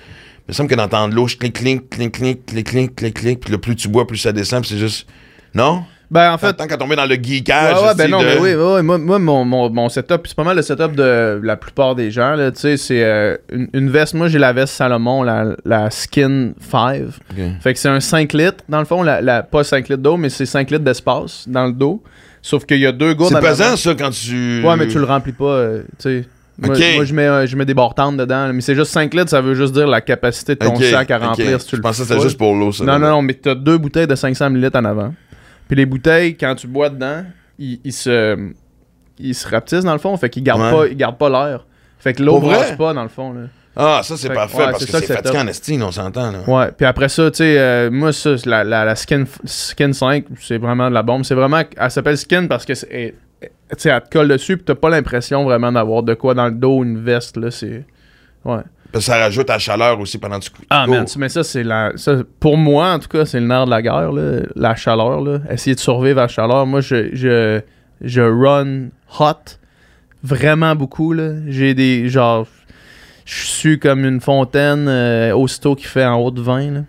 me 0.49 0.53
semble 0.53 0.69
que 0.69 0.75
d'entendre 0.75 1.13
l'eau, 1.13 1.27
je 1.27 1.37
clic, 1.37 1.53
clic, 1.53 1.89
clic, 1.89 2.11
clic, 2.11 2.45
clic, 2.45 2.65
clic, 2.65 2.95
clic, 2.95 3.13
clic, 3.13 3.39
puis 3.39 3.51
là, 3.51 3.57
plus 3.57 3.75
tu 3.75 3.87
bois, 3.87 4.05
plus 4.07 4.17
ça 4.17 4.31
descend, 4.33 4.61
puis 4.61 4.71
c'est 4.71 4.79
juste... 4.79 5.07
Non? 5.53 5.85
Ben, 6.11 6.31
en 6.33 6.37
fait. 6.37 6.53
Tant 6.53 6.67
qu'à 6.67 6.77
tomber 6.77 6.95
dans 6.95 7.05
le 7.05 7.15
geekage, 7.15 7.77
Ouais, 7.81 7.87
ouais, 7.87 7.95
ben 7.95 8.09
non, 8.11 8.19
de- 8.21 8.25
mais 8.25 8.37
oui, 8.39 8.55
moi, 8.83 8.97
moi, 8.97 9.19
mon, 9.19 9.43
mon, 9.45 9.69
mon 9.69 9.89
setup, 9.89 10.21
c'est 10.25 10.35
pas 10.35 10.43
mal 10.43 10.55
le 10.55 10.61
setup 10.61 10.95
de 10.95 11.39
la 11.43 11.57
plupart 11.57 11.95
des 11.95 12.11
gens, 12.11 12.35
là, 12.35 12.51
tu 12.51 12.59
sais, 12.59 12.77
c'est 12.77 13.03
euh, 13.03 13.35
une, 13.51 13.67
une 13.73 13.89
veste, 13.89 14.13
moi 14.13 14.27
j'ai 14.27 14.37
la 14.39 14.53
veste 14.53 14.73
Salomon, 14.73 15.23
la, 15.23 15.55
la 15.65 15.89
Skin 15.89 16.51
5, 16.59 17.01
Ok. 17.31 17.37
fait 17.59 17.73
que 17.73 17.79
c'est 17.79 17.89
un 17.89 17.99
5 17.99 18.33
litres, 18.33 18.63
dans 18.69 18.79
le 18.79 18.85
fond, 18.85 19.01
la, 19.03 19.21
la- 19.21 19.41
pas 19.43 19.63
5 19.63 19.89
litres 19.89 20.01
d'eau, 20.03 20.17
mais 20.17 20.29
c'est 20.29 20.45
5 20.45 20.69
litres 20.71 20.83
d'espace 20.83 21.45
dans 21.47 21.65
le 21.65 21.73
dos, 21.73 22.03
sauf 22.41 22.65
qu'il 22.65 22.79
y 22.79 22.85
a 22.85 22.91
deux 22.91 23.13
gourdes 23.15 23.33
C'est 23.33 23.41
pesant, 23.41 23.75
ça, 23.75 23.95
quand 23.95 24.11
tu... 24.11 24.61
Ouais, 24.63 24.75
mais 24.77 24.87
tu 24.87 24.99
le 24.99 25.05
remplis 25.05 25.31
pas, 25.33 25.45
euh, 25.45 25.81
tu 25.99 26.03
sais. 26.21 26.25
Moi, 26.57 26.73
Ok. 26.73 26.81
moi, 26.95 27.03
je 27.03 27.13
mets, 27.13 27.27
euh, 27.27 27.45
je 27.45 27.57
mets 27.57 27.65
des 27.65 27.73
bartendes 27.73 28.15
dedans, 28.15 28.53
mais 28.53 28.61
c'est 28.61 28.75
juste 28.75 28.91
5 28.91 29.13
litres, 29.13 29.29
ça 29.29 29.41
veut 29.41 29.55
juste 29.55 29.73
dire 29.73 29.87
la 29.87 29.99
capacité 29.99 30.55
de 30.55 30.59
ton 30.59 30.79
sac 30.79 31.11
à 31.11 31.17
remplir 31.17 31.59
si 31.59 31.67
tu 31.67 31.71
Je 31.71 31.75
le 31.77 31.81
pensais 31.81 32.03
que 32.03 32.07
c'était 32.07 32.21
juste 32.21 32.37
pour 32.37 32.55
l'eau, 32.55 32.71
ça. 32.71 32.85
Non, 32.85 32.97
non, 32.97 33.09
non, 33.09 33.21
mais 33.21 33.33
t'as 33.33 33.55
deux 33.55 33.77
bouteilles 33.77 34.07
de 34.07 34.15
500 34.15 34.45
ml 34.51 34.71
en 34.73 34.85
avant. 34.85 35.13
Puis 35.67 35.75
les 35.75 35.85
bouteilles, 35.85 36.35
quand 36.37 36.55
tu 36.55 36.67
bois 36.67 36.89
dedans, 36.89 37.23
ils, 37.57 37.79
ils 37.83 37.93
se, 37.93 38.51
ils 39.19 39.33
se 39.35 39.47
rapetissent 39.47 39.83
dans 39.83 39.93
le 39.93 39.99
fond, 39.99 40.15
fait 40.17 40.29
qu'ils 40.29 40.43
gardent 40.43 40.61
Ouais. 40.61 40.71
pas, 40.71 40.87
ils 40.87 40.97
gardent 40.97 41.17
pas 41.17 41.29
l'air. 41.29 41.65
Fait 41.99 42.13
que 42.13 42.21
l'eau 42.21 42.39
brasse 42.39 42.73
pas 42.73 42.93
dans 42.93 43.03
le 43.03 43.09
fond. 43.09 43.33
Là. 43.33 43.41
Ah, 43.77 44.01
ça, 44.03 44.15
c'est 44.15 44.27
Fait- 44.29 44.33
parfait, 44.33 44.57
ouais, 44.57 44.65
parce 44.67 44.79
c'est 44.79 44.85
que 44.85 44.91
ça 44.91 44.99
c'est 45.01 45.13
fatigant 45.15 45.41
en 45.41 45.47
estime, 45.47 45.83
on 45.83 45.91
s'entend, 45.91 46.31
là. 46.31 46.39
Ouais, 46.47 46.71
puis 46.71 46.85
après 46.85 47.09
ça, 47.09 47.29
tu 47.31 47.37
sais, 47.37 47.57
euh, 47.59 47.89
moi, 47.91 48.13
ça, 48.13 48.35
la, 48.45 48.63
la, 48.63 48.85
la 48.85 48.95
skin, 48.95 49.25
skin 49.43 49.91
5, 49.91 50.25
c'est 50.39 50.57
vraiment 50.57 50.87
de 50.89 50.93
la 50.93 51.03
bombe. 51.03 51.23
C'est 51.25 51.35
vraiment, 51.35 51.61
elle 51.75 51.91
s'appelle 51.91 52.17
Skin 52.17 52.47
parce 52.47 52.63
que, 52.63 52.73
c'est- 52.73 53.15
tu 53.41 53.47
sais, 53.77 53.89
elle 53.89 54.01
te 54.01 54.09
colle 54.09 54.29
dessus, 54.29 54.55
puis 54.57 54.65
t'as 54.65 54.75
pas 54.75 54.89
l'impression 54.89 55.43
vraiment 55.43 55.71
d'avoir 55.73 56.03
de 56.03 56.13
quoi 56.13 56.33
dans 56.33 56.45
le 56.45 56.51
dos, 56.53 56.83
une 56.83 56.99
veste, 57.03 57.35
là, 57.37 57.51
c'est... 57.51 57.83
Ouais. 58.45 58.61
Parce 58.95 59.07
que 59.07 59.11
ça 59.11 59.17
rajoute 59.17 59.49
à 59.49 59.53
la 59.53 59.59
chaleur 59.59 59.99
aussi 59.99 60.17
pendant 60.17 60.39
que 60.39 60.45
tu 60.45 60.51
cours. 60.51 60.63
Ah, 60.69 60.87
man, 60.87 61.05
mais 61.17 61.27
ça, 61.27 61.43
c'est 61.43 61.63
la. 61.63 61.91
ça, 61.97 62.15
pour 62.39 62.55
moi, 62.55 62.93
en 62.93 62.99
tout 62.99 63.09
cas, 63.09 63.25
c'est 63.25 63.41
le 63.41 63.45
nerf 63.45 63.65
de 63.65 63.69
la 63.69 63.81
guerre, 63.81 64.13
là, 64.13 64.43
la 64.55 64.73
chaleur. 64.77 65.19
Là. 65.19 65.39
Essayer 65.49 65.75
de 65.75 65.81
survivre 65.81 66.19
à 66.19 66.21
la 66.21 66.27
chaleur. 66.29 66.65
Moi, 66.65 66.79
je, 66.79 67.13
je, 67.13 67.59
je 67.99 68.21
run 68.21 68.87
hot 69.19 69.57
vraiment 70.23 70.77
beaucoup. 70.77 71.13
J'ai 71.47 71.73
des. 71.73 72.07
Genre. 72.07 72.47
Je 73.25 73.43
suis 73.43 73.79
comme 73.79 74.05
une 74.05 74.21
fontaine 74.21 74.85
euh, 74.87 75.35
aussitôt 75.35 75.75
qui 75.75 75.87
fait 75.87 76.05
en 76.05 76.15
haut 76.15 76.31
de 76.31 76.39
20. 76.41 76.71
Là. 76.71 76.79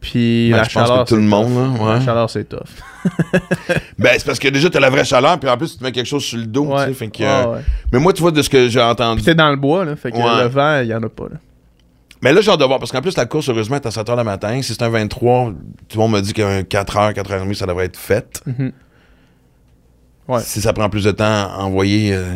Puis 0.00 0.50
Ben, 0.52 0.58
la 0.58 0.62
je 0.62 0.74
pense 0.74 0.86
chaleur. 0.86 1.04
que 1.04 1.08
tout 1.08 1.16
le 1.16 1.22
monde, 1.22 1.48
tough. 1.48 1.78
là, 1.80 1.84
ouais. 1.86 1.92
La 1.98 2.00
chaleur, 2.04 2.30
c'est 2.30 2.48
tough. 2.48 2.68
Ben, 3.98 4.12
c'est 4.16 4.24
parce 4.26 4.38
que 4.38 4.46
déjà, 4.46 4.70
t'as 4.70 4.78
la 4.78 4.90
vraie 4.90 5.04
chaleur, 5.04 5.40
puis 5.40 5.50
en 5.50 5.56
plus, 5.56 5.72
tu 5.72 5.78
te 5.78 5.82
mets 5.84 5.90
quelque 5.90 6.06
chose 6.06 6.22
sur 6.22 6.38
le 6.38 6.46
dos, 6.46 6.72
tu 6.76 6.84
sais, 6.84 6.92
fait 6.94 7.08
que... 7.08 7.22
Ouais, 7.22 7.26
euh. 7.56 7.60
Mais 7.92 7.98
moi, 7.98 8.12
tu 8.12 8.22
vois, 8.22 8.30
de 8.30 8.40
ce 8.42 8.48
que 8.48 8.68
j'ai 8.68 8.80
entendu... 8.80 9.22
T'es 9.22 9.34
dans 9.34 9.50
le 9.50 9.56
bois, 9.56 9.84
là. 9.84 9.96
Fait 9.96 10.12
que 10.12 10.16
le 10.16 10.46
vent, 10.48 10.80
il 10.82 10.88
y 10.88 10.94
en 10.94 11.02
a 11.02 11.08
pas. 11.08 11.24
Là. 11.24 11.36
Mais 12.22 12.32
là, 12.32 12.40
j'ai 12.40 12.50
hâte 12.50 12.58
de 12.60 12.64
voir, 12.64 12.78
parce 12.78 12.90
qu'en 12.90 13.00
plus, 13.00 13.16
la 13.16 13.26
course, 13.26 13.48
heureusement, 13.48 13.76
est 13.76 13.86
à 13.86 13.90
7h 13.90 14.16
le 14.16 14.24
matin. 14.24 14.60
Si 14.62 14.74
c'est 14.74 14.82
un 14.82 14.88
23, 14.88 15.52
tout 15.88 15.98
le 15.98 16.02
monde 16.02 16.12
me 16.12 16.20
dit 16.20 16.32
qu'un 16.32 16.62
4h, 16.62 17.14
4h30, 17.14 17.54
ça 17.54 17.66
devrait 17.66 17.84
être 17.86 17.96
fait. 17.96 18.42
Ouais. 20.26 20.40
Si 20.42 20.60
ça 20.60 20.72
prend 20.72 20.90
plus 20.90 21.04
de 21.04 21.10
temps, 21.12 21.50
envoyer 21.58 22.12
euh, 22.12 22.34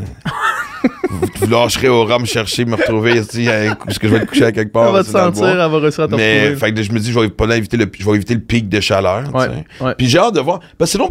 vous, 1.10 1.26
vous 1.40 1.46
lâcherez 1.46 1.88
au 1.90 2.04
rhum 2.06 2.24
chercher, 2.24 2.64
me 2.64 2.74
retrouver 2.76 3.18
ici, 3.18 3.46
à- 3.50 3.74
parce 3.74 3.98
que 3.98 4.08
je 4.08 4.14
vais 4.14 4.20
te 4.20 4.26
coucher 4.26 4.44
à 4.46 4.52
quelque 4.52 4.72
part. 4.72 4.86
Elle 4.86 4.92
va 4.94 5.04
te 5.04 5.10
sentir, 5.10 5.46
elle 5.48 5.56
va 5.58 5.78
réussir 5.78 6.04
à 6.04 6.08
te 6.08 6.14
Mais 6.14 6.40
retrouver. 6.48 6.56
fait 6.60 6.72
que 6.74 6.82
je 6.82 6.92
me 6.92 6.98
dis, 6.98 7.12
je 7.12 7.18
vais 7.20 7.28
pas 7.28 7.54
éviter 7.56 7.76
le, 7.76 7.90
je 7.98 8.04
vais 8.04 8.14
éviter 8.14 8.34
le 8.34 8.40
pic 8.40 8.68
de 8.70 8.80
chaleur. 8.80 9.24
Ouais, 9.34 9.48
ouais. 9.82 9.94
Puis 9.96 10.06
j'ai 10.08 10.18
hâte 10.18 10.34
de 10.34 10.40
voir. 10.40 10.60
Parce 10.78 10.90
que 10.92 10.98
sinon, 10.98 11.10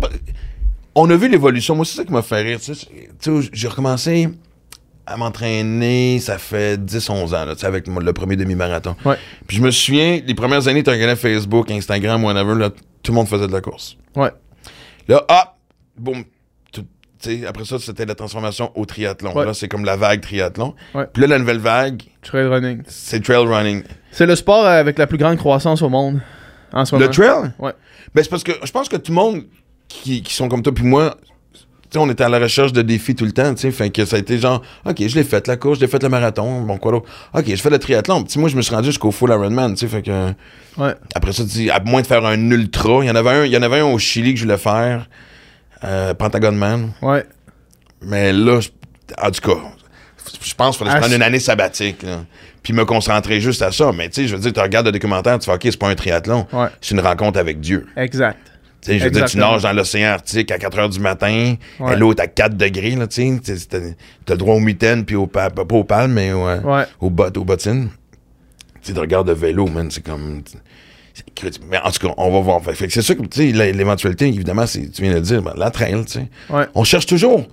on 0.96 1.08
a 1.10 1.16
vu 1.16 1.28
l'évolution. 1.30 1.76
Moi, 1.76 1.86
c'est 1.86 1.98
ça 1.98 2.04
qui 2.04 2.12
m'a 2.12 2.24
fait 2.24 2.42
rire. 2.42 2.60
Tu 2.60 2.74
sais, 2.74 2.88
j'ai 3.54 3.68
recommencé 3.68 4.30
à 5.12 5.18
m'entraîner, 5.18 6.20
ça 6.20 6.38
fait 6.38 6.80
10-11 6.80 7.36
ans, 7.36 7.46
là, 7.46 7.54
avec 7.64 7.88
le 7.88 8.14
premier 8.14 8.36
demi-marathon. 8.36 8.96
Ouais. 9.06 9.18
Puis 9.48 9.58
je 9.58 9.62
me 9.62 9.72
souviens, 9.72 10.22
les 10.26 10.34
premières 10.34 10.68
années, 10.68 10.84
tu 10.84 10.90
regardais 10.90 11.16
Facebook, 11.16 11.70
Instagram, 11.70 12.24
whatever, 12.24 12.56
là, 12.56 12.70
tout 13.04 13.12
le 13.12 13.16
monde 13.16 13.28
faisait 13.28 13.48
de 13.48 13.52
la 13.52 13.62
course. 13.62 13.98
Ouais. 14.16 14.32
Là, 15.08 15.24
ah, 15.28 15.56
boum. 15.98 16.24
après 17.48 17.66
ça, 17.66 17.80
c'était 17.80 18.06
la 18.06 18.16
transformation 18.16 18.72
au 18.76 18.86
triathlon. 18.86 19.34
Ouais. 19.34 19.46
Là, 19.46 19.54
c'est 19.54 19.68
comme 19.68 19.86
la 19.86 19.98
vague 19.98 20.22
triathlon. 20.22 20.76
Ouais. 20.94 21.06
Puis 21.12 21.22
là, 21.22 21.28
la 21.28 21.40
nouvelle 21.40 21.60
vague, 21.60 22.04
Trail 22.22 22.48
running. 22.48 22.84
c'est 22.88 23.24
trail 23.24 23.46
running. 23.46 23.84
C'est 24.12 24.26
le 24.26 24.36
sport 24.36 24.66
avec 24.66 24.98
la 24.98 25.08
plus 25.08 25.18
grande 25.18 25.38
croissance 25.38 25.82
au 25.82 25.90
monde 25.90 26.22
en 26.72 26.86
ce 26.86 26.96
moment. 26.96 27.08
Le 27.08 27.12
trail? 27.12 27.52
Ouais. 27.60 27.74
Ben, 28.14 28.24
c'est 28.24 28.30
parce 28.30 28.44
que 28.44 28.54
je 28.64 28.72
pense 28.72 28.90
que 28.90 28.98
tout 28.98 29.12
le 29.12 29.16
monde 29.16 29.44
qui, 29.88 30.22
qui 30.22 30.34
sont 30.34 30.48
comme 30.48 30.62
toi 30.62 30.74
puis 30.74 30.86
moi, 30.86 31.18
on 32.00 32.10
était 32.10 32.24
à 32.24 32.30
la 32.30 32.40
recherche 32.40 32.72
de 32.74 32.82
défis 32.82 33.16
tout 33.16 33.26
le 33.26 33.32
temps, 33.32 33.54
tu 33.54 33.62
sais, 33.62 33.72
fait 33.72 33.90
que 33.90 34.06
ça 34.06 34.16
a 34.16 34.20
été 34.20 34.38
genre, 34.38 34.62
OK, 34.86 34.96
je 35.06 35.16
l'ai 35.16 35.24
fait, 35.24 35.48
la 35.48 35.58
course, 35.58 35.80
je 35.80 35.86
l'ai 35.86 35.90
fait 35.92 36.02
le 36.02 36.10
marathon, 36.10 36.62
bon, 36.62 36.78
quoi 36.78 36.92
d'autre? 36.94 37.10
OK, 37.34 37.44
je 37.48 37.56
fais 37.56 37.70
le 37.70 37.80
triathlon. 37.80 38.24
Puis 38.24 38.40
moi, 38.40 38.50
je 38.50 38.56
me 38.56 38.62
suis 38.62 38.74
rendu 38.74 38.88
jusqu'au 38.88 39.12
full 39.12 39.30
Ironman, 39.32 39.74
tu 39.74 39.80
sais, 39.82 39.88
fait 39.88 40.02
que... 40.02 40.30
Ouais. 40.78 40.94
Après 41.16 41.34
ça, 41.34 41.44
tu 41.44 41.50
dis, 41.50 41.70
à 41.70 41.80
moins 41.84 42.02
de 42.02 42.08
faire 42.08 42.26
un 42.26 42.40
ultra, 42.52 43.00
il 43.04 43.08
y 43.08 43.12
en 43.12 43.16
avait 43.16 43.30
un, 43.30 43.46
il 43.46 43.52
y 43.52 43.58
en 43.58 43.62
avait 43.62 43.80
un 43.80 43.86
au 43.86 44.00
Chili 44.00 44.34
que 44.34 44.40
je 44.40 44.46
voulais 44.46 44.58
faire, 44.58 45.08
euh, 45.84 46.14
Pentagon 46.14 46.52
Man, 46.54 46.92
Ouais. 47.02 47.26
mais 48.02 48.32
là, 48.32 48.60
je- 48.62 48.70
en 49.22 49.32
tout 49.32 49.42
cas, 49.42 49.60
je 50.42 50.54
pense 50.56 50.78
qu'il 50.78 50.86
fallait 50.86 50.92
se 50.92 50.98
Ah, 50.98 51.00
prendre 51.02 51.16
une 51.16 51.24
année 51.24 51.40
sabbatique, 51.40 52.04
là, 52.04 52.20
puis 52.64 52.74
me 52.74 52.86
concentrer 52.86 53.42
juste 53.42 53.62
à 53.64 53.72
ça. 53.72 53.92
Mais 53.92 54.08
tu 54.10 54.22
sais, 54.22 54.28
je 54.28 54.36
veux 54.36 54.42
dire, 54.42 54.54
tu 54.54 54.60
regardes 54.60 54.86
le 54.86 54.92
documentaire, 54.92 55.38
tu 55.40 55.46
fais, 55.48 55.54
OK, 55.56 55.62
c'est 55.64 55.78
pas 55.80 55.90
un 55.90 55.96
triathlon, 55.96 56.48
Ouais. 56.54 56.68
c'est 56.80 56.94
une 56.96 57.02
rencontre 57.02 57.40
avec 57.40 57.60
Dieu. 57.60 57.88
Exact. 57.98 58.38
Je 58.88 58.94
veux 59.04 59.12
dire, 59.12 59.26
tu 59.26 59.38
nages 59.38 59.62
dans 59.62 59.74
l'océan 59.74 60.10
Arctique 60.14 60.52
à 60.52 60.58
4 60.58 60.78
h 60.78 60.90
du 60.90 61.00
matin, 61.00 61.56
Ouais. 61.80 61.94
et 61.94 61.96
l'eau 61.96 62.12
est 62.14 62.20
à 62.20 62.28
4 62.28 62.58
degrés, 62.58 62.92
là, 62.96 63.08
tu 63.08 63.22
sais. 63.22 63.40
Tu 63.44 63.56
sais, 63.58 63.68
T'as 63.68 63.80
t'as 64.26 64.34
le 64.34 64.38
droit 64.40 64.56
aux 64.56 64.60
mitaines, 64.60 65.06
puis 65.06 65.16
pas 65.32 65.50
aux 65.70 65.84
palmes, 65.84 66.14
mais 66.14 66.32
au, 66.34 66.48
euh, 66.48 66.60
Ouais. 66.62 66.84
aux, 67.00 67.10
bottes, 67.10 67.38
aux 67.38 67.44
bottines. 67.46 67.90
Tu 68.84 68.94
regardes 68.94 69.28
le 69.28 69.36
vélo, 69.36 69.68
man, 69.68 69.90
c'est 69.92 70.04
comme... 70.04 70.42
c'est. 70.46 70.58
Mais 71.70 71.78
en 71.84 71.92
tout 71.92 72.08
cas, 72.08 72.14
on 72.18 72.32
va 72.32 72.40
voir. 72.40 72.62
Fait, 72.64 72.88
que 72.88 72.94
c'est 72.94 73.02
sûr 73.02 73.16
que, 73.18 73.22
tu 73.24 73.48
sais, 73.48 73.52
l'é- 73.52 73.74
l'éventualité, 73.74 74.28
évidemment, 74.28 74.66
c'est, 74.66 74.90
tu 74.90 75.02
viens 75.04 75.12
de 75.12 75.16
le 75.18 75.22
dire, 75.22 75.42
ben, 75.44 75.54
la 75.58 75.70
trail, 75.70 76.04
tu 76.06 76.14
sais. 76.14 76.28
Ouais. 76.50 76.66
On 76.74 76.84
cherche 76.84 77.06
toujours 77.06 77.46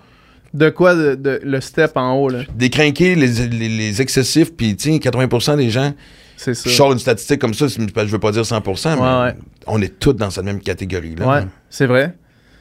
De 0.54 0.70
quoi 0.70 0.94
de, 0.94 1.14
de- 1.14 1.40
le 1.44 1.60
step 1.60 1.92
en 1.96 2.14
haut, 2.14 2.28
là? 2.30 2.40
décrinquer 2.54 3.14
les, 3.16 3.26
les, 3.48 3.68
les 3.68 4.00
excessifs, 4.00 4.54
puis, 4.54 4.76
tu 4.76 4.92
sais, 4.92 4.98
80% 4.98 5.56
des 5.58 5.68
gens... 5.70 5.92
C'est 6.40 6.54
ça. 6.54 6.70
Je 6.70 6.74
sors 6.74 6.92
une 6.92 7.00
statistique 7.00 7.40
comme 7.40 7.52
ça, 7.52 7.66
je 7.66 7.80
veux 7.80 8.18
pas 8.20 8.30
dire 8.30 8.42
100%, 8.44 8.94
mais 8.96 9.02
Ouais, 9.02 9.22
ouais. 9.24 9.34
on 9.66 9.82
est 9.82 9.98
tous 9.98 10.12
dans 10.12 10.30
cette 10.30 10.44
même 10.44 10.60
catégorie-là. 10.60 11.26
Ouais, 11.28 11.40
c'est 11.68 11.86
vrai. 11.86 12.14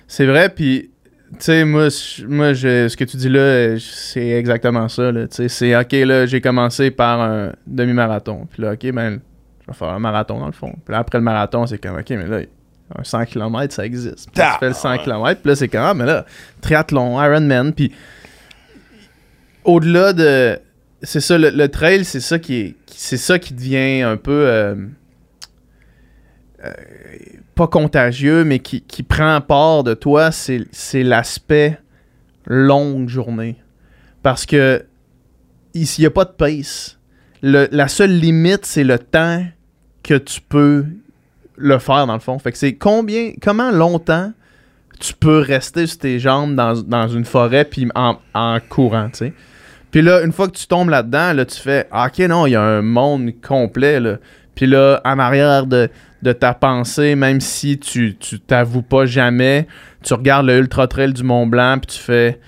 C'est 0.07 0.25
vrai, 0.25 0.49
puis, 0.49 0.89
tu 1.33 1.35
sais, 1.39 1.63
moi, 1.63 1.89
moi 2.27 2.53
je- 2.53 2.87
ce 2.87 2.97
que 2.97 3.03
tu 3.03 3.17
dis 3.17 3.29
là, 3.29 3.77
c'est 3.79 4.29
exactement 4.29 4.87
ça. 4.89 5.11
c'est 5.29 5.75
OK, 5.75 5.91
là, 5.91 6.25
j'ai 6.25 6.41
commencé 6.41 6.89
par 6.89 7.21
un 7.21 7.51
demi-marathon. 7.67 8.47
Puis 8.51 8.63
là, 8.63 8.71
OK, 8.73 8.91
ben, 8.91 9.19
je 9.61 9.71
vais 9.71 9.77
faire 9.77 9.89
un 9.89 9.99
marathon 9.99 10.39
dans 10.39 10.47
le 10.47 10.53
fond. 10.53 10.73
Puis 10.83 10.91
là, 10.93 10.97
après 10.99 11.19
le 11.19 11.23
marathon, 11.23 11.67
c'est 11.67 11.77
comme 11.77 11.97
OK, 11.99 12.09
mais 12.09 12.25
là, 12.27 12.39
un 12.97 13.03
100 13.03 13.25
km, 13.25 13.73
ça 13.75 13.85
existe. 13.85 14.31
Puis 14.31 14.39
là, 14.41 14.53
tu 14.53 14.59
fais 14.59 14.67
le 14.69 14.73
100 14.73 14.89
Ah, 14.89 14.97
km, 14.97 15.41
puis 15.41 15.49
là, 15.49 15.55
c'est 15.55 15.67
comme 15.67 15.81
Ah, 15.83 15.93
mais 15.93 16.05
là, 16.05 16.25
triathlon, 16.61 17.21
Ironman, 17.23 17.73
puis 17.73 17.91
au-delà 19.63 20.13
de. 20.13 20.59
C'est 21.03 21.19
ça, 21.19 21.37
le, 21.37 21.49
le 21.51 21.69
trail, 21.69 22.03
c'est 22.05 22.19
ça 22.19 22.39
qui 22.39 22.55
est. 22.55 22.75
qui- 22.85 22.99
C'est 22.99 23.17
ça 23.17 23.37
qui 23.39 23.53
devient 23.53 24.01
un 24.01 24.17
peu. 24.17 24.31
euh, 24.47 24.75
euh, 26.65 26.71
pas 27.55 27.67
contagieux, 27.67 28.43
mais 28.43 28.59
qui, 28.59 28.81
qui 28.81 29.01
prend 29.03 29.39
part 29.41 29.83
de 29.83 29.93
toi, 29.95 30.31
c'est 30.31 31.03
l'aspect 31.03 31.79
longue 32.45 33.09
journée. 33.09 33.55
Parce 34.21 34.45
que 34.45 34.85
ici, 35.73 36.01
il 36.01 36.03
n'y 36.03 36.07
a 36.07 36.11
pas 36.11 36.25
de 36.25 36.31
pace. 36.31 36.99
La 37.41 37.87
seule 37.87 38.11
limite, 38.17 38.65
c'est 38.65 38.83
le 38.83 38.99
temps 38.99 39.43
que 40.03 40.15
tu 40.15 40.39
peux 40.41 40.85
le 41.55 41.79
faire, 41.79 42.05
dans 42.07 42.13
le 42.13 42.19
fond. 42.19 42.37
Fait 42.39 42.51
que 42.51 42.57
c'est 42.57 42.75
combien, 42.75 43.33
comment 43.41 43.71
longtemps 43.71 44.33
tu 44.99 45.13
peux 45.13 45.39
rester 45.39 45.85
sur 45.87 45.99
tes 45.99 46.19
jambes 46.19 46.55
dans, 46.55 46.73
dans 46.81 47.07
une 47.07 47.25
forêt 47.25 47.65
puis 47.65 47.87
en, 47.95 48.17
en 48.33 48.59
courant, 48.67 49.09
tu 49.09 49.17
sais. 49.17 49.33
Puis 49.91 50.01
là, 50.01 50.21
une 50.23 50.31
fois 50.33 50.47
que 50.47 50.57
tu 50.57 50.67
tombes 50.67 50.89
là-dedans, 50.89 51.33
là, 51.33 51.45
tu 51.45 51.59
fais 51.59 51.87
Ah, 51.91 52.07
OK, 52.07 52.19
non, 52.27 52.45
il 52.45 52.51
y 52.51 52.55
a 52.55 52.61
un 52.61 52.81
monde 52.81 53.31
complet, 53.45 53.99
là. 53.99 54.17
Puis 54.55 54.65
là, 54.65 55.01
en 55.05 55.17
arrière 55.19 55.65
de, 55.65 55.89
de 56.23 56.33
ta 56.33 56.53
pensée, 56.53 57.15
même 57.15 57.39
si 57.41 57.77
tu 57.79 58.15
tu 58.19 58.39
t'avoues 58.39 58.81
pas 58.81 59.05
jamais, 59.05 59.67
tu 60.03 60.13
regardes 60.13 60.47
le 60.47 60.57
Ultra 60.57 60.87
Trail 60.87 61.13
du 61.13 61.23
Mont 61.23 61.45
Blanc, 61.47 61.77
puis 61.79 61.95
tu 61.95 62.03
fais 62.03 62.39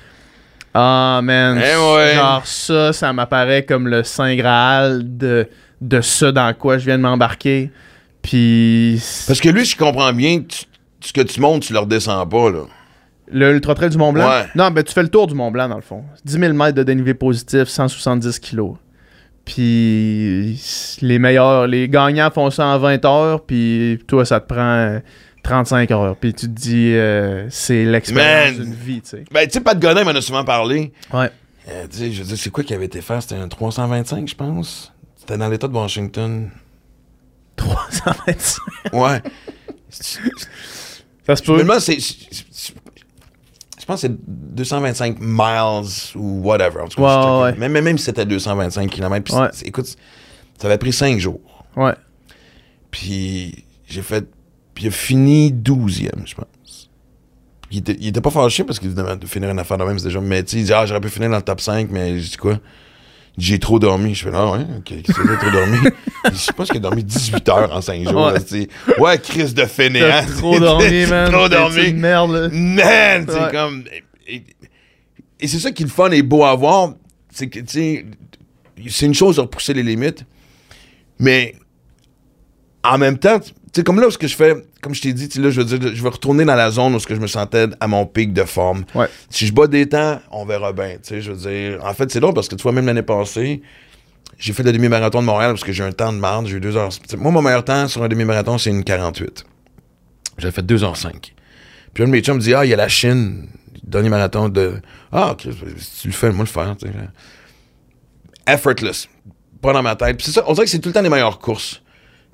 Ah, 0.74 1.22
man, 1.24 1.58
Eh 1.58 1.76
ouais. 1.96 2.14
genre 2.16 2.46
ça, 2.46 2.94
ça 2.94 3.14
m'apparaît 3.14 3.64
comme 3.64 3.88
le 3.88 4.04
Saint 4.04 4.36
Graal 4.36 5.02
de, 5.18 5.48
de 5.82 6.02
ça 6.02 6.32
dans 6.32 6.54
quoi 6.54 6.78
je 6.78 6.86
viens 6.86 6.98
de 6.98 7.04
m'embarquer. 7.04 7.72
Puis 8.22 9.02
Parce 9.28 9.40
que 9.40 9.50
lui, 9.50 9.66
je 9.66 9.78
comprends 9.78 10.12
bien, 10.14 10.42
tu- 10.42 10.66
ce 11.02 11.14
que 11.14 11.22
tu 11.22 11.40
montes, 11.40 11.64
tu 11.64 11.74
le 11.74 11.80
redescends 11.80 12.26
pas, 12.28 12.50
là. 12.52 12.64
Le 13.32 13.54
Ultra 13.54 13.76
Trail 13.76 13.90
du 13.90 13.98
Mont 13.98 14.12
Blanc? 14.14 14.28
Ouais. 14.28 14.46
Non, 14.56 14.72
ben 14.72 14.84
tu 14.84 14.94
fais 14.94 15.04
le 15.04 15.10
tour 15.10 15.28
du 15.28 15.36
Mont 15.36 15.52
Blanc 15.52 15.70
dans 15.70 15.76
le 15.76 15.82
fond. 15.82 16.04
10 16.26 16.40
000 16.40 16.54
mètres 16.54 16.76
de 16.76 16.84
dénivelé 16.84 17.14
positif, 17.14 17.66
170 17.66 18.40
kilos. 18.40 18.76
Puis 19.46 20.60
les 21.02 21.20
meilleurs, 21.20 21.68
les 21.68 21.90
gagnants 21.90 22.30
font 22.32 22.50
ça 22.52 22.66
en 22.68 22.78
20 22.78 23.06
heures, 23.06 23.42
puis 23.42 24.00
toi 24.08 24.24
ça 24.26 24.40
te 24.40 24.48
prend 24.48 24.60
euh, 24.76 25.00
35 25.44 25.90
heures. 25.92 26.16
Puis 26.18 26.34
tu 26.34 26.46
te 26.48 26.52
dis, 26.52 26.94
euh, 26.94 27.48
c'est 27.50 27.86
l'expérience 27.86 28.58
d'une 28.60 28.74
vie, 28.74 29.02
tu 29.02 29.10
sais. 29.10 29.24
Ben, 29.32 29.46
tu 29.48 29.54
sais, 29.54 29.62
Pat 29.62 29.80
Godin 29.80 30.04
m'en 30.04 30.12
a 30.12 30.22
souvent 30.22 30.44
parlé. 30.44 30.92
Ouais. 31.14 31.32
Euh, 31.68 31.86
tu 31.90 31.98
sais, 31.98 32.12
je 32.12 32.22
veux 32.22 32.28
dire, 32.28 32.38
c'est 32.38 32.50
quoi 32.50 32.64
qui 32.64 32.74
avait 32.74 32.86
été 32.86 33.02
fait? 33.02 33.22
C'était 33.22 33.36
un 33.36 33.48
325, 33.48 34.28
je 34.28 34.36
pense. 34.36 34.92
C'était 35.18 35.38
dans 35.38 35.50
l'État 35.50 35.68
de 35.68 35.74
Washington. 35.74 36.50
325. 37.56 38.94
Ouais. 38.94 39.22
Ça 39.90 41.36
se 41.36 41.44
Je 41.44 41.52
me 41.52 41.58
peut. 41.58 41.64
demande, 41.64 41.80
c'est. 41.80 41.98
Je 43.90 43.94
pense 43.94 44.02
que 44.04 44.08
c'est 44.08 44.56
225 44.56 45.18
miles 45.20 45.90
ou 46.16 46.42
whatever. 46.44 46.82
En 46.82 46.88
tout 46.90 47.02
cas, 47.02 47.38
Ouais, 47.40 47.42
ouais. 47.54 47.58
Même, 47.58 47.72
même 47.84 47.98
si 47.98 48.06
c'était 48.06 48.24
225 48.24 48.88
km. 48.92 49.24
Puis 49.24 49.34
Ouais. 49.34 49.48
c'est- 49.52 49.66
écoute, 49.68 49.88
ça 49.88 50.68
avait 50.68 50.78
pris 50.78 50.94
5 50.94 51.18
jours. 51.18 51.40
Ouais. 51.76 51.94
Puis 52.92 53.66
j'ai 53.88 54.04
fait. 54.04 54.28
Puis 54.76 54.86
il 54.86 54.88
a 54.90 54.92
fini 54.92 55.52
12e, 55.52 56.22
je 56.26 56.36
pense. 56.36 56.90
Il 57.72 57.80
était, 57.80 57.98
il 58.00 58.08
était 58.10 58.22
pas 58.22 58.30
fâché 58.30 58.64
parce 58.64 58.78
qu'évidemment, 58.78 59.16
de 59.16 59.26
finir 59.26 59.50
une 59.50 59.58
affaire 59.60 59.80
de 59.80 59.84
même, 59.86 59.98
c'est 59.98 60.06
déjà. 60.06 60.22
Mais 60.22 60.44
tu 60.44 60.52
sais, 60.52 60.58
il 60.60 60.66
dit, 60.66 60.74
ah, 60.74 60.86
j'aurais 60.86 61.02
pu 61.02 61.10
finir 61.10 61.32
dans 61.32 61.38
le 61.38 61.42
top 61.42 61.60
5, 61.60 61.90
mais 61.90 62.20
je 62.20 62.30
dis 62.30 62.38
quoi? 62.38 62.60
J'ai 63.40 63.58
trop 63.58 63.80
dormi. 63.80 64.14
Je 64.14 64.26
fais, 64.26 64.32
ah 64.34 64.52
ouais, 64.52 64.66
ok, 64.78 64.94
c'est, 65.06 65.14
trop 65.14 65.52
dormi? 65.52 65.78
Je 66.26 66.52
pense 66.52 66.68
qu'il 66.68 66.78
a 66.78 66.82
dormi 66.82 67.04
18 67.04 67.50
heures 67.50 67.74
en 67.76 67.82
5 67.82 68.04
jours. 68.10 68.28
Ouais. 68.28 68.40
là, 68.40 68.68
ouais, 69.00 69.18
crise 69.18 69.54
de 69.56 69.66
fainéant. 69.66 70.26
Trop 70.38 70.60
dormi, 70.60 71.06
man. 71.06 71.32
trop 71.32 71.48
dormi. 71.50 71.86
une 71.88 71.98
merde, 72.00 72.32
là? 72.32 72.50
Man, 72.52 73.26
c'est 73.28 73.34
Ouais. 73.40 73.52
comme. 73.52 73.84
Et, 74.28 74.44
et 75.40 75.48
c'est 75.48 75.60
ça 75.60 75.72
qui 75.72 75.84
est 75.84 75.86
le 75.86 75.92
fun 75.92 76.12
et 76.12 76.22
beau 76.22 76.44
à 76.44 76.54
voir. 76.56 76.94
C'est 77.32 77.48
que, 77.48 77.60
tu 77.60 77.66
sais, 77.68 78.06
c'est 78.90 79.06
une 79.06 79.14
chose 79.14 79.38
de 79.38 79.42
repousser 79.42 79.74
les 79.74 79.84
limites, 79.84 80.26
mais 81.18 81.56
en 82.84 82.98
même 82.98 83.18
temps, 83.18 83.40
tu 83.40 83.52
sais, 83.74 83.84
comme 83.84 84.00
là, 84.00 84.08
où 84.08 84.12
ce 84.12 84.18
que 84.18 84.28
je 84.28 84.36
fais, 84.36 84.56
comme 84.82 84.96
je 84.96 85.02
t'ai 85.02 85.14
dit, 85.14 85.28
tu 85.28 85.36
sais, 85.38 85.42
là, 85.42 85.50
je 85.52 85.62
veux 85.62 85.78
dire, 85.78 85.96
je 85.96 86.02
vais 86.02 86.10
retourner 86.10 86.46
dans 86.46 86.56
la 86.56 86.72
zone 86.72 86.96
où 86.96 87.00
ce 87.00 87.08
que 87.08 87.16
je 87.16 87.20
me 87.20 87.28
sentais 87.28 87.68
à 87.80 87.88
mon 87.88 88.06
pic 88.06 88.34
de 88.34 88.44
forme. 88.44 88.86
Ouais. 88.96 89.08
Si 89.30 89.46
je 89.46 89.54
bats 89.54 89.68
des 89.68 89.88
temps, 89.88 90.20
on 90.32 90.46
verra 90.46 90.74
bien, 90.74 90.94
tu 90.94 91.00
sais, 91.04 91.22
je 91.22 91.32
veux 91.32 91.38
dire. 91.50 91.84
En 91.84 91.94
fait, 91.94 92.12
c'est 92.12 92.20
drôle 92.20 92.34
parce 92.34 92.48
que 92.48 92.56
tu 92.56 92.64
vois, 92.64 92.72
même 92.72 92.86
l'année 92.86 93.04
passée, 93.04 93.62
j'ai 94.38 94.54
fait 94.54 94.64
le 94.64 94.72
demi-marathon 94.72 95.20
de 95.20 95.26
Montréal 95.26 95.52
parce 95.52 95.64
que 95.64 95.74
j'ai 95.74 95.84
un 95.84 95.92
temps 95.92 96.14
de 96.14 96.18
marde, 96.18 96.48
j'ai 96.48 96.58
eu 96.58 96.60
deux 96.62 96.78
heures. 96.78 96.90
Moi, 97.18 97.32
mon 97.32 97.42
meilleur 97.42 97.66
temps 97.66 97.88
sur 97.88 98.02
un 98.04 98.08
demi-marathon, 98.08 98.58
c'est 98.58 98.70
une 98.70 98.84
48. 98.84 99.46
J'avais 100.38 100.54
fait 100.54 100.66
2h05. 100.66 101.34
Puis 101.94 102.04
un 102.04 102.08
de 102.08 102.12
mes 102.12 102.22
chums 102.22 102.38
me 102.38 102.42
dit 102.42 102.54
Ah, 102.54 102.66
il 102.66 102.70
y 102.70 102.74
a 102.74 102.78
la 102.78 102.88
Chine, 102.88 103.48
dernier 103.84 104.10
marathon 104.10 104.48
de. 104.48 104.82
Ah, 105.12 105.36
si 105.40 106.02
tu 106.02 106.08
le 106.08 106.14
fais, 106.14 106.32
moi 106.32 106.46
le 106.46 106.50
faire. 106.50 106.76
tu 106.78 106.88
sais. 106.88 106.94
Effortless. 108.54 109.10
Pas 109.62 109.74
dans 109.74 109.84
ma 109.84 109.96
tête. 109.96 110.18
Puis 110.18 110.28
c'est 110.28 110.32
ça, 110.32 110.44
on 110.48 110.54
dirait 110.54 110.66
que 110.66 110.72
c'est 110.72 110.80
tout 110.80 110.90
le 110.90 110.94
temps 110.94 111.02
les 111.02 111.10
meilleures 111.10 111.40
courses. 111.40 111.82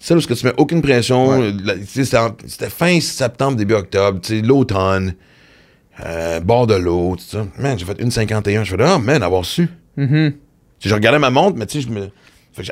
Celle 0.05 0.17
où 0.17 0.21
que 0.21 0.35
tu 0.35 0.45
mets 0.45 0.53
aucune 0.57 0.83
pression. 0.83 1.29
Ouais. 1.39 1.51
C'était 1.87 2.69
fin 2.69 2.99
septembre, 2.99 3.57
début 3.57 3.73
octobre, 3.73 4.19
l'automne, 4.43 5.15
euh, 6.05 6.39
bord 6.41 6.67
de 6.67 6.75
l'eau, 6.75 7.15
tout 7.17 7.23
ça. 7.25 7.47
Man, 7.57 7.79
j'ai 7.79 7.85
fait 7.85 7.99
une 7.99 8.11
51. 8.11 8.63
Je 8.63 8.75
fais 8.75 8.83
Ah, 8.83 8.99
man, 8.99 9.23
avoir 9.23 9.43
su. 9.43 9.67
Tu 9.97 10.03
sais, 10.05 10.89
je 10.89 10.93
regardais 10.93 11.17
ma 11.17 11.31
montre, 11.31 11.57
mais 11.57 11.65
tu 11.65 11.81
sais, 11.81 11.87
je 11.87 11.91
me. 11.91 12.09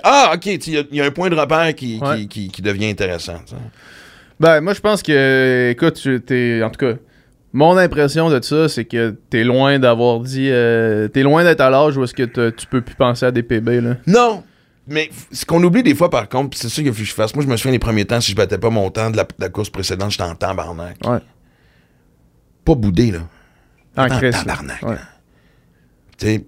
ah, 0.04 0.34
ok, 0.36 0.46
il 0.46 0.74
y 0.74 0.78
a- 0.78 0.84
il 0.92 0.98
y, 0.98 1.02
a 1.02 1.06
un 1.06 1.10
point 1.10 1.32
de 1.32 1.36
repère 1.36 1.74
qui, 1.74 1.98
qui- 1.98 2.04
Ouais. 2.04 2.26
qui, 2.28 2.50
qui 2.50 2.62
devient 2.62 2.86
intéressant. 2.90 3.42
Ben, 4.40 4.62
moi, 4.62 4.76
je 4.76 4.80
pense 4.82 5.02
que, 5.02 5.70
écoute, 5.72 5.96
tu- 5.96 6.22
t'es, 6.22 6.62
en 6.64 6.70
tout 6.70 6.86
cas, 6.86 6.94
Mon 7.56 7.78
impression 7.78 8.30
de 8.32 8.42
ça, 8.42 8.68
c'est 8.70 8.86
que 8.86 9.16
t'es 9.32 9.44
loin 9.44 9.78
d'avoir 9.80 10.20
dit. 10.22 10.50
euh, 10.52 11.08
t'es 11.08 11.22
loin 11.24 11.44
d'être 11.44 11.62
à 11.62 11.70
l'âge 11.72 11.96
où 11.98 12.04
est-ce 12.04 12.14
que 12.16 12.50
tu 12.52 12.66
peux 12.68 12.82
plus 12.82 12.96
penser 12.96 13.26
à 13.28 13.32
des 13.32 13.44
PB, 13.44 13.80
là. 13.82 13.96
Non! 14.08 14.44
Mais 14.88 15.10
ce 15.32 15.46
qu'on 15.46 15.64
oublie 15.64 15.82
des 15.84 15.96
fois, 15.96 16.10
par 16.10 16.28
contre, 16.28 16.58
c'est 16.58 16.68
ça 16.70 16.82
qu'il 16.82 16.92
faut 16.94 17.00
que 17.00 17.06
je 17.06 17.14
fasse. 17.14 17.34
Moi, 17.36 17.44
je 17.44 17.50
me 17.50 17.56
souviens 17.56 17.72
les 17.72 17.80
premiers 17.80 18.06
temps, 18.06 18.20
si 18.20 18.32
je 18.32 18.36
battais 18.36 18.58
pas 18.58 18.70
mon 18.70 18.90
temps 18.92 19.10
de 19.10 19.18
la, 19.18 19.24
de 19.24 19.30
la 19.40 19.50
course 19.50 19.70
précédente, 19.70 20.12
j'étais 20.12 20.24
en 20.24 20.36
tabarnak. 20.36 20.98
Ouais. 21.06 21.20
Pas 22.66 22.76
boudé, 22.76 23.12
là. 23.12 23.20
En 23.96 24.08
là. 24.08 24.32
tabarnak. 24.32 24.82
Ouais. 24.84 24.96
Tu 26.18 26.44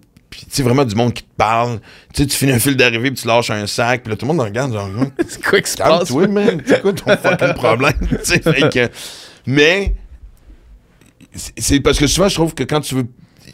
sais, 0.49 0.63
vraiment 0.63 0.83
du 0.83 0.95
monde 0.95 1.13
qui 1.13 1.23
te 1.23 1.33
parle. 1.38 1.79
Tu 2.13 2.23
sais, 2.23 2.27
tu 2.27 2.36
finis 2.36 2.51
un 2.51 2.59
fil 2.59 2.75
d'arrivée, 2.75 3.11
puis 3.11 3.21
tu 3.21 3.27
lâches 3.27 3.51
un 3.51 3.65
sac, 3.67 4.03
puis 4.03 4.09
là, 4.11 4.17
tout 4.17 4.25
le 4.25 4.33
monde 4.33 4.41
regarde, 4.45 4.73
genre, 4.73 4.86
Hum, 4.86 5.11
C'est 5.27 5.41
quoi 5.43 5.61
qui 5.61 5.71
se 5.71 5.77
passe? 5.77 6.09
calme-toi, 6.09 6.27
man. 6.27 6.61
C'est 6.65 6.81
quoi 6.81 6.93
ton 6.93 7.15
fucking 7.15 7.53
problème? 7.53 7.93
Fait 8.23 8.69
que- 8.69 8.89
mais, 9.45 9.95
c'est- 11.33 11.79
parce 11.79 11.97
que 11.97 12.07
souvent, 12.07 12.27
je 12.27 12.36
trouve 12.36 12.53
que 12.53 12.63
quand 12.63 12.81
tu 12.81 12.95
veux. 12.95 13.05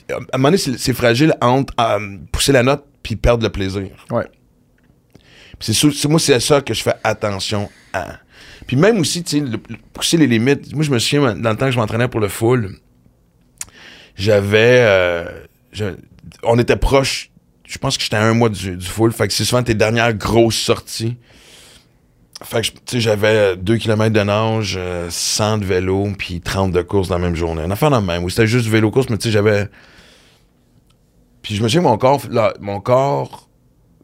À 0.10 0.16
un 0.16 0.38
moment 0.38 0.48
donné, 0.48 0.58
c'est 0.58 0.78
c'est 0.80 0.94
fragile 0.94 1.36
entre 1.42 1.74
euh, 1.80 2.18
pousser 2.32 2.52
la 2.52 2.64
note 2.64 2.84
puis 3.04 3.16
perdre 3.16 3.44
le 3.44 3.50
plaisir. 3.50 3.90
Ouais. 4.10 4.26
C'est 5.62 6.06
moi, 6.10 6.20
c'est 6.20 6.34
à 6.34 6.40
ça 6.40 6.62
que 6.62 6.74
je 6.74 6.82
fais 6.82 6.96
attention 7.04 7.70
à. 7.94 8.18
Puis 8.68 8.76
même 8.76 9.00
aussi, 9.00 9.24
tu 9.24 9.40
sais, 9.40 9.46
pousser 9.94 10.18
les 10.18 10.28
limites. 10.28 10.74
Moi, 10.74 10.84
je 10.84 10.92
me 10.92 11.00
souviens, 11.00 11.36
dans 11.36 11.52
le 11.52 11.58
temps 11.58 11.66
que 11.66 11.72
je 11.72 11.78
m'entraînais 11.78 12.08
pour 12.08 12.20
le 12.20 12.28
full, 12.28 12.78
j'avais. 14.16 14.82
euh, 14.84 15.26
on 16.44 16.58
était 16.60 16.76
proche. 16.76 17.32
Je 17.66 17.78
pense 17.78 17.98
que 17.98 18.04
j'étais 18.04 18.18
à 18.18 18.24
un 18.24 18.34
mois 18.34 18.50
du, 18.50 18.80
full. 18.82 19.12
Fait 19.14 19.28
que 19.28 19.34
c'est 19.34 19.46
souvent 19.46 19.64
tes 19.64 19.76
dernières 19.76 20.14
grosses 20.14 20.58
sorties. 20.58 21.18
Fait 22.44 22.62
que, 22.62 22.68
tu 22.68 22.76
sais, 22.88 23.00
j'avais 23.00 23.56
2 23.56 23.78
km 23.78 24.12
de 24.12 24.22
nage, 24.22 24.76
euh, 24.78 25.08
100 25.10 25.60
de 25.60 25.66
vélo, 25.66 26.08
puis 26.18 26.42
30 26.42 26.72
de 26.72 26.82
course 26.82 27.08
dans 27.08 27.18
la 27.18 27.22
même 27.22 27.36
journée. 27.36 27.62
Un 27.62 27.72
affaire 27.72 27.92
dans 27.92 28.00
le 28.00 28.06
même. 28.06 28.24
Où 28.24 28.30
c'était 28.30 28.48
juste 28.48 28.66
du 28.66 28.72
vélo-course, 28.72 29.10
mais 29.10 29.18
tu 29.18 29.26
sais, 29.26 29.32
j'avais. 29.32 29.70
Puis 31.44 31.56
je 31.56 31.64
me 31.64 31.68
souviens, 31.68 31.82
mon 31.82 31.98
corps, 31.98 32.22
là, 32.30 32.54
mon 32.60 32.80
corps 32.80 33.48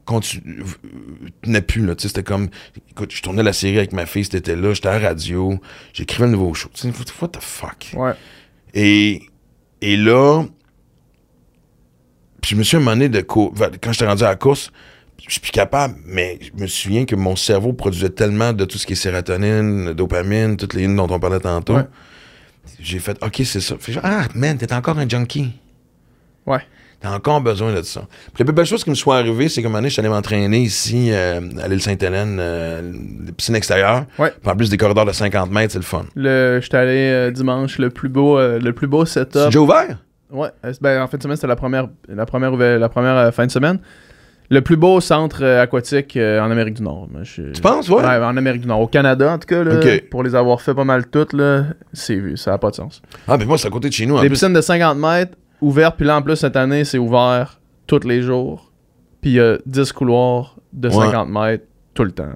continu- 0.08 0.62
euh, 0.62 1.28
tenait 1.42 1.62
plus, 1.62 1.86
là. 1.86 1.96
Tu 1.96 2.04
sais, 2.04 2.08
c'était 2.08 2.24
comme. 2.24 2.50
Écoute, 2.90 3.12
je 3.14 3.22
tournais 3.22 3.44
la 3.44 3.54
série 3.54 3.78
avec 3.78 3.94
ma 3.94 4.06
fille, 4.06 4.26
c'était 4.26 4.56
là, 4.56 4.74
j'étais 4.74 4.88
à 4.88 5.00
la 5.00 5.10
radio, 5.10 5.60
j'écrivais 5.94 6.26
le 6.26 6.32
nouveau 6.32 6.54
show. 6.54 6.70
Tu 6.74 6.82
sais, 6.82 6.94
what, 7.22 7.28
the 7.30 7.42
fuck? 7.42 7.92
Ouais. 7.94 8.14
Et, 8.74 9.22
et 9.82 9.98
là, 9.98 10.44
puis 12.42 12.52
je 12.52 12.56
me 12.56 12.64
suis 12.64 12.78
amené 12.78 13.10
de 13.10 13.22
cour- 13.22 13.54
quand 13.82 13.92
j'étais 13.92 14.08
rendu 14.08 14.24
à 14.24 14.28
la 14.30 14.36
course, 14.36 14.72
je 15.26 15.32
suis 15.32 15.42
plus 15.42 15.52
capable, 15.52 15.96
mais 16.06 16.40
je 16.42 16.62
me 16.62 16.68
souviens 16.68 17.06
que 17.06 17.16
mon 17.16 17.36
cerveau 17.36 17.74
produisait 17.74 18.10
tellement 18.12 18.54
de 18.54 18.64
tout 18.66 18.78
ce 18.78 18.86
qui 18.86 18.94
est 18.94 18.96
sérotonine, 18.96 19.94
dopamine, 19.94 20.56
toutes 20.58 20.74
les 20.74 20.84
lignes 20.84 20.96
dont 20.96 21.08
on 21.10 21.20
parlait 21.20 21.40
tantôt. 21.40 21.76
Ouais. 21.76 21.86
J'ai 22.80 23.00
fait, 23.00 23.18
OK, 23.24 23.42
c'est 23.44 23.60
ça. 23.62 23.76
Fait 23.80 23.94
ah, 24.04 24.28
man, 24.36 24.58
t'es 24.58 24.72
encore 24.74 25.00
un 25.00 25.08
junkie. 25.10 25.52
Ouais. 26.46 26.60
T'as 27.00 27.12
encore 27.14 27.42
besoin 27.42 27.72
de 27.74 27.82
ça. 27.84 28.02
Puis 28.34 28.40
la 28.40 28.46
plus 28.46 28.54
belle 28.54 28.66
chose 28.66 28.84
qui 28.84 28.90
me 28.90 28.96
soit 28.96 29.18
arrivée, 29.18 29.50
c'est 29.50 29.62
qu'à 29.62 29.68
un 29.68 29.70
moment 29.70 29.80
donné, 29.80 29.90
je 29.90 29.94
suis 29.94 30.00
allé 30.00 30.10
m'entraîner 30.10 30.60
ici, 30.60 31.10
euh, 31.12 31.42
à 31.62 31.68
l'île 31.68 31.82
Sainte-Hélène, 31.82 32.38
euh, 32.40 32.92
les 33.26 33.32
piscines 33.32 33.56
extérieures. 33.56 34.06
Ouais. 34.18 34.34
Puis 34.42 34.52
en 34.52 34.56
plus 34.56 34.70
des 34.72 34.78
corridors 34.78 35.06
de 35.06 35.12
50 35.12 35.52
mètres, 35.52 35.74
c'est 35.74 35.80
le 35.80 35.84
fun. 35.84 36.06
Le, 36.16 36.60
j'étais 36.60 36.78
allé 36.78 37.12
euh, 37.12 37.30
dimanche, 37.32 37.78
le 37.78 37.92
plus 37.92 38.10
beau, 38.10 38.40
euh, 38.40 38.60
le 38.60 38.74
plus 38.74 38.88
beau 38.88 39.06
C'est 39.06 39.20
setup. 39.32 39.46
déjà 39.46 39.60
ouvert? 39.60 39.98
Ouais, 40.32 40.50
ben, 40.82 41.04
en 41.04 41.08
fin 41.08 41.18
de 41.18 41.24
semaine, 41.24 41.38
c'était 41.38 41.48
la 41.48 41.56
première, 41.56 41.88
la 42.10 42.26
première, 42.26 42.52
la 42.56 42.90
première 42.90 43.34
fin 43.34 43.46
de 43.46 43.52
semaine. 43.52 43.80
Le 44.50 44.62
plus 44.62 44.76
beau 44.78 45.00
centre 45.02 45.44
aquatique 45.46 46.18
en 46.18 46.50
Amérique 46.50 46.76
du 46.76 46.82
Nord. 46.84 47.10
Je- 47.24 47.52
Tu 47.52 47.62
penses, 47.62 47.90
ouais? 47.90 48.02
en 48.04 48.36
Amérique 48.38 48.62
du 48.62 48.68
Nord. 48.68 48.80
Au 48.80 48.88
Canada, 48.88 49.34
en 49.34 49.38
tout 49.38 49.46
cas, 49.46 49.64
là, 49.64 49.76
pour 50.10 50.24
les 50.24 50.34
avoir 50.36 50.62
fait 50.62 50.74
pas 50.74 50.84
mal 50.86 51.06
toutes, 51.08 51.34
là, 51.34 51.66
c'est 51.94 52.16
vu, 52.16 52.38
ça 52.38 52.52
n'a 52.52 52.58
pas 52.58 52.72
de 52.72 52.76
sens. 52.76 53.02
Ah, 53.28 53.38
mais 53.38 53.46
moi, 53.46 53.58
c'est 53.58 53.68
à 53.68 53.72
côté 53.72 53.90
de 53.90 53.94
chez 53.94 54.06
nous. 54.06 54.20
Des 54.20 54.30
piscines 54.30 54.54
de 54.54 54.62
50 54.62 54.98
mètres 54.98 55.34
ouvertes, 55.62 55.98
puis 55.98 56.06
là, 56.06 56.18
en 56.18 56.22
plus, 56.22 56.36
cette 56.36 56.56
année, 56.56 56.84
c'est 56.86 56.98
ouvert 56.98 57.60
tous 57.88 58.06
les 58.06 58.22
jours. 58.22 58.72
Puis 59.22 59.32
il 59.32 59.36
y 59.36 59.40
a 59.40 59.58
10 59.66 59.92
couloirs 59.92 60.56
de 60.74 60.90
Ouais. 60.90 61.06
50 61.06 61.30
mètres 61.30 61.66
tout 61.94 62.04
le 62.04 62.12
temps. 62.12 62.34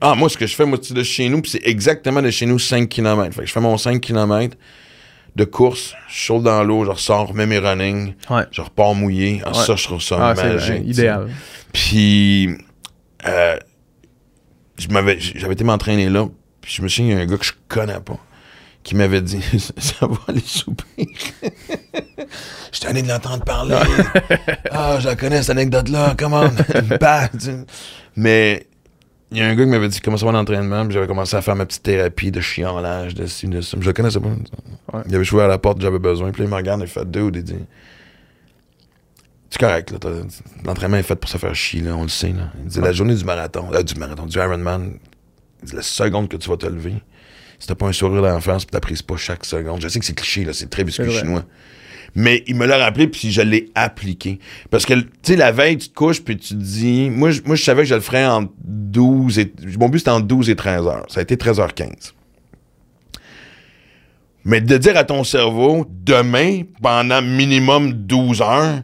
Ah, 0.00 0.14
moi, 0.14 0.28
ce 0.28 0.36
que 0.36 0.46
je 0.46 0.54
fais, 0.54 0.66
moi, 0.66 0.78
c'est 0.80 0.94
de 0.94 1.02
chez 1.02 1.28
nous, 1.28 1.40
puis 1.40 1.50
c'est 1.50 1.62
exactement 1.66 2.20
de 2.20 2.30
chez 2.30 2.44
nous 2.46 2.58
5 2.58 2.88
km. 2.88 3.34
Fait 3.34 3.40
que 3.42 3.46
je 3.46 3.52
fais 3.52 3.60
mon 3.60 3.76
5 3.78 4.00
km 4.00 4.56
de 5.36 5.44
course, 5.44 5.94
je 6.08 6.26
saute 6.26 6.42
dans 6.44 6.62
l'eau, 6.62 6.84
je 6.84 6.90
ressors, 6.90 7.28
remets 7.28 7.46
mes 7.46 7.58
running, 7.58 8.14
Ouais. 8.30 8.44
je 8.52 8.60
repars 8.60 8.94
mouillé. 8.94 9.40
Ah, 9.44 9.48
Ouais. 9.48 9.54
ça, 9.64 9.74
je 9.74 9.84
trouve 9.84 10.00
ça 10.02 10.16
Ah, 10.20 10.34
magique. 10.34 10.82
idéal. 10.86 11.28
Puis, 11.72 12.50
euh, 13.26 13.56
j'avais 14.78 15.52
été 15.52 15.64
m'entraîner 15.64 16.08
là, 16.08 16.26
puis 16.60 16.72
je 16.74 16.82
me 16.82 16.88
souviens, 16.88 17.14
il 17.14 17.16
y 17.16 17.20
a 17.20 17.22
un 17.22 17.26
gars 17.26 17.36
que 17.38 17.44
je 17.44 17.52
connais 17.68 18.00
pas 18.00 18.18
qui 18.82 18.94
m'avait 18.94 19.22
dit 19.22 19.40
Ça 19.78 20.06
va 20.06 20.16
aller 20.28 20.40
souper. 20.44 21.08
J'étais 22.72 22.88
allé 22.88 23.02
de 23.02 23.08
l'entendre 23.08 23.44
parler. 23.44 23.76
ah, 24.70 24.98
je 24.98 25.06
la 25.06 25.16
connais, 25.16 25.42
cette 25.42 25.50
anecdote-là, 25.50 26.14
comment 26.18 26.44
Bah. 27.00 27.28
Mais 28.16 28.66
il 29.30 29.38
y 29.38 29.40
a 29.40 29.46
un 29.46 29.54
gars 29.54 29.64
qui 29.64 29.70
m'avait 29.70 29.88
dit 29.88 30.00
comment 30.00 30.16
ça 30.16 30.26
va 30.26 30.32
l'entraînement, 30.32 30.84
puis 30.84 30.94
j'avais 30.94 31.06
commencé 31.06 31.36
à 31.36 31.42
faire 31.42 31.56
ma 31.56 31.66
petite 31.66 31.82
thérapie 31.82 32.30
de 32.30 32.40
chiolage, 32.40 33.14
de 33.14 33.26
ci, 33.26 33.48
de 33.48 33.60
ça. 33.60 33.76
Je 33.80 33.86
le 33.86 33.92
connaissais 33.92 34.20
pas. 34.20 34.28
Ouais. 34.28 35.02
Il 35.08 35.14
avait 35.14 35.24
joué 35.24 35.42
à 35.42 35.48
la 35.48 35.58
porte, 35.58 35.80
j'avais 35.80 35.98
besoin. 35.98 36.30
Puis 36.30 36.42
là, 36.42 36.46
il 36.46 36.50
me 36.50 36.56
regarde, 36.56 36.80
il 36.82 36.86
fait 36.86 37.04
deux, 37.04 37.30
il 37.34 37.42
dit 37.42 37.56
C'est 39.50 39.58
correct, 39.58 39.90
là. 39.90 39.98
L'entraînement 40.64 40.98
est 40.98 41.02
fait 41.02 41.16
pour 41.16 41.28
se 41.28 41.38
faire 41.38 41.54
chier, 41.54 41.80
là, 41.80 41.96
on 41.96 42.02
le 42.02 42.08
sait. 42.08 42.28
Là. 42.28 42.52
Il 42.62 42.66
dit 42.66 42.80
La 42.80 42.92
journée 42.92 43.14
du 43.14 43.24
marathon, 43.24 43.68
euh, 43.72 43.82
du 43.82 43.94
marathon, 43.96 44.26
du 44.26 44.38
Ironman, 44.38 44.98
il 45.62 45.68
dit, 45.68 45.74
la 45.74 45.82
seconde 45.82 46.28
que 46.28 46.36
tu 46.36 46.48
vas 46.48 46.56
te 46.56 46.66
lever, 46.66 46.94
si 47.58 47.66
t'as 47.66 47.74
pas 47.74 47.86
un 47.86 47.92
sourire 47.92 48.40
face, 48.40 48.64
puis 48.64 48.72
t'apprécies 48.72 49.02
pas 49.02 49.16
chaque 49.16 49.44
seconde. 49.44 49.80
Je 49.80 49.88
sais 49.88 49.98
que 49.98 50.04
c'est 50.04 50.14
cliché, 50.14 50.44
là, 50.44 50.52
c'est 50.52 50.70
très 50.70 50.84
biscuit 50.84 51.10
chinois. 51.10 51.44
Mais 52.14 52.44
il 52.46 52.54
me 52.54 52.66
l'a 52.66 52.78
rappelé, 52.78 53.08
puis 53.08 53.32
je 53.32 53.42
l'ai 53.42 53.70
appliqué. 53.74 54.38
Parce 54.70 54.86
que, 54.86 54.94
tu 54.94 55.08
sais, 55.22 55.36
la 55.36 55.50
veille, 55.50 55.78
tu 55.78 55.88
te 55.88 55.94
couches, 55.94 56.22
puis 56.22 56.36
tu 56.36 56.54
te 56.54 56.62
dis... 56.62 57.10
Moi, 57.10 57.32
je, 57.32 57.40
moi, 57.44 57.56
je 57.56 57.64
savais 57.64 57.82
que 57.82 57.88
je 57.88 57.94
le 57.94 58.00
ferais 58.00 58.24
entre 58.24 58.52
12 58.62 59.38
et... 59.40 59.52
Mon 59.78 59.88
but, 59.88 59.98
c'était 59.98 60.10
entre 60.10 60.26
12 60.26 60.50
et 60.50 60.56
13 60.56 60.86
heures. 60.86 61.06
Ça 61.08 61.20
a 61.20 61.22
été 61.24 61.34
13h15. 61.36 62.12
Mais 64.44 64.60
de 64.60 64.76
dire 64.76 64.96
à 64.96 65.04
ton 65.04 65.24
cerveau, 65.24 65.86
demain, 65.88 66.62
pendant 66.80 67.22
minimum 67.22 67.92
12 67.92 68.42
heures, 68.42 68.82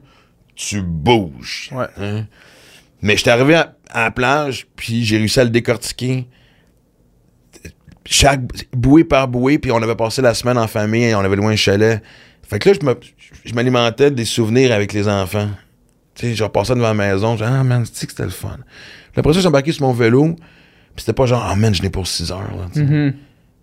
tu 0.57 0.83
bouges. 0.83 1.71
Ouais. 1.73 1.87
Hein? 1.99 2.25
Mais 3.03 3.17
j'étais 3.17 3.31
arrivé 3.31 3.55
à, 3.55 3.77
à 3.91 4.05
la 4.05 4.11
plage, 4.11 4.67
puis 4.75 5.05
j'ai 5.05 5.19
réussi 5.19 5.39
à 5.39 5.45
le 5.45 5.51
décortiquer. 5.51 6.27
Chaque 8.05 8.41
bouée 8.73 9.05
par 9.05 9.29
bouée, 9.29 9.59
puis 9.59 9.71
on 9.71 9.81
avait 9.83 9.95
passé 9.95 10.21
la 10.23 10.35
semaine 10.35 10.59
en 10.59 10.67
famille, 10.67 11.15
on 11.15 11.21
avait 11.21 11.37
loin 11.37 11.53
un 11.53 11.57
chalet. 11.57 12.03
Fait 12.51 12.59
que 12.59 12.69
là, 12.69 12.75
je 12.81 12.85
me- 12.87 12.99
je 13.45 13.55
m'alimentais 13.55 14.11
des 14.11 14.25
souvenirs 14.25 14.73
avec 14.73 14.93
les 14.93 15.09
enfants. 15.09 15.49
Tu 16.15 16.27
sais, 16.31 16.35
je 16.35 16.43
repassais 16.45 16.75
devant 16.75 16.89
la 16.89 16.95
maison, 16.95 17.37
je 17.37 17.45
disais, 17.45 17.57
ah 17.57 17.63
man, 17.65 17.85
c'est 17.91 18.07
que 18.07 18.13
c'était 18.13 18.25
le 18.25 18.31
fun? 18.31 18.59
Puis 19.13 19.21
après 19.21 19.33
ça, 19.33 19.41
j'ai 19.41 19.47
embarqué 19.49 19.71
sur 19.73 19.87
mon 19.87 19.93
vélo, 19.93 20.35
puis 20.35 20.45
c'était 20.99 21.13
pas 21.13 21.27
genre, 21.27 21.47
ah 21.49 21.55
man, 21.57 21.73
je 21.75 21.83
n'ai 21.83 21.91
pour 21.91 22.07
6 22.07 22.31
heures. 22.33 22.41
Là, 22.41 22.67
tu 22.73 22.81
sais. 22.81 22.85
Mhm. 22.85 23.15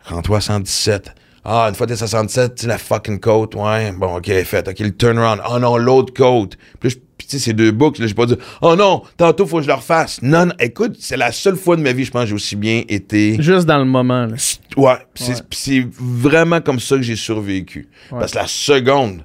Rends-toi 0.06 0.38
à 0.38 0.42
117. 0.42 1.14
Ah, 1.44 1.68
une 1.70 1.76
fois 1.76 1.86
t'es 1.88 2.02
à 2.02 2.08
117, 2.08 2.56
tu 2.56 2.68
la 2.68 2.78
fucking 2.78 3.20
côte, 3.20 3.56
ouais. 3.56 3.92
Bon, 3.92 4.18
ok, 4.18 4.26
fait. 4.44 4.68
Ok, 4.68 4.80
le 4.80 4.96
turnaround. 4.96 5.42
Oh 5.50 5.60
non, 5.60 5.78
l'autre 5.78 6.14
côte. 6.14 6.58
Puis 6.80 6.90
là, 6.90 6.96
je- 6.96 7.07
puis 7.18 7.28
tu 7.28 7.38
sais, 7.40 7.46
c'est 7.46 7.54
deux 7.54 7.72
boucles. 7.72 8.02
Là, 8.02 8.08
j'ai 8.08 8.14
pas 8.14 8.26
dit, 8.28 8.36
oh 8.62 8.76
non, 8.76 9.02
tantôt, 9.18 9.46
faut 9.48 9.58
que 9.58 9.64
je 9.64 9.68
le 9.68 9.74
refasse. 9.74 10.22
Non, 10.22 10.46
non, 10.48 10.54
écoute, 10.60 10.98
c'est 11.00 11.18
la 11.18 11.32
seule 11.32 11.56
fois 11.56 11.76
de 11.76 11.82
ma 11.82 11.92
vie, 11.94 12.06
je 12.06 12.12
pense, 12.12 12.24
que 12.24 12.28
j'ai 12.30 12.36
aussi 12.36 12.56
bien 12.56 12.84
été. 12.88 13.42
Juste 13.42 13.66
dans 13.66 13.80
le 13.80 13.86
moment. 13.86 14.26
là. 14.28 14.36
Ouais, 14.78 14.98
pis 15.14 15.24
c'est 15.24 15.36
Ouais. 15.36 15.42
pis 15.50 15.58
c'est 15.58 15.88
vraiment 16.00 16.62
comme 16.62 16.80
ça 16.80 16.96
que 16.96 17.02
j'ai 17.02 17.16
survécu. 17.16 17.88
Ouais. 18.12 18.20
Parce 18.20 18.32
que 18.34 18.38
la 18.38 18.48
seconde, 18.48 19.24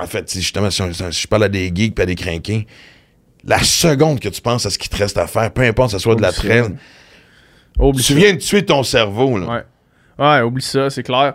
en 0.00 0.06
fait, 0.06 0.28
si 0.28 0.40
justement, 0.42 0.70
si, 0.70 0.82
on- 0.82 0.92
si 0.92 1.22
je 1.22 1.28
parle 1.28 1.44
à 1.44 1.48
des 1.48 1.70
geeks 1.74 1.94
pis 1.94 2.02
à 2.02 2.06
des 2.06 2.14
crinqués, 2.16 2.66
la 3.44 3.62
seconde 3.62 4.20
que 4.20 4.28
tu 4.28 4.40
penses 4.40 4.66
à 4.66 4.70
ce 4.70 4.78
qui 4.78 4.88
te 4.88 4.96
reste 4.96 5.18
à 5.18 5.26
faire, 5.26 5.50
peu 5.52 5.62
importe 5.62 5.90
que 5.92 5.98
ce 5.98 6.02
soit 6.02 6.14
de 6.16 6.22
la 6.22 6.32
traîne, 6.32 6.76
tu 8.04 8.14
viens 8.14 8.32
de 8.34 8.38
tuer 8.38 8.64
ton 8.64 8.82
cerveau, 8.82 9.38
là. 9.38 9.46
Ouais. 9.46 9.62
Ouais, 10.18 10.40
oublie 10.42 10.62
ça, 10.62 10.90
c'est 10.90 11.02
clair. 11.02 11.34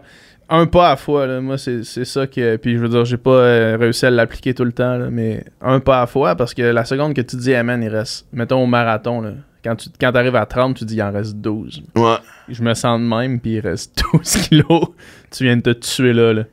Un 0.50 0.66
pas 0.66 0.92
à 0.92 0.96
fois, 0.96 1.28
là. 1.28 1.42
Moi, 1.42 1.58
c'est 1.58 1.84
c'est 1.84 2.06
ça 2.06 2.26
que. 2.26 2.56
Puis 2.56 2.76
je 2.76 2.80
veux 2.80 2.90
dire, 2.90 3.04
j'ai 3.04 3.18
pas 3.18 3.32
euh, 3.32 3.78
réussi 3.78 4.06
à 4.06 4.10
l'appliquer 4.10 4.54
tout 4.54 4.64
le 4.64 4.72
temps, 4.72 4.98
là, 4.98 5.10
mais 5.12 5.44
un 5.62 5.80
pas 5.80 6.02
à 6.02 6.08
fois, 6.08 6.36
parce 6.36 6.54
que 6.54 6.62
la 6.62 6.86
seconde 6.86 7.14
que 7.14 7.22
tu 7.22 7.36
dis, 7.36 7.52
hey 7.52 7.64
man, 7.64 7.84
il 7.84 7.90
reste. 7.90 8.28
Mettons 8.32 8.64
au 8.64 8.66
marathon, 8.66 9.22
là. 9.22 9.32
Quand 9.64 9.76
tu 9.76 9.90
quand 10.00 10.16
arrives 10.16 10.36
à 10.36 10.46
30, 10.46 10.78
tu 10.78 10.86
dis, 10.86 10.96
il 10.96 11.02
en 11.02 11.12
reste 11.12 11.36
12. 11.36 11.84
Ouais. 11.96 12.16
Je 12.48 12.62
me 12.64 12.74
sens 12.74 13.00
de 13.02 13.06
même, 13.06 13.40
puis 13.42 13.56
il 13.56 13.60
reste 13.60 14.02
12 14.14 14.24
kilos. 14.48 14.90
tu 15.32 15.44
viens 15.44 15.58
de 15.58 15.62
te 15.62 15.72
tuer 15.72 16.14
là, 16.14 16.32
là. 16.34 16.44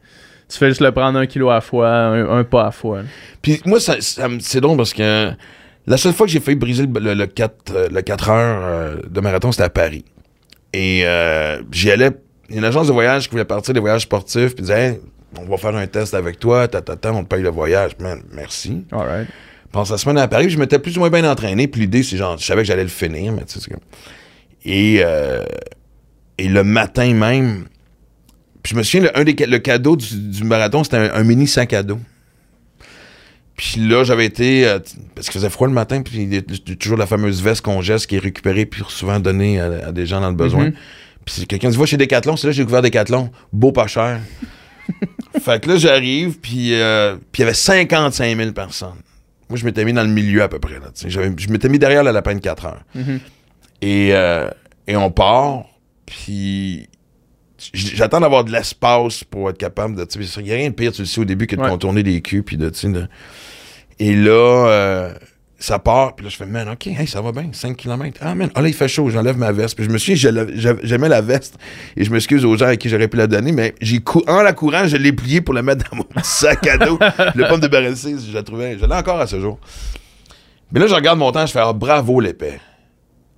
Tu 0.49 0.59
fais 0.59 0.68
juste 0.68 0.80
le 0.80 0.90
prendre 0.90 1.18
un 1.18 1.26
kilo 1.26 1.51
à 1.51 1.61
fois, 1.61 1.88
un, 1.90 2.38
un 2.38 2.45
pas 2.45 2.66
à 2.66 2.70
fois. 2.72 2.99
là. 3.03 3.09
Puis 3.42 3.61
moi, 3.64 3.78
ça, 3.78 3.95
c'est 4.01 4.61
drôle 4.61 4.76
parce 4.76 4.92
que 4.92 5.30
la 5.86 5.97
seule 5.97 6.12
fois 6.12 6.26
que 6.26 6.32
j'ai 6.32 6.40
failli 6.40 6.57
briser 6.57 6.86
le, 6.86 7.01
le, 7.01 7.14
le 7.14 7.26
4, 7.26 7.55
euh, 7.74 7.88
le 7.92 8.03
4 8.03 8.30
heures 8.30 8.62
euh, 8.64 8.97
de 9.09 9.20
marathon, 9.20 9.53
c'était 9.53 9.64
à 9.64 9.70
Paris. 9.70 10.05
Et 10.72 11.03
euh, 11.05 11.62
j'y 11.70 11.90
allais. 11.90 12.11
Il 12.49 12.55
y 12.55 12.59
a 12.59 12.61
une 12.61 12.64
agence 12.66 12.86
de 12.88 12.92
voyage 12.92 13.24
qui 13.24 13.30
voulait 13.30 13.45
partir 13.45 13.72
des 13.74 13.80
voyages 13.80 14.03
sportifs, 14.03 14.55
puis 14.55 14.62
disait 14.62 14.88
Hey, 14.90 15.01
on 15.38 15.45
va 15.47 15.57
faire 15.57 15.74
un 15.74 15.86
test 15.86 16.14
avec 16.14 16.38
toi, 16.38 16.68
tata, 16.68 17.12
on 17.12 17.24
te 17.24 17.28
paye 17.34 17.42
le 17.42 17.51
voyage. 17.51 17.92
Man, 18.01 18.22
merci. 18.32 18.84
Alright. 18.92 19.28
Pendant 19.72 19.90
la 19.90 19.99
semaine 19.99 20.18
à 20.18 20.28
Paris, 20.28 20.51
je 20.51 20.59
m'étais 20.59 20.78
plus 20.78 20.97
ou 20.97 21.01
moins 21.01 21.11
bien 21.11 21.28
entraîné, 21.28 21.66
puis 21.66 21.80
l'idée, 21.80 22.03
c'est 22.05 22.16
genre, 22.16 22.38
je 22.38 22.45
savais 22.45 22.62
que 22.62 22.68
j'allais 22.68 22.84
le 22.84 22.88
finir, 22.88 23.32
mais 23.32 23.45
tu 23.45 23.55
sais, 23.55 23.61
c'est 23.61 23.70
comme. 23.70 23.80
Et, 24.64 25.01
euh, 25.05 25.45
et 26.38 26.49
le 26.49 26.62
matin 26.64 27.12
même, 27.12 27.64
Puis 28.62 28.72
je 28.72 28.78
me 28.78 28.82
souviens, 28.82 29.11
le, 29.11 29.18
un 29.18 29.24
des, 29.24 29.34
le 29.47 29.59
cadeau 29.59 29.97
du, 29.97 30.16
du 30.30 30.45
marathon, 30.45 30.84
c'était 30.84 30.97
un, 30.99 31.11
un 31.14 31.24
mini 31.24 31.47
sac 31.49 31.72
à 31.72 31.82
dos. 31.82 31.99
Puis 33.57 33.80
là, 33.80 34.03
j'avais 34.05 34.26
été. 34.26 34.66
euh, 34.66 34.78
parce 35.14 35.28
qu'il 35.28 35.38
faisait 35.40 35.51
froid 35.51 35.68
le 35.68 35.74
matin, 35.74 36.03
puis 36.03 36.22
il 36.22 36.34
y 36.34 36.38
a 36.38 36.42
toujours 36.76 36.97
la 36.99 37.07
fameuse 37.07 37.42
veste 37.42 37.61
qu'on 37.62 37.80
geste 37.82 38.07
qui 38.07 38.16
est 38.16 38.20
récupérée, 38.20 38.66
puis 38.66 38.82
souvent 38.88 39.20
donnée 39.20 39.61
à, 39.61 39.88
à 39.88 39.92
des 39.92 40.07
gens 40.07 40.20
dans 40.20 40.30
le 40.30 40.36
besoin. 40.36 40.66
Mhm. 40.66 40.74
Puis 41.24 41.46
quelqu'un 41.46 41.70
dit 41.70 41.76
Va 41.76 41.86
chez 41.86 41.96
Decathlon, 41.96 42.36
c'est 42.36 42.46
là 42.46 42.52
que 42.52 42.56
j'ai 42.56 42.62
découvert 42.62 42.82
Decathlon. 42.82 43.30
Beau, 43.52 43.72
pas 43.72 43.86
cher. 43.86 44.20
fait 45.40 45.62
que 45.62 45.70
là, 45.70 45.76
j'arrive, 45.76 46.38
puis 46.40 46.74
euh, 46.74 47.16
il 47.34 47.40
y 47.40 47.42
avait 47.42 47.54
55 47.54 48.36
000 48.36 48.52
personnes. 48.52 49.00
Moi, 49.48 49.58
je 49.58 49.64
m'étais 49.64 49.84
mis 49.84 49.92
dans 49.92 50.02
le 50.02 50.08
milieu 50.10 50.42
à 50.42 50.48
peu 50.48 50.58
près. 50.58 50.74
Là, 50.80 50.90
je 51.06 51.48
m'étais 51.50 51.68
mis 51.68 51.78
derrière 51.78 52.02
la 52.02 52.12
lapin 52.12 52.34
de 52.34 52.40
4 52.40 52.66
heures. 52.66 52.82
Mhm. 52.94 53.20
Et, 53.82 54.10
euh, 54.12 54.48
et 54.86 54.96
on 54.96 55.10
part, 55.10 55.64
puis 56.06 56.88
j'attends 57.72 58.20
d'avoir 58.20 58.44
de 58.44 58.52
l'espace 58.52 59.24
pour 59.24 59.50
être 59.50 59.58
capable 59.58 59.96
de. 59.96 60.06
Il 60.38 60.42
n'y 60.44 60.52
a 60.52 60.54
rien 60.56 60.70
de 60.70 60.74
pire, 60.74 60.92
tu 60.92 61.02
le 61.02 61.06
sais, 61.06 61.20
au 61.20 61.24
début, 61.24 61.46
que 61.46 61.56
de 61.56 61.60
Ouais. 61.62 61.68
contourner 61.68 62.02
des 62.02 62.20
culs, 62.20 62.42
puis 62.42 62.56
de. 62.56 62.68
de- 62.70 63.08
Et 63.98 64.14
là, 64.16 64.30
euh, 64.68 65.14
ça 65.59 65.78
part, 65.78 66.14
puis 66.16 66.24
là, 66.24 66.30
je 66.30 66.36
fais, 66.36 66.46
man, 66.46 66.68
OK, 66.68 66.86
hey, 66.88 67.07
ça 67.07 67.20
va 67.22 67.32
bien, 67.32 67.48
5 67.52 67.76
km. 67.76 68.18
Ah, 68.22 68.34
man, 68.34 68.50
ah, 68.55 68.61
là, 68.61 68.68
il 68.68 68.74
fait 68.74 68.88
chaud, 68.88 69.09
j'enlève 69.11 69.38
ma 69.38 69.52
veste. 69.52 69.76
Puis 69.76 69.84
je 69.84 69.90
me 69.90 69.98
suis 69.98 70.16
j'aimais 70.16 71.09
la 71.09 71.20
veste, 71.20 71.57
et 71.96 72.05
je 72.05 72.11
m'excuse 72.11 72.44
aux 72.44 72.57
gens 72.57 72.66
à 72.66 72.76
qui 72.76 72.88
j'aurais 72.88 73.09
pu 73.09 73.16
la 73.16 73.26
donner, 73.26 73.52
mais 73.52 73.74
j'ai 73.80 74.00
cou- 74.00 74.22
en 74.26 74.42
la 74.42 74.52
courant, 74.52 74.86
je 74.86 74.96
l'ai 74.96 75.12
pliée 75.12 75.40
pour 75.40 75.55
la 75.55 75.62
mettre 75.62 75.88
dans 75.90 75.96
mon 75.98 76.07
sac 76.22 76.66
à 76.66 76.78
dos. 76.78 76.98
le 77.34 77.48
pomme 77.48 77.61
de 77.61 77.66
débarrasser, 77.68 78.16
je 78.28 78.32
la 78.34 78.42
trouvais, 78.42 78.78
je 78.78 78.84
l'ai 78.84 78.94
encore 78.94 79.20
à 79.20 79.26
ce 79.26 79.40
jour. 79.40 79.59
Mais 80.72 80.80
là, 80.80 80.86
je 80.86 80.94
regarde 80.94 81.18
mon 81.18 81.30
temps, 81.32 81.46
je 81.46 81.52
fais, 81.52 81.61
ah, 81.62 81.72
bravo, 81.72 82.20
l'épais. 82.20 82.61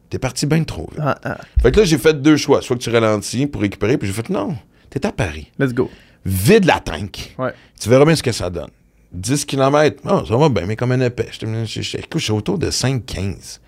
T'es 0.08 0.18
parti 0.18 0.46
bien 0.46 0.62
trop 0.64 0.88
vite. 0.92 1.00
Ah, 1.02 1.18
ah. 1.24 1.38
Fait 1.62 1.70
que 1.72 1.80
là, 1.80 1.84
j'ai 1.84 1.98
fait 1.98 2.20
deux 2.22 2.36
choix. 2.36 2.62
Soit 2.62 2.76
que 2.76 2.82
tu 2.82 2.90
ralentis 2.90 3.46
pour 3.46 3.60
récupérer, 3.60 3.98
puis 3.98 4.06
j'ai 4.08 4.14
fait 4.14 4.30
non, 4.30 4.56
t'es 4.88 5.04
à 5.04 5.12
Paris. 5.12 5.50
Let's 5.58 5.74
go. 5.74 5.90
Vide 6.24 6.64
la 6.64 6.80
tank. 6.80 7.34
Ouais. 7.38 7.52
Tu 7.80 7.88
verras 7.88 8.04
bien 8.04 8.16
ce 8.16 8.22
que 8.22 8.32
ça 8.32 8.48
donne. 8.48 8.70
10 9.16 9.44
km, 9.44 10.02
oh, 10.08 10.24
ça 10.26 10.36
va 10.36 10.48
bien, 10.48 10.66
mais 10.66 10.76
comme 10.76 10.92
un 10.92 11.00
épais. 11.00 11.28
Je, 11.32 11.46
je, 11.46 11.64
je, 11.64 11.82
je- 11.82 11.96
écoute, 11.98 12.18
je 12.20 12.24
suis 12.24 12.32
autour 12.32 12.58
de 12.58 12.70
5-15. 12.70 13.60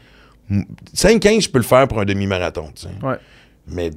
5-15, 0.95 1.41
je 1.43 1.49
peux 1.51 1.59
le 1.59 1.65
faire 1.65 1.87
pour 1.89 2.01
un 2.01 2.05
demi-marathon, 2.05 2.71
tu 2.75 2.83
sais. 2.83 2.89
Ouais. 3.07 3.17
Mais 3.67 3.91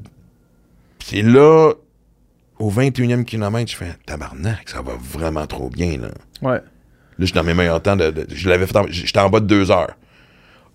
c'est 1.03 1.21
là, 1.21 1.73
au 2.59 2.71
21e 2.71 3.23
kilomètre, 3.23 3.71
je 3.71 3.77
fais 3.77 3.93
tabarnak, 4.05 4.69
ça 4.69 4.81
va 4.81 4.93
vraiment 4.99 5.47
trop 5.47 5.69
bien, 5.69 5.97
là. 5.97 6.09
Ouais. 6.41 6.57
Là, 6.57 6.61
je 7.19 7.25
suis 7.25 7.33
dans 7.33 7.43
mes 7.43 7.53
meilleurs 7.53 7.81
temps. 7.81 7.95
De, 7.95 8.09
de- 8.11 8.27
je 8.33 8.49
l'avais 8.49 8.65
fait 8.67 8.75
en- 8.77 8.87
J'étais 8.89 9.19
en 9.19 9.29
bas 9.29 9.39
de 9.39 9.45
2 9.45 9.69
heures. 9.71 9.95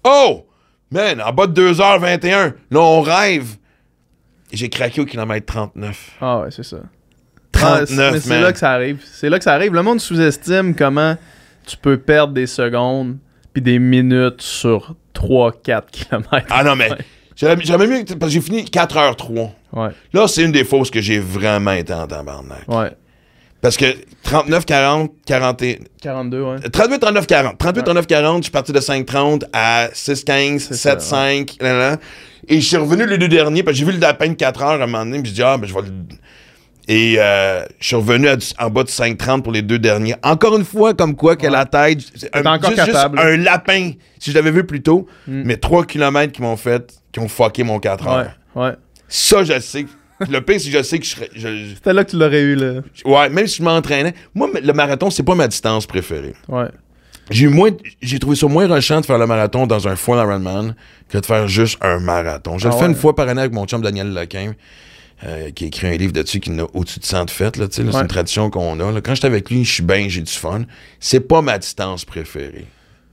Oh! 0.04 0.46
Man, 0.90 1.20
en 1.20 1.32
bas 1.32 1.46
de 1.48 1.72
2h21. 1.72 2.54
Là, 2.70 2.80
on 2.80 3.00
rêve. 3.00 3.56
J'ai 4.52 4.68
craqué 4.68 5.00
au 5.00 5.04
kilomètre 5.04 5.46
39. 5.46 6.12
Ah 6.20 6.40
ouais, 6.40 6.50
c'est 6.52 6.62
ça. 6.62 6.76
39, 7.56 8.06
Ah, 8.08 8.10
mais 8.12 8.20
c'est 8.20 8.40
là 8.40 8.52
que 8.52 8.58
ça 8.58 8.72
arrive. 8.72 8.98
C'est 9.12 9.28
là 9.30 9.38
que 9.38 9.44
ça 9.44 9.52
arrive. 9.54 9.72
Le 9.74 9.82
monde 9.82 10.00
sous-estime 10.00 10.74
comment 10.74 11.16
tu 11.66 11.76
peux 11.76 11.98
perdre 11.98 12.32
des 12.34 12.46
secondes 12.46 13.16
puis 13.52 13.62
des 13.62 13.78
minutes 13.78 14.40
sur 14.42 14.94
3-4 15.14 15.82
km. 15.90 16.46
Ah 16.50 16.62
non, 16.64 16.76
mais 16.76 16.88
j'aurais 17.36 17.56
mieux. 17.86 18.04
Parce 18.04 18.18
que 18.20 18.28
j'ai 18.28 18.40
fini 18.40 18.64
4h03. 18.64 19.50
Ouais, 19.72 19.88
Là, 20.12 20.28
c'est 20.28 20.42
une 20.42 20.52
des 20.52 20.64
fausses 20.64 20.90
que 20.90 21.00
j'ai 21.00 21.18
vraiment 21.18 21.72
été 21.72 21.92
en 21.92 22.06
tabarnak. 22.06 22.64
ouais. 22.68 22.90
Parce 23.62 23.76
que 23.78 23.86
39, 24.22 24.64
40, 24.66 25.10
40 25.26 25.62
et- 25.62 25.80
42, 26.02 26.42
ouais. 26.42 26.60
38, 26.70 27.00
39, 27.00 27.26
40. 27.26 27.58
38, 27.58 27.82
39, 27.84 28.06
40, 28.06 28.36
je 28.38 28.42
suis 28.44 28.52
parti 28.52 28.70
de 28.70 28.78
5,30 28.80 29.44
à 29.52 29.88
6,15, 29.92 30.58
C'est 30.68 30.74
ça, 30.74 30.94
7,5, 30.96 31.56
là, 31.62 31.72
là. 31.76 31.96
Et 32.48 32.60
je 32.60 32.66
suis 32.66 32.76
revenu 32.76 33.06
les 33.06 33.18
deux 33.18 33.26
derniers, 33.28 33.62
parce 33.64 33.74
que 33.74 33.78
j'ai 33.80 33.86
vu 33.86 33.92
le 33.92 33.98
lapin 33.98 34.28
de 34.28 34.34
4 34.34 34.62
heures 34.62 34.68
à 34.80 34.84
un 34.84 34.86
moment 34.86 35.04
donné, 35.04 35.20
puis 35.20 35.30
je 35.30 35.34
dis, 35.36 35.42
ah, 35.42 35.56
ben, 35.56 35.66
je 35.66 35.74
vais 35.74 35.80
le. 35.80 35.88
Et 36.88 37.16
euh, 37.18 37.64
je 37.80 37.86
suis 37.88 37.96
revenu 37.96 38.28
à 38.28 38.36
du- 38.36 38.46
en 38.60 38.70
bas 38.70 38.84
de 38.84 38.88
5,30 38.88 39.42
pour 39.42 39.52
les 39.52 39.62
deux 39.62 39.78
derniers. 39.78 40.14
Encore 40.22 40.56
une 40.56 40.64
fois, 40.64 40.94
comme 40.94 41.16
quoi, 41.16 41.34
que 41.36 41.46
la 41.48 41.64
tête. 41.64 42.00
c'est 42.14 42.30
T'es 42.30 42.46
encore 42.46 42.70
juste, 42.70 42.82
juste 42.84 42.92
capable. 42.92 43.18
un 43.18 43.36
lapin, 43.36 43.90
si 44.20 44.30
je 44.30 44.36
l'avais 44.36 44.52
vu 44.52 44.64
plus 44.64 44.82
tôt, 44.82 45.06
Mm. 45.26 45.42
mais 45.44 45.56
3 45.56 45.84
km 45.84 46.32
qui 46.32 46.42
m'ont 46.42 46.56
fait, 46.56 46.94
qui 47.10 47.18
ont 47.18 47.28
fucké 47.28 47.64
mon 47.64 47.80
4 47.80 48.06
heures. 48.06 48.30
Ouais, 48.54 48.62
ouais. 48.62 48.72
Ça, 49.08 49.42
je 49.42 49.58
sais. 49.58 49.86
Le 50.30 50.40
pire, 50.40 50.60
c'est 50.60 50.70
que 50.70 50.78
je 50.78 50.82
sais 50.82 50.98
que 50.98 51.04
je 51.04 51.10
serais. 51.10 51.28
je- 51.34 51.74
C'était 51.74 51.92
là 51.92 52.04
que 52.04 52.10
tu 52.10 52.16
l'aurais 52.16 52.40
eu, 52.40 52.54
là. 52.54 52.80
ouais, 53.04 53.28
même 53.30 53.46
si 53.46 53.56
je 53.58 53.62
m'entraînais. 53.64 54.14
Moi, 54.34 54.48
le 54.62 54.72
marathon, 54.72 55.10
c'est 55.10 55.22
pas 55.24 55.34
ma 55.34 55.46
distance 55.48 55.86
préférée. 55.86 56.34
Ouais. 56.48 56.68
J'ai 57.30 57.46
eu 57.46 57.48
moins, 57.48 57.70
j'ai 58.00 58.18
trouvé 58.20 58.36
ça 58.36 58.46
moins 58.46 58.72
rushant 58.72 59.00
de 59.00 59.06
faire 59.06 59.18
le 59.18 59.26
marathon 59.26 59.66
dans 59.66 59.88
un 59.88 59.96
full 59.96 60.16
Ironman 60.16 60.76
que 61.08 61.18
de 61.18 61.26
faire 61.26 61.48
juste 61.48 61.76
un 61.82 61.98
marathon. 61.98 62.56
Je 62.58 62.68
Ah 62.68 62.70
le 62.70 62.76
fais 62.76 62.82
ouais? 62.84 62.90
une 62.90 62.94
fois 62.94 63.16
par 63.16 63.28
année 63.28 63.40
avec 63.40 63.52
mon 63.52 63.66
chum 63.66 63.82
Daniel 63.82 64.14
Lequin, 64.14 64.52
euh, 65.24 65.50
qui 65.50 65.64
a 65.64 65.66
écrit 65.68 65.86
un 65.86 65.96
livre 65.96 66.12
dessus 66.12 66.40
qui 66.40 66.50
en 66.50 66.58
a 66.58 66.66
au-dessus 66.74 67.00
de 67.00 67.04
100 67.04 67.24
de 67.26 67.30
fêtes. 67.30 67.56
Là, 67.56 67.66
C'est 67.70 67.82
une 67.82 68.06
tradition 68.06 68.50
qu'on 68.50 68.78
a. 68.80 68.92
là. 68.92 69.00
Quand 69.00 69.14
j'étais 69.14 69.26
avec 69.28 69.50
lui, 69.50 69.64
je 69.64 69.72
suis 69.72 69.82
bien, 69.82 70.06
j'ai 70.08 70.22
du 70.22 70.32
fun. 70.32 70.62
C'est 71.00 71.20
pas 71.20 71.42
ma 71.42 71.58
distance 71.58 72.04
préférée. 72.04 72.66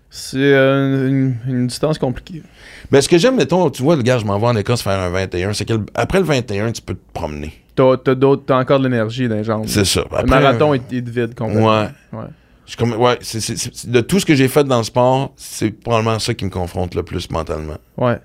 C'est 0.09 0.37
euh, 0.37 1.07
une, 1.09 1.35
une 1.47 1.67
distance 1.67 1.97
compliquée. 1.97 2.43
Mais 2.91 3.01
ce 3.01 3.09
que 3.09 3.17
j'aime, 3.17 3.35
mettons, 3.35 3.69
tu 3.71 3.81
vois, 3.81 3.95
le 3.95 4.03
gars, 4.03 4.19
je 4.19 4.25
m'en 4.25 4.37
vais 4.37 4.45
en 4.45 4.55
Écosse 4.55 4.83
faire 4.83 4.99
un 4.99 5.09
21, 5.09 5.53
c'est 5.53 5.65
qu'après 5.65 6.19
le 6.19 6.25
21, 6.25 6.71
tu 6.71 6.81
peux 6.83 6.93
te 6.93 6.99
promener. 7.13 7.51
T'as, 7.75 7.97
t'as 7.97 8.13
d'autres, 8.13 8.43
t'as 8.45 8.59
encore 8.59 8.77
de 8.79 8.83
l'énergie 8.87 9.27
dans 9.27 9.35
les 9.35 9.43
jambes. 9.43 9.65
C'est 9.67 9.85
ça. 9.85 10.03
Le 10.11 10.27
marathon 10.27 10.75
est, 10.75 10.93
est 10.93 11.09
vide 11.09 11.33
complètement. 11.33 11.81
Ouais. 11.81 11.87
Ouais. 12.11 12.25
Je 12.65 12.69
suis 12.71 12.77
comme, 12.77 12.93
ouais, 12.93 13.17
c'est, 13.21 13.39
c'est- 13.41 13.55
c'est- 13.57 13.89
de 13.89 14.01
tout 14.01 14.19
ce 14.19 14.25
que 14.27 14.35
j'ai 14.35 14.47
fait 14.47 14.63
dans 14.63 14.77
le 14.77 14.83
sport, 14.83 15.33
c'est 15.35 15.71
probablement 15.71 16.19
ça 16.19 16.33
qui 16.35 16.45
me 16.45 16.49
confronte 16.51 16.93
le 16.93 17.01
plus 17.01 17.29
mentalement. 17.31 17.77
Ouais. 17.97 18.19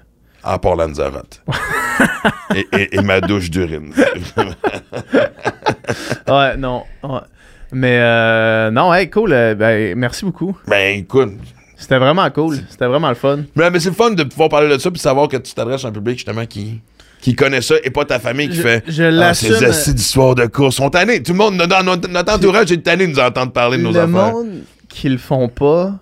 À 0.51 0.59
part 0.59 0.77
Lanzarote. 0.77 1.43
et, 2.55 2.67
et- 2.73 2.97
et 2.97 3.03
ma 3.03 3.21
douche 3.21 3.51
d'urine. 3.51 3.93
Ouais, 6.29 6.57
non. 6.57 6.85
Ouais. 7.03 7.21
Mais 7.73 7.99
euh, 8.01 8.71
non, 8.71 8.93
hey, 8.93 9.09
cool. 9.11 9.33
euh, 9.33 9.55
ben, 9.55 9.95
merci 9.97 10.25
beaucoup. 10.25 10.57
ben 10.67 10.99
écoute. 10.99 11.33
C'était 11.77 11.99
vraiment 11.99 12.29
cool. 12.31 12.57
C'était 12.69 12.87
vraiment 12.87 13.09
le 13.09 13.15
fun. 13.15 13.41
Mais, 13.57 13.71
mais 13.71 13.79
c'est 13.81 13.91
le 13.91 13.95
fun 13.95 14.11
de 14.11 14.25
pouvoir 14.25 14.49
parler 14.49 14.69
de 14.69 14.79
ça 14.79 14.91
puis 14.91 15.01
savoir 15.01 15.29
que 15.29 15.37
tu 15.37 15.55
t'adresses 15.55 15.85
à 15.85 15.89
un 15.89 15.93
public 15.93 16.17
justement 16.19 16.45
qui, 16.45 16.81
qui 17.21 17.35
connaît 17.37 17.61
ça 17.63 17.77
et 17.85 17.91
pas 17.91 18.05
ta 18.05 18.19
famille 18.19 18.49
qui 18.49 18.57
Je- 18.57 18.63
fait 18.63 18.85
je 18.89 19.05
Ah, 19.05 19.33
ces 19.35 19.65
assis 19.65 19.95
d'histoires 19.95 20.35
de 20.35 20.47
course 20.47 20.77
sont 20.77 20.91
tannés. 20.91 21.23
Tout 21.23 21.33
le 21.33 21.39
monde, 21.39 21.55
notre, 21.55 21.83
notre- 21.85 22.09
notre 22.09 22.35
entourage 22.35 22.73
est 22.73 22.83
tanné 22.83 23.07
de 23.07 23.13
nous 23.13 23.21
entendre 23.21 23.53
parler 23.53 23.79
de 23.79 23.83
nos 23.83 23.93
le 23.93 24.01
affaires. 24.01 24.33
monde 24.33 24.63
qui 24.89 25.09
le 25.09 25.19
font 25.19 25.49
pas 25.49 25.93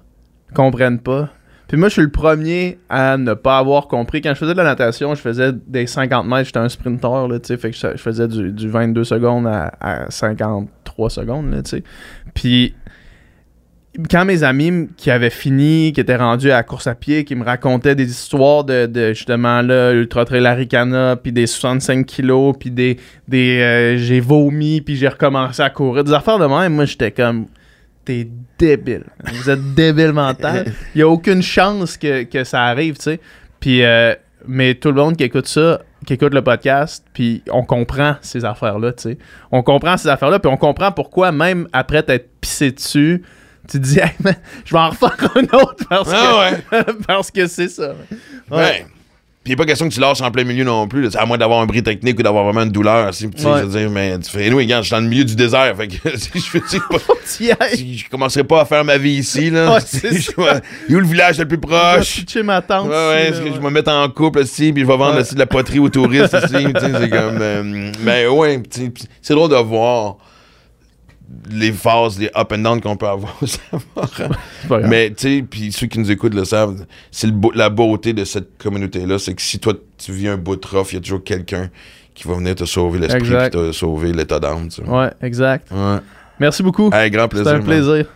comprennent 0.55 1.01
pas. 1.01 1.29
Puis 1.69 1.77
moi, 1.77 1.89
je 1.89 1.95
suis 1.95 2.03
le 2.03 2.11
premier 2.11 2.79
à 2.89 3.17
ne 3.17 3.35
pas 3.35 3.59
avoir 3.59 3.89
compris. 3.89 4.21
Quand 4.21 4.31
je 4.31 4.39
faisais 4.39 4.53
de 4.53 4.59
la 4.59 4.65
natation, 4.65 5.15
je 5.15 5.21
faisais 5.21 5.51
des 5.53 5.87
50 5.87 6.27
mètres. 6.27 6.45
J'étais 6.45 6.59
un 6.59 6.69
sprinter, 6.69 7.29
là, 7.29 7.41
tu 7.41 7.49
sais. 7.49 7.57
Fait 7.57 7.71
que 7.71 7.77
je, 7.77 7.97
faisais 7.97 8.29
du, 8.29 8.53
du 8.53 8.69
22 8.69 9.03
secondes 9.05 9.47
à, 9.47 9.73
à 9.81 10.11
53 10.11 11.11
secondes, 11.11 11.51
là, 11.51 11.63
tu 11.63 11.71
sais. 11.71 11.83
Puis 12.35 12.75
quand 14.11 14.25
mes 14.25 14.43
amis 14.43 14.89
qui 14.97 15.11
avaient 15.11 15.31
fini, 15.31 15.93
qui 15.93 16.01
étaient 16.01 16.17
rendus 16.17 16.51
à 16.51 16.57
la 16.57 16.63
course 16.63 16.87
à 16.87 16.95
pied, 16.95 17.25
qui 17.25 17.35
me 17.35 17.45
racontaient 17.45 17.95
des 17.95 18.11
histoires 18.11 18.65
de, 18.65 19.13
justement 19.15 19.63
là, 19.63 19.93
Ultra 19.93 20.25
Trail 20.25 20.43
Laricana, 20.43 21.17
puis 21.17 21.33
des 21.33 21.47
65 21.47 22.05
kilos, 22.05 22.55
puis 22.59 22.71
des, 22.71 22.99
des 23.29 23.61
euh, 23.61 23.97
j'ai 23.97 24.21
vomi, 24.21 24.81
puis 24.81 24.97
j'ai 24.97 25.09
recommencé 25.09 25.63
à 25.63 25.71
courir, 25.71 26.05
des 26.05 26.13
affaires 26.13 26.39
de 26.39 26.47
même, 26.47 26.75
moi 26.75 26.85
j'étais 26.85 27.11
comme 27.11 27.47
t'es 28.07 28.27
débile. 28.59 29.05
Vous 29.35 29.51
êtes 29.51 29.75
débile 29.75 30.13
mental. 30.13 30.73
Il 30.95 31.01
y 31.01 31.03
a 31.03 31.09
aucune 31.09 31.43
chance 31.43 31.99
que, 31.99 32.23
que 32.23 32.45
ça 32.45 32.63
arrive, 32.65 32.97
tu 32.97 33.03
sais. 33.03 33.21
Puis 33.61 33.85
euh, 33.85 34.15
mais 34.47 34.75
tout 34.75 34.89
le 34.89 34.95
monde 34.95 35.17
qui 35.17 35.25
écoute 35.25 35.47
ça, 35.49 35.83
qui 36.07 36.15
écoute 36.15 36.33
le 36.33 36.43
podcast, 36.43 37.05
puis 37.13 37.43
on 37.51 37.65
comprend 37.65 38.17
ces 38.23 38.45
affaires-là, 38.45 38.93
tu 38.93 39.03
sais. 39.03 39.19
On 39.51 39.63
comprend 39.63 39.97
ces 39.97 40.09
affaires-là, 40.09 40.39
puis 40.39 40.51
on 40.51 40.57
comprend 40.57 40.93
pourquoi 40.93 41.33
même 41.33 41.69
après 41.73 42.03
t'être 42.03 42.31
pissé 42.41 42.71
dessus, 42.71 43.23
tu 43.69 43.81
te 43.81 43.85
dis, 43.85 43.99
hey, 44.01 44.13
man, 44.23 44.37
je 44.65 44.73
vais 44.73 44.81
en 44.81 44.91
refaire 44.91 45.17
un 45.35 45.59
autre 45.59 45.85
parce 45.89 46.11
Ah 46.13 46.51
que, 46.71 46.93
parce 47.07 47.31
que 47.31 47.47
c'est 47.47 47.69
ça. 47.69 47.95
Ouais. 48.51 48.57
Ouais. 48.57 48.87
Puis 49.47 49.53
il 49.53 49.57
n'est 49.57 49.57
pas 49.59 49.65
question 49.65 49.89
que 49.89 49.95
tu 49.95 50.01
lâches 50.01 50.21
en 50.23 50.31
plein 50.33 50.43
milieu 50.43 50.65
non 50.65 50.89
plus. 50.89 51.03
là. 51.03 51.09
À 51.21 51.25
moins 51.25 51.39
d'avoir 51.39 51.61
un 51.61 51.67
bris 51.67 51.81
technique 51.81 52.19
ou 52.19 52.23
d'avoir 52.25 52.43
vraiment 52.43 52.63
une 52.63 52.73
douleur. 52.73 53.13
Tu 53.13 53.29
sais, 53.37 53.47
Ouais. 53.47 53.61
je 53.61 53.65
veux 53.67 53.79
dire, 53.79 53.89
mais 53.91 54.19
tu 54.19 54.29
fais, 54.29 54.47
anyway, 54.47 54.65
regarde, 54.65 54.83
je 54.83 54.89
suis 54.89 54.97
dans 54.97 55.01
le 55.03 55.09
milieu 55.09 55.23
du 55.25 55.37
désert. 55.37 55.73
Fait 55.77 55.87
que 55.87 55.95
si 56.19 56.31
je, 56.35 56.41
fais- 56.41 56.79
pas- 56.91 56.99
je 57.77 58.09
commencerai 58.11 58.43
pas 58.43 58.63
à 58.63 58.65
faire 58.65 58.85
ma 58.85 58.99
vie 58.99 59.13
ici. 59.19 59.51
Là, 59.51 59.75
Ouais, 59.75 59.81
Je 60.03 60.97
où 60.97 60.99
le 60.99 61.07
village 61.07 61.39
le 61.39 61.47
plus 61.47 61.59
Je 61.63 61.69
vais 61.69 61.77
proche? 61.95 62.45
ma 62.45 62.61
tante. 62.61 62.89
Ouais, 62.89 62.95
ouais, 62.95 63.31
ici, 63.31 63.39
je 63.39 63.45
ouais. 63.45 63.51
vais 63.51 63.61
me 63.61 63.71
mettre 63.71 63.93
en 63.93 64.09
couple 64.09 64.41
aussi, 64.41 64.73
puis 64.73 64.83
je 64.83 64.87
vais 64.89 64.97
vendre 64.97 65.21
aussi 65.21 65.35
de 65.35 65.39
la 65.39 65.47
poterie 65.47 65.79
aux 65.79 65.91
touristes 65.91 66.35
sais, 66.81 66.91
c'est 67.01 67.09
comme. 67.11 67.39
euh, 67.41 67.93
mais 68.01 68.27
ouais, 68.27 68.61
c'est 69.23 69.35
drôle 69.35 69.51
de 69.51 69.57
voir 69.57 70.17
les 71.51 71.73
phases, 71.73 72.19
les 72.19 72.31
up 72.37 72.53
and 72.53 72.59
down 72.59 72.81
qu'on 72.81 72.97
peut 72.97 73.07
avoir. 73.09 73.37
pas 73.95 74.07
grave. 74.07 74.87
Mais 74.89 75.11
tu 75.11 75.15
sais, 75.39 75.45
puis 75.49 75.73
ceux 75.73 75.87
qui 75.87 75.99
nous 75.99 76.11
écoutent 76.11 76.35
le 76.35 76.45
savent, 76.45 76.87
c'est 77.11 77.31
beau- 77.31 77.53
la 77.55 77.69
beauté 77.71 78.13
de 78.13 78.25
cette 78.25 78.57
communauté-là, 78.59 79.19
c'est 79.19 79.35
que 79.35 79.43
si 79.43 79.59
toi 79.59 79.75
tu 79.99 80.13
vis 80.13 80.29
un 80.29 80.37
bout 80.37 80.57
de 80.57 80.67
rough, 80.67 80.93
il 80.93 80.95
y 80.97 80.99
a 80.99 81.01
toujours 81.01 81.23
quelqu'un 81.25 81.71
qui 82.15 82.27
va 82.27 82.35
venir 82.35 82.55
te 82.55 82.65
sauver 82.65 82.99
l'esprit 82.99 83.21
te 83.51 83.73
sauver 83.73 84.13
l'état 84.13 84.41
d'âme. 84.41 84.69
Ouais, 84.87 85.11
exact. 85.23 85.71
Ouais. 85.71 85.99
Merci 86.39 86.63
beaucoup. 86.63 86.91
Hey, 86.93 87.11
grand 87.11 87.29
plaisir. 87.29 87.47
C'était 87.47 87.63
un 87.63 87.65
plaisir. 87.65 88.07